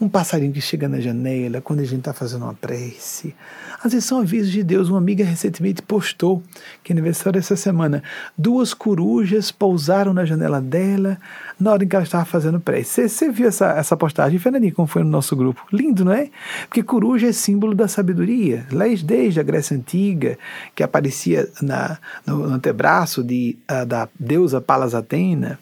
Um 0.00 0.08
passarinho 0.08 0.52
que 0.52 0.60
chega 0.60 0.88
na 0.88 1.00
janela 1.00 1.60
quando 1.60 1.80
a 1.80 1.84
gente 1.84 2.00
está 2.00 2.12
fazendo 2.12 2.42
uma 2.42 2.54
prece. 2.54 3.34
Às 3.82 3.92
vezes 3.92 4.04
são 4.08 4.20
avisos 4.20 4.52
de 4.52 4.62
Deus. 4.62 4.88
Uma 4.88 4.98
amiga 4.98 5.24
recentemente 5.24 5.82
postou 5.82 6.42
que 6.84 6.92
é 6.92 6.94
aniversário 6.94 7.38
essa 7.38 7.56
semana. 7.56 8.02
Duas 8.38 8.72
corujas 8.72 9.50
pousaram 9.50 10.12
na 10.12 10.24
janela 10.24 10.60
dela 10.60 11.18
na 11.58 11.72
hora 11.72 11.84
em 11.84 11.88
que 11.88 11.96
ela 11.96 12.04
estava 12.04 12.24
fazendo 12.24 12.60
prece. 12.60 13.08
Você 13.08 13.30
viu 13.30 13.48
essa, 13.48 13.72
essa 13.72 13.96
postagem, 13.96 14.38
Fernandinho, 14.38 14.74
como 14.74 14.86
foi 14.86 15.02
no 15.02 15.10
nosso 15.10 15.34
grupo? 15.34 15.66
Lindo, 15.72 16.04
não 16.04 16.12
é? 16.12 16.30
Porque 16.68 16.82
coruja 16.82 17.28
é 17.28 17.32
símbolo 17.32 17.74
da 17.74 17.88
sabedoria. 17.88 18.66
Desde 19.04 19.40
a 19.40 19.42
Grécia 19.42 19.76
Antiga, 19.76 20.38
que 20.74 20.82
aparecia 20.82 21.48
na, 21.60 21.98
no, 22.26 22.48
no 22.48 22.54
antebraço 22.54 23.22
de, 23.22 23.56
uh, 23.70 23.84
da 23.84 24.08
deusa 24.18 24.60
Palas 24.60 24.94
Atena. 24.94 25.58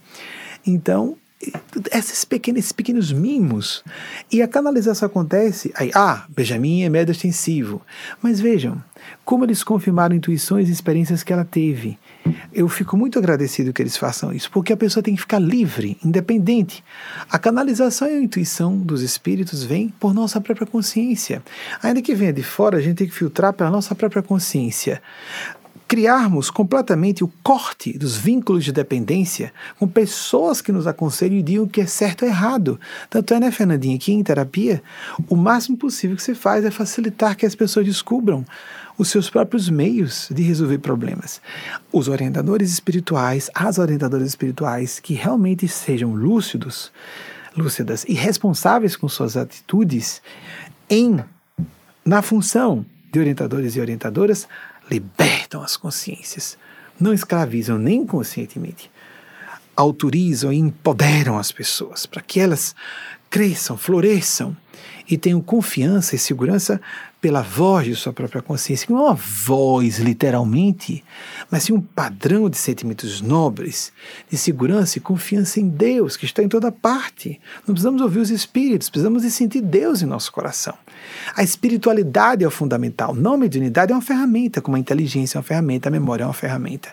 Então, 0.66 1.16
esses 1.92 2.24
pequenos, 2.24 2.58
esses 2.58 2.72
pequenos 2.72 3.12
mimos. 3.12 3.82
E 4.30 4.42
a 4.42 4.48
canalização 4.48 5.06
acontece, 5.06 5.72
aí, 5.74 5.90
ah, 5.94 6.24
Benjamin 6.28 6.82
é 6.82 6.88
médio 6.88 7.12
extensivo. 7.12 7.80
Mas 8.20 8.40
vejam, 8.40 8.82
como 9.24 9.44
eles 9.44 9.62
confirmaram 9.62 10.14
intuições 10.14 10.68
e 10.68 10.72
experiências 10.72 11.22
que 11.22 11.32
ela 11.32 11.44
teve. 11.44 11.98
Eu 12.52 12.68
fico 12.68 12.96
muito 12.96 13.18
agradecido 13.18 13.72
que 13.72 13.80
eles 13.80 13.96
façam 13.96 14.32
isso, 14.32 14.50
porque 14.50 14.72
a 14.72 14.76
pessoa 14.76 15.02
tem 15.02 15.14
que 15.14 15.20
ficar 15.20 15.38
livre, 15.38 15.96
independente. 16.04 16.84
A 17.30 17.38
canalização 17.38 18.08
e 18.08 18.12
a 18.12 18.20
intuição 18.20 18.76
dos 18.76 19.02
espíritos 19.02 19.64
vem 19.64 19.88
por 19.88 20.12
nossa 20.12 20.40
própria 20.40 20.66
consciência. 20.66 21.42
Ainda 21.82 22.02
que 22.02 22.14
venha 22.14 22.32
de 22.32 22.42
fora, 22.42 22.78
a 22.78 22.80
gente 22.80 22.98
tem 22.98 23.08
que 23.08 23.14
filtrar 23.14 23.52
pela 23.52 23.70
nossa 23.70 23.94
própria 23.94 24.22
consciência 24.22 25.00
criarmos 25.90 26.50
completamente 26.50 27.24
o 27.24 27.32
corte 27.42 27.98
dos 27.98 28.16
vínculos 28.16 28.64
de 28.64 28.70
dependência 28.70 29.52
com 29.76 29.88
pessoas 29.88 30.62
que 30.62 30.70
nos 30.70 30.86
aconselham 30.86 31.36
e 31.36 31.42
digam 31.42 31.66
que 31.66 31.80
é 31.80 31.86
certo 31.86 32.22
ou 32.22 32.28
errado. 32.28 32.78
Tanto 33.10 33.34
é, 33.34 33.40
né, 33.40 33.50
Fernandinha, 33.50 33.98
que 33.98 34.12
em 34.12 34.22
terapia, 34.22 34.80
o 35.28 35.34
máximo 35.34 35.76
possível 35.76 36.16
que 36.16 36.22
se 36.22 36.32
faz 36.32 36.64
é 36.64 36.70
facilitar 36.70 37.36
que 37.36 37.44
as 37.44 37.56
pessoas 37.56 37.86
descubram 37.86 38.46
os 38.96 39.08
seus 39.08 39.28
próprios 39.28 39.68
meios 39.68 40.28
de 40.30 40.44
resolver 40.44 40.78
problemas. 40.78 41.40
Os 41.92 42.06
orientadores 42.06 42.70
espirituais, 42.70 43.50
as 43.52 43.76
orientadoras 43.76 44.28
espirituais 44.28 45.00
que 45.00 45.14
realmente 45.14 45.66
sejam 45.66 46.14
lúcidos, 46.14 46.92
lúcidas 47.56 48.04
e 48.06 48.14
responsáveis 48.14 48.94
com 48.94 49.08
suas 49.08 49.36
atitudes 49.36 50.22
em 50.88 51.18
na 52.04 52.22
função 52.22 52.86
de 53.10 53.18
orientadores 53.18 53.74
e 53.74 53.80
orientadoras 53.80 54.46
libertam 54.90 55.62
as 55.62 55.76
consciências, 55.76 56.58
não 56.98 57.12
escravizam 57.12 57.78
nem 57.78 58.04
conscientemente, 58.04 58.90
autorizam 59.76 60.52
e 60.52 60.58
empoderam 60.58 61.38
as 61.38 61.52
pessoas 61.52 62.04
para 62.04 62.20
que 62.20 62.40
elas 62.40 62.74
cresçam, 63.30 63.76
floresçam 63.76 64.56
e 65.08 65.16
tenham 65.16 65.40
confiança 65.40 66.16
e 66.16 66.18
segurança 66.18 66.80
pela 67.20 67.42
voz 67.42 67.86
de 67.86 67.94
sua 67.94 68.12
própria 68.12 68.40
consciência, 68.40 68.86
que 68.86 68.92
não 68.92 69.00
é 69.00 69.04
uma 69.10 69.14
voz 69.14 69.98
literalmente, 69.98 71.04
mas 71.50 71.64
sim 71.64 71.72
um 71.72 71.80
padrão 71.80 72.48
de 72.48 72.56
sentimentos 72.56 73.20
nobres, 73.20 73.92
de 74.30 74.38
segurança 74.38 74.96
e 74.96 75.00
confiança 75.00 75.60
em 75.60 75.68
Deus, 75.68 76.16
que 76.16 76.24
está 76.24 76.42
em 76.42 76.48
toda 76.48 76.72
parte. 76.72 77.38
Não 77.66 77.74
precisamos 77.74 78.00
ouvir 78.00 78.20
os 78.20 78.30
espíritos, 78.30 78.88
precisamos 78.88 79.22
de 79.22 79.30
sentir 79.30 79.60
Deus 79.60 80.00
em 80.00 80.06
nosso 80.06 80.32
coração. 80.32 80.74
A 81.36 81.42
espiritualidade 81.42 82.42
é 82.42 82.46
o 82.46 82.50
fundamental, 82.50 83.14
não 83.14 83.34
a 83.34 83.38
mediunidade 83.38 83.92
é 83.92 83.94
uma 83.94 84.02
ferramenta, 84.02 84.62
como 84.62 84.76
a 84.76 84.80
inteligência 84.80 85.36
é 85.36 85.38
uma 85.38 85.44
ferramenta, 85.44 85.88
a 85.88 85.92
memória 85.92 86.24
é 86.24 86.26
uma 86.26 86.32
ferramenta. 86.32 86.88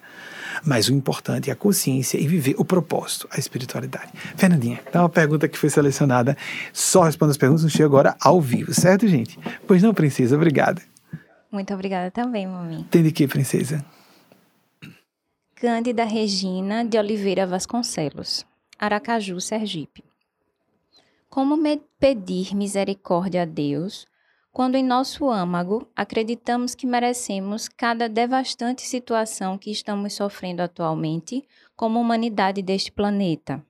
Mas 0.66 0.88
o 0.88 0.94
importante 0.94 1.50
é 1.50 1.54
a 1.54 1.56
consciência 1.56 2.18
e 2.18 2.28
viver 2.28 2.56
o 2.58 2.66
propósito, 2.66 3.28
a 3.32 3.40
espiritualidade. 3.40 4.12
Fernandinha, 4.36 4.80
então 4.88 5.04
uma 5.04 5.10
pergunta 5.10 5.48
que 5.48 5.58
foi 5.58 5.70
selecionada, 5.70 6.38
só 6.74 7.04
respondo 7.04 7.32
as 7.32 7.38
perguntas, 7.38 7.64
não 7.64 7.70
chega 7.70 7.86
agora 7.86 8.16
ao 8.20 8.42
vivo, 8.42 8.74
certo, 8.74 9.08
gente? 9.08 9.40
Pois 9.66 9.82
não, 9.82 9.94
princesa, 9.94 10.36
obrigada. 10.36 10.82
Muito 11.52 11.74
obrigada 11.74 12.12
também, 12.12 12.46
mami. 12.46 12.84
Tem 12.90 13.04
de 13.04 13.12
que, 13.12 13.28
princesa? 13.28 13.84
Cândida 15.56 16.04
Regina 16.04 16.86
de 16.86 16.98
Oliveira 17.00 17.48
Vasconcelos, 17.48 18.46
Aracaju, 18.78 19.42
Sergipe. 19.42 20.04
Como 21.30 21.58
me 21.58 21.82
pedir 22.00 22.56
misericórdia 22.56 23.42
a 23.42 23.46
Deus 23.46 24.06
quando 24.58 24.74
em 24.74 24.84
nosso 24.84 25.30
âmago 25.30 25.88
acreditamos 25.96 26.74
que 26.74 26.88
merecemos 26.88 27.70
cada 27.70 28.10
devastante 28.10 28.82
situação 28.82 29.56
que 29.56 29.70
estamos 29.70 30.14
sofrendo 30.14 30.64
atualmente 30.64 31.44
como 31.76 32.02
humanidade 32.02 32.64
deste 32.64 32.92
planeta. 32.92 33.64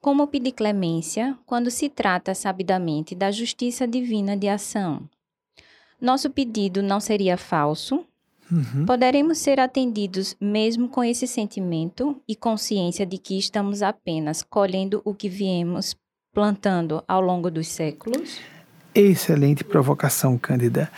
Como 0.00 0.26
pedir 0.26 0.52
clemência 0.52 1.36
quando 1.44 1.70
se 1.70 1.90
trata 1.90 2.34
sabidamente 2.34 3.14
da 3.14 3.30
justiça 3.30 3.86
divina 3.86 4.34
de 4.34 4.48
ação? 4.48 5.06
Nosso 6.00 6.30
pedido 6.30 6.82
não 6.82 7.00
seria 7.00 7.36
falso? 7.36 8.02
Uhum. 8.50 8.86
Poderemos 8.86 9.36
ser 9.36 9.60
atendidos 9.60 10.34
mesmo 10.40 10.88
com 10.88 11.04
esse 11.04 11.26
sentimento 11.26 12.18
e 12.26 12.34
consciência 12.34 13.04
de 13.04 13.18
que 13.18 13.36
estamos 13.36 13.82
apenas 13.82 14.42
colhendo 14.42 15.02
o 15.04 15.12
que 15.12 15.28
viemos 15.28 15.94
plantando 16.32 17.04
ao 17.06 17.20
longo 17.20 17.50
dos 17.50 17.68
séculos? 17.68 18.40
Excelente 19.00 19.62
provocação, 19.62 20.36
Cândida. 20.36 20.90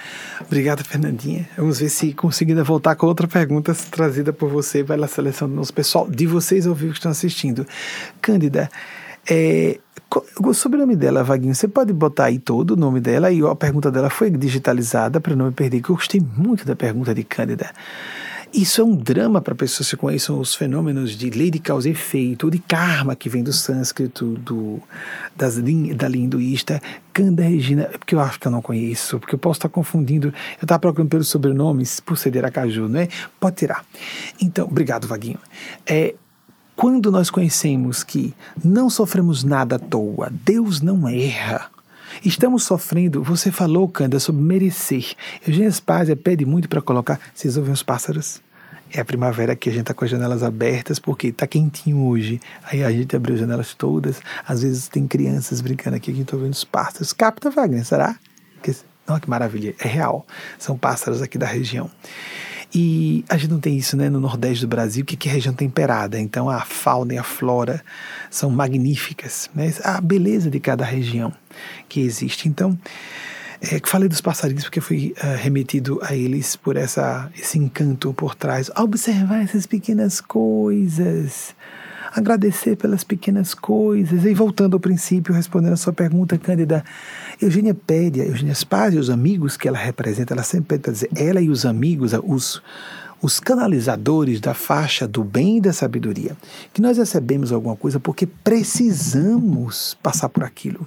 Obrigada, 0.46 0.82
Fernandinha. 0.82 1.46
Vamos 1.54 1.80
ver 1.80 1.90
se 1.90 2.14
conseguindo 2.14 2.64
voltar 2.64 2.96
com 2.96 3.04
outra 3.04 3.28
pergunta 3.28 3.76
trazida 3.90 4.32
por 4.32 4.48
você 4.48 4.82
pela 4.82 5.06
seleção 5.06 5.46
do 5.46 5.54
nosso 5.54 5.74
pessoal, 5.74 6.08
de 6.08 6.26
vocês 6.26 6.66
ao 6.66 6.74
vivo 6.74 6.92
que 6.92 6.98
estão 6.98 7.10
assistindo. 7.10 7.66
Cândida, 8.18 8.70
é, 9.28 9.78
o 10.42 10.54
sobrenome 10.54 10.96
dela, 10.96 11.22
Vaguinho, 11.22 11.54
você 11.54 11.68
pode 11.68 11.92
botar 11.92 12.24
aí 12.24 12.38
todo 12.38 12.70
o 12.70 12.76
nome 12.76 13.00
dela 13.00 13.30
e 13.30 13.42
a 13.46 13.54
pergunta 13.54 13.90
dela 13.90 14.08
foi 14.08 14.30
digitalizada 14.30 15.20
para 15.20 15.36
não 15.36 15.48
me 15.48 15.52
perder, 15.52 15.82
que 15.82 15.90
eu 15.90 15.94
gostei 15.94 16.22
muito 16.38 16.64
da 16.64 16.74
pergunta 16.74 17.14
de 17.14 17.22
Cândida. 17.22 17.70
Isso 18.52 18.80
é 18.80 18.84
um 18.84 18.96
drama 18.96 19.40
para 19.40 19.54
pessoas 19.54 19.88
que 19.88 19.96
conheçam 19.96 20.40
os 20.40 20.56
fenômenos 20.56 21.12
de 21.16 21.30
lei 21.30 21.52
de 21.52 21.60
causa 21.60 21.88
e 21.88 21.92
efeito, 21.92 22.50
de 22.50 22.58
karma, 22.58 23.14
que 23.14 23.28
vem 23.28 23.44
do 23.44 23.52
sânscrito, 23.52 24.34
do, 24.38 24.82
das, 25.36 25.54
da 25.56 26.08
linha 26.08 26.24
hinduísta. 26.24 26.82
Kanda 27.12 27.44
Regina, 27.44 27.82
é 27.82 27.96
porque 27.96 28.16
eu 28.16 28.20
acho 28.20 28.40
que 28.40 28.48
eu 28.48 28.52
não 28.52 28.60
conheço, 28.60 29.20
porque 29.20 29.36
eu 29.36 29.38
posso 29.38 29.58
estar 29.58 29.68
confundindo. 29.68 30.28
Eu 30.60 30.64
estava 30.64 30.80
procurando 30.80 31.10
pelos 31.10 31.28
sobrenomes, 31.28 32.00
por 32.00 32.18
ser 32.18 32.32
de 32.32 32.38
Aracaju, 32.38 32.88
não 32.88 33.00
é? 33.00 33.08
Pode 33.38 33.54
tirar. 33.54 33.84
Então, 34.42 34.66
obrigado, 34.66 35.06
Vaguinho. 35.06 35.38
É, 35.86 36.14
quando 36.74 37.12
nós 37.12 37.30
conhecemos 37.30 38.02
que 38.02 38.34
não 38.64 38.90
sofremos 38.90 39.44
nada 39.44 39.76
à 39.76 39.78
toa, 39.78 40.28
Deus 40.44 40.80
não 40.80 41.08
erra. 41.08 41.70
Estamos 42.22 42.64
sofrendo, 42.64 43.22
você 43.22 43.50
falou, 43.50 43.88
Canda, 43.88 44.20
sobre 44.20 44.42
merecer. 44.42 45.14
Eugênia 45.46 45.70
Spazia 45.70 46.14
pede 46.14 46.44
muito 46.44 46.68
para 46.68 46.82
colocar. 46.82 47.18
Vocês 47.34 47.56
ouvem 47.56 47.72
os 47.72 47.82
pássaros? 47.82 48.42
É 48.92 49.00
a 49.00 49.04
primavera 49.04 49.56
que 49.56 49.70
a 49.70 49.72
gente 49.72 49.82
está 49.82 49.94
com 49.94 50.04
as 50.04 50.10
janelas 50.10 50.42
abertas, 50.42 50.98
porque 50.98 51.28
está 51.28 51.46
quentinho 51.46 52.04
hoje. 52.04 52.38
Aí 52.64 52.84
a 52.84 52.90
gente 52.90 53.16
abriu 53.16 53.36
as 53.36 53.40
janelas 53.40 53.72
todas. 53.72 54.20
Às 54.46 54.62
vezes 54.62 54.86
tem 54.86 55.06
crianças 55.06 55.62
brincando 55.62 55.96
aqui, 55.96 56.10
a 56.10 56.14
gente 56.14 56.24
está 56.24 56.36
ouvindo 56.36 56.52
os 56.52 56.64
pássaros. 56.64 57.14
Capta, 57.14 57.50
Wagner, 57.50 57.86
será? 57.86 58.16
Que, 58.62 58.76
não, 59.08 59.18
que 59.18 59.30
maravilha. 59.30 59.74
É 59.78 59.88
real. 59.88 60.26
São 60.58 60.76
pássaros 60.76 61.22
aqui 61.22 61.38
da 61.38 61.46
região. 61.46 61.90
E 62.72 63.24
a 63.28 63.36
gente 63.36 63.50
não 63.50 63.58
tem 63.58 63.76
isso 63.76 63.96
né, 63.96 64.08
no 64.08 64.20
Nordeste 64.20 64.64
do 64.64 64.68
Brasil, 64.68 65.04
que 65.04 65.28
é 65.28 65.32
região 65.32 65.52
temperada. 65.52 66.18
Então 66.18 66.48
a 66.48 66.60
fauna 66.60 67.14
e 67.14 67.18
a 67.18 67.24
flora 67.24 67.82
são 68.30 68.50
magníficas. 68.50 69.50
Né? 69.54 69.72
A 69.82 70.00
beleza 70.00 70.50
de 70.50 70.60
cada 70.60 70.84
região 70.84 71.32
que 71.88 72.00
existe. 72.00 72.48
Então, 72.48 72.78
é, 73.60 73.80
falei 73.84 74.08
dos 74.08 74.20
passarinhos 74.20 74.64
porque 74.64 74.80
fui 74.80 75.14
uh, 75.18 75.36
remetido 75.36 75.98
a 76.02 76.14
eles 76.14 76.56
por 76.56 76.76
essa, 76.76 77.30
esse 77.36 77.58
encanto 77.58 78.14
por 78.14 78.34
trás. 78.34 78.70
Observar 78.76 79.42
essas 79.42 79.66
pequenas 79.66 80.20
coisas 80.20 81.54
agradecer 82.14 82.76
pelas 82.76 83.04
pequenas 83.04 83.54
coisas. 83.54 84.24
E 84.24 84.34
voltando 84.34 84.74
ao 84.74 84.80
princípio, 84.80 85.34
respondendo 85.34 85.72
a 85.72 85.76
sua 85.76 85.92
pergunta, 85.92 86.36
Cândida, 86.38 86.84
Eugênia 87.40 87.74
pede, 87.74 88.20
a 88.20 88.26
Eugênia 88.26 88.54
Spaz 88.54 88.94
e 88.94 88.98
os 88.98 89.10
amigos 89.10 89.56
que 89.56 89.68
ela 89.68 89.78
representa, 89.78 90.34
ela 90.34 90.42
sempre 90.42 90.68
pede 90.68 90.82
para 90.82 90.92
dizer, 90.92 91.10
ela 91.16 91.40
e 91.40 91.48
os 91.48 91.64
amigos, 91.64 92.12
os, 92.24 92.62
os 93.22 93.40
canalizadores 93.40 94.40
da 94.40 94.54
faixa 94.54 95.06
do 95.06 95.22
bem 95.22 95.58
e 95.58 95.60
da 95.60 95.72
sabedoria, 95.72 96.36
que 96.72 96.82
nós 96.82 96.98
recebemos 96.98 97.52
alguma 97.52 97.76
coisa 97.76 98.00
porque 98.00 98.26
precisamos 98.26 99.96
passar 100.02 100.28
por 100.28 100.44
aquilo 100.44 100.86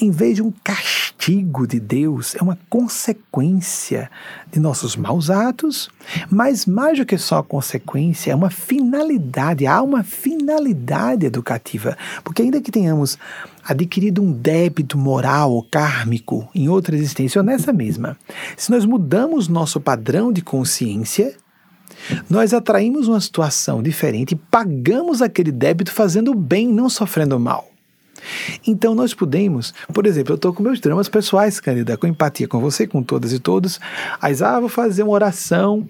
em 0.00 0.10
vez 0.10 0.36
de 0.36 0.42
um 0.42 0.52
castigo 0.62 1.66
de 1.66 1.80
Deus, 1.80 2.34
é 2.34 2.42
uma 2.42 2.58
consequência 2.68 4.10
de 4.50 4.58
nossos 4.58 4.96
maus 4.96 5.30
atos, 5.30 5.88
mas 6.30 6.66
mais 6.66 6.98
do 6.98 7.06
que 7.06 7.18
só 7.18 7.42
consequência, 7.42 8.32
é 8.32 8.34
uma 8.34 8.50
finalidade, 8.50 9.66
há 9.66 9.82
uma 9.82 10.02
finalidade 10.02 11.26
educativa, 11.26 11.96
porque 12.24 12.42
ainda 12.42 12.60
que 12.60 12.70
tenhamos 12.70 13.18
adquirido 13.64 14.22
um 14.22 14.32
débito 14.32 14.96
moral 14.96 15.52
ou 15.52 15.62
kármico 15.62 16.48
em 16.54 16.68
outra 16.68 16.96
existência 16.96 17.40
ou 17.40 17.44
nessa 17.44 17.72
mesma, 17.72 18.16
se 18.56 18.70
nós 18.70 18.84
mudamos 18.84 19.48
nosso 19.48 19.80
padrão 19.80 20.32
de 20.32 20.40
consciência, 20.40 21.36
nós 22.28 22.54
atraímos 22.54 23.08
uma 23.08 23.20
situação 23.20 23.82
diferente 23.82 24.32
e 24.32 24.36
pagamos 24.36 25.20
aquele 25.20 25.52
débito 25.52 25.92
fazendo 25.92 26.34
bem, 26.34 26.68
não 26.68 26.88
sofrendo 26.88 27.38
mal. 27.38 27.67
Então 28.66 28.94
nós 28.94 29.14
podemos, 29.14 29.74
por 29.92 30.06
exemplo, 30.06 30.32
eu 30.32 30.36
estou 30.36 30.52
com 30.52 30.62
meus 30.62 30.80
dramas 30.80 31.08
pessoais, 31.08 31.60
Cândida, 31.60 31.96
com 31.96 32.06
empatia 32.06 32.48
com 32.48 32.60
você, 32.60 32.86
com 32.86 33.02
todas 33.02 33.32
e 33.32 33.38
todos. 33.38 33.80
Aí, 34.20 34.34
ah, 34.42 34.60
vou 34.60 34.68
fazer 34.68 35.02
uma 35.02 35.12
oração 35.12 35.86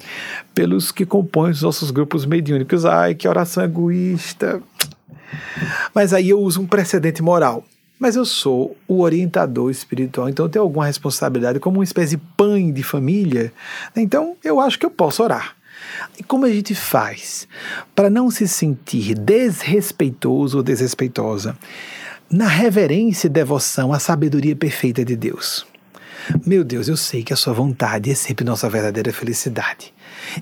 pelos 0.55 0.91
que 0.91 1.05
compõem 1.05 1.51
os 1.51 1.63
nossos 1.63 1.91
grupos 1.91 2.25
mediúnicos. 2.25 2.85
Ai, 2.85 3.15
que 3.15 3.29
oração 3.29 3.63
egoísta. 3.63 4.63
Mas 5.95 6.13
aí 6.13 6.31
eu 6.31 6.41
uso 6.41 6.61
um 6.61 6.67
precedente 6.67 7.23
moral. 7.23 7.65
Mas 7.99 8.15
eu 8.15 8.25
sou 8.25 8.77
o 8.87 9.01
orientador 9.01 9.71
espiritual, 9.71 10.29
então 10.29 10.47
eu 10.47 10.49
tenho 10.49 10.63
alguma 10.63 10.87
responsabilidade 10.87 11.59
como 11.59 11.79
uma 11.79 11.85
espécie 11.85 12.17
de 12.17 12.23
pai 12.37 12.71
de 12.71 12.83
família. 12.85 13.53
Então 13.97 14.37
eu 14.45 14.61
acho 14.61 14.79
que 14.79 14.87
eu 14.87 14.91
posso 14.91 15.23
orar. 15.23 15.57
E 16.19 16.23
como 16.23 16.45
a 16.45 16.51
gente 16.51 16.75
faz 16.75 17.49
para 17.95 18.09
não 18.09 18.31
se 18.31 18.47
sentir 18.47 19.15
desrespeitoso 19.15 20.59
ou 20.59 20.63
desrespeitosa 20.63 21.57
na 22.31 22.47
reverência 22.47 23.27
e 23.27 23.31
devoção 23.31 23.93
à 23.93 23.99
sabedoria 23.99 24.55
perfeita 24.55 25.05
de 25.05 25.17
Deus? 25.17 25.67
Meu 26.45 26.63
Deus, 26.63 26.89
eu 26.89 26.97
sei 26.97 27.23
que 27.23 27.33
a 27.33 27.37
sua 27.37 27.55
vontade 27.55 28.11
é 28.11 28.15
sempre 28.15 28.45
nossa 28.45 28.69
verdadeira 28.69 29.13
felicidade. 29.13 29.95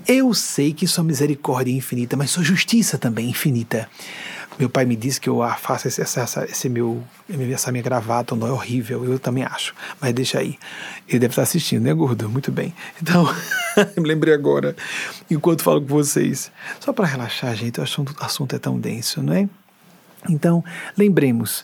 Eu 0.05 0.33
sei 0.33 0.73
que 0.73 0.85
sua 0.85 1.03
misericórdia 1.03 1.71
é 1.71 1.75
infinita, 1.75 2.17
mas 2.17 2.31
sua 2.31 2.43
justiça 2.43 2.97
também 2.97 3.27
é 3.27 3.29
infinita. 3.29 3.89
Meu 4.59 4.69
pai 4.69 4.85
me 4.85 4.95
disse 4.95 5.21
que 5.21 5.29
eu 5.29 5.39
faço 5.59 5.87
esse, 5.87 6.01
essa, 6.01 6.45
esse 6.49 6.67
meu, 6.67 7.01
essa 7.53 7.71
minha 7.71 7.83
gravata, 7.83 8.35
não 8.35 8.47
é 8.47 8.51
horrível, 8.51 9.05
eu 9.05 9.19
também 9.19 9.43
acho. 9.43 9.73
Mas 10.01 10.13
deixa 10.13 10.39
aí. 10.39 10.57
Ele 11.07 11.19
deve 11.19 11.31
estar 11.31 11.43
assistindo, 11.43 11.83
né, 11.83 11.93
gordo? 11.93 12.27
Muito 12.27 12.51
bem. 12.51 12.73
Então, 13.01 13.23
me 13.95 14.07
lembrei 14.07 14.33
agora, 14.33 14.75
enquanto 15.29 15.63
falo 15.63 15.79
com 15.79 15.87
vocês. 15.87 16.51
Só 16.79 16.91
para 16.91 17.05
relaxar, 17.05 17.55
gente, 17.55 17.79
o 17.79 17.83
assunto, 17.83 18.55
é 18.55 18.59
tão 18.59 18.79
denso, 18.79 19.21
não 19.21 19.33
é? 19.33 19.47
Então, 20.29 20.63
lembremos, 20.97 21.63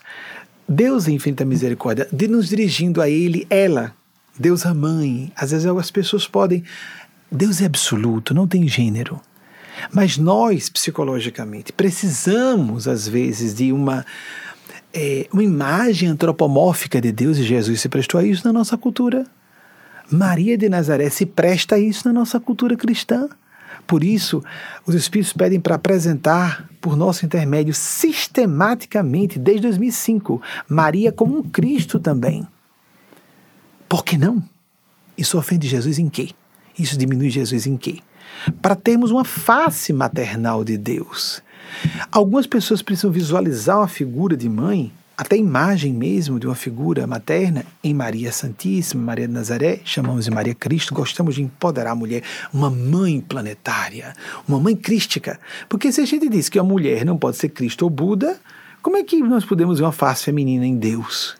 Deus 0.68 1.08
em 1.08 1.16
infinita 1.16 1.46
misericórdia, 1.46 2.08
de 2.12 2.28
nos 2.28 2.50
dirigindo 2.50 3.02
a 3.02 3.10
Ele, 3.10 3.46
ela, 3.50 3.94
Deus 4.38 4.66
a 4.66 4.74
mãe. 4.74 5.32
Às 5.36 5.52
vezes 5.52 5.66
as 5.66 5.92
pessoas 5.92 6.28
podem. 6.28 6.64
Deus 7.32 7.62
é 7.62 7.66
absoluto, 7.66 8.34
não 8.34 8.48
tem 8.48 8.68
gênero. 8.68 9.20
Mas 9.92 10.18
nós, 10.18 10.70
psicologicamente, 10.70 11.74
precisamos, 11.74 12.88
às 12.88 13.08
vezes, 13.08 13.56
de 13.56 13.72
uma, 13.72 14.06
é, 14.94 15.28
uma 15.32 15.44
imagem 15.44 16.10
antropomórfica 16.10 17.02
de 17.02 17.12
Deus 17.12 17.38
e 17.38 17.44
Jesus 17.44 17.82
se 17.82 17.90
prestou 17.90 18.20
a 18.20 18.24
isso 18.24 18.46
na 18.46 18.54
nossa 18.54 18.78
cultura. 18.78 19.26
Maria 20.12 20.58
de 20.58 20.70
Nazaré 20.70 21.10
se 21.10 21.26
presta 21.26 21.76
a 21.76 21.80
isso 21.80 22.08
na 22.08 22.14
nossa 22.14 22.40
cultura 22.40 22.76
cristã. 22.76 23.28
Por 23.86 24.04
isso, 24.04 24.44
os 24.86 24.96
Espíritos 24.96 25.34
pedem 25.34 25.60
para 25.60 25.76
apresentar, 25.76 26.70
por 26.80 26.96
nosso 26.96 27.26
intermédio, 27.26 27.74
sistematicamente, 27.74 29.38
desde 29.38 29.64
2005, 29.64 30.42
Maria 30.68 31.12
como 31.12 31.38
um 31.38 31.44
Cristo 31.44 32.00
também. 32.00 32.48
Por 33.88 34.04
que 34.04 34.18
não? 34.18 34.44
Isso 35.18 35.38
ofende 35.38 35.68
Jesus 35.68 36.00
em 36.00 36.10
quê? 36.10 36.30
Isso 36.78 36.98
diminui 36.98 37.30
Jesus 37.30 37.68
em 37.68 37.78
quê? 37.78 38.00
para 38.62 38.76
termos 38.76 39.12
uma 39.12 39.24
face 39.24 39.94
maternal 39.94 40.64
de 40.64 40.78
Deus. 40.78 41.42
Algumas 42.12 42.46
pessoas 42.46 42.82
precisam 42.82 43.12
visualizar 43.12 43.78
uma 43.78 43.88
figura 43.88 44.36
de 44.36 44.50
mãe, 44.50 44.92
até 45.16 45.36
a 45.36 45.40
imagem 45.40 45.94
mesmo 45.94 46.40
de 46.40 46.48
uma 46.48 46.56
figura 46.56 47.06
materna, 47.06 47.64
em 47.84 47.94
Maria 47.94 48.32
Santíssima, 48.32 49.04
Maria 49.04 49.28
de 49.28 49.34
Nazaré, 49.34 49.80
chamamos 49.86 50.26
de 50.26 50.32
Maria 50.32 50.56
Cristo, 50.56 50.94
gostamos 50.94 51.36
de 51.36 51.44
empoderar 51.44 51.92
a 51.92 51.96
mulher, 51.96 52.24
uma 52.52 52.70
mãe 52.70 53.22
planetária, 53.22 54.16
uma 54.48 54.60
mãe 54.60 54.76
crística. 54.76 55.40
Porque 55.70 55.92
se 55.92 56.02
a 56.02 56.06
gente 56.06 56.28
diz 56.28 56.50
que 56.50 56.58
a 56.58 56.64
mulher 56.64 57.06
não 57.06 57.18
pode 57.18 57.38
ser 57.38 57.50
Cristo 57.50 57.84
ou 57.84 57.90
Buda, 57.90 58.40
como 58.82 58.98
é 58.98 59.04
que 59.04 59.22
nós 59.22 59.46
podemos 59.46 59.78
ver 59.80 59.86
uma 59.86 59.92
face 59.92 60.24
feminina 60.24 60.66
em 60.66 60.76
Deus? 60.76 61.38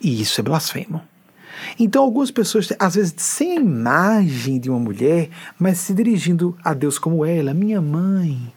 E 0.00 0.20
isso 0.20 0.40
é 0.40 0.44
blasfemo. 0.44 1.00
Então, 1.78 2.02
algumas 2.02 2.30
pessoas, 2.30 2.68
às 2.78 2.94
vezes, 2.96 3.14
sem 3.16 3.52
a 3.52 3.60
imagem 3.60 4.58
de 4.58 4.68
uma 4.68 4.78
mulher, 4.78 5.30
mas 5.58 5.78
se 5.78 5.94
dirigindo 5.94 6.56
a 6.62 6.74
Deus 6.74 6.98
como 6.98 7.24
ela, 7.24 7.54
minha 7.54 7.80
mãe. 7.80 8.52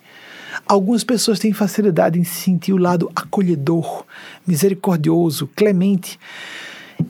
Algumas 0.68 1.04
pessoas 1.04 1.40
têm 1.40 1.54
facilidade 1.54 2.20
em 2.20 2.24
sentir 2.24 2.74
o 2.74 2.78
lado 2.78 3.10
acolhedor, 3.16 4.06
misericordioso, 4.46 5.48
clemente. 5.56 6.20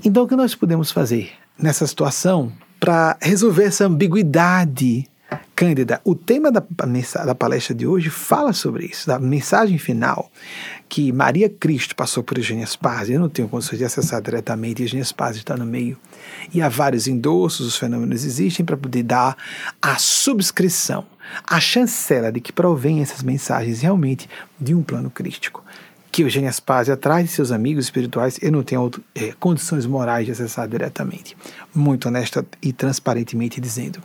Então, 0.04 0.24
o 0.24 0.28
que 0.28 0.36
nós 0.36 0.54
podemos 0.54 0.92
fazer 0.92 1.32
nessa 1.58 1.88
situação 1.88 2.52
para 2.80 3.18
resolver 3.20 3.66
essa 3.66 3.86
ambiguidade 3.86 5.10
Cândida, 5.58 6.00
o 6.04 6.14
tema 6.14 6.52
da, 6.52 6.64
da 7.26 7.34
palestra 7.34 7.74
de 7.74 7.88
hoje 7.88 8.12
fala 8.12 8.54
sobre 8.54 8.86
isso, 8.86 9.08
da 9.08 9.18
mensagem 9.18 9.80
final, 9.80 10.32
que 10.88 11.12
Maria 11.12 11.50
Cristo 11.50 11.96
passou 11.96 12.22
por 12.22 12.38
Eugênia 12.38 12.64
Spazio. 12.68 13.16
Eu 13.16 13.22
não 13.22 13.28
tenho 13.28 13.50
condições 13.50 13.80
de 13.80 13.84
acessar 13.84 14.22
diretamente, 14.22 14.84
Eugênia 14.84 15.04
Spazio 15.04 15.40
está 15.40 15.58
no 15.58 15.66
meio. 15.66 15.98
E 16.54 16.62
há 16.62 16.70
vários 16.70 17.08
endossos, 17.08 17.66
os 17.66 17.76
fenômenos 17.76 18.24
existem 18.24 18.64
para 18.64 18.78
poder 18.78 19.02
dar 19.02 19.36
a 19.82 19.98
subscrição, 19.98 21.04
a 21.44 21.60
chancela 21.60 22.32
de 22.32 22.40
que 22.40 22.54
provém 22.54 23.02
essas 23.02 23.24
mensagens 23.24 23.82
realmente 23.82 24.30
de 24.62 24.76
um 24.76 24.84
plano 24.84 25.10
crístico 25.10 25.66
que 26.18 26.24
Eugênia 26.24 26.52
Spazia 26.52 26.96
atrás 26.96 27.26
de 27.26 27.32
seus 27.32 27.52
amigos 27.52 27.86
espirituais, 27.86 28.40
eu 28.42 28.52
não 28.52 28.64
tenho 28.64 28.90
é, 29.14 29.34
condições 29.40 29.86
morais 29.86 30.26
de 30.26 30.32
acessar 30.32 30.68
diretamente. 30.68 31.38
Muito 31.76 32.08
honesta 32.08 32.44
e 32.60 32.74
transparentemente 32.74 33.62
dizendo. 33.62 34.02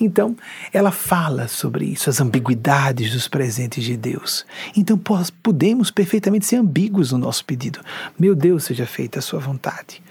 Então, 0.00 0.34
ela 0.72 0.90
fala 0.90 1.48
sobre 1.48 1.84
isso, 1.84 2.08
as 2.08 2.18
ambiguidades 2.18 3.12
dos 3.12 3.28
presentes 3.28 3.84
de 3.84 3.94
Deus. 3.94 4.46
Então, 4.74 4.98
podemos 5.42 5.90
perfeitamente 5.90 6.46
ser 6.46 6.56
ambíguos 6.56 7.12
no 7.12 7.18
nosso 7.18 7.44
pedido. 7.44 7.80
Meu 8.18 8.34
Deus, 8.34 8.64
seja 8.64 8.86
feita 8.86 9.18
a 9.18 9.22
sua 9.22 9.38
vontade. 9.38 10.02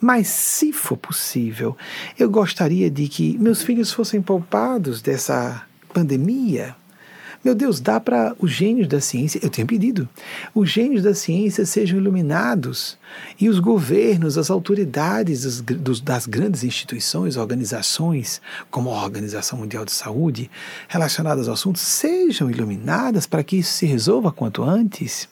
Mas, 0.00 0.28
se 0.28 0.72
for 0.72 0.96
possível, 0.96 1.76
eu 2.16 2.30
gostaria 2.30 2.88
de 2.88 3.08
que 3.08 3.36
meus 3.36 3.64
filhos 3.64 3.92
fossem 3.92 4.22
poupados 4.22 5.02
dessa 5.02 5.66
pandemia 5.92 6.76
meu 7.44 7.54
Deus, 7.54 7.78
dá 7.78 8.00
para 8.00 8.34
os 8.38 8.50
gênios 8.50 8.88
da 8.88 9.00
ciência, 9.00 9.38
eu 9.42 9.50
tenho 9.50 9.66
pedido, 9.66 10.08
os 10.54 10.70
gênios 10.70 11.02
da 11.02 11.14
ciência 11.14 11.66
sejam 11.66 11.98
iluminados 11.98 12.96
e 13.38 13.50
os 13.50 13.58
governos, 13.58 14.38
as 14.38 14.50
autoridades 14.50 15.60
dos, 15.60 16.00
das 16.00 16.26
grandes 16.26 16.64
instituições, 16.64 17.36
organizações, 17.36 18.40
como 18.70 18.90
a 18.90 19.02
Organização 19.02 19.58
Mundial 19.58 19.84
de 19.84 19.92
Saúde, 19.92 20.50
relacionadas 20.88 21.46
ao 21.46 21.54
assunto, 21.54 21.78
sejam 21.78 22.50
iluminadas 22.50 23.26
para 23.26 23.44
que 23.44 23.56
isso 23.56 23.74
se 23.74 23.84
resolva 23.84 24.32
quanto 24.32 24.62
antes. 24.62 25.28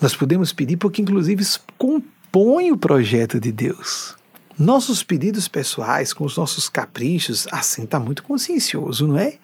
Nós 0.00 0.16
podemos 0.16 0.52
pedir 0.52 0.78
porque, 0.78 1.00
inclusive, 1.00 1.42
isso 1.42 1.60
compõe 1.78 2.72
o 2.72 2.76
projeto 2.76 3.38
de 3.38 3.52
Deus. 3.52 4.16
Nossos 4.58 5.02
pedidos 5.04 5.46
pessoais, 5.46 6.12
com 6.12 6.24
os 6.24 6.36
nossos 6.36 6.68
caprichos, 6.68 7.46
assim 7.52 7.84
está 7.84 8.00
muito 8.00 8.24
consciencioso, 8.24 9.06
não 9.06 9.16
é? 9.16 9.38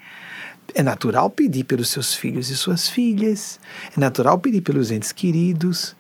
É 0.75 0.83
natural 0.83 1.31
pedir 1.31 1.65
pelos 1.65 1.89
seus 1.89 2.15
filhos 2.15 2.51
e 2.51 2.57
suas 2.57 2.89
filhas, 2.89 3.59
é 3.97 4.01
natural 4.01 4.39
pedir 4.39 4.61
pelos 4.61 4.91
entes 4.91 5.13
queridos, 5.13 5.97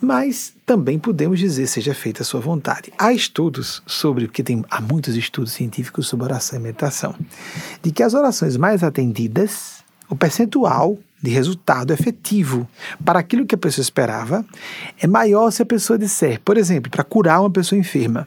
mas 0.00 0.52
também 0.66 0.98
podemos 0.98 1.38
dizer 1.38 1.66
seja 1.66 1.94
feita 1.94 2.22
a 2.22 2.26
sua 2.26 2.40
vontade. 2.40 2.92
Há 2.98 3.12
estudos 3.12 3.82
sobre, 3.86 4.26
porque 4.26 4.42
tem, 4.42 4.64
há 4.68 4.80
muitos 4.80 5.16
estudos 5.16 5.52
científicos 5.52 6.08
sobre 6.08 6.26
oração 6.26 6.58
e 6.58 6.62
meditação, 6.62 7.14
de 7.82 7.92
que 7.92 8.02
as 8.02 8.12
orações 8.12 8.56
mais 8.56 8.82
atendidas, 8.82 9.82
o 10.08 10.16
percentual 10.16 10.98
de 11.22 11.30
resultado 11.30 11.92
efetivo 11.92 12.68
para 13.04 13.20
aquilo 13.20 13.46
que 13.46 13.54
a 13.54 13.58
pessoa 13.58 13.82
esperava 13.82 14.44
é 15.00 15.06
maior 15.06 15.50
se 15.52 15.62
a 15.62 15.66
pessoa 15.66 15.96
disser, 15.96 16.40
por 16.44 16.58
exemplo, 16.58 16.90
para 16.90 17.04
curar 17.04 17.40
uma 17.40 17.50
pessoa 17.50 17.78
enferma. 17.78 18.26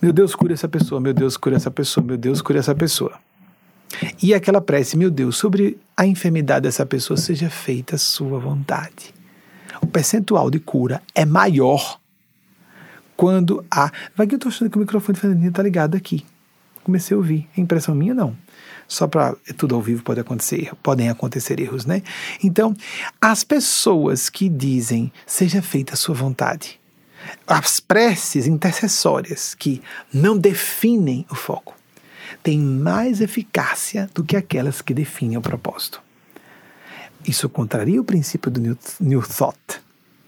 Meu 0.00 0.12
Deus, 0.12 0.34
cura 0.34 0.52
essa 0.52 0.68
pessoa, 0.68 1.00
meu 1.00 1.14
Deus, 1.14 1.36
cura 1.36 1.56
essa 1.56 1.70
pessoa, 1.70 2.04
meu 2.04 2.18
Deus, 2.18 2.42
cura 2.42 2.58
essa 2.58 2.74
pessoa. 2.74 3.25
E 4.22 4.34
aquela 4.34 4.60
prece, 4.60 4.96
meu 4.96 5.10
Deus, 5.10 5.36
sobre 5.36 5.78
a 5.96 6.06
enfermidade 6.06 6.64
dessa 6.64 6.84
pessoa, 6.84 7.16
seja 7.16 7.48
feita 7.48 7.96
a 7.96 7.98
sua 7.98 8.38
vontade. 8.38 9.14
O 9.80 9.86
percentual 9.86 10.50
de 10.50 10.58
cura 10.58 11.02
é 11.14 11.24
maior 11.24 11.98
quando 13.16 13.64
há. 13.70 13.90
Vai 14.14 14.26
que 14.26 14.34
eu 14.34 14.36
estou 14.36 14.50
achando 14.50 14.70
que 14.70 14.76
o 14.76 14.80
microfone 14.80 15.18
Fernandinha 15.18 15.48
está 15.48 15.62
ligado 15.62 15.96
aqui. 15.96 16.24
Comecei 16.84 17.14
a 17.14 17.18
ouvir. 17.18 17.48
É 17.56 17.60
impressão 17.60 17.94
minha? 17.94 18.14
Não. 18.14 18.36
Só 18.88 19.08
para 19.08 19.34
é 19.48 19.52
tudo 19.52 19.74
ao 19.74 19.82
vivo 19.82 20.02
pode 20.02 20.20
acontecer, 20.20 20.70
podem 20.82 21.08
acontecer 21.08 21.58
erros, 21.60 21.84
né? 21.84 22.02
Então, 22.42 22.74
as 23.20 23.42
pessoas 23.42 24.30
que 24.30 24.48
dizem 24.48 25.12
seja 25.26 25.60
feita 25.60 25.94
a 25.94 25.96
sua 25.96 26.14
vontade, 26.14 26.78
as 27.46 27.80
preces 27.80 28.46
intercessórias 28.46 29.54
que 29.54 29.82
não 30.12 30.38
definem 30.38 31.26
o 31.28 31.34
foco, 31.34 31.75
têm 32.46 32.60
mais 32.60 33.20
eficácia 33.20 34.08
do 34.14 34.22
que 34.22 34.36
aquelas 34.36 34.80
que 34.80 34.94
definem 34.94 35.36
o 35.36 35.40
propósito. 35.40 36.00
Isso 37.26 37.48
contraria 37.48 38.00
o 38.00 38.04
princípio 38.04 38.48
do 38.52 38.60
New, 38.60 38.78
new 39.00 39.20
Thought, 39.20 39.80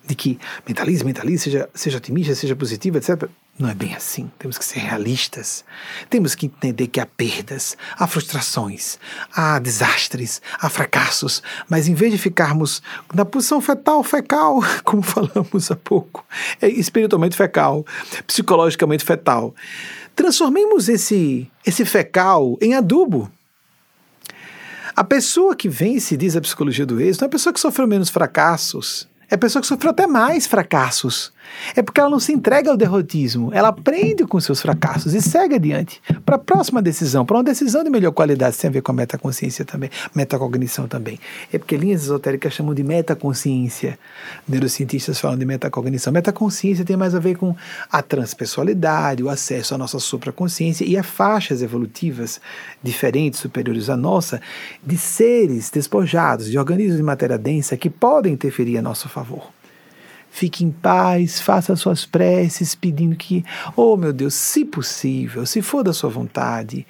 de 0.05 0.17
que 0.17 0.37
mentalize, 0.67 1.05
mentalize, 1.05 1.45
seja, 1.45 1.71
seja 1.73 1.99
otimista, 1.99 2.35
seja 2.35 2.57
positivo, 2.57 2.99
etc. 2.99 3.29
Não 3.57 3.69
é 3.69 3.75
bem 3.75 3.95
assim. 3.95 4.29
Temos 4.37 4.59
que 4.59 4.65
ser 4.65 4.81
realistas. 4.81 5.65
Temos 6.11 6.35
que 6.35 6.47
entender 6.47 6.89
que 6.89 6.99
há 6.99 7.07
perdas, 7.07 7.77
há 7.97 8.05
frustrações, 8.09 8.99
há 9.33 9.61
desastres, 9.61 10.43
há 10.61 10.69
fracassos. 10.69 11.41
Mas 11.69 11.87
em 11.87 11.95
vez 11.95 12.11
de 12.11 12.19
ficarmos 12.19 12.83
na 13.15 13.25
posição 13.25 13.61
fetal, 13.61 14.03
fecal, 14.03 14.59
como 14.83 15.03
falamos 15.03 15.71
há 15.71 15.77
pouco, 15.77 16.27
é 16.61 16.69
espiritualmente 16.69 17.37
fecal, 17.37 17.87
psicologicamente 18.27 19.05
fetal, 19.05 19.55
transformemos 20.19 20.89
esse, 20.89 21.49
esse 21.65 21.85
fecal 21.85 22.59
em 22.61 22.75
adubo. 22.75 23.31
A 24.97 25.05
pessoa 25.05 25.55
que 25.55 25.69
vence, 25.69 26.17
diz 26.17 26.35
a 26.35 26.41
psicologia 26.41 26.85
do 26.85 27.01
êxito, 27.01 27.25
é 27.25 27.29
a 27.29 27.31
pessoa 27.31 27.53
que 27.53 27.61
sofreu 27.61 27.87
menos 27.87 28.11
fracassos, 28.11 29.09
é 29.31 29.37
a 29.37 29.39
pessoa 29.39 29.63
que 29.63 29.69
sofreu 29.69 29.93
até 29.93 30.09
mais 30.09 30.45
fracassos. 30.45 31.33
É 31.75 31.83
porque 31.83 32.01
ela 32.01 32.11
não 32.11 32.21
se 32.21 32.33
entrega 32.33 32.71
ao 32.71 32.77
derrotismo, 32.77 33.51
ela 33.53 33.69
aprende 33.69 34.25
com 34.25 34.41
seus 34.41 34.61
fracassos 34.61 35.15
e 35.15 35.21
segue 35.21 35.55
adiante 35.57 36.01
para 36.25 36.37
a 36.37 36.39
próxima 36.39 36.81
decisão, 36.81 37.25
para 37.25 37.37
uma 37.37 37.45
decisão 37.45 37.83
de 37.85 37.91
melhor 37.91 38.13
qualidade. 38.13 38.53
Isso 38.53 38.63
tem 38.63 38.69
a 38.69 38.73
ver 38.73 38.83
com 38.83 38.93
a 38.93 38.95
metaconsciência 38.95 39.65
também, 39.65 39.91
metacognição 40.15 40.89
também. 40.89 41.19
É 41.53 41.59
porque 41.59 41.77
linhas 41.77 42.03
esotéricas 42.03 42.53
chamam 42.53 42.75
de 42.75 42.83
metaconsciência. 42.83 43.99
Neurocientistas 44.49 45.21
falam 45.21 45.39
de 45.39 45.45
metacognição. 45.45 46.13
Metaconsciência 46.13 46.85
tem 46.85 46.97
mais 46.97 47.15
a 47.15 47.19
ver 47.19 47.37
com 47.37 47.55
a 47.91 48.03
transpessoalidade, 48.03 49.23
o 49.23 49.29
acesso 49.29 49.75
à 49.75 49.79
nossa 49.79 49.99
supraconsciência 49.99 50.85
e 50.85 50.97
a 50.97 51.03
faixas 51.03 51.63
evolutivas 51.63 52.41
diferentes, 52.83 53.41
superiores 53.41 53.89
à 53.91 53.97
nossa, 53.97 54.41
de 54.85 54.97
seres 54.97 55.71
despojados, 55.71 56.51
de 56.51 56.59
organismos 56.59 56.97
de 56.97 57.03
matéria 57.03 57.39
densa 57.39 57.77
que 57.77 57.91
podem 57.91 58.33
interferir 58.33 58.79
a 58.79 58.83
nosso 58.83 59.09
favor. 59.09 59.58
Fique 60.39 60.63
em 60.63 60.71
paz, 60.71 61.41
faça 61.41 61.75
suas 61.75 62.07
preces 62.07 62.73
pedindo 62.73 63.17
que, 63.17 63.45
oh 63.75 63.97
meu 63.97 64.13
Deus, 64.13 64.35
se 64.35 64.65
possível, 64.65 65.45
se 65.45 65.61
for 65.61 65.83
da 65.83 65.93
sua 65.93 66.09
vontade, 66.09 66.87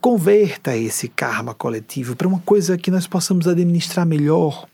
converta 0.00 0.76
esse 0.76 1.08
karma 1.08 1.52
coletivo 1.52 2.14
para 2.14 2.28
uma 2.28 2.38
coisa 2.38 2.78
que 2.78 2.92
nós 2.92 3.08
possamos 3.08 3.48
administrar 3.48 4.06
melhor. 4.06 4.68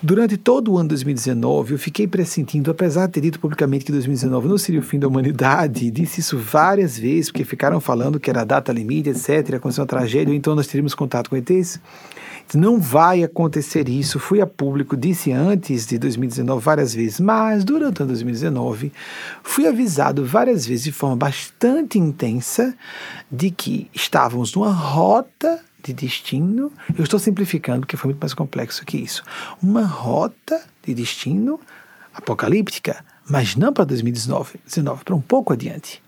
Durante 0.00 0.36
todo 0.36 0.72
o 0.72 0.78
ano 0.78 0.90
2019, 0.90 1.74
eu 1.74 1.78
fiquei 1.78 2.06
pressentindo, 2.06 2.70
apesar 2.70 3.06
de 3.06 3.14
ter 3.14 3.20
dito 3.20 3.40
publicamente 3.40 3.84
que 3.84 3.90
2019 3.90 4.46
não 4.46 4.56
seria 4.56 4.78
o 4.78 4.82
fim 4.82 4.96
da 4.96 5.08
humanidade, 5.08 5.90
disse 5.90 6.20
isso 6.20 6.38
várias 6.38 6.96
vezes, 6.96 7.32
porque 7.32 7.44
ficaram 7.44 7.80
falando 7.80 8.20
que 8.20 8.30
era 8.30 8.44
data 8.44 8.72
limite, 8.72 9.08
etc., 9.08 9.54
aconteceu 9.56 9.82
uma 9.82 9.88
tragédia, 9.88 10.32
então 10.32 10.54
nós 10.54 10.68
teríamos 10.68 10.94
contato 10.94 11.28
com 11.28 11.36
ETs. 11.36 11.80
Não 12.54 12.80
vai 12.80 13.22
acontecer 13.22 13.88
isso. 13.88 14.18
Fui 14.18 14.40
a 14.40 14.46
público, 14.46 14.96
disse 14.96 15.32
antes 15.32 15.86
de 15.86 15.98
2019 15.98 16.64
várias 16.64 16.94
vezes, 16.94 17.20
mas 17.20 17.64
durante 17.64 18.02
2019 18.04 18.90
fui 19.42 19.66
avisado 19.66 20.24
várias 20.24 20.64
vezes 20.64 20.84
de 20.84 20.92
forma 20.92 21.16
bastante 21.16 21.98
intensa 21.98 22.74
de 23.30 23.50
que 23.50 23.90
estávamos 23.92 24.54
numa 24.54 24.72
rota 24.72 25.60
de 25.82 25.92
destino. 25.92 26.72
Eu 26.96 27.04
estou 27.04 27.18
simplificando 27.18 27.80
porque 27.80 27.96
foi 27.96 28.10
muito 28.10 28.20
mais 28.20 28.34
complexo 28.34 28.84
que 28.84 28.96
isso. 28.96 29.22
Uma 29.62 29.84
rota 29.84 30.62
de 30.84 30.94
destino 30.94 31.60
apocalíptica, 32.12 33.04
mas 33.28 33.56
não 33.56 33.72
para 33.72 33.84
2019, 33.84 34.58
19, 34.64 35.04
para 35.04 35.14
um 35.14 35.20
pouco 35.20 35.52
adiante. 35.52 36.02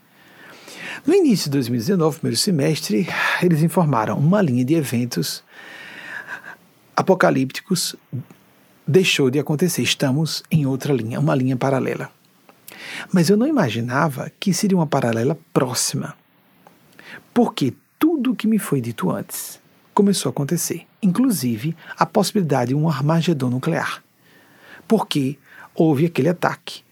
No 1.07 1.15
início 1.15 1.45
de 1.45 1.53
2019, 1.53 2.19
primeiro 2.19 2.37
semestre, 2.37 3.09
eles 3.43 3.63
informaram 3.63 4.19
uma 4.19 4.43
linha 4.43 4.65
de 4.65 4.75
eventos 4.75 5.43
apocalípticos 6.97 7.97
deixou 8.87 9.31
de 9.31 9.39
acontecer. 9.39 9.83
Estamos 9.83 10.43
em 10.51 10.67
outra 10.67 10.93
linha, 10.93 11.21
uma 11.21 11.35
linha 11.35 11.57
paralela. 11.57 12.11
Mas 13.13 13.31
eu 13.31 13.37
não 13.37 13.47
imaginava 13.47 14.31
que 14.39 14.53
seria 14.53 14.77
uma 14.77 14.87
paralela 14.87 15.39
próxima. 15.53 16.15
Porque 17.33 17.73
tudo 18.01 18.33
o 18.33 18.35
que 18.35 18.49
me 18.49 18.59
foi 18.59 18.81
dito 18.81 19.11
antes 19.11 19.61
começou 19.95 20.31
a 20.31 20.33
acontecer, 20.33 20.87
inclusive 21.03 21.77
a 21.97 22.05
possibilidade 22.05 22.71
de 22.71 22.75
um 22.75 22.89
armagedon 22.89 23.51
nuclear. 23.51 24.03
Porque 24.89 25.39
houve 25.75 26.07
aquele 26.07 26.31
ataque 26.31 26.83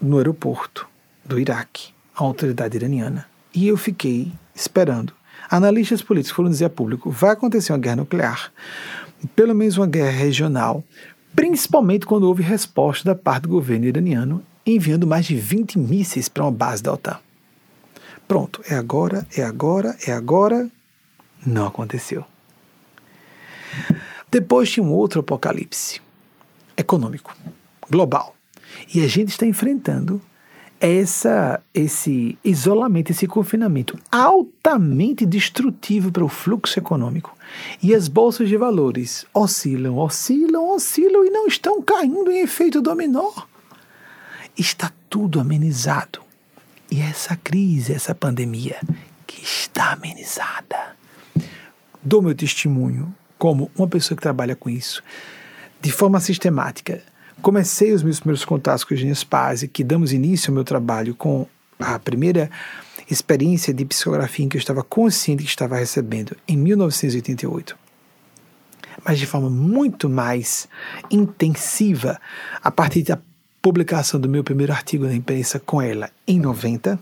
no 0.00 0.16
aeroporto 0.16 0.88
do 1.24 1.38
Iraque, 1.38 1.92
a 2.14 2.22
autoridade 2.22 2.76
iraniana. 2.76 3.26
E 3.52 3.66
eu 3.66 3.76
fiquei 3.76 4.32
esperando. 4.54 5.12
Analistas 5.50 6.00
políticos 6.00 6.36
foram 6.36 6.48
dizer 6.48 6.66
a 6.66 6.70
público: 6.70 7.10
vai 7.10 7.30
acontecer 7.30 7.72
uma 7.72 7.78
guerra 7.78 7.96
nuclear 7.96 8.52
pelo 9.34 9.54
menos 9.54 9.76
uma 9.76 9.86
guerra 9.86 10.10
regional, 10.10 10.84
principalmente 11.34 12.06
quando 12.06 12.24
houve 12.24 12.42
resposta 12.42 13.04
da 13.04 13.14
parte 13.14 13.42
do 13.42 13.48
governo 13.48 13.86
iraniano 13.86 14.42
enviando 14.64 15.06
mais 15.06 15.26
de 15.26 15.36
20 15.36 15.78
mísseis 15.78 16.28
para 16.28 16.44
uma 16.44 16.52
base 16.52 16.82
da 16.82 16.92
OTAN. 16.92 17.18
Pronto, 18.26 18.60
é 18.68 18.74
agora, 18.74 19.26
é 19.36 19.42
agora, 19.42 19.96
é 20.06 20.12
agora. 20.12 20.68
Não 21.44 21.66
aconteceu. 21.66 22.24
Depois 24.30 24.70
tinha 24.70 24.84
um 24.84 24.92
outro 24.92 25.20
apocalipse 25.20 26.00
econômico, 26.76 27.34
global. 27.88 28.34
E 28.92 29.02
a 29.02 29.08
gente 29.08 29.30
está 29.30 29.46
enfrentando 29.46 30.20
essa, 30.80 31.60
esse 31.72 32.38
isolamento, 32.44 33.10
esse 33.10 33.26
confinamento 33.26 33.98
altamente 34.10 35.24
destrutivo 35.24 36.12
para 36.12 36.24
o 36.24 36.28
fluxo 36.28 36.78
econômico. 36.78 37.34
E 37.82 37.94
as 37.94 38.08
bolsas 38.08 38.48
de 38.48 38.56
valores 38.56 39.24
oscilam, 39.32 39.98
oscilam, 39.98 40.68
oscilam 40.70 41.24
e 41.24 41.30
não 41.30 41.46
estão 41.46 41.80
caindo 41.80 42.30
em 42.30 42.40
efeito 42.40 42.82
dominó. 42.82 43.30
Está 44.58 44.92
tudo 45.08 45.40
amenizado. 45.40 46.25
E 46.90 47.00
essa 47.00 47.36
crise, 47.36 47.92
essa 47.92 48.14
pandemia, 48.14 48.78
que 49.26 49.42
está 49.42 49.92
amenizada. 49.92 50.96
Dou 52.02 52.22
meu 52.22 52.34
testemunho 52.34 53.14
como 53.38 53.70
uma 53.76 53.88
pessoa 53.88 54.16
que 54.16 54.22
trabalha 54.22 54.56
com 54.56 54.70
isso, 54.70 55.02
de 55.80 55.92
forma 55.92 56.20
sistemática 56.20 57.02
comecei 57.42 57.92
os 57.92 58.02
meus 58.02 58.18
primeiros 58.18 58.44
contatos 58.44 58.84
com 58.84 58.94
Eugênia 58.94 59.14
Spazio, 59.14 59.68
que 59.68 59.84
damos 59.84 60.12
início 60.12 60.50
ao 60.50 60.54
meu 60.54 60.64
trabalho 60.64 61.14
com 61.14 61.46
a 61.78 61.98
primeira 61.98 62.50
experiência 63.10 63.72
de 63.72 63.84
psicografia 63.84 64.44
em 64.44 64.48
que 64.48 64.56
eu 64.56 64.60
estava 64.60 64.82
consciente 64.82 65.44
que 65.44 65.48
estava 65.48 65.76
recebendo 65.76 66.36
em 66.48 66.56
1988. 66.56 67.76
Mas 69.04 69.18
de 69.18 69.26
forma 69.26 69.50
muito 69.50 70.08
mais 70.08 70.66
intensiva 71.10 72.20
a 72.62 72.70
partir 72.70 73.02
da 73.02 73.18
publicação 73.66 74.20
do 74.20 74.28
meu 74.28 74.44
primeiro 74.44 74.72
artigo 74.72 75.06
na 75.06 75.12
imprensa 75.12 75.58
com 75.58 75.82
ela 75.82 76.08
em 76.24 76.38
90. 76.38 76.96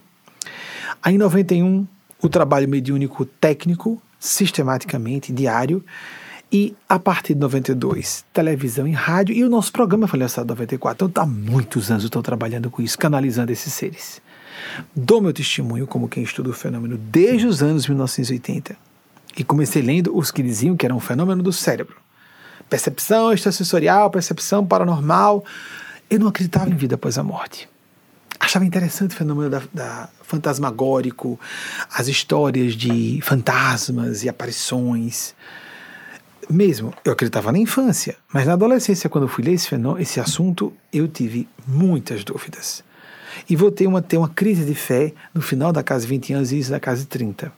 Aí 1.03 1.15
em 1.15 1.19
91, 1.19 1.86
o 2.23 2.28
trabalho 2.31 2.66
mediúnico 2.66 3.27
técnico, 3.27 4.01
sistematicamente, 4.19 5.31
diário, 5.31 5.85
e 6.51 6.74
a 6.89 6.99
partir 6.99 7.35
de 7.35 7.41
92, 7.41 8.24
televisão 8.32 8.89
e 8.89 8.93
rádio, 8.93 9.36
e 9.36 9.45
o 9.45 9.51
nosso 9.51 9.70
programa 9.73 10.09
foi 10.09 10.19
lançado 10.19 10.47
em 10.47 10.49
94. 10.49 11.07
Então, 11.07 11.23
há 11.23 11.27
muitos 11.27 11.91
anos 11.91 12.05
eu 12.05 12.07
estou 12.07 12.23
trabalhando 12.23 12.70
com 12.70 12.81
isso, 12.81 12.99
canalizando 12.99 13.53
esses 13.53 13.74
seres. 13.74 14.23
Dou 14.97 15.20
meu 15.20 15.35
testemunho 15.35 15.86
como 15.86 16.09
quem 16.09 16.23
estuda 16.23 16.49
o 16.49 16.55
fenômeno 16.55 16.97
desde 16.97 17.47
os 17.47 17.62
anos 17.62 17.86
1980. 17.86 18.74
E 19.36 19.45
comecei 19.45 19.82
lendo 19.82 20.16
os 20.16 20.31
que 20.31 20.43
diziam 20.43 20.78
que 20.78 20.86
era 20.86 20.95
um 20.95 21.01
fenômeno 21.01 21.43
do 21.43 21.53
cérebro. 21.53 21.97
Percepção 22.70 23.35
extrasensorial, 23.35 24.09
percepção 24.09 24.65
paranormal. 24.65 25.45
Eu 26.10 26.18
não 26.18 26.28
acreditava 26.28 26.70
em 26.70 26.76
vida 26.76 26.94
após 26.94 27.18
a 27.18 27.22
morte. 27.22 27.68
Achava 28.39 28.64
interessante 28.64 29.14
o 29.14 29.16
fenômeno 29.16 29.48
da, 29.48 29.62
da 29.72 30.09
fantasmagórico, 30.22 31.39
as 31.93 32.09
histórias 32.09 32.74
de 32.74 33.20
fantasmas 33.22 34.22
e 34.22 34.28
aparições 34.28 35.35
mesmo, 36.51 36.93
eu 37.05 37.12
acreditava 37.12 37.52
na 37.52 37.59
infância, 37.59 38.16
mas 38.32 38.47
na 38.47 38.52
adolescência, 38.52 39.09
quando 39.09 39.24
eu 39.24 39.28
fui 39.28 39.44
ler 39.44 39.52
esse, 39.52 39.68
fenômeno, 39.68 40.01
esse 40.01 40.20
assunto, 40.20 40.72
eu 40.93 41.09
tive 41.09 41.48
muitas 41.66 42.24
dúvidas. 42.24 42.82
E 43.48 43.56
vou 43.56 43.70
ter 43.70 43.86
uma, 43.86 44.01
ter 44.01 44.16
uma 44.16 44.28
crise 44.28 44.64
de 44.64 44.74
fé 44.74 45.12
no 45.32 45.40
final 45.40 45.72
da 45.72 45.82
casa 45.82 46.02
de 46.02 46.09
20 46.09 46.32
anos 46.35 46.52
e 46.52 46.59
isso 46.59 46.70
da 46.70 46.81
casa 46.81 47.01
de 47.01 47.06
30. 47.06 47.52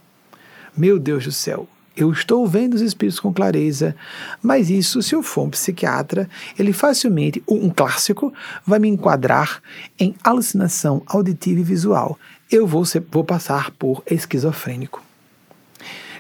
Meu 0.77 0.99
Deus 0.99 1.25
do 1.25 1.33
céu, 1.33 1.69
eu 1.97 2.13
estou 2.13 2.47
vendo 2.47 2.75
os 2.75 2.83
espíritos 2.83 3.19
com 3.19 3.33
clareza, 3.33 3.97
mas 4.43 4.69
isso, 4.69 5.03
se 5.03 5.15
eu 5.15 5.23
for 5.23 5.47
um 5.47 5.51
psiquiatra, 5.51 6.29
ele 6.59 6.73
facilmente, 6.73 7.43
um 7.49 7.71
clássico, 7.71 8.33
vai 8.67 8.79
me 8.79 8.89
enquadrar 8.89 9.63
em 9.99 10.15
alucinação 10.23 11.03
auditiva 11.07 11.61
e 11.61 11.65
visual. 11.65 12.19
Eu 12.51 12.67
vou, 12.67 12.85
ser, 12.85 13.03
vou 13.11 13.25
passar 13.25 13.71
por 13.73 14.03
esquizofrênico 14.07 15.03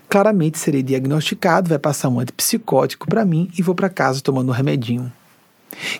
claramente 0.09 0.59
serei 0.59 0.85
diagnosticado, 0.85 1.69
vai 1.69 1.81
passar 1.81 2.09
um 2.09 2.21
antipsicótico 2.21 3.09
para 3.09 3.25
mim 3.25 3.51
e 3.59 3.63
vou 3.63 3.75
para 3.75 3.89
casa 3.89 4.21
tomando 4.21 4.49
um 4.49 4.53
remedinho. 4.53 5.13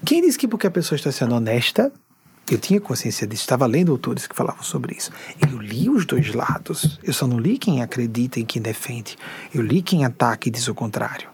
Quem 0.05 0.23
disse 0.23 0.39
que 0.39 0.49
porque 0.49 0.67
a 0.67 0.71
pessoa 0.71 0.97
está 0.97 1.11
sendo 1.11 1.35
honesta, 1.35 1.93
eu 2.51 2.59
tinha 2.59 2.81
consciência 2.81 3.27
disso, 3.27 3.43
estava 3.43 3.67
lendo 3.67 3.93
autores 3.93 4.27
que 4.27 4.37
falavam 4.37 4.63
sobre 4.63 4.95
isso. 4.95 5.11
Eu 5.41 5.59
li 5.59 5.91
os 5.91 6.07
dois 6.07 6.33
lados. 6.33 7.01
Eu 7.03 7.13
só 7.13 7.27
não 7.27 7.39
li 7.39 7.59
quem 7.59 7.83
acredita 7.83 8.39
e 8.39 8.45
quem 8.45 8.63
defende. 8.63 9.17
Eu 9.53 9.63
li 9.63 9.83
quem 9.83 10.05
ataca 10.05 10.49
e 10.49 10.51
diz 10.51 10.69
o 10.69 10.75
contrário. 10.75 11.29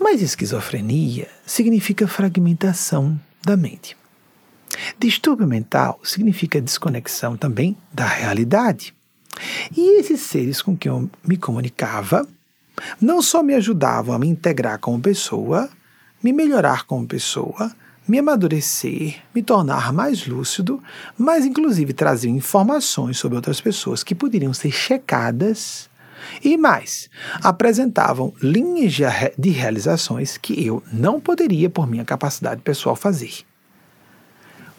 Mas 0.00 0.22
esquizofrenia 0.22 1.28
significa 1.46 2.08
fragmentação 2.08 3.18
da 3.42 3.56
mente. 3.56 3.96
Distúrbio 4.98 5.46
mental 5.46 6.00
significa 6.02 6.60
desconexão 6.60 7.36
também 7.36 7.76
da 7.92 8.06
realidade. 8.06 8.94
E 9.76 10.00
esses 10.00 10.20
seres 10.20 10.62
com 10.62 10.76
quem 10.76 10.90
eu 10.90 11.10
me 11.26 11.36
comunicava 11.36 12.26
não 13.00 13.22
só 13.22 13.42
me 13.42 13.54
ajudavam 13.54 14.14
a 14.14 14.18
me 14.18 14.26
integrar 14.26 14.78
como 14.78 15.00
pessoa, 15.00 15.68
me 16.22 16.32
melhorar 16.32 16.84
como 16.84 17.06
pessoa, 17.06 17.70
me 18.06 18.18
amadurecer, 18.18 19.16
me 19.34 19.42
tornar 19.42 19.92
mais 19.92 20.26
lúcido, 20.26 20.82
mas 21.16 21.44
inclusive 21.44 21.92
traziam 21.92 22.36
informações 22.36 23.18
sobre 23.18 23.36
outras 23.36 23.60
pessoas 23.60 24.02
que 24.02 24.14
poderiam 24.14 24.52
ser 24.52 24.70
checadas 24.70 25.88
e 26.42 26.56
mais, 26.56 27.08
apresentavam 27.42 28.32
linhas 28.42 28.94
de 29.36 29.50
realizações 29.50 30.36
que 30.36 30.66
eu 30.66 30.82
não 30.92 31.20
poderia, 31.20 31.68
por 31.68 31.86
minha 31.86 32.04
capacidade 32.04 32.62
pessoal, 32.62 32.96
fazer. 32.96 33.32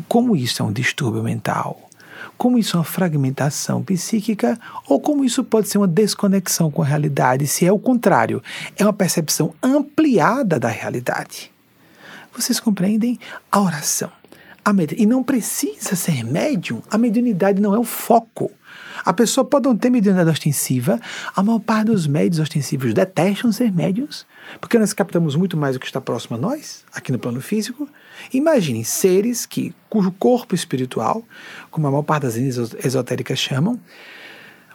Como 0.08 0.36
isso 0.36 0.62
é 0.62 0.66
um 0.66 0.72
distúrbio 0.72 1.24
mental? 1.24 1.90
Como 2.38 2.58
isso 2.58 2.76
é 2.76 2.80
uma 2.80 2.86
fragmentação 2.86 3.84
psíquica? 3.84 4.60
Ou 4.88 5.00
como 5.00 5.24
isso 5.24 5.44
pode 5.44 5.68
ser 5.68 5.78
uma 5.78 5.88
desconexão 5.88 6.70
com 6.70 6.82
a 6.82 6.86
realidade, 6.86 7.48
se 7.48 7.66
é 7.66 7.72
o 7.72 7.80
contrário, 7.80 8.42
é 8.76 8.84
uma 8.84 8.94
percepção 8.94 9.54
ampliada 9.62 10.60
da 10.60 10.68
realidade? 10.68 11.55
Vocês 12.36 12.60
compreendem? 12.60 13.20
A 13.52 13.62
oração. 13.62 14.12
A 14.64 14.72
e 14.98 15.06
não 15.06 15.24
precisa 15.24 15.96
ser 15.96 16.24
médium, 16.24 16.82
a 16.90 16.98
mediunidade 16.98 17.62
não 17.62 17.76
é 17.76 17.78
o 17.78 17.84
foco. 17.84 18.52
A 19.06 19.14
pessoa 19.14 19.46
pode 19.46 19.68
não 19.68 19.78
ter 19.78 19.92
mediunidade 19.92 20.28
ostensiva, 20.28 21.00
a 21.36 21.44
maior 21.44 21.60
parte 21.60 21.86
dos 21.86 22.08
médios 22.08 22.40
ostensivos 22.40 22.92
detestam 22.92 23.52
ser 23.52 23.72
médiums, 23.72 24.26
porque 24.60 24.80
nós 24.80 24.92
captamos 24.92 25.36
muito 25.36 25.56
mais 25.56 25.76
o 25.76 25.80
que 25.80 25.86
está 25.86 26.02
próximo 26.02 26.36
a 26.36 26.40
nós, 26.40 26.84
aqui 26.92 27.12
no 27.12 27.20
plano 27.20 27.40
físico. 27.42 27.88
Imaginem 28.34 28.84
seres 28.84 29.46
que, 29.46 29.72
cujo 29.88 30.12
corpo 30.12 30.56
espiritual, 30.56 31.24
como 31.70 31.86
a 31.86 31.92
maior 31.92 32.04
parte 32.04 32.24
das 32.24 32.36
esotéricas 32.36 33.38
chamam, 33.38 33.80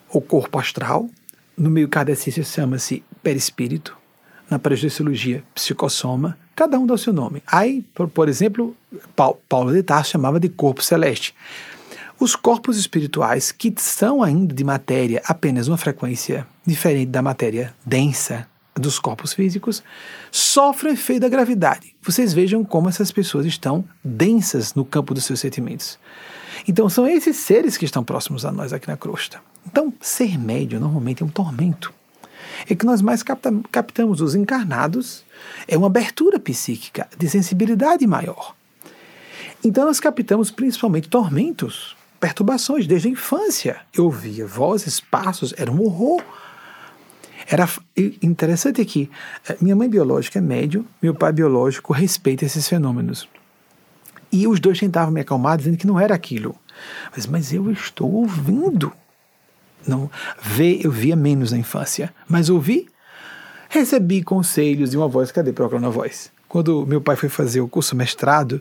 o 0.08 0.20
corpo 0.20 0.56
astral, 0.56 1.10
no 1.56 1.68
meio 1.68 1.88
kardecista 1.88 2.44
chama-se 2.44 3.02
perispírito, 3.24 3.98
na 4.48 4.58
prejudiciologia 4.58 5.42
psicossoma, 5.52 6.38
cada 6.54 6.78
um 6.78 6.86
dá 6.86 6.94
o 6.94 6.98
seu 6.98 7.12
nome. 7.12 7.42
Aí, 7.46 7.82
por, 7.94 8.08
por 8.08 8.28
exemplo, 8.28 8.76
Paulo 9.48 9.72
de 9.72 9.82
Tarso 9.82 10.12
chamava 10.12 10.38
de 10.38 10.48
corpo 10.48 10.82
celeste. 10.82 11.34
Os 12.18 12.36
corpos 12.36 12.76
espirituais, 12.76 13.50
que 13.50 13.72
são 13.78 14.22
ainda 14.22 14.54
de 14.54 14.62
matéria 14.62 15.22
apenas 15.24 15.68
uma 15.68 15.78
frequência 15.78 16.46
diferente 16.66 17.08
da 17.08 17.22
matéria 17.22 17.74
densa 17.84 18.46
dos 18.74 18.98
corpos 18.98 19.32
físicos, 19.32 19.82
sofrem 20.30 20.92
efeito 20.92 21.22
da 21.22 21.28
gravidade. 21.28 21.94
Vocês 22.02 22.32
vejam 22.32 22.64
como 22.64 22.88
essas 22.88 23.10
pessoas 23.10 23.46
estão 23.46 23.84
densas 24.04 24.74
no 24.74 24.84
campo 24.84 25.14
dos 25.14 25.24
seus 25.24 25.40
sentimentos. 25.40 25.98
Então, 26.68 26.88
são 26.88 27.06
esses 27.06 27.36
seres 27.36 27.76
que 27.76 27.84
estão 27.84 28.04
próximos 28.04 28.44
a 28.44 28.52
nós 28.52 28.72
aqui 28.72 28.88
na 28.88 28.96
crosta. 28.96 29.40
Então, 29.66 29.92
ser 30.00 30.38
médio 30.38 30.78
normalmente 30.78 31.22
é 31.22 31.26
um 31.26 31.30
tormento. 31.30 31.92
É 32.68 32.74
que 32.74 32.84
nós 32.84 33.00
mais 33.00 33.22
capta 33.22 33.52
captamos 33.70 34.20
os 34.20 34.34
encarnados, 34.34 35.24
é 35.66 35.76
uma 35.76 35.86
abertura 35.86 36.38
psíquica 36.38 37.08
de 37.16 37.28
sensibilidade 37.28 38.06
maior. 38.06 38.54
Então, 39.62 39.84
nós 39.84 40.00
captamos 40.00 40.50
principalmente 40.50 41.08
tormentos 41.08 41.96
perturbações 42.20 42.86
desde 42.86 43.08
a 43.08 43.10
infância. 43.10 43.80
Eu 43.94 44.04
ouvia 44.04 44.46
vozes, 44.46 45.00
passos, 45.00 45.54
era 45.56 45.70
um 45.70 45.82
horror. 45.82 46.22
Era 47.48 47.68
interessante 48.22 48.84
que 48.84 49.10
eh, 49.48 49.56
minha 49.60 49.74
mãe 49.74 49.88
biológica 49.88 50.38
é 50.38 50.42
médium, 50.42 50.84
meu 51.02 51.14
pai 51.14 51.32
biológico 51.32 51.92
respeita 51.92 52.44
esses 52.44 52.68
fenômenos. 52.68 53.26
E 54.30 54.46
os 54.46 54.60
dois 54.60 54.78
tentavam 54.78 55.12
me 55.12 55.20
acalmar 55.20 55.58
dizendo 55.58 55.76
que 55.76 55.86
não 55.86 55.98
era 55.98 56.14
aquilo. 56.14 56.54
Mas, 57.14 57.26
mas 57.26 57.52
eu 57.52 57.70
estou 57.72 58.12
ouvindo. 58.12 58.92
Não, 59.86 60.10
ver, 60.40 60.84
eu 60.84 60.90
via 60.90 61.16
menos 61.16 61.52
na 61.52 61.58
infância, 61.58 62.14
mas 62.28 62.50
ouvi, 62.50 62.86
recebi 63.70 64.22
conselhos 64.22 64.90
de 64.90 64.96
uma 64.96 65.08
voz, 65.08 65.32
cadê 65.32 65.52
procurando 65.52 65.86
a 65.86 65.90
voz? 65.90 66.30
Quando 66.48 66.84
meu 66.84 67.00
pai 67.00 67.14
foi 67.14 67.28
fazer 67.28 67.60
o 67.60 67.68
curso 67.68 67.94
mestrado 67.94 68.60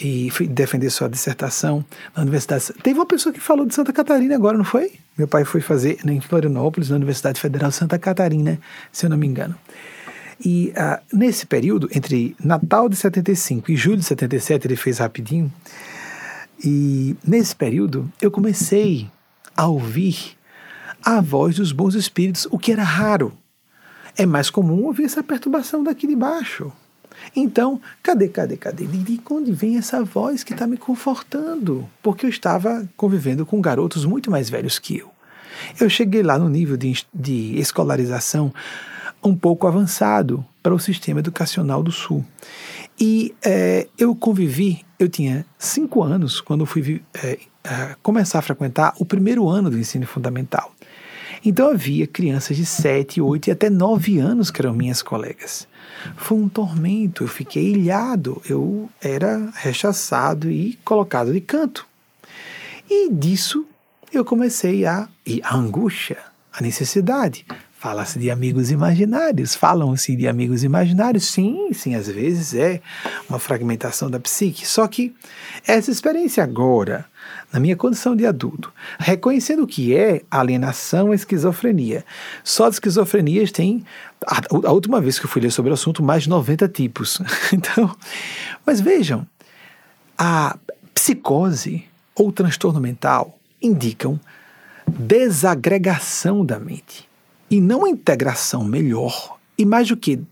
e 0.00 0.30
foi 0.30 0.48
defender 0.48 0.88
sua 0.88 1.08
dissertação 1.08 1.84
na 2.16 2.22
universidade, 2.22 2.72
teve 2.82 2.98
uma 2.98 3.04
pessoa 3.04 3.32
que 3.32 3.38
falou 3.38 3.66
de 3.66 3.74
Santa 3.74 3.92
Catarina 3.92 4.34
agora, 4.34 4.56
não 4.56 4.64
foi? 4.64 4.92
Meu 5.18 5.28
pai 5.28 5.44
foi 5.44 5.60
fazer 5.60 5.98
em 6.06 6.20
Florianópolis, 6.22 6.88
na 6.88 6.96
Universidade 6.96 7.38
Federal 7.38 7.68
de 7.68 7.76
Santa 7.76 7.98
Catarina, 7.98 8.58
se 8.90 9.04
eu 9.04 9.10
não 9.10 9.18
me 9.18 9.26
engano. 9.26 9.54
E 10.42 10.72
uh, 10.74 10.98
nesse 11.14 11.44
período, 11.44 11.90
entre 11.94 12.34
Natal 12.42 12.88
de 12.88 12.96
75 12.96 13.70
e 13.70 13.76
julho 13.76 13.98
de 13.98 14.04
77, 14.04 14.66
ele 14.66 14.76
fez 14.76 14.98
rapidinho. 14.98 15.52
E 16.64 17.14
nesse 17.22 17.54
período, 17.54 18.10
eu 18.22 18.30
comecei 18.30 19.10
a 19.54 19.66
ouvir 19.66 20.38
a 21.04 21.20
voz 21.20 21.56
dos 21.56 21.72
bons 21.72 21.94
espíritos, 21.94 22.48
o 22.50 22.58
que 22.58 22.72
era 22.72 22.82
raro. 22.82 23.36
É 24.20 24.26
mais 24.26 24.50
comum 24.50 24.84
ouvir 24.84 25.04
essa 25.04 25.22
perturbação 25.22 25.82
daqui 25.82 26.06
de 26.06 26.14
baixo. 26.14 26.70
Então, 27.34 27.80
cadê, 28.02 28.28
cadê, 28.28 28.54
cadê? 28.54 28.84
De 28.84 29.18
onde 29.30 29.50
vem 29.50 29.78
essa 29.78 30.04
voz 30.04 30.44
que 30.44 30.52
está 30.52 30.66
me 30.66 30.76
confortando? 30.76 31.88
Porque 32.02 32.26
eu 32.26 32.28
estava 32.28 32.86
convivendo 32.98 33.46
com 33.46 33.62
garotos 33.62 34.04
muito 34.04 34.30
mais 34.30 34.50
velhos 34.50 34.78
que 34.78 34.98
eu. 34.98 35.10
Eu 35.80 35.88
cheguei 35.88 36.22
lá 36.22 36.38
no 36.38 36.50
nível 36.50 36.76
de, 36.76 37.02
de 37.14 37.58
escolarização 37.58 38.52
um 39.24 39.34
pouco 39.34 39.66
avançado 39.66 40.44
para 40.62 40.74
o 40.74 40.78
sistema 40.78 41.20
educacional 41.20 41.82
do 41.82 41.90
Sul. 41.90 42.22
E 43.00 43.34
é, 43.42 43.88
eu 43.96 44.14
convivi, 44.14 44.84
eu 44.98 45.08
tinha 45.08 45.46
cinco 45.58 46.02
anos 46.02 46.42
quando 46.42 46.66
fui 46.66 47.02
é, 47.14 47.38
começar 48.02 48.40
a 48.40 48.42
frequentar 48.42 48.92
o 48.98 49.06
primeiro 49.06 49.48
ano 49.48 49.70
do 49.70 49.78
ensino 49.78 50.06
fundamental. 50.06 50.74
Então 51.44 51.70
havia 51.70 52.06
crianças 52.06 52.56
de 52.56 52.66
7, 52.66 53.20
8 53.20 53.48
e 53.48 53.50
até 53.50 53.70
9 53.70 54.18
anos 54.18 54.50
que 54.50 54.60
eram 54.60 54.74
minhas 54.74 55.02
colegas. 55.02 55.66
Foi 56.16 56.38
um 56.38 56.48
tormento, 56.48 57.24
eu 57.24 57.28
fiquei 57.28 57.72
ilhado, 57.72 58.40
eu 58.48 58.90
era 59.00 59.50
rechaçado 59.54 60.50
e 60.50 60.78
colocado 60.84 61.32
de 61.32 61.40
canto. 61.40 61.86
E 62.88 63.10
disso 63.12 63.66
eu 64.12 64.24
comecei 64.24 64.84
a. 64.84 65.08
E 65.24 65.40
a 65.44 65.54
angústia, 65.54 66.18
a 66.52 66.60
necessidade. 66.60 67.46
Fala-se 67.80 68.18
de 68.18 68.30
amigos 68.30 68.70
imaginários, 68.70 69.54
falam-se 69.54 70.14
de 70.14 70.28
amigos 70.28 70.62
imaginários. 70.62 71.24
Sim, 71.24 71.72
sim, 71.72 71.94
às 71.94 72.08
vezes 72.08 72.52
é 72.52 72.82
uma 73.26 73.38
fragmentação 73.38 74.10
da 74.10 74.20
psique. 74.20 74.68
Só 74.68 74.86
que 74.86 75.14
essa 75.66 75.90
experiência 75.90 76.44
agora, 76.44 77.06
na 77.50 77.58
minha 77.58 77.74
condição 77.74 78.14
de 78.14 78.26
adulto, 78.26 78.70
reconhecendo 78.98 79.62
o 79.62 79.66
que 79.66 79.96
é 79.96 80.20
alienação 80.30 81.10
e 81.10 81.16
esquizofrenia. 81.16 82.04
Só 82.44 82.68
de 82.68 82.74
esquizofrenias 82.74 83.50
tem, 83.50 83.82
a, 84.26 84.42
a, 84.68 84.72
última 84.72 85.00
vez 85.00 85.18
que 85.18 85.24
eu 85.24 85.30
fui 85.30 85.40
ler 85.40 85.50
sobre 85.50 85.70
o 85.70 85.74
assunto, 85.74 86.02
mais 86.02 86.24
de 86.24 86.28
90 86.28 86.68
tipos. 86.68 87.18
Então, 87.50 87.96
mas 88.66 88.78
vejam, 88.78 89.26
a 90.18 90.58
psicose 90.92 91.86
ou 92.14 92.30
transtorno 92.30 92.78
mental 92.78 93.38
indicam 93.62 94.20
desagregação 94.86 96.44
da 96.44 96.58
mente 96.58 97.08
e 97.50 97.60
não 97.60 97.86
integração 97.86 98.64
melhor. 98.64 99.38
E 99.58 99.64
mais 99.64 99.88
do 99.88 99.96
que 99.96 100.22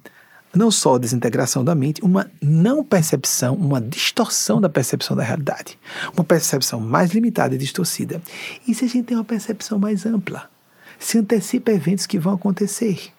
não 0.55 0.71
só 0.71 0.95
a 0.95 0.99
desintegração 0.99 1.65
da 1.65 1.75
mente, 1.75 2.03
uma 2.03 2.31
não 2.41 2.83
percepção, 2.83 3.55
uma 3.55 3.81
distorção 3.81 4.61
da 4.61 4.69
percepção 4.69 5.17
da 5.17 5.23
realidade. 5.23 5.79
Uma 6.15 6.25
percepção 6.25 6.81
mais 6.81 7.11
limitada 7.11 7.55
e 7.55 7.59
distorcida. 7.59 8.23
E 8.67 8.75
se 8.75 8.85
a 8.85 8.89
gente 8.89 9.07
tem 9.07 9.17
uma 9.17 9.25
percepção 9.25 9.79
mais 9.79 10.07
ampla, 10.07 10.49
se 10.99 11.19
antecipa 11.19 11.73
eventos 11.73 12.07
que 12.07 12.19
vão 12.19 12.35
acontecer. 12.35 13.13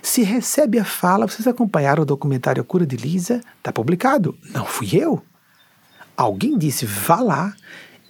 Se 0.00 0.22
recebe 0.22 0.78
a 0.78 0.84
fala, 0.84 1.26
vocês 1.26 1.46
acompanharam 1.46 2.02
o 2.02 2.06
documentário 2.06 2.62
A 2.62 2.64
Cura 2.64 2.86
de 2.86 2.96
Lisa? 2.96 3.40
Está 3.58 3.72
publicado. 3.72 4.38
Não 4.52 4.64
fui 4.64 4.90
eu. 4.92 5.22
Alguém 6.16 6.56
disse, 6.56 6.86
vá 6.86 7.20
lá 7.20 7.54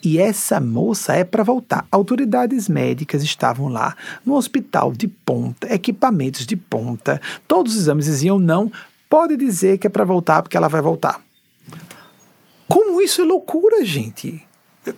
e 0.02 0.18
essa 0.18 0.60
moça 0.60 1.14
é 1.14 1.24
para 1.24 1.42
voltar. 1.42 1.86
Autoridades 1.90 2.68
médicas 2.68 3.22
estavam 3.22 3.68
lá, 3.68 3.96
no 4.24 4.34
hospital 4.34 4.92
de 4.92 5.08
ponta, 5.08 5.72
equipamentos 5.72 6.46
de 6.46 6.56
ponta, 6.56 7.20
todos 7.48 7.74
os 7.74 7.80
exames 7.80 8.06
diziam 8.06 8.38
não, 8.38 8.70
pode 9.08 9.36
dizer 9.36 9.78
que 9.78 9.86
é 9.86 9.90
para 9.90 10.04
voltar 10.04 10.42
porque 10.42 10.56
ela 10.56 10.68
vai 10.68 10.80
voltar. 10.80 11.20
Como 12.68 13.00
isso 13.00 13.22
é 13.22 13.24
loucura, 13.24 13.84
gente? 13.84 14.46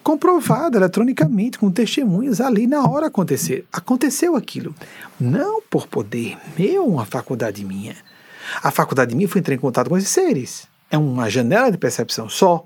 comprovado 0.02 0.76
eletronicamente, 0.76 1.58
com 1.58 1.70
testemunhas 1.70 2.40
ali 2.40 2.66
na 2.66 2.86
hora 2.88 3.06
acontecer. 3.06 3.66
Aconteceu 3.72 4.36
aquilo. 4.36 4.74
Não 5.18 5.62
por 5.62 5.86
poder 5.86 6.36
meu, 6.58 6.86
uma 6.86 7.04
faculdade 7.04 7.64
minha. 7.64 7.96
A 8.62 8.70
faculdade 8.70 9.14
minha 9.14 9.28
foi 9.28 9.40
entrar 9.40 9.54
em 9.54 9.58
contato 9.58 9.88
com 9.88 9.96
esses 9.96 10.10
seres. 10.10 10.66
É 10.90 10.98
uma 10.98 11.28
janela 11.28 11.70
de 11.70 11.78
percepção 11.78 12.28
só 12.28 12.64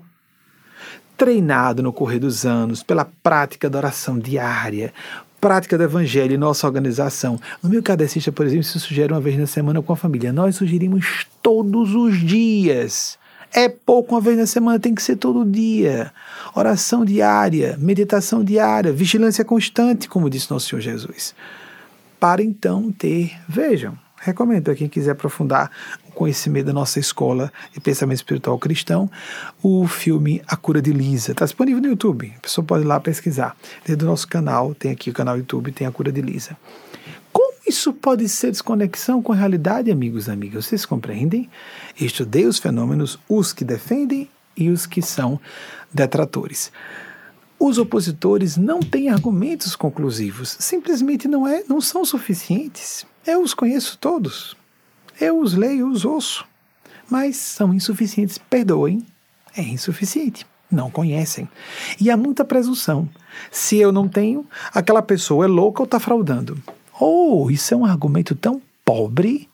treinado 1.23 1.81
no 1.81 1.93
correr 1.93 2.19
dos 2.19 2.45
anos 2.45 2.83
pela 2.83 3.05
prática 3.05 3.69
da 3.69 3.77
oração 3.77 4.19
diária, 4.19 4.93
prática 5.39 5.77
do 5.77 5.83
evangelho 5.85 6.33
em 6.33 6.37
nossa 6.37 6.67
organização. 6.67 7.39
No 7.63 7.69
meu 7.69 7.81
cadecista, 7.81 8.29
por 8.29 8.45
exemplo, 8.45 8.65
se 8.65 8.77
sugere 8.77 9.13
uma 9.13 9.21
vez 9.21 9.37
na 9.39 9.47
semana 9.47 9.81
com 9.81 9.93
a 9.93 9.95
família. 9.95 10.33
Nós 10.33 10.57
sugerimos 10.57 11.25
todos 11.41 11.95
os 11.95 12.19
dias. 12.19 13.17
É 13.53 13.69
pouco 13.69 14.15
uma 14.15 14.19
vez 14.19 14.37
na 14.37 14.45
semana, 14.45 14.77
tem 14.77 14.93
que 14.93 15.01
ser 15.01 15.15
todo 15.15 15.49
dia. 15.49 16.11
Oração 16.53 17.05
diária, 17.05 17.77
meditação 17.79 18.43
diária, 18.43 18.91
vigilância 18.91 19.45
constante, 19.45 20.09
como 20.09 20.29
disse 20.29 20.51
nosso 20.51 20.67
Senhor 20.67 20.81
Jesus. 20.81 21.33
Para 22.19 22.43
então 22.43 22.91
ter, 22.91 23.31
vejam, 23.47 23.97
recomendo 24.19 24.71
a 24.71 24.75
quem 24.75 24.89
quiser 24.89 25.11
aprofundar 25.11 25.71
conhecimento 26.13 26.67
da 26.67 26.73
nossa 26.73 26.99
escola 26.99 27.51
de 27.73 27.79
pensamento 27.79 28.17
espiritual 28.17 28.57
cristão, 28.57 29.09
o 29.61 29.87
filme 29.87 30.41
A 30.47 30.55
Cura 30.55 30.81
de 30.81 30.91
Lisa. 30.91 31.31
Está 31.31 31.45
disponível 31.45 31.81
no 31.81 31.87
YouTube, 31.89 32.33
a 32.37 32.39
pessoa 32.39 32.65
pode 32.65 32.83
ir 32.83 32.87
lá 32.87 32.99
pesquisar. 32.99 33.55
Dentro 33.85 34.05
do 34.05 34.05
nosso 34.05 34.27
canal, 34.27 34.73
tem 34.73 34.91
aqui 34.91 35.09
o 35.09 35.13
canal 35.13 35.37
YouTube, 35.37 35.71
tem 35.71 35.87
A 35.87 35.91
Cura 35.91 36.11
de 36.11 36.21
Lisa. 36.21 36.57
Isso 37.65 37.93
pode 37.93 38.27
ser 38.27 38.51
desconexão 38.51 39.21
com 39.21 39.31
a 39.31 39.35
realidade, 39.35 39.89
amigos 39.89 40.27
e 40.27 40.31
amigas. 40.31 40.65
Vocês 40.65 40.85
compreendem? 40.85 41.49
Estudei 41.99 42.45
os 42.45 42.59
fenômenos, 42.59 43.17
os 43.27 43.53
que 43.53 43.63
defendem 43.63 44.29
e 44.55 44.69
os 44.69 44.85
que 44.85 45.01
são 45.01 45.39
detratores. 45.91 46.71
Os 47.57 47.77
opositores 47.77 48.57
não 48.57 48.81
têm 48.81 49.09
argumentos 49.09 49.75
conclusivos, 49.75 50.57
simplesmente 50.59 51.27
não, 51.27 51.47
é, 51.47 51.63
não 51.67 51.79
são 51.79 52.03
suficientes. 52.03 53.05
Eu 53.25 53.41
os 53.41 53.53
conheço 53.53 53.97
todos. 53.97 54.57
Eu 55.19 55.39
os 55.39 55.53
leio, 55.53 55.89
os 55.89 56.05
ouço. 56.05 56.45
Mas 57.09 57.37
são 57.37 57.73
insuficientes. 57.73 58.37
Perdoem, 58.37 59.05
é 59.55 59.61
insuficiente. 59.61 60.45
Não 60.71 60.89
conhecem. 60.89 61.47
E 61.99 62.09
há 62.09 62.17
muita 62.17 62.43
presunção. 62.43 63.07
Se 63.51 63.77
eu 63.77 63.91
não 63.91 64.07
tenho, 64.07 64.45
aquela 64.73 65.01
pessoa 65.01 65.45
é 65.45 65.47
louca 65.47 65.81
ou 65.81 65.85
está 65.85 65.99
fraudando. 65.99 66.61
Oh, 66.99 67.49
isso 67.51 67.73
é 67.73 67.77
um 67.77 67.85
argumento 67.85 68.33
tão 68.33 68.61
pobre. 68.83 69.49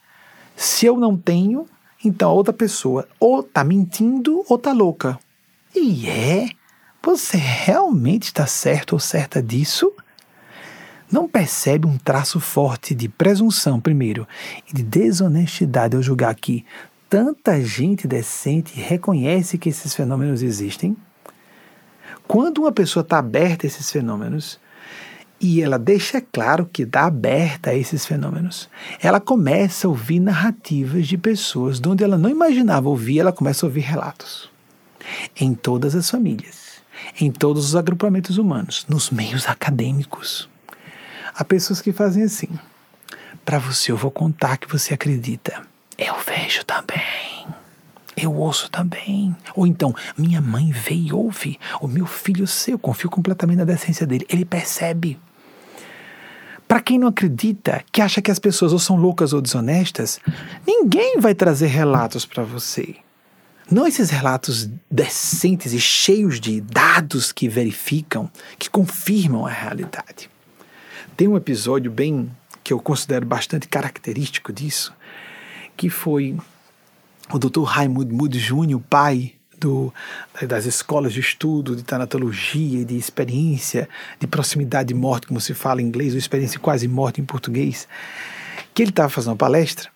Se 0.56 0.86
eu 0.86 0.98
não 0.98 1.18
tenho, 1.18 1.66
então 2.04 2.30
a 2.30 2.34
outra 2.34 2.54
pessoa 2.54 3.08
ou 3.20 3.42
está 3.42 3.64
mentindo 3.64 4.44
ou 4.48 4.56
está 4.56 4.72
louca. 4.72 5.20
E 5.76 6.08
é? 6.08 6.50
Você 7.04 7.38
realmente 7.38 8.24
está 8.24 8.46
certo 8.46 8.94
ou 8.94 9.00
certa 9.00 9.42
disso? 9.42 9.92
Não 11.12 11.28
percebe 11.28 11.88
um 11.88 11.98
traço 11.98 12.40
forte 12.40 12.94
de 12.94 13.10
presunção, 13.10 13.80
primeiro, 13.80 14.28
e 14.70 14.74
de 14.74 14.84
desonestidade 14.84 15.96
ao 15.96 16.04
julgar 16.04 16.36
que 16.36 16.64
tanta 17.10 17.60
gente 17.62 18.08
decente 18.08 18.80
reconhece 18.80 19.58
que 19.58 19.70
esses 19.70 19.96
fenômenos 19.96 20.44
existem? 20.44 20.96
Quando 22.28 22.60
uma 22.60 22.72
pessoa 22.72 23.02
está 23.02 23.18
aberta 23.18 23.66
a 23.66 23.68
esses 23.68 23.92
fenômenos, 23.92 24.60
e 25.42 25.62
ela 25.62 25.80
deixa 25.80 26.22
claro 26.22 26.70
que 26.72 26.84
está 26.84 27.06
aberta 27.06 27.70
a 27.70 27.76
esses 27.76 28.06
fenômenos. 28.06 28.70
Ela 29.02 29.20
começa 29.20 29.88
a 29.88 29.90
ouvir 29.90 30.20
narrativas 30.20 31.08
de 31.08 31.18
pessoas 31.18 31.80
de 31.80 31.88
onde 31.88 32.04
ela 32.04 32.18
não 32.18 32.30
imaginava 32.30 32.90
ouvir, 32.90 33.20
ela 33.20 33.32
começa 33.32 33.66
a 33.66 33.68
ouvir 33.68 33.82
relatos. 33.82 34.50
Em 35.40 35.54
todas 35.54 35.96
as 35.96 36.10
famílias, 36.10 36.82
em 37.20 37.32
todos 37.32 37.66
os 37.66 37.76
agrupamentos 37.76 38.38
humanos, 38.38 38.86
nos 38.90 39.10
meios 39.10 39.48
acadêmicos. 39.48 40.50
Há 41.40 41.46
pessoas 41.46 41.82
que 41.82 41.94
fazem 41.94 42.24
assim. 42.24 42.50
Para 43.46 43.60
você, 43.60 43.94
eu 43.94 43.96
vou 43.96 44.12
contar 44.12 44.58
que 44.58 44.68
você 44.68 44.94
acredita. 44.94 45.62
Eu 45.98 46.16
vejo 46.20 46.66
também. 46.66 47.48
Eu 48.18 48.36
ouço 48.36 48.70
também. 48.70 49.34
Ou 49.56 49.66
então, 49.66 49.96
minha 50.18 50.42
mãe 50.42 50.70
vê 50.70 50.96
e 50.96 51.14
ouve. 51.14 51.58
O 51.80 51.88
meu 51.88 52.06
filho 52.06 52.46
seu, 52.46 52.74
eu 52.74 52.80
confio 52.80 53.10
completamente 53.10 53.60
na 53.60 53.64
decência 53.64 54.06
dele. 54.06 54.26
Ele 54.28 54.44
percebe. 54.44 55.18
Para 56.68 56.82
quem 56.82 57.00
não 57.00 57.08
acredita, 57.08 57.86
que 57.90 58.02
acha 58.02 58.22
que 58.22 58.30
as 58.30 58.38
pessoas 58.38 58.74
ou 58.74 58.80
são 58.80 58.98
loucas 58.98 59.32
ou 59.32 59.40
desonestas, 59.40 60.20
ninguém 60.68 61.22
vai 61.22 61.34
trazer 61.34 61.68
relatos 61.68 62.26
para 62.26 62.44
você. 62.44 62.98
Não 63.72 63.88
esses 63.88 64.10
relatos 64.10 64.70
decentes 64.92 65.72
e 65.72 65.80
cheios 65.80 66.38
de 66.38 66.60
dados 66.60 67.32
que 67.32 67.48
verificam, 67.48 68.30
que 68.58 68.70
confirmam 68.70 69.46
a 69.46 69.50
realidade. 69.50 70.30
Tem 71.20 71.28
um 71.28 71.36
episódio 71.36 71.92
bem 71.92 72.32
que 72.64 72.72
eu 72.72 72.80
considero 72.80 73.26
bastante 73.26 73.68
característico 73.68 74.54
disso, 74.54 74.96
que 75.76 75.90
foi 75.90 76.38
o 77.30 77.38
Dr. 77.38 77.64
Raimund 77.64 78.10
Mood 78.10 78.40
Jr., 78.40 78.80
pai 78.90 79.34
do, 79.60 79.94
das 80.48 80.64
escolas 80.66 81.12
de 81.12 81.20
estudo 81.20 81.76
de 81.76 81.84
tanatologia, 81.84 82.86
de 82.86 82.96
experiência 82.96 83.90
de 84.18 84.28
proximidade 84.28 84.88
de 84.88 84.94
morte, 84.94 85.28
como 85.28 85.42
se 85.42 85.54
fala 85.54 85.82
em 85.82 85.88
inglês, 85.88 86.14
ou 86.14 86.18
experiência 86.18 86.58
quase 86.58 86.88
morte 86.88 87.20
em 87.20 87.26
português, 87.26 87.86
que 88.74 88.82
ele 88.82 88.92
estava 88.92 89.10
fazendo 89.10 89.32
uma 89.32 89.36
palestra 89.36 89.90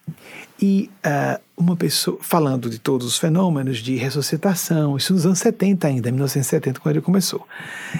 e 0.66 0.90
uh, 1.06 1.44
uma 1.58 1.76
pessoa 1.76 2.18
falando 2.22 2.70
de 2.70 2.80
todos 2.80 3.06
os 3.06 3.18
fenômenos 3.18 3.80
de 3.80 3.98
ressuscitação, 3.98 4.96
isso 4.96 5.12
nos 5.12 5.26
anos 5.26 5.40
70 5.40 5.86
ainda, 5.86 6.10
1970, 6.10 6.80
quando 6.80 6.96
ele 6.96 7.04
começou, 7.04 7.46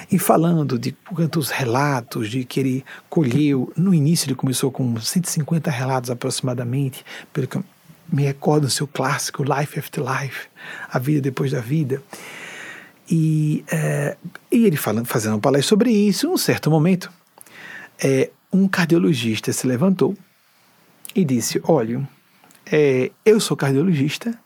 e 0.10 0.18
falando 0.18 0.80
de 0.80 0.94
quantos 1.14 1.50
relatos 1.50 2.30
de 2.30 2.46
que 2.46 2.62
ele 2.62 2.86
colheu, 3.10 3.70
no 3.76 3.94
início 3.94 4.28
ele 4.28 4.36
começou 4.36 4.72
com 4.72 4.98
150 4.98 5.70
relatos 5.70 6.10
aproximadamente, 6.10 7.04
pelo 7.34 7.50
que 7.50 7.60
me 8.10 8.24
recordo 8.24 8.68
do 8.68 8.72
seu 8.72 8.88
clássico 8.88 9.44
Life 9.44 9.78
After 9.78 10.02
Life, 10.02 10.48
A 10.90 10.98
Vida 11.00 11.20
Depois 11.20 11.52
da 11.52 11.60
Vida. 11.60 12.02
E, 13.12 13.66
é, 13.70 14.16
e 14.50 14.66
ele 14.66 14.78
falando, 14.78 15.06
fazendo 15.06 15.34
uma 15.34 15.42
palestra 15.42 15.68
sobre 15.68 15.92
isso, 15.92 16.28
em 16.28 16.30
um 16.30 16.38
certo 16.38 16.72
momento, 16.72 17.12
é, 18.02 18.30
um 18.54 18.70
cardiologista 18.70 19.52
se 19.52 19.68
levantou 19.68 20.16
e 21.14 21.26
disse: 21.26 21.62
Olha, 21.66 22.08
é, 22.72 23.12
eu 23.26 23.40
sou 23.40 23.56
cardiologista, 23.56 24.38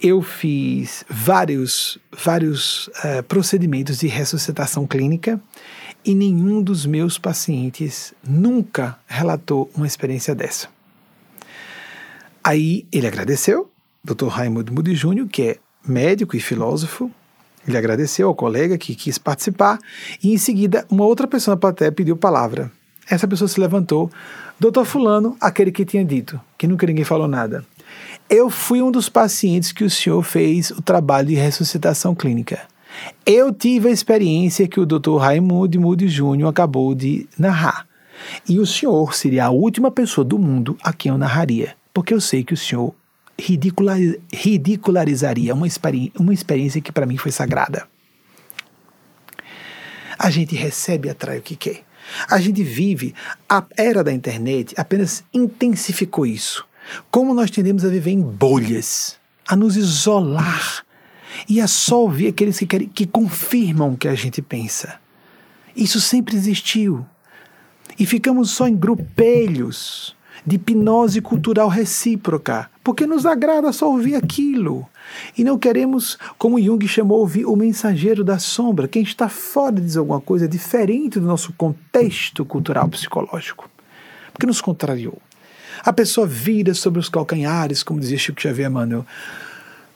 eu 0.00 0.22
fiz 0.22 1.04
vários, 1.08 1.98
vários 2.10 2.86
uh, 2.88 3.22
procedimentos 3.28 3.98
de 3.98 4.06
ressuscitação 4.06 4.86
clínica 4.86 5.40
e 6.04 6.14
nenhum 6.14 6.62
dos 6.62 6.86
meus 6.86 7.18
pacientes 7.18 8.14
nunca 8.26 8.98
relatou 9.06 9.70
uma 9.74 9.86
experiência 9.86 10.34
dessa. 10.34 10.68
Aí 12.42 12.86
ele 12.90 13.06
agradeceu, 13.06 13.70
Dr. 14.02 14.28
Raimundo 14.28 14.72
Moody 14.72 14.94
Júnior, 14.94 15.28
que 15.28 15.42
é 15.42 15.56
médico 15.86 16.34
e 16.34 16.40
filósofo, 16.40 17.10
ele 17.68 17.76
agradeceu 17.76 18.28
ao 18.28 18.34
colega 18.34 18.78
que 18.78 18.94
quis 18.94 19.18
participar 19.18 19.78
e 20.22 20.32
em 20.32 20.38
seguida 20.38 20.86
uma 20.90 21.04
outra 21.04 21.26
pessoa 21.26 21.54
na 21.54 21.60
plateia 21.60 21.92
pediu 21.92 22.16
palavra. 22.16 22.72
Essa 23.10 23.26
pessoa 23.26 23.48
se 23.48 23.58
levantou, 23.58 24.10
doutor 24.58 24.84
fulano, 24.84 25.36
aquele 25.40 25.72
que 25.72 25.84
tinha 25.84 26.04
dito, 26.04 26.40
que 26.56 26.66
nunca 26.66 26.86
ninguém 26.86 27.04
falou 27.04 27.26
nada. 27.26 27.64
Eu 28.28 28.48
fui 28.48 28.80
um 28.80 28.90
dos 28.90 29.08
pacientes 29.08 29.72
que 29.72 29.82
o 29.82 29.90
senhor 29.90 30.22
fez 30.22 30.70
o 30.70 30.80
trabalho 30.80 31.28
de 31.28 31.34
ressuscitação 31.34 32.14
clínica. 32.14 32.60
Eu 33.26 33.52
tive 33.52 33.88
a 33.88 33.92
experiência 33.92 34.68
que 34.68 34.78
o 34.78 34.86
Dr. 34.86 35.16
Raimundo 35.16 35.80
Moody 35.80 36.08
Júnior 36.08 36.48
acabou 36.48 36.94
de 36.94 37.28
narrar. 37.36 37.86
E 38.48 38.60
o 38.60 38.66
senhor 38.66 39.14
seria 39.14 39.46
a 39.46 39.50
última 39.50 39.90
pessoa 39.90 40.24
do 40.24 40.38
mundo 40.38 40.76
a 40.82 40.92
quem 40.92 41.10
eu 41.10 41.18
narraria 41.18 41.74
porque 41.92 42.14
eu 42.14 42.20
sei 42.20 42.44
que 42.44 42.54
o 42.54 42.56
senhor 42.56 42.94
ridicularizaria 43.38 45.54
uma, 45.54 45.66
experi 45.66 46.12
uma 46.18 46.32
experiência 46.32 46.80
que 46.80 46.90
para 46.92 47.04
mim 47.06 47.16
foi 47.16 47.32
sagrada. 47.32 47.88
A 50.18 50.30
gente 50.30 50.54
recebe 50.54 51.08
e 51.08 51.10
atrai 51.10 51.38
o 51.38 51.42
que 51.42 51.56
quer. 51.56 51.82
A 52.28 52.40
gente 52.40 52.62
vive, 52.62 53.14
a 53.48 53.64
era 53.76 54.02
da 54.02 54.12
internet 54.12 54.74
apenas 54.76 55.24
intensificou 55.32 56.26
isso. 56.26 56.64
Como 57.10 57.34
nós 57.34 57.50
tendemos 57.50 57.84
a 57.84 57.88
viver 57.88 58.10
em 58.10 58.20
bolhas, 58.20 59.16
a 59.46 59.54
nos 59.54 59.76
isolar 59.76 60.84
e 61.48 61.60
a 61.60 61.66
só 61.66 62.02
ouvir 62.02 62.28
aqueles 62.28 62.58
que, 62.58 62.66
querem, 62.66 62.88
que 62.88 63.06
confirmam 63.06 63.92
o 63.92 63.96
que 63.96 64.08
a 64.08 64.14
gente 64.14 64.42
pensa. 64.42 65.00
Isso 65.76 66.00
sempre 66.00 66.36
existiu. 66.36 67.06
E 67.98 68.06
ficamos 68.06 68.50
só 68.50 68.66
em 68.66 68.76
grupelhos 68.76 70.16
de 70.46 70.56
hipnose 70.56 71.20
cultural 71.20 71.68
recíproca, 71.68 72.70
porque 72.82 73.06
nos 73.06 73.26
agrada 73.26 73.72
só 73.72 73.90
ouvir 73.90 74.14
aquilo. 74.14 74.86
E 75.36 75.44
não 75.44 75.58
queremos, 75.58 76.18
como 76.38 76.60
Jung 76.60 76.86
chamou, 76.86 77.20
ouvir 77.20 77.44
o 77.44 77.56
mensageiro 77.56 78.24
da 78.24 78.38
sombra, 78.38 78.88
quem 78.88 79.02
está 79.02 79.28
fora 79.28 79.80
dizer 79.80 79.98
alguma 79.98 80.20
coisa 80.20 80.48
diferente 80.48 81.18
do 81.18 81.26
nosso 81.26 81.52
contexto 81.54 82.44
cultural 82.44 82.88
psicológico, 82.88 83.68
porque 84.32 84.46
nos 84.46 84.60
contrariou. 84.60 85.18
A 85.82 85.92
pessoa 85.92 86.26
vira 86.26 86.74
sobre 86.74 87.00
os 87.00 87.08
calcanhares, 87.08 87.82
como 87.82 88.00
dizia 88.00 88.18
Chico 88.18 88.40
Xavier 88.40 88.70
Manuel. 88.70 89.06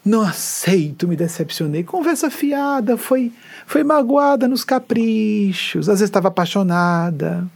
Não 0.04 0.20
aceito, 0.20 1.08
me 1.08 1.16
decepcionei. 1.16 1.82
Conversa 1.82 2.30
fiada, 2.30 2.96
foi, 2.96 3.32
foi 3.66 3.82
magoada 3.82 4.46
nos 4.46 4.64
caprichos, 4.64 5.88
às 5.88 6.00
vezes 6.00 6.10
estava 6.10 6.28
apaixonada, 6.28 7.46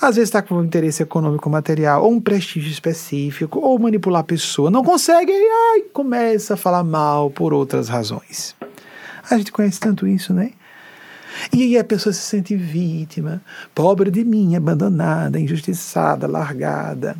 às 0.00 0.16
vezes 0.16 0.28
está 0.28 0.42
com 0.42 0.56
um 0.56 0.64
interesse 0.64 1.02
econômico 1.02 1.48
material, 1.48 2.04
ou 2.04 2.12
um 2.12 2.20
prestígio 2.20 2.70
específico, 2.70 3.58
ou 3.60 3.78
manipular 3.78 4.20
a 4.20 4.24
pessoa. 4.24 4.70
Não 4.70 4.82
consegue, 4.82 5.32
e 5.32 5.48
ai, 5.74 5.82
começa 5.92 6.54
a 6.54 6.56
falar 6.56 6.84
mal 6.84 7.30
por 7.30 7.52
outras 7.52 7.88
razões. 7.88 8.54
A 9.30 9.38
gente 9.38 9.52
conhece 9.52 9.78
tanto 9.78 10.06
isso, 10.06 10.34
né? 10.34 10.52
E 11.52 11.62
aí 11.62 11.78
a 11.78 11.84
pessoa 11.84 12.12
se 12.12 12.20
sente 12.20 12.56
vítima, 12.56 13.42
pobre 13.74 14.10
de 14.10 14.24
mim, 14.24 14.56
abandonada, 14.56 15.38
injustiçada, 15.38 16.26
largada. 16.26 17.16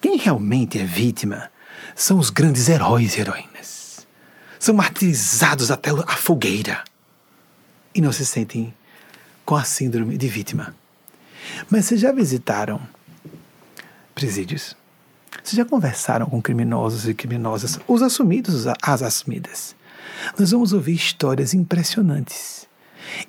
Quem 0.00 0.16
realmente 0.16 0.78
é 0.78 0.84
vítima 0.84 1.50
são 1.94 2.18
os 2.18 2.30
grandes 2.30 2.68
heróis 2.68 3.16
e 3.16 3.20
heroínas. 3.20 4.06
são 4.58 4.74
martirizados 4.74 5.70
até 5.70 5.90
a 5.90 6.16
fogueira 6.16 6.82
e 7.94 8.00
não 8.00 8.12
se 8.12 8.26
sentem 8.26 8.74
com 9.44 9.56
a 9.56 9.64
síndrome 9.64 10.18
de 10.18 10.28
vítima. 10.28 10.74
Mas 11.70 11.86
vocês 11.86 12.00
já 12.00 12.12
visitaram 12.12 12.80
presídios? 14.14 14.76
Vocês 15.42 15.56
já 15.56 15.64
conversaram 15.64 16.26
com 16.26 16.40
criminosos 16.40 17.06
e 17.08 17.14
criminosas, 17.14 17.78
os 17.86 18.02
assumidos, 18.02 18.66
as 18.82 19.02
assumidas? 19.02 19.76
Nós 20.38 20.50
vamos 20.50 20.72
ouvir 20.72 20.94
histórias 20.94 21.54
impressionantes. 21.54 22.66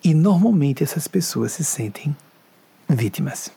E 0.03 0.13
normalmente 0.13 0.83
essas 0.83 1.07
pessoas 1.07 1.51
se 1.51 1.63
sentem 1.63 2.15
vítimas. 2.89 3.51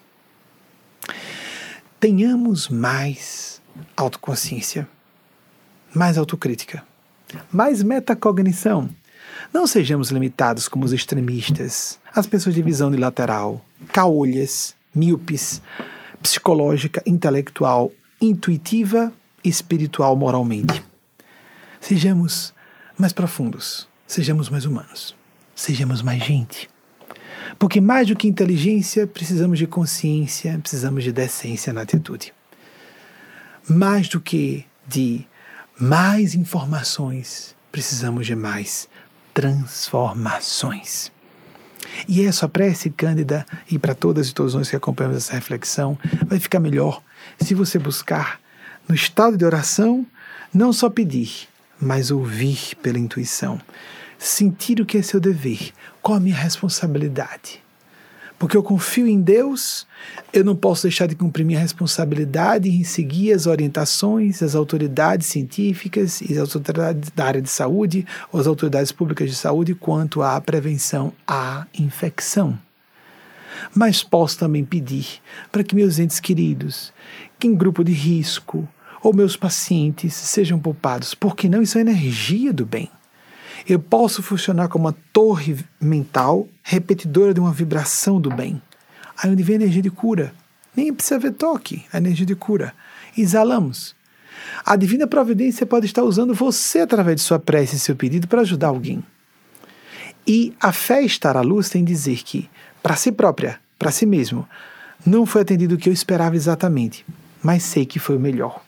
Tenhamos 1.99 2.69
mais 2.69 3.61
autoconsciência, 3.97 4.89
mais 5.95 6.19
autocrítica, 6.19 6.83
mais 7.53 7.83
metacognição. 7.83 8.89
Não 9.53 9.67
sejamos 9.67 10.11
limitados 10.11 10.69
como 10.69 10.85
os 10.85 10.93
extremistas, 10.93 11.99
as 12.15 12.25
pessoas 12.25 12.55
de 12.55 12.63
visão 12.63 12.87
unilateral, 12.87 13.65
caolhas, 13.93 14.77
míopes, 14.95 15.61
psicológica, 16.23 17.03
intelectual, 17.05 17.91
intuitiva, 18.21 19.13
espiritual, 19.43 20.15
moralmente. 20.15 20.85
Sejamos 21.81 22.55
mais 22.97 23.13
profundos, 23.13 23.89
sejamos 24.07 24.49
mais 24.49 24.67
humanos, 24.67 25.17
sejamos 25.55 26.01
mais 26.01 26.23
gente. 26.23 26.71
Porque 27.59 27.81
mais 27.81 28.07
do 28.07 28.15
que 28.15 28.29
inteligência, 28.29 29.05
precisamos 29.05 29.59
de 29.59 29.67
consciência, 29.67 30.59
precisamos 30.61 31.03
de 31.03 31.11
decência 31.11 31.73
na 31.73 31.83
atitude. 31.83 32.33
Mais 33.69 34.09
do 34.09 34.21
que 34.21 34.65
de 34.87 35.27
mais 35.77 36.35
informações, 36.35 37.57
precisamos 37.73 38.27
de 38.27 38.37
mais 38.37 38.89
transformações. 39.41 41.11
E 42.07 42.27
essa 42.27 42.47
prece, 42.47 42.91
Cândida, 42.91 43.47
e 43.71 43.79
para 43.79 43.95
todas 43.95 44.29
e 44.29 44.35
todos 44.35 44.53
nós 44.53 44.69
que 44.69 44.77
acompanhamos 44.77 45.17
essa 45.17 45.33
reflexão, 45.33 45.99
vai 46.27 46.39
ficar 46.39 46.61
melhor 46.61 47.03
se 47.41 47.55
você 47.55 47.79
buscar, 47.79 48.39
no 48.87 48.95
estado 48.95 49.39
de 49.39 49.45
oração, 49.45 50.07
não 50.53 50.75
só 50.75 50.91
pedir, 50.91 51.49
mas 51.81 52.11
ouvir 52.11 52.75
pela 52.83 52.99
intuição. 52.99 53.59
Sentir 54.19 54.79
o 54.79 54.85
que 54.85 54.99
é 54.99 55.03
seu 55.03 55.19
dever, 55.19 55.73
qual 56.03 56.19
a 56.19 56.21
minha 56.21 56.37
responsabilidade. 56.37 57.63
Porque 58.41 58.57
eu 58.57 58.63
confio 58.63 59.07
em 59.07 59.21
Deus, 59.21 59.87
eu 60.33 60.43
não 60.43 60.57
posso 60.57 60.85
deixar 60.85 61.07
de 61.07 61.15
cumprir 61.15 61.45
minha 61.45 61.61
responsabilidade 61.61 62.71
em 62.71 62.83
seguir 62.83 63.35
as 63.35 63.47
orientações 63.47 64.41
das 64.41 64.55
autoridades 64.55 65.27
científicas 65.27 66.23
e 66.23 66.39
as 66.39 66.55
autoridades 66.57 67.11
da 67.15 67.27
área 67.27 67.43
de 67.43 67.51
saúde, 67.51 68.07
ou 68.33 68.41
as 68.41 68.47
autoridades 68.47 68.91
públicas 68.93 69.29
de 69.29 69.37
saúde 69.37 69.75
quanto 69.75 70.23
à 70.23 70.41
prevenção 70.41 71.13
à 71.29 71.67
infecção. 71.79 72.59
Mas 73.75 74.03
posso 74.03 74.39
também 74.39 74.65
pedir 74.65 75.21
para 75.53 75.63
que 75.63 75.75
meus 75.75 75.99
entes 75.99 76.19
queridos, 76.19 76.95
que 77.39 77.47
em 77.47 77.55
grupo 77.55 77.85
de 77.85 77.93
risco, 77.93 78.67
ou 79.03 79.13
meus 79.13 79.37
pacientes 79.37 80.15
sejam 80.15 80.59
poupados, 80.59 81.15
porque 81.15 81.47
não 81.47 81.61
isso 81.61 81.77
é 81.77 81.83
energia 81.83 82.55
do 82.55 82.65
bem. 82.65 82.89
Eu 83.69 83.79
posso 83.79 84.23
funcionar 84.23 84.69
como 84.69 84.87
uma 84.87 84.97
torre 85.13 85.57
mental 85.81 86.49
repetidora 86.63 87.35
de 87.35 87.41
uma 87.41 87.53
vibração 87.53 88.21
do 88.21 88.31
bem. 88.31 88.61
Aí 89.17 89.31
onde 89.31 89.43
vem 89.43 89.57
a 89.57 89.61
energia 89.61 89.83
de 89.83 89.91
cura. 89.91 90.33
Nem 90.75 90.93
precisa 90.93 91.19
ver 91.19 91.33
toque, 91.33 91.85
a 91.93 91.99
energia 91.99 92.27
de 92.27 92.35
cura. 92.35 92.73
Exalamos. 93.17 93.95
A 94.65 94.77
divina 94.77 95.07
providência 95.07 95.67
pode 95.67 95.87
estar 95.87 96.03
usando 96.03 96.35
você 96.35 96.81
através 96.81 97.17
de 97.17 97.23
sua 97.23 97.39
prece 97.39 97.77
e 97.77 97.79
seu 97.79 97.95
pedido 97.95 98.27
para 98.27 98.41
ajudar 98.41 98.69
alguém. 98.69 99.05
E 100.27 100.55
a 100.61 100.73
fé 100.73 101.03
estar 101.03 101.37
à 101.37 101.41
luz 101.41 101.69
tem 101.69 101.85
dizer 101.85 102.23
que, 102.23 102.49
para 102.83 102.97
si 102.97 103.11
própria, 103.11 103.59
para 103.79 103.91
si 103.91 104.07
mesmo, 104.07 104.49
não 105.05 105.25
foi 105.27 105.43
atendido 105.43 105.75
o 105.75 105.79
que 105.79 105.89
eu 105.89 105.93
esperava 105.93 106.37
exatamente, 106.37 107.05
mas 107.43 107.63
sei 107.63 107.87
que 107.87 107.99
foi 107.99 108.17
o 108.17 108.21
melhor. 108.21 108.63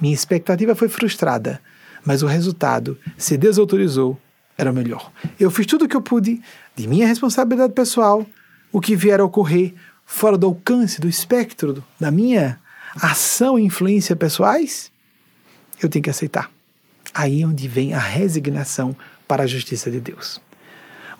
Minha 0.00 0.14
expectativa 0.14 0.74
foi 0.74 0.88
frustrada, 0.88 1.60
mas 2.06 2.22
o 2.22 2.26
resultado, 2.26 2.96
se 3.18 3.36
Deus 3.36 3.58
autorizou, 3.58 4.18
era 4.56 4.72
melhor. 4.72 5.12
Eu 5.38 5.50
fiz 5.50 5.66
tudo 5.66 5.84
o 5.84 5.88
que 5.88 5.96
eu 5.96 6.00
pude, 6.00 6.40
de 6.74 6.86
minha 6.86 7.06
responsabilidade 7.06 7.72
pessoal, 7.72 8.24
o 8.72 8.80
que 8.80 8.94
vier 8.96 9.20
a 9.20 9.24
ocorrer 9.24 9.74
fora 10.06 10.38
do 10.38 10.46
alcance, 10.46 11.00
do 11.00 11.08
espectro 11.08 11.84
da 11.98 12.10
minha 12.10 12.58
ação 13.02 13.58
e 13.58 13.64
influência 13.64 14.14
pessoais, 14.14 14.90
eu 15.82 15.88
tenho 15.88 16.02
que 16.02 16.10
aceitar. 16.10 16.50
Aí 17.12 17.42
é 17.42 17.46
onde 17.46 17.66
vem 17.66 17.92
a 17.92 17.98
resignação 17.98 18.96
para 19.26 19.42
a 19.42 19.46
justiça 19.46 19.90
de 19.90 20.00
Deus. 20.00 20.40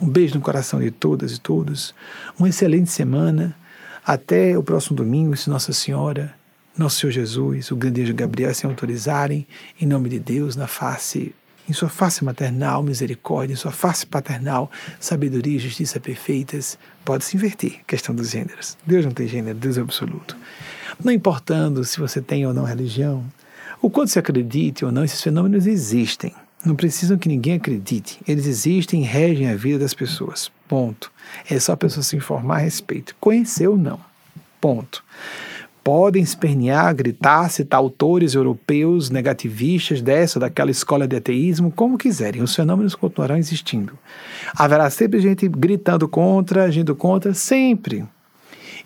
Um 0.00 0.08
beijo 0.08 0.34
no 0.34 0.40
coração 0.40 0.78
de 0.80 0.90
todas 0.90 1.32
e 1.32 1.40
todos. 1.40 1.94
Uma 2.38 2.48
excelente 2.48 2.90
semana. 2.90 3.56
Até 4.04 4.56
o 4.56 4.62
próximo 4.62 4.96
domingo, 4.96 5.36
se 5.36 5.50
Nossa 5.50 5.72
Senhora 5.72 6.35
nosso 6.77 7.01
Senhor 7.01 7.12
Jesus, 7.12 7.70
o 7.70 7.77
grande 7.77 8.03
anjo 8.03 8.15
Gabriel, 8.15 8.55
se 8.55 8.66
autorizarem, 8.66 9.47
em 9.81 9.86
nome 9.86 10.11
de 10.11 10.19
Deus, 10.19 10.57
na 10.57 10.66
face, 10.66 11.35
em 11.69 11.73
sua 11.73 11.89
face 11.89 12.24
maternal, 12.24 12.82
misericórdia, 12.82 13.55
em 13.55 13.57
sua 13.57 13.73
face 13.73 14.07
paternal, 14.07 14.70
sabedoria 15.01 15.57
e 15.57 15.59
justiça 15.59 15.98
perfeitas, 15.98 16.78
pode 17.05 17.24
se 17.24 17.36
inverter 17.36 17.81
a 17.81 17.85
questão 17.85 18.15
dos 18.15 18.31
gêneros. 18.31 18.77
Deus 18.86 19.05
não 19.05 19.12
tem 19.12 19.27
gênero, 19.27 19.59
Deus 19.59 19.78
é 19.78 19.81
absoluto. 19.81 20.36
Não 21.03 21.12
importando 21.12 21.82
se 21.85 21.98
você 21.98 22.20
tem 22.20 22.47
ou 22.47 22.53
não 22.53 22.65
religião, 22.65 23.24
o 23.81 23.89
quanto 23.89 24.11
se 24.11 24.19
acredite 24.19 24.85
ou 24.85 24.93
não, 24.93 25.05
esses 25.05 25.23
fenômenos 25.23 25.66
existem. 25.66 26.35
Não 26.65 26.74
precisam 26.74 27.16
que 27.16 27.28
ninguém 27.28 27.55
acredite. 27.55 28.19
Eles 28.27 28.47
existem 28.47 29.03
e 29.03 29.07
regem 29.07 29.48
a 29.48 29.55
vida 29.55 29.78
das 29.78 29.94
pessoas. 29.94 30.51
Ponto. 30.66 31.12
É 31.48 31.61
só 31.61 31.73
a 31.73 31.77
pessoa 31.77 32.03
se 32.03 32.16
informar 32.16 32.57
a 32.57 32.61
respeito. 32.61 33.15
Conhecer 33.20 33.69
ou 33.69 33.77
não. 33.77 34.01
Ponto 34.61 35.05
podem 35.86 36.20
espernear, 36.20 36.92
gritar, 36.96 37.48
citar 37.48 37.78
autores 37.78 38.34
europeus 38.34 39.08
negativistas 39.08 40.02
dessa 40.02 40.40
daquela 40.40 40.68
escola 40.68 41.06
de 41.06 41.14
ateísmo, 41.14 41.70
como 41.70 41.96
quiserem, 41.96 42.42
os 42.42 42.56
fenômenos 42.56 42.96
continuarão 42.96 43.36
existindo. 43.36 43.96
Haverá 44.56 44.90
sempre 44.90 45.20
gente 45.20 45.46
gritando 45.46 46.08
contra, 46.08 46.64
agindo 46.64 46.96
contra, 46.96 47.32
sempre. 47.32 48.04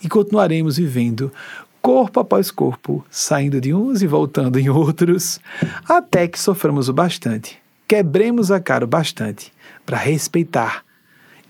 E 0.05 0.11
continuaremos 0.11 0.77
vivendo 0.77 1.33
corpo 1.81 2.21
após 2.21 2.51
corpo, 2.51 3.03
saindo 3.09 3.63
de 3.63 3.73
uns 3.73 4.03
e 4.03 4.07
voltando 4.07 4.59
em 4.59 4.69
outros, 4.69 5.41
até 5.89 6.29
que 6.29 6.39
soframos 6.39 6.91
o 6.91 6.93
bastante, 6.93 7.57
quebremos 7.89 8.51
a 8.51 8.61
cara 8.61 8.85
o 8.85 8.87
bastante 8.87 9.51
para 9.87 9.97
respeitar 9.97 10.85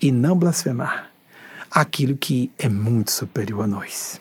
e 0.01 0.13
não 0.13 0.39
blasfemar 0.39 1.11
aquilo 1.69 2.17
que 2.17 2.53
é 2.57 2.69
muito 2.69 3.11
superior 3.11 3.65
a 3.65 3.67
nós 3.67 4.21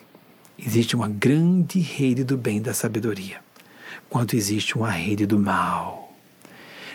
existe 0.64 0.94
uma 0.94 1.08
grande 1.08 1.80
rede 1.80 2.22
do 2.22 2.36
bem 2.36 2.60
da 2.60 2.74
sabedoria, 2.74 3.40
quanto 4.08 4.36
existe 4.36 4.76
uma 4.76 4.90
rede 4.90 5.26
do 5.26 5.38
mal. 5.38 6.12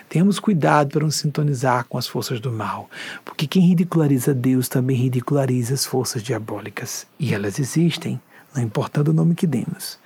Tenhamos 0.08 0.40
cuidado 0.40 0.92
para 0.92 1.04
não 1.04 1.12
sintonizar 1.12 1.86
com 1.86 1.98
as 1.98 2.08
forças 2.08 2.40
do 2.40 2.52
mal, 2.52 2.90
porque 3.24 3.48
quem 3.48 3.68
ridiculariza 3.68 4.34
Deus 4.34 4.68
também 4.68 4.96
ridiculariza 4.96 5.74
as 5.74 5.86
forças 5.86 6.22
diabólicas, 6.22 7.08
e 7.20 7.34
elas 7.34 7.60
existem, 7.60 8.22
não 8.54 8.62
importando 8.62 9.10
o 9.10 9.14
nome 9.14 9.34
que 9.34 9.48
demos. 9.48 9.98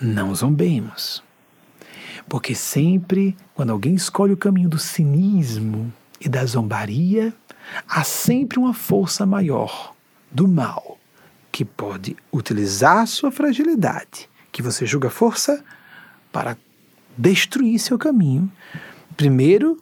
Não 0.00 0.34
zombemos. 0.34 1.22
Porque 2.28 2.54
sempre, 2.54 3.36
quando 3.54 3.70
alguém 3.70 3.94
escolhe 3.94 4.32
o 4.32 4.38
caminho 4.38 4.68
do 4.68 4.78
cinismo 4.78 5.92
e 6.18 6.28
da 6.28 6.44
zombaria, 6.46 7.34
há 7.86 8.02
sempre 8.02 8.58
uma 8.58 8.72
força 8.72 9.26
maior 9.26 9.94
do 10.32 10.48
mal 10.48 10.99
que 11.50 11.64
pode 11.64 12.16
utilizar 12.32 13.06
sua 13.06 13.30
fragilidade, 13.30 14.28
que 14.52 14.62
você 14.62 14.86
julga 14.86 15.10
força, 15.10 15.64
para 16.32 16.56
destruir 17.16 17.78
seu 17.78 17.98
caminho. 17.98 18.50
Primeiro, 19.16 19.78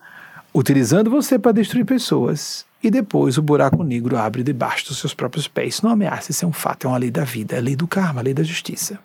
utilizando 0.55 1.11
você 1.11 1.39
para 1.39 1.53
destruir 1.53 1.85
pessoas, 1.85 2.67
e 2.83 2.91
depois 2.91 3.37
o 3.37 3.43
buraco 3.43 3.83
negro 3.83 4.17
abre 4.17 4.43
debaixo 4.43 4.87
dos 4.87 4.99
seus 4.99 5.13
próprios 5.13 5.49
pés. 5.49 5.83
Não 5.83 5.91
ameaça, 5.91 6.31
isso 6.31 6.45
é 6.45 6.49
um 6.49 6.53
fato, 6.53 6.87
é 6.87 6.91
uma 6.91 6.99
lei 6.99 7.11
da 7.11 7.25
vida, 7.25 7.57
é 7.57 7.59
a 7.59 7.63
lei 7.63 7.75
do 7.75 7.89
karma, 7.89 8.21
a 8.21 8.25
lei 8.25 8.33
da 8.33 8.43
justiça. 8.43 8.99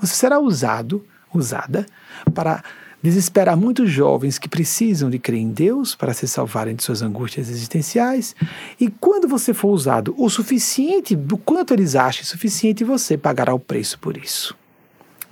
Você 0.00 0.14
será 0.14 0.38
usado, 0.38 1.04
usada, 1.34 1.86
para 2.32 2.62
desesperar 3.02 3.56
muitos 3.56 3.90
jovens 3.90 4.38
que 4.38 4.48
precisam 4.48 5.08
de 5.08 5.18
crer 5.18 5.40
em 5.40 5.50
Deus 5.50 5.94
para 5.94 6.12
se 6.12 6.26
salvarem 6.26 6.74
de 6.74 6.82
suas 6.82 7.02
angústias 7.02 7.48
existenciais. 7.48 8.34
E 8.78 8.90
quando 8.90 9.28
você 9.28 9.54
for 9.54 9.68
usado 9.68 10.14
o 10.18 10.28
suficiente, 10.28 11.14
do 11.14 11.38
quanto 11.38 11.72
eles 11.72 11.94
acham 11.94 12.24
suficiente, 12.24 12.84
você 12.84 13.16
pagará 13.16 13.54
o 13.54 13.60
preço 13.60 13.98
por 13.98 14.16
isso. 14.16 14.56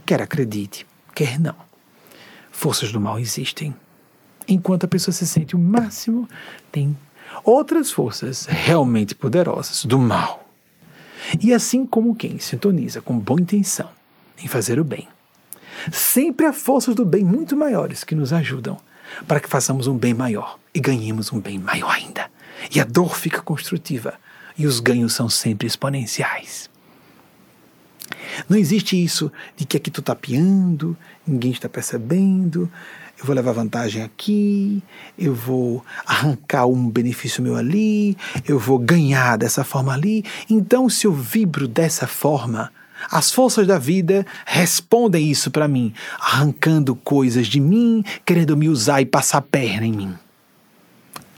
Quer 0.04 0.22
acredite, 0.22 0.86
quer 1.14 1.40
não. 1.40 1.56
Forças 2.52 2.92
do 2.92 3.00
mal 3.00 3.18
existem. 3.18 3.74
Enquanto 4.48 4.84
a 4.84 4.88
pessoa 4.88 5.12
se 5.12 5.26
sente 5.26 5.56
o 5.56 5.58
máximo, 5.58 6.28
tem 6.70 6.96
outras 7.42 7.90
forças 7.90 8.46
realmente 8.46 9.14
poderosas 9.14 9.84
do 9.84 9.98
mal. 9.98 10.48
E 11.40 11.52
assim 11.52 11.84
como 11.84 12.14
quem 12.14 12.38
sintoniza 12.38 13.02
com 13.02 13.18
boa 13.18 13.40
intenção 13.40 13.90
em 14.42 14.46
fazer 14.46 14.78
o 14.78 14.84
bem, 14.84 15.08
Sempre 15.92 16.46
há 16.46 16.52
forças 16.52 16.94
do 16.94 17.04
bem 17.04 17.24
muito 17.24 17.56
maiores 17.56 18.04
que 18.04 18.14
nos 18.14 18.32
ajudam 18.32 18.78
para 19.26 19.40
que 19.40 19.48
façamos 19.48 19.86
um 19.86 19.96
bem 19.96 20.14
maior 20.14 20.58
e 20.74 20.80
ganhemos 20.80 21.32
um 21.32 21.40
bem 21.40 21.58
maior 21.58 21.90
ainda. 21.90 22.30
E 22.74 22.80
a 22.80 22.84
dor 22.84 23.16
fica 23.16 23.40
construtiva 23.40 24.14
e 24.58 24.66
os 24.66 24.80
ganhos 24.80 25.12
são 25.12 25.28
sempre 25.28 25.66
exponenciais. 25.66 26.68
Não 28.48 28.56
existe 28.56 29.02
isso 29.02 29.32
de 29.56 29.64
que 29.64 29.76
aqui 29.76 29.90
tu 29.90 30.00
está 30.00 30.14
piando, 30.14 30.96
ninguém 31.26 31.50
está 31.50 31.68
percebendo, 31.68 32.70
eu 33.18 33.24
vou 33.24 33.34
levar 33.34 33.52
vantagem 33.52 34.02
aqui, 34.02 34.82
eu 35.18 35.34
vou 35.34 35.84
arrancar 36.04 36.66
um 36.66 36.88
benefício 36.88 37.42
meu 37.42 37.56
ali, 37.56 38.16
eu 38.46 38.58
vou 38.58 38.78
ganhar 38.78 39.38
dessa 39.38 39.64
forma 39.64 39.92
ali. 39.92 40.24
Então, 40.50 40.88
se 40.88 41.06
eu 41.06 41.12
vibro 41.12 41.66
dessa 41.66 42.06
forma, 42.06 42.70
as 43.10 43.30
forças 43.30 43.66
da 43.66 43.78
vida 43.78 44.26
respondem 44.44 45.30
isso 45.30 45.50
para 45.50 45.68
mim, 45.68 45.92
arrancando 46.18 46.94
coisas 46.96 47.46
de 47.46 47.60
mim, 47.60 48.04
querendo 48.24 48.56
me 48.56 48.68
usar 48.68 49.00
e 49.00 49.06
passar 49.06 49.42
perna 49.42 49.86
em 49.86 49.92
mim. 49.92 50.18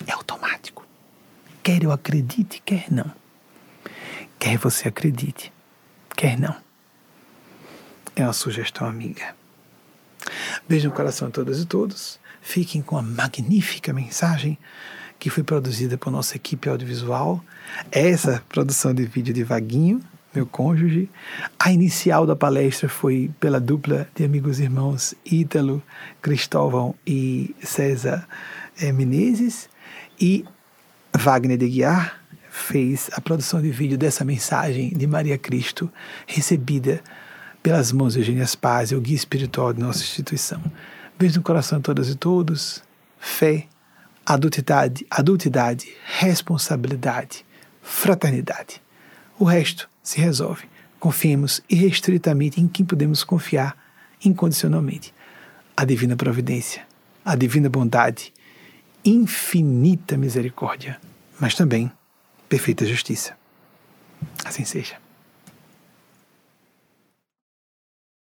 É 0.07 0.13
automático. 0.13 0.85
Quer 1.63 1.83
eu 1.83 1.93
acredite, 1.93 2.63
quer 2.65 2.87
não. 2.91 3.11
Quer 4.39 4.57
você 4.57 4.89
acredite, 4.89 5.53
quer 6.17 6.39
não. 6.39 6.57
É 8.15 8.23
uma 8.23 8.33
sugestão 8.33 8.87
amiga. 8.87 9.35
Beijo 10.69 10.89
no 10.89 10.95
coração 10.95 11.29
a 11.29 11.31
todas 11.31 11.61
e 11.61 11.67
todos. 11.67 12.19
Fiquem 12.41 12.81
com 12.81 12.97
a 12.97 13.03
magnífica 13.03 13.93
mensagem 13.93 14.59
que 15.19 15.29
foi 15.31 15.43
produzida 15.43 15.99
por 15.99 16.11
nossa 16.11 16.37
equipe 16.37 16.69
audiovisual. 16.69 17.45
Essa 17.91 18.43
produção 18.49 18.95
de 18.95 19.05
vídeo 19.05 19.35
de 19.35 19.45
Vaguinho, 19.45 20.01
meu 20.35 20.47
cônjuge. 20.47 21.09
A 21.59 21.73
inicial 21.73 22.27
da 22.27 22.37
palestra 22.37 22.89
foi 22.89 23.31
pela 23.41 23.61
dupla 23.61 24.09
de 24.15 24.25
amigos 24.25 24.61
irmãos 24.61 25.15
Ítalo, 25.25 25.83
Cristóvão 26.21 26.95
e 27.07 27.55
César 27.63 28.27
eh, 28.81 28.93
Menezes. 28.93 29.69
E 30.21 30.45
Wagner 31.17 31.57
de 31.57 31.69
Guiar 31.69 32.21
fez 32.51 33.09
a 33.13 33.21
produção 33.21 33.63
de 33.63 33.71
vídeo 33.71 33.97
dessa 33.97 34.25
mensagem 34.25 34.91
de 34.91 35.07
Maria 35.07 35.39
Cristo, 35.39 35.91
recebida 36.27 37.01
pelas 37.63 37.93
mãos 37.93 38.15
de 38.15 38.21
Eugênia 38.21 38.47
Paz, 38.61 38.93
o 38.93 39.01
guia 39.01 39.17
espiritual 39.17 39.73
de 39.73 39.81
nossa 39.81 40.01
instituição. 40.01 40.61
Beijo 41.19 41.37
no 41.37 41.43
coração 41.43 41.79
de 41.79 41.85
todas 41.85 42.09
e 42.09 42.15
todos. 42.15 42.83
Fé, 43.19 43.67
adultidade, 44.25 45.07
adultidade, 45.11 45.89
responsabilidade, 46.05 47.45
fraternidade. 47.83 48.81
O 49.39 49.45
resto 49.45 49.89
se 50.09 50.19
resolve. 50.23 50.65
Confiemos 50.99 51.63
irrestritamente 51.69 52.59
em 52.59 52.67
quem 52.67 52.85
podemos 52.85 53.23
confiar 53.23 53.77
incondicionalmente. 54.25 55.13
A 55.77 55.85
divina 55.85 56.17
providência, 56.17 56.87
a 57.23 57.37
divina 57.37 57.69
bondade, 57.69 58.33
infinita 59.05 60.17
misericórdia, 60.17 60.99
mas 61.39 61.55
também 61.55 61.93
perfeita 62.49 62.87
justiça. 62.87 63.37
Assim 64.47 64.65
seja. 64.65 64.97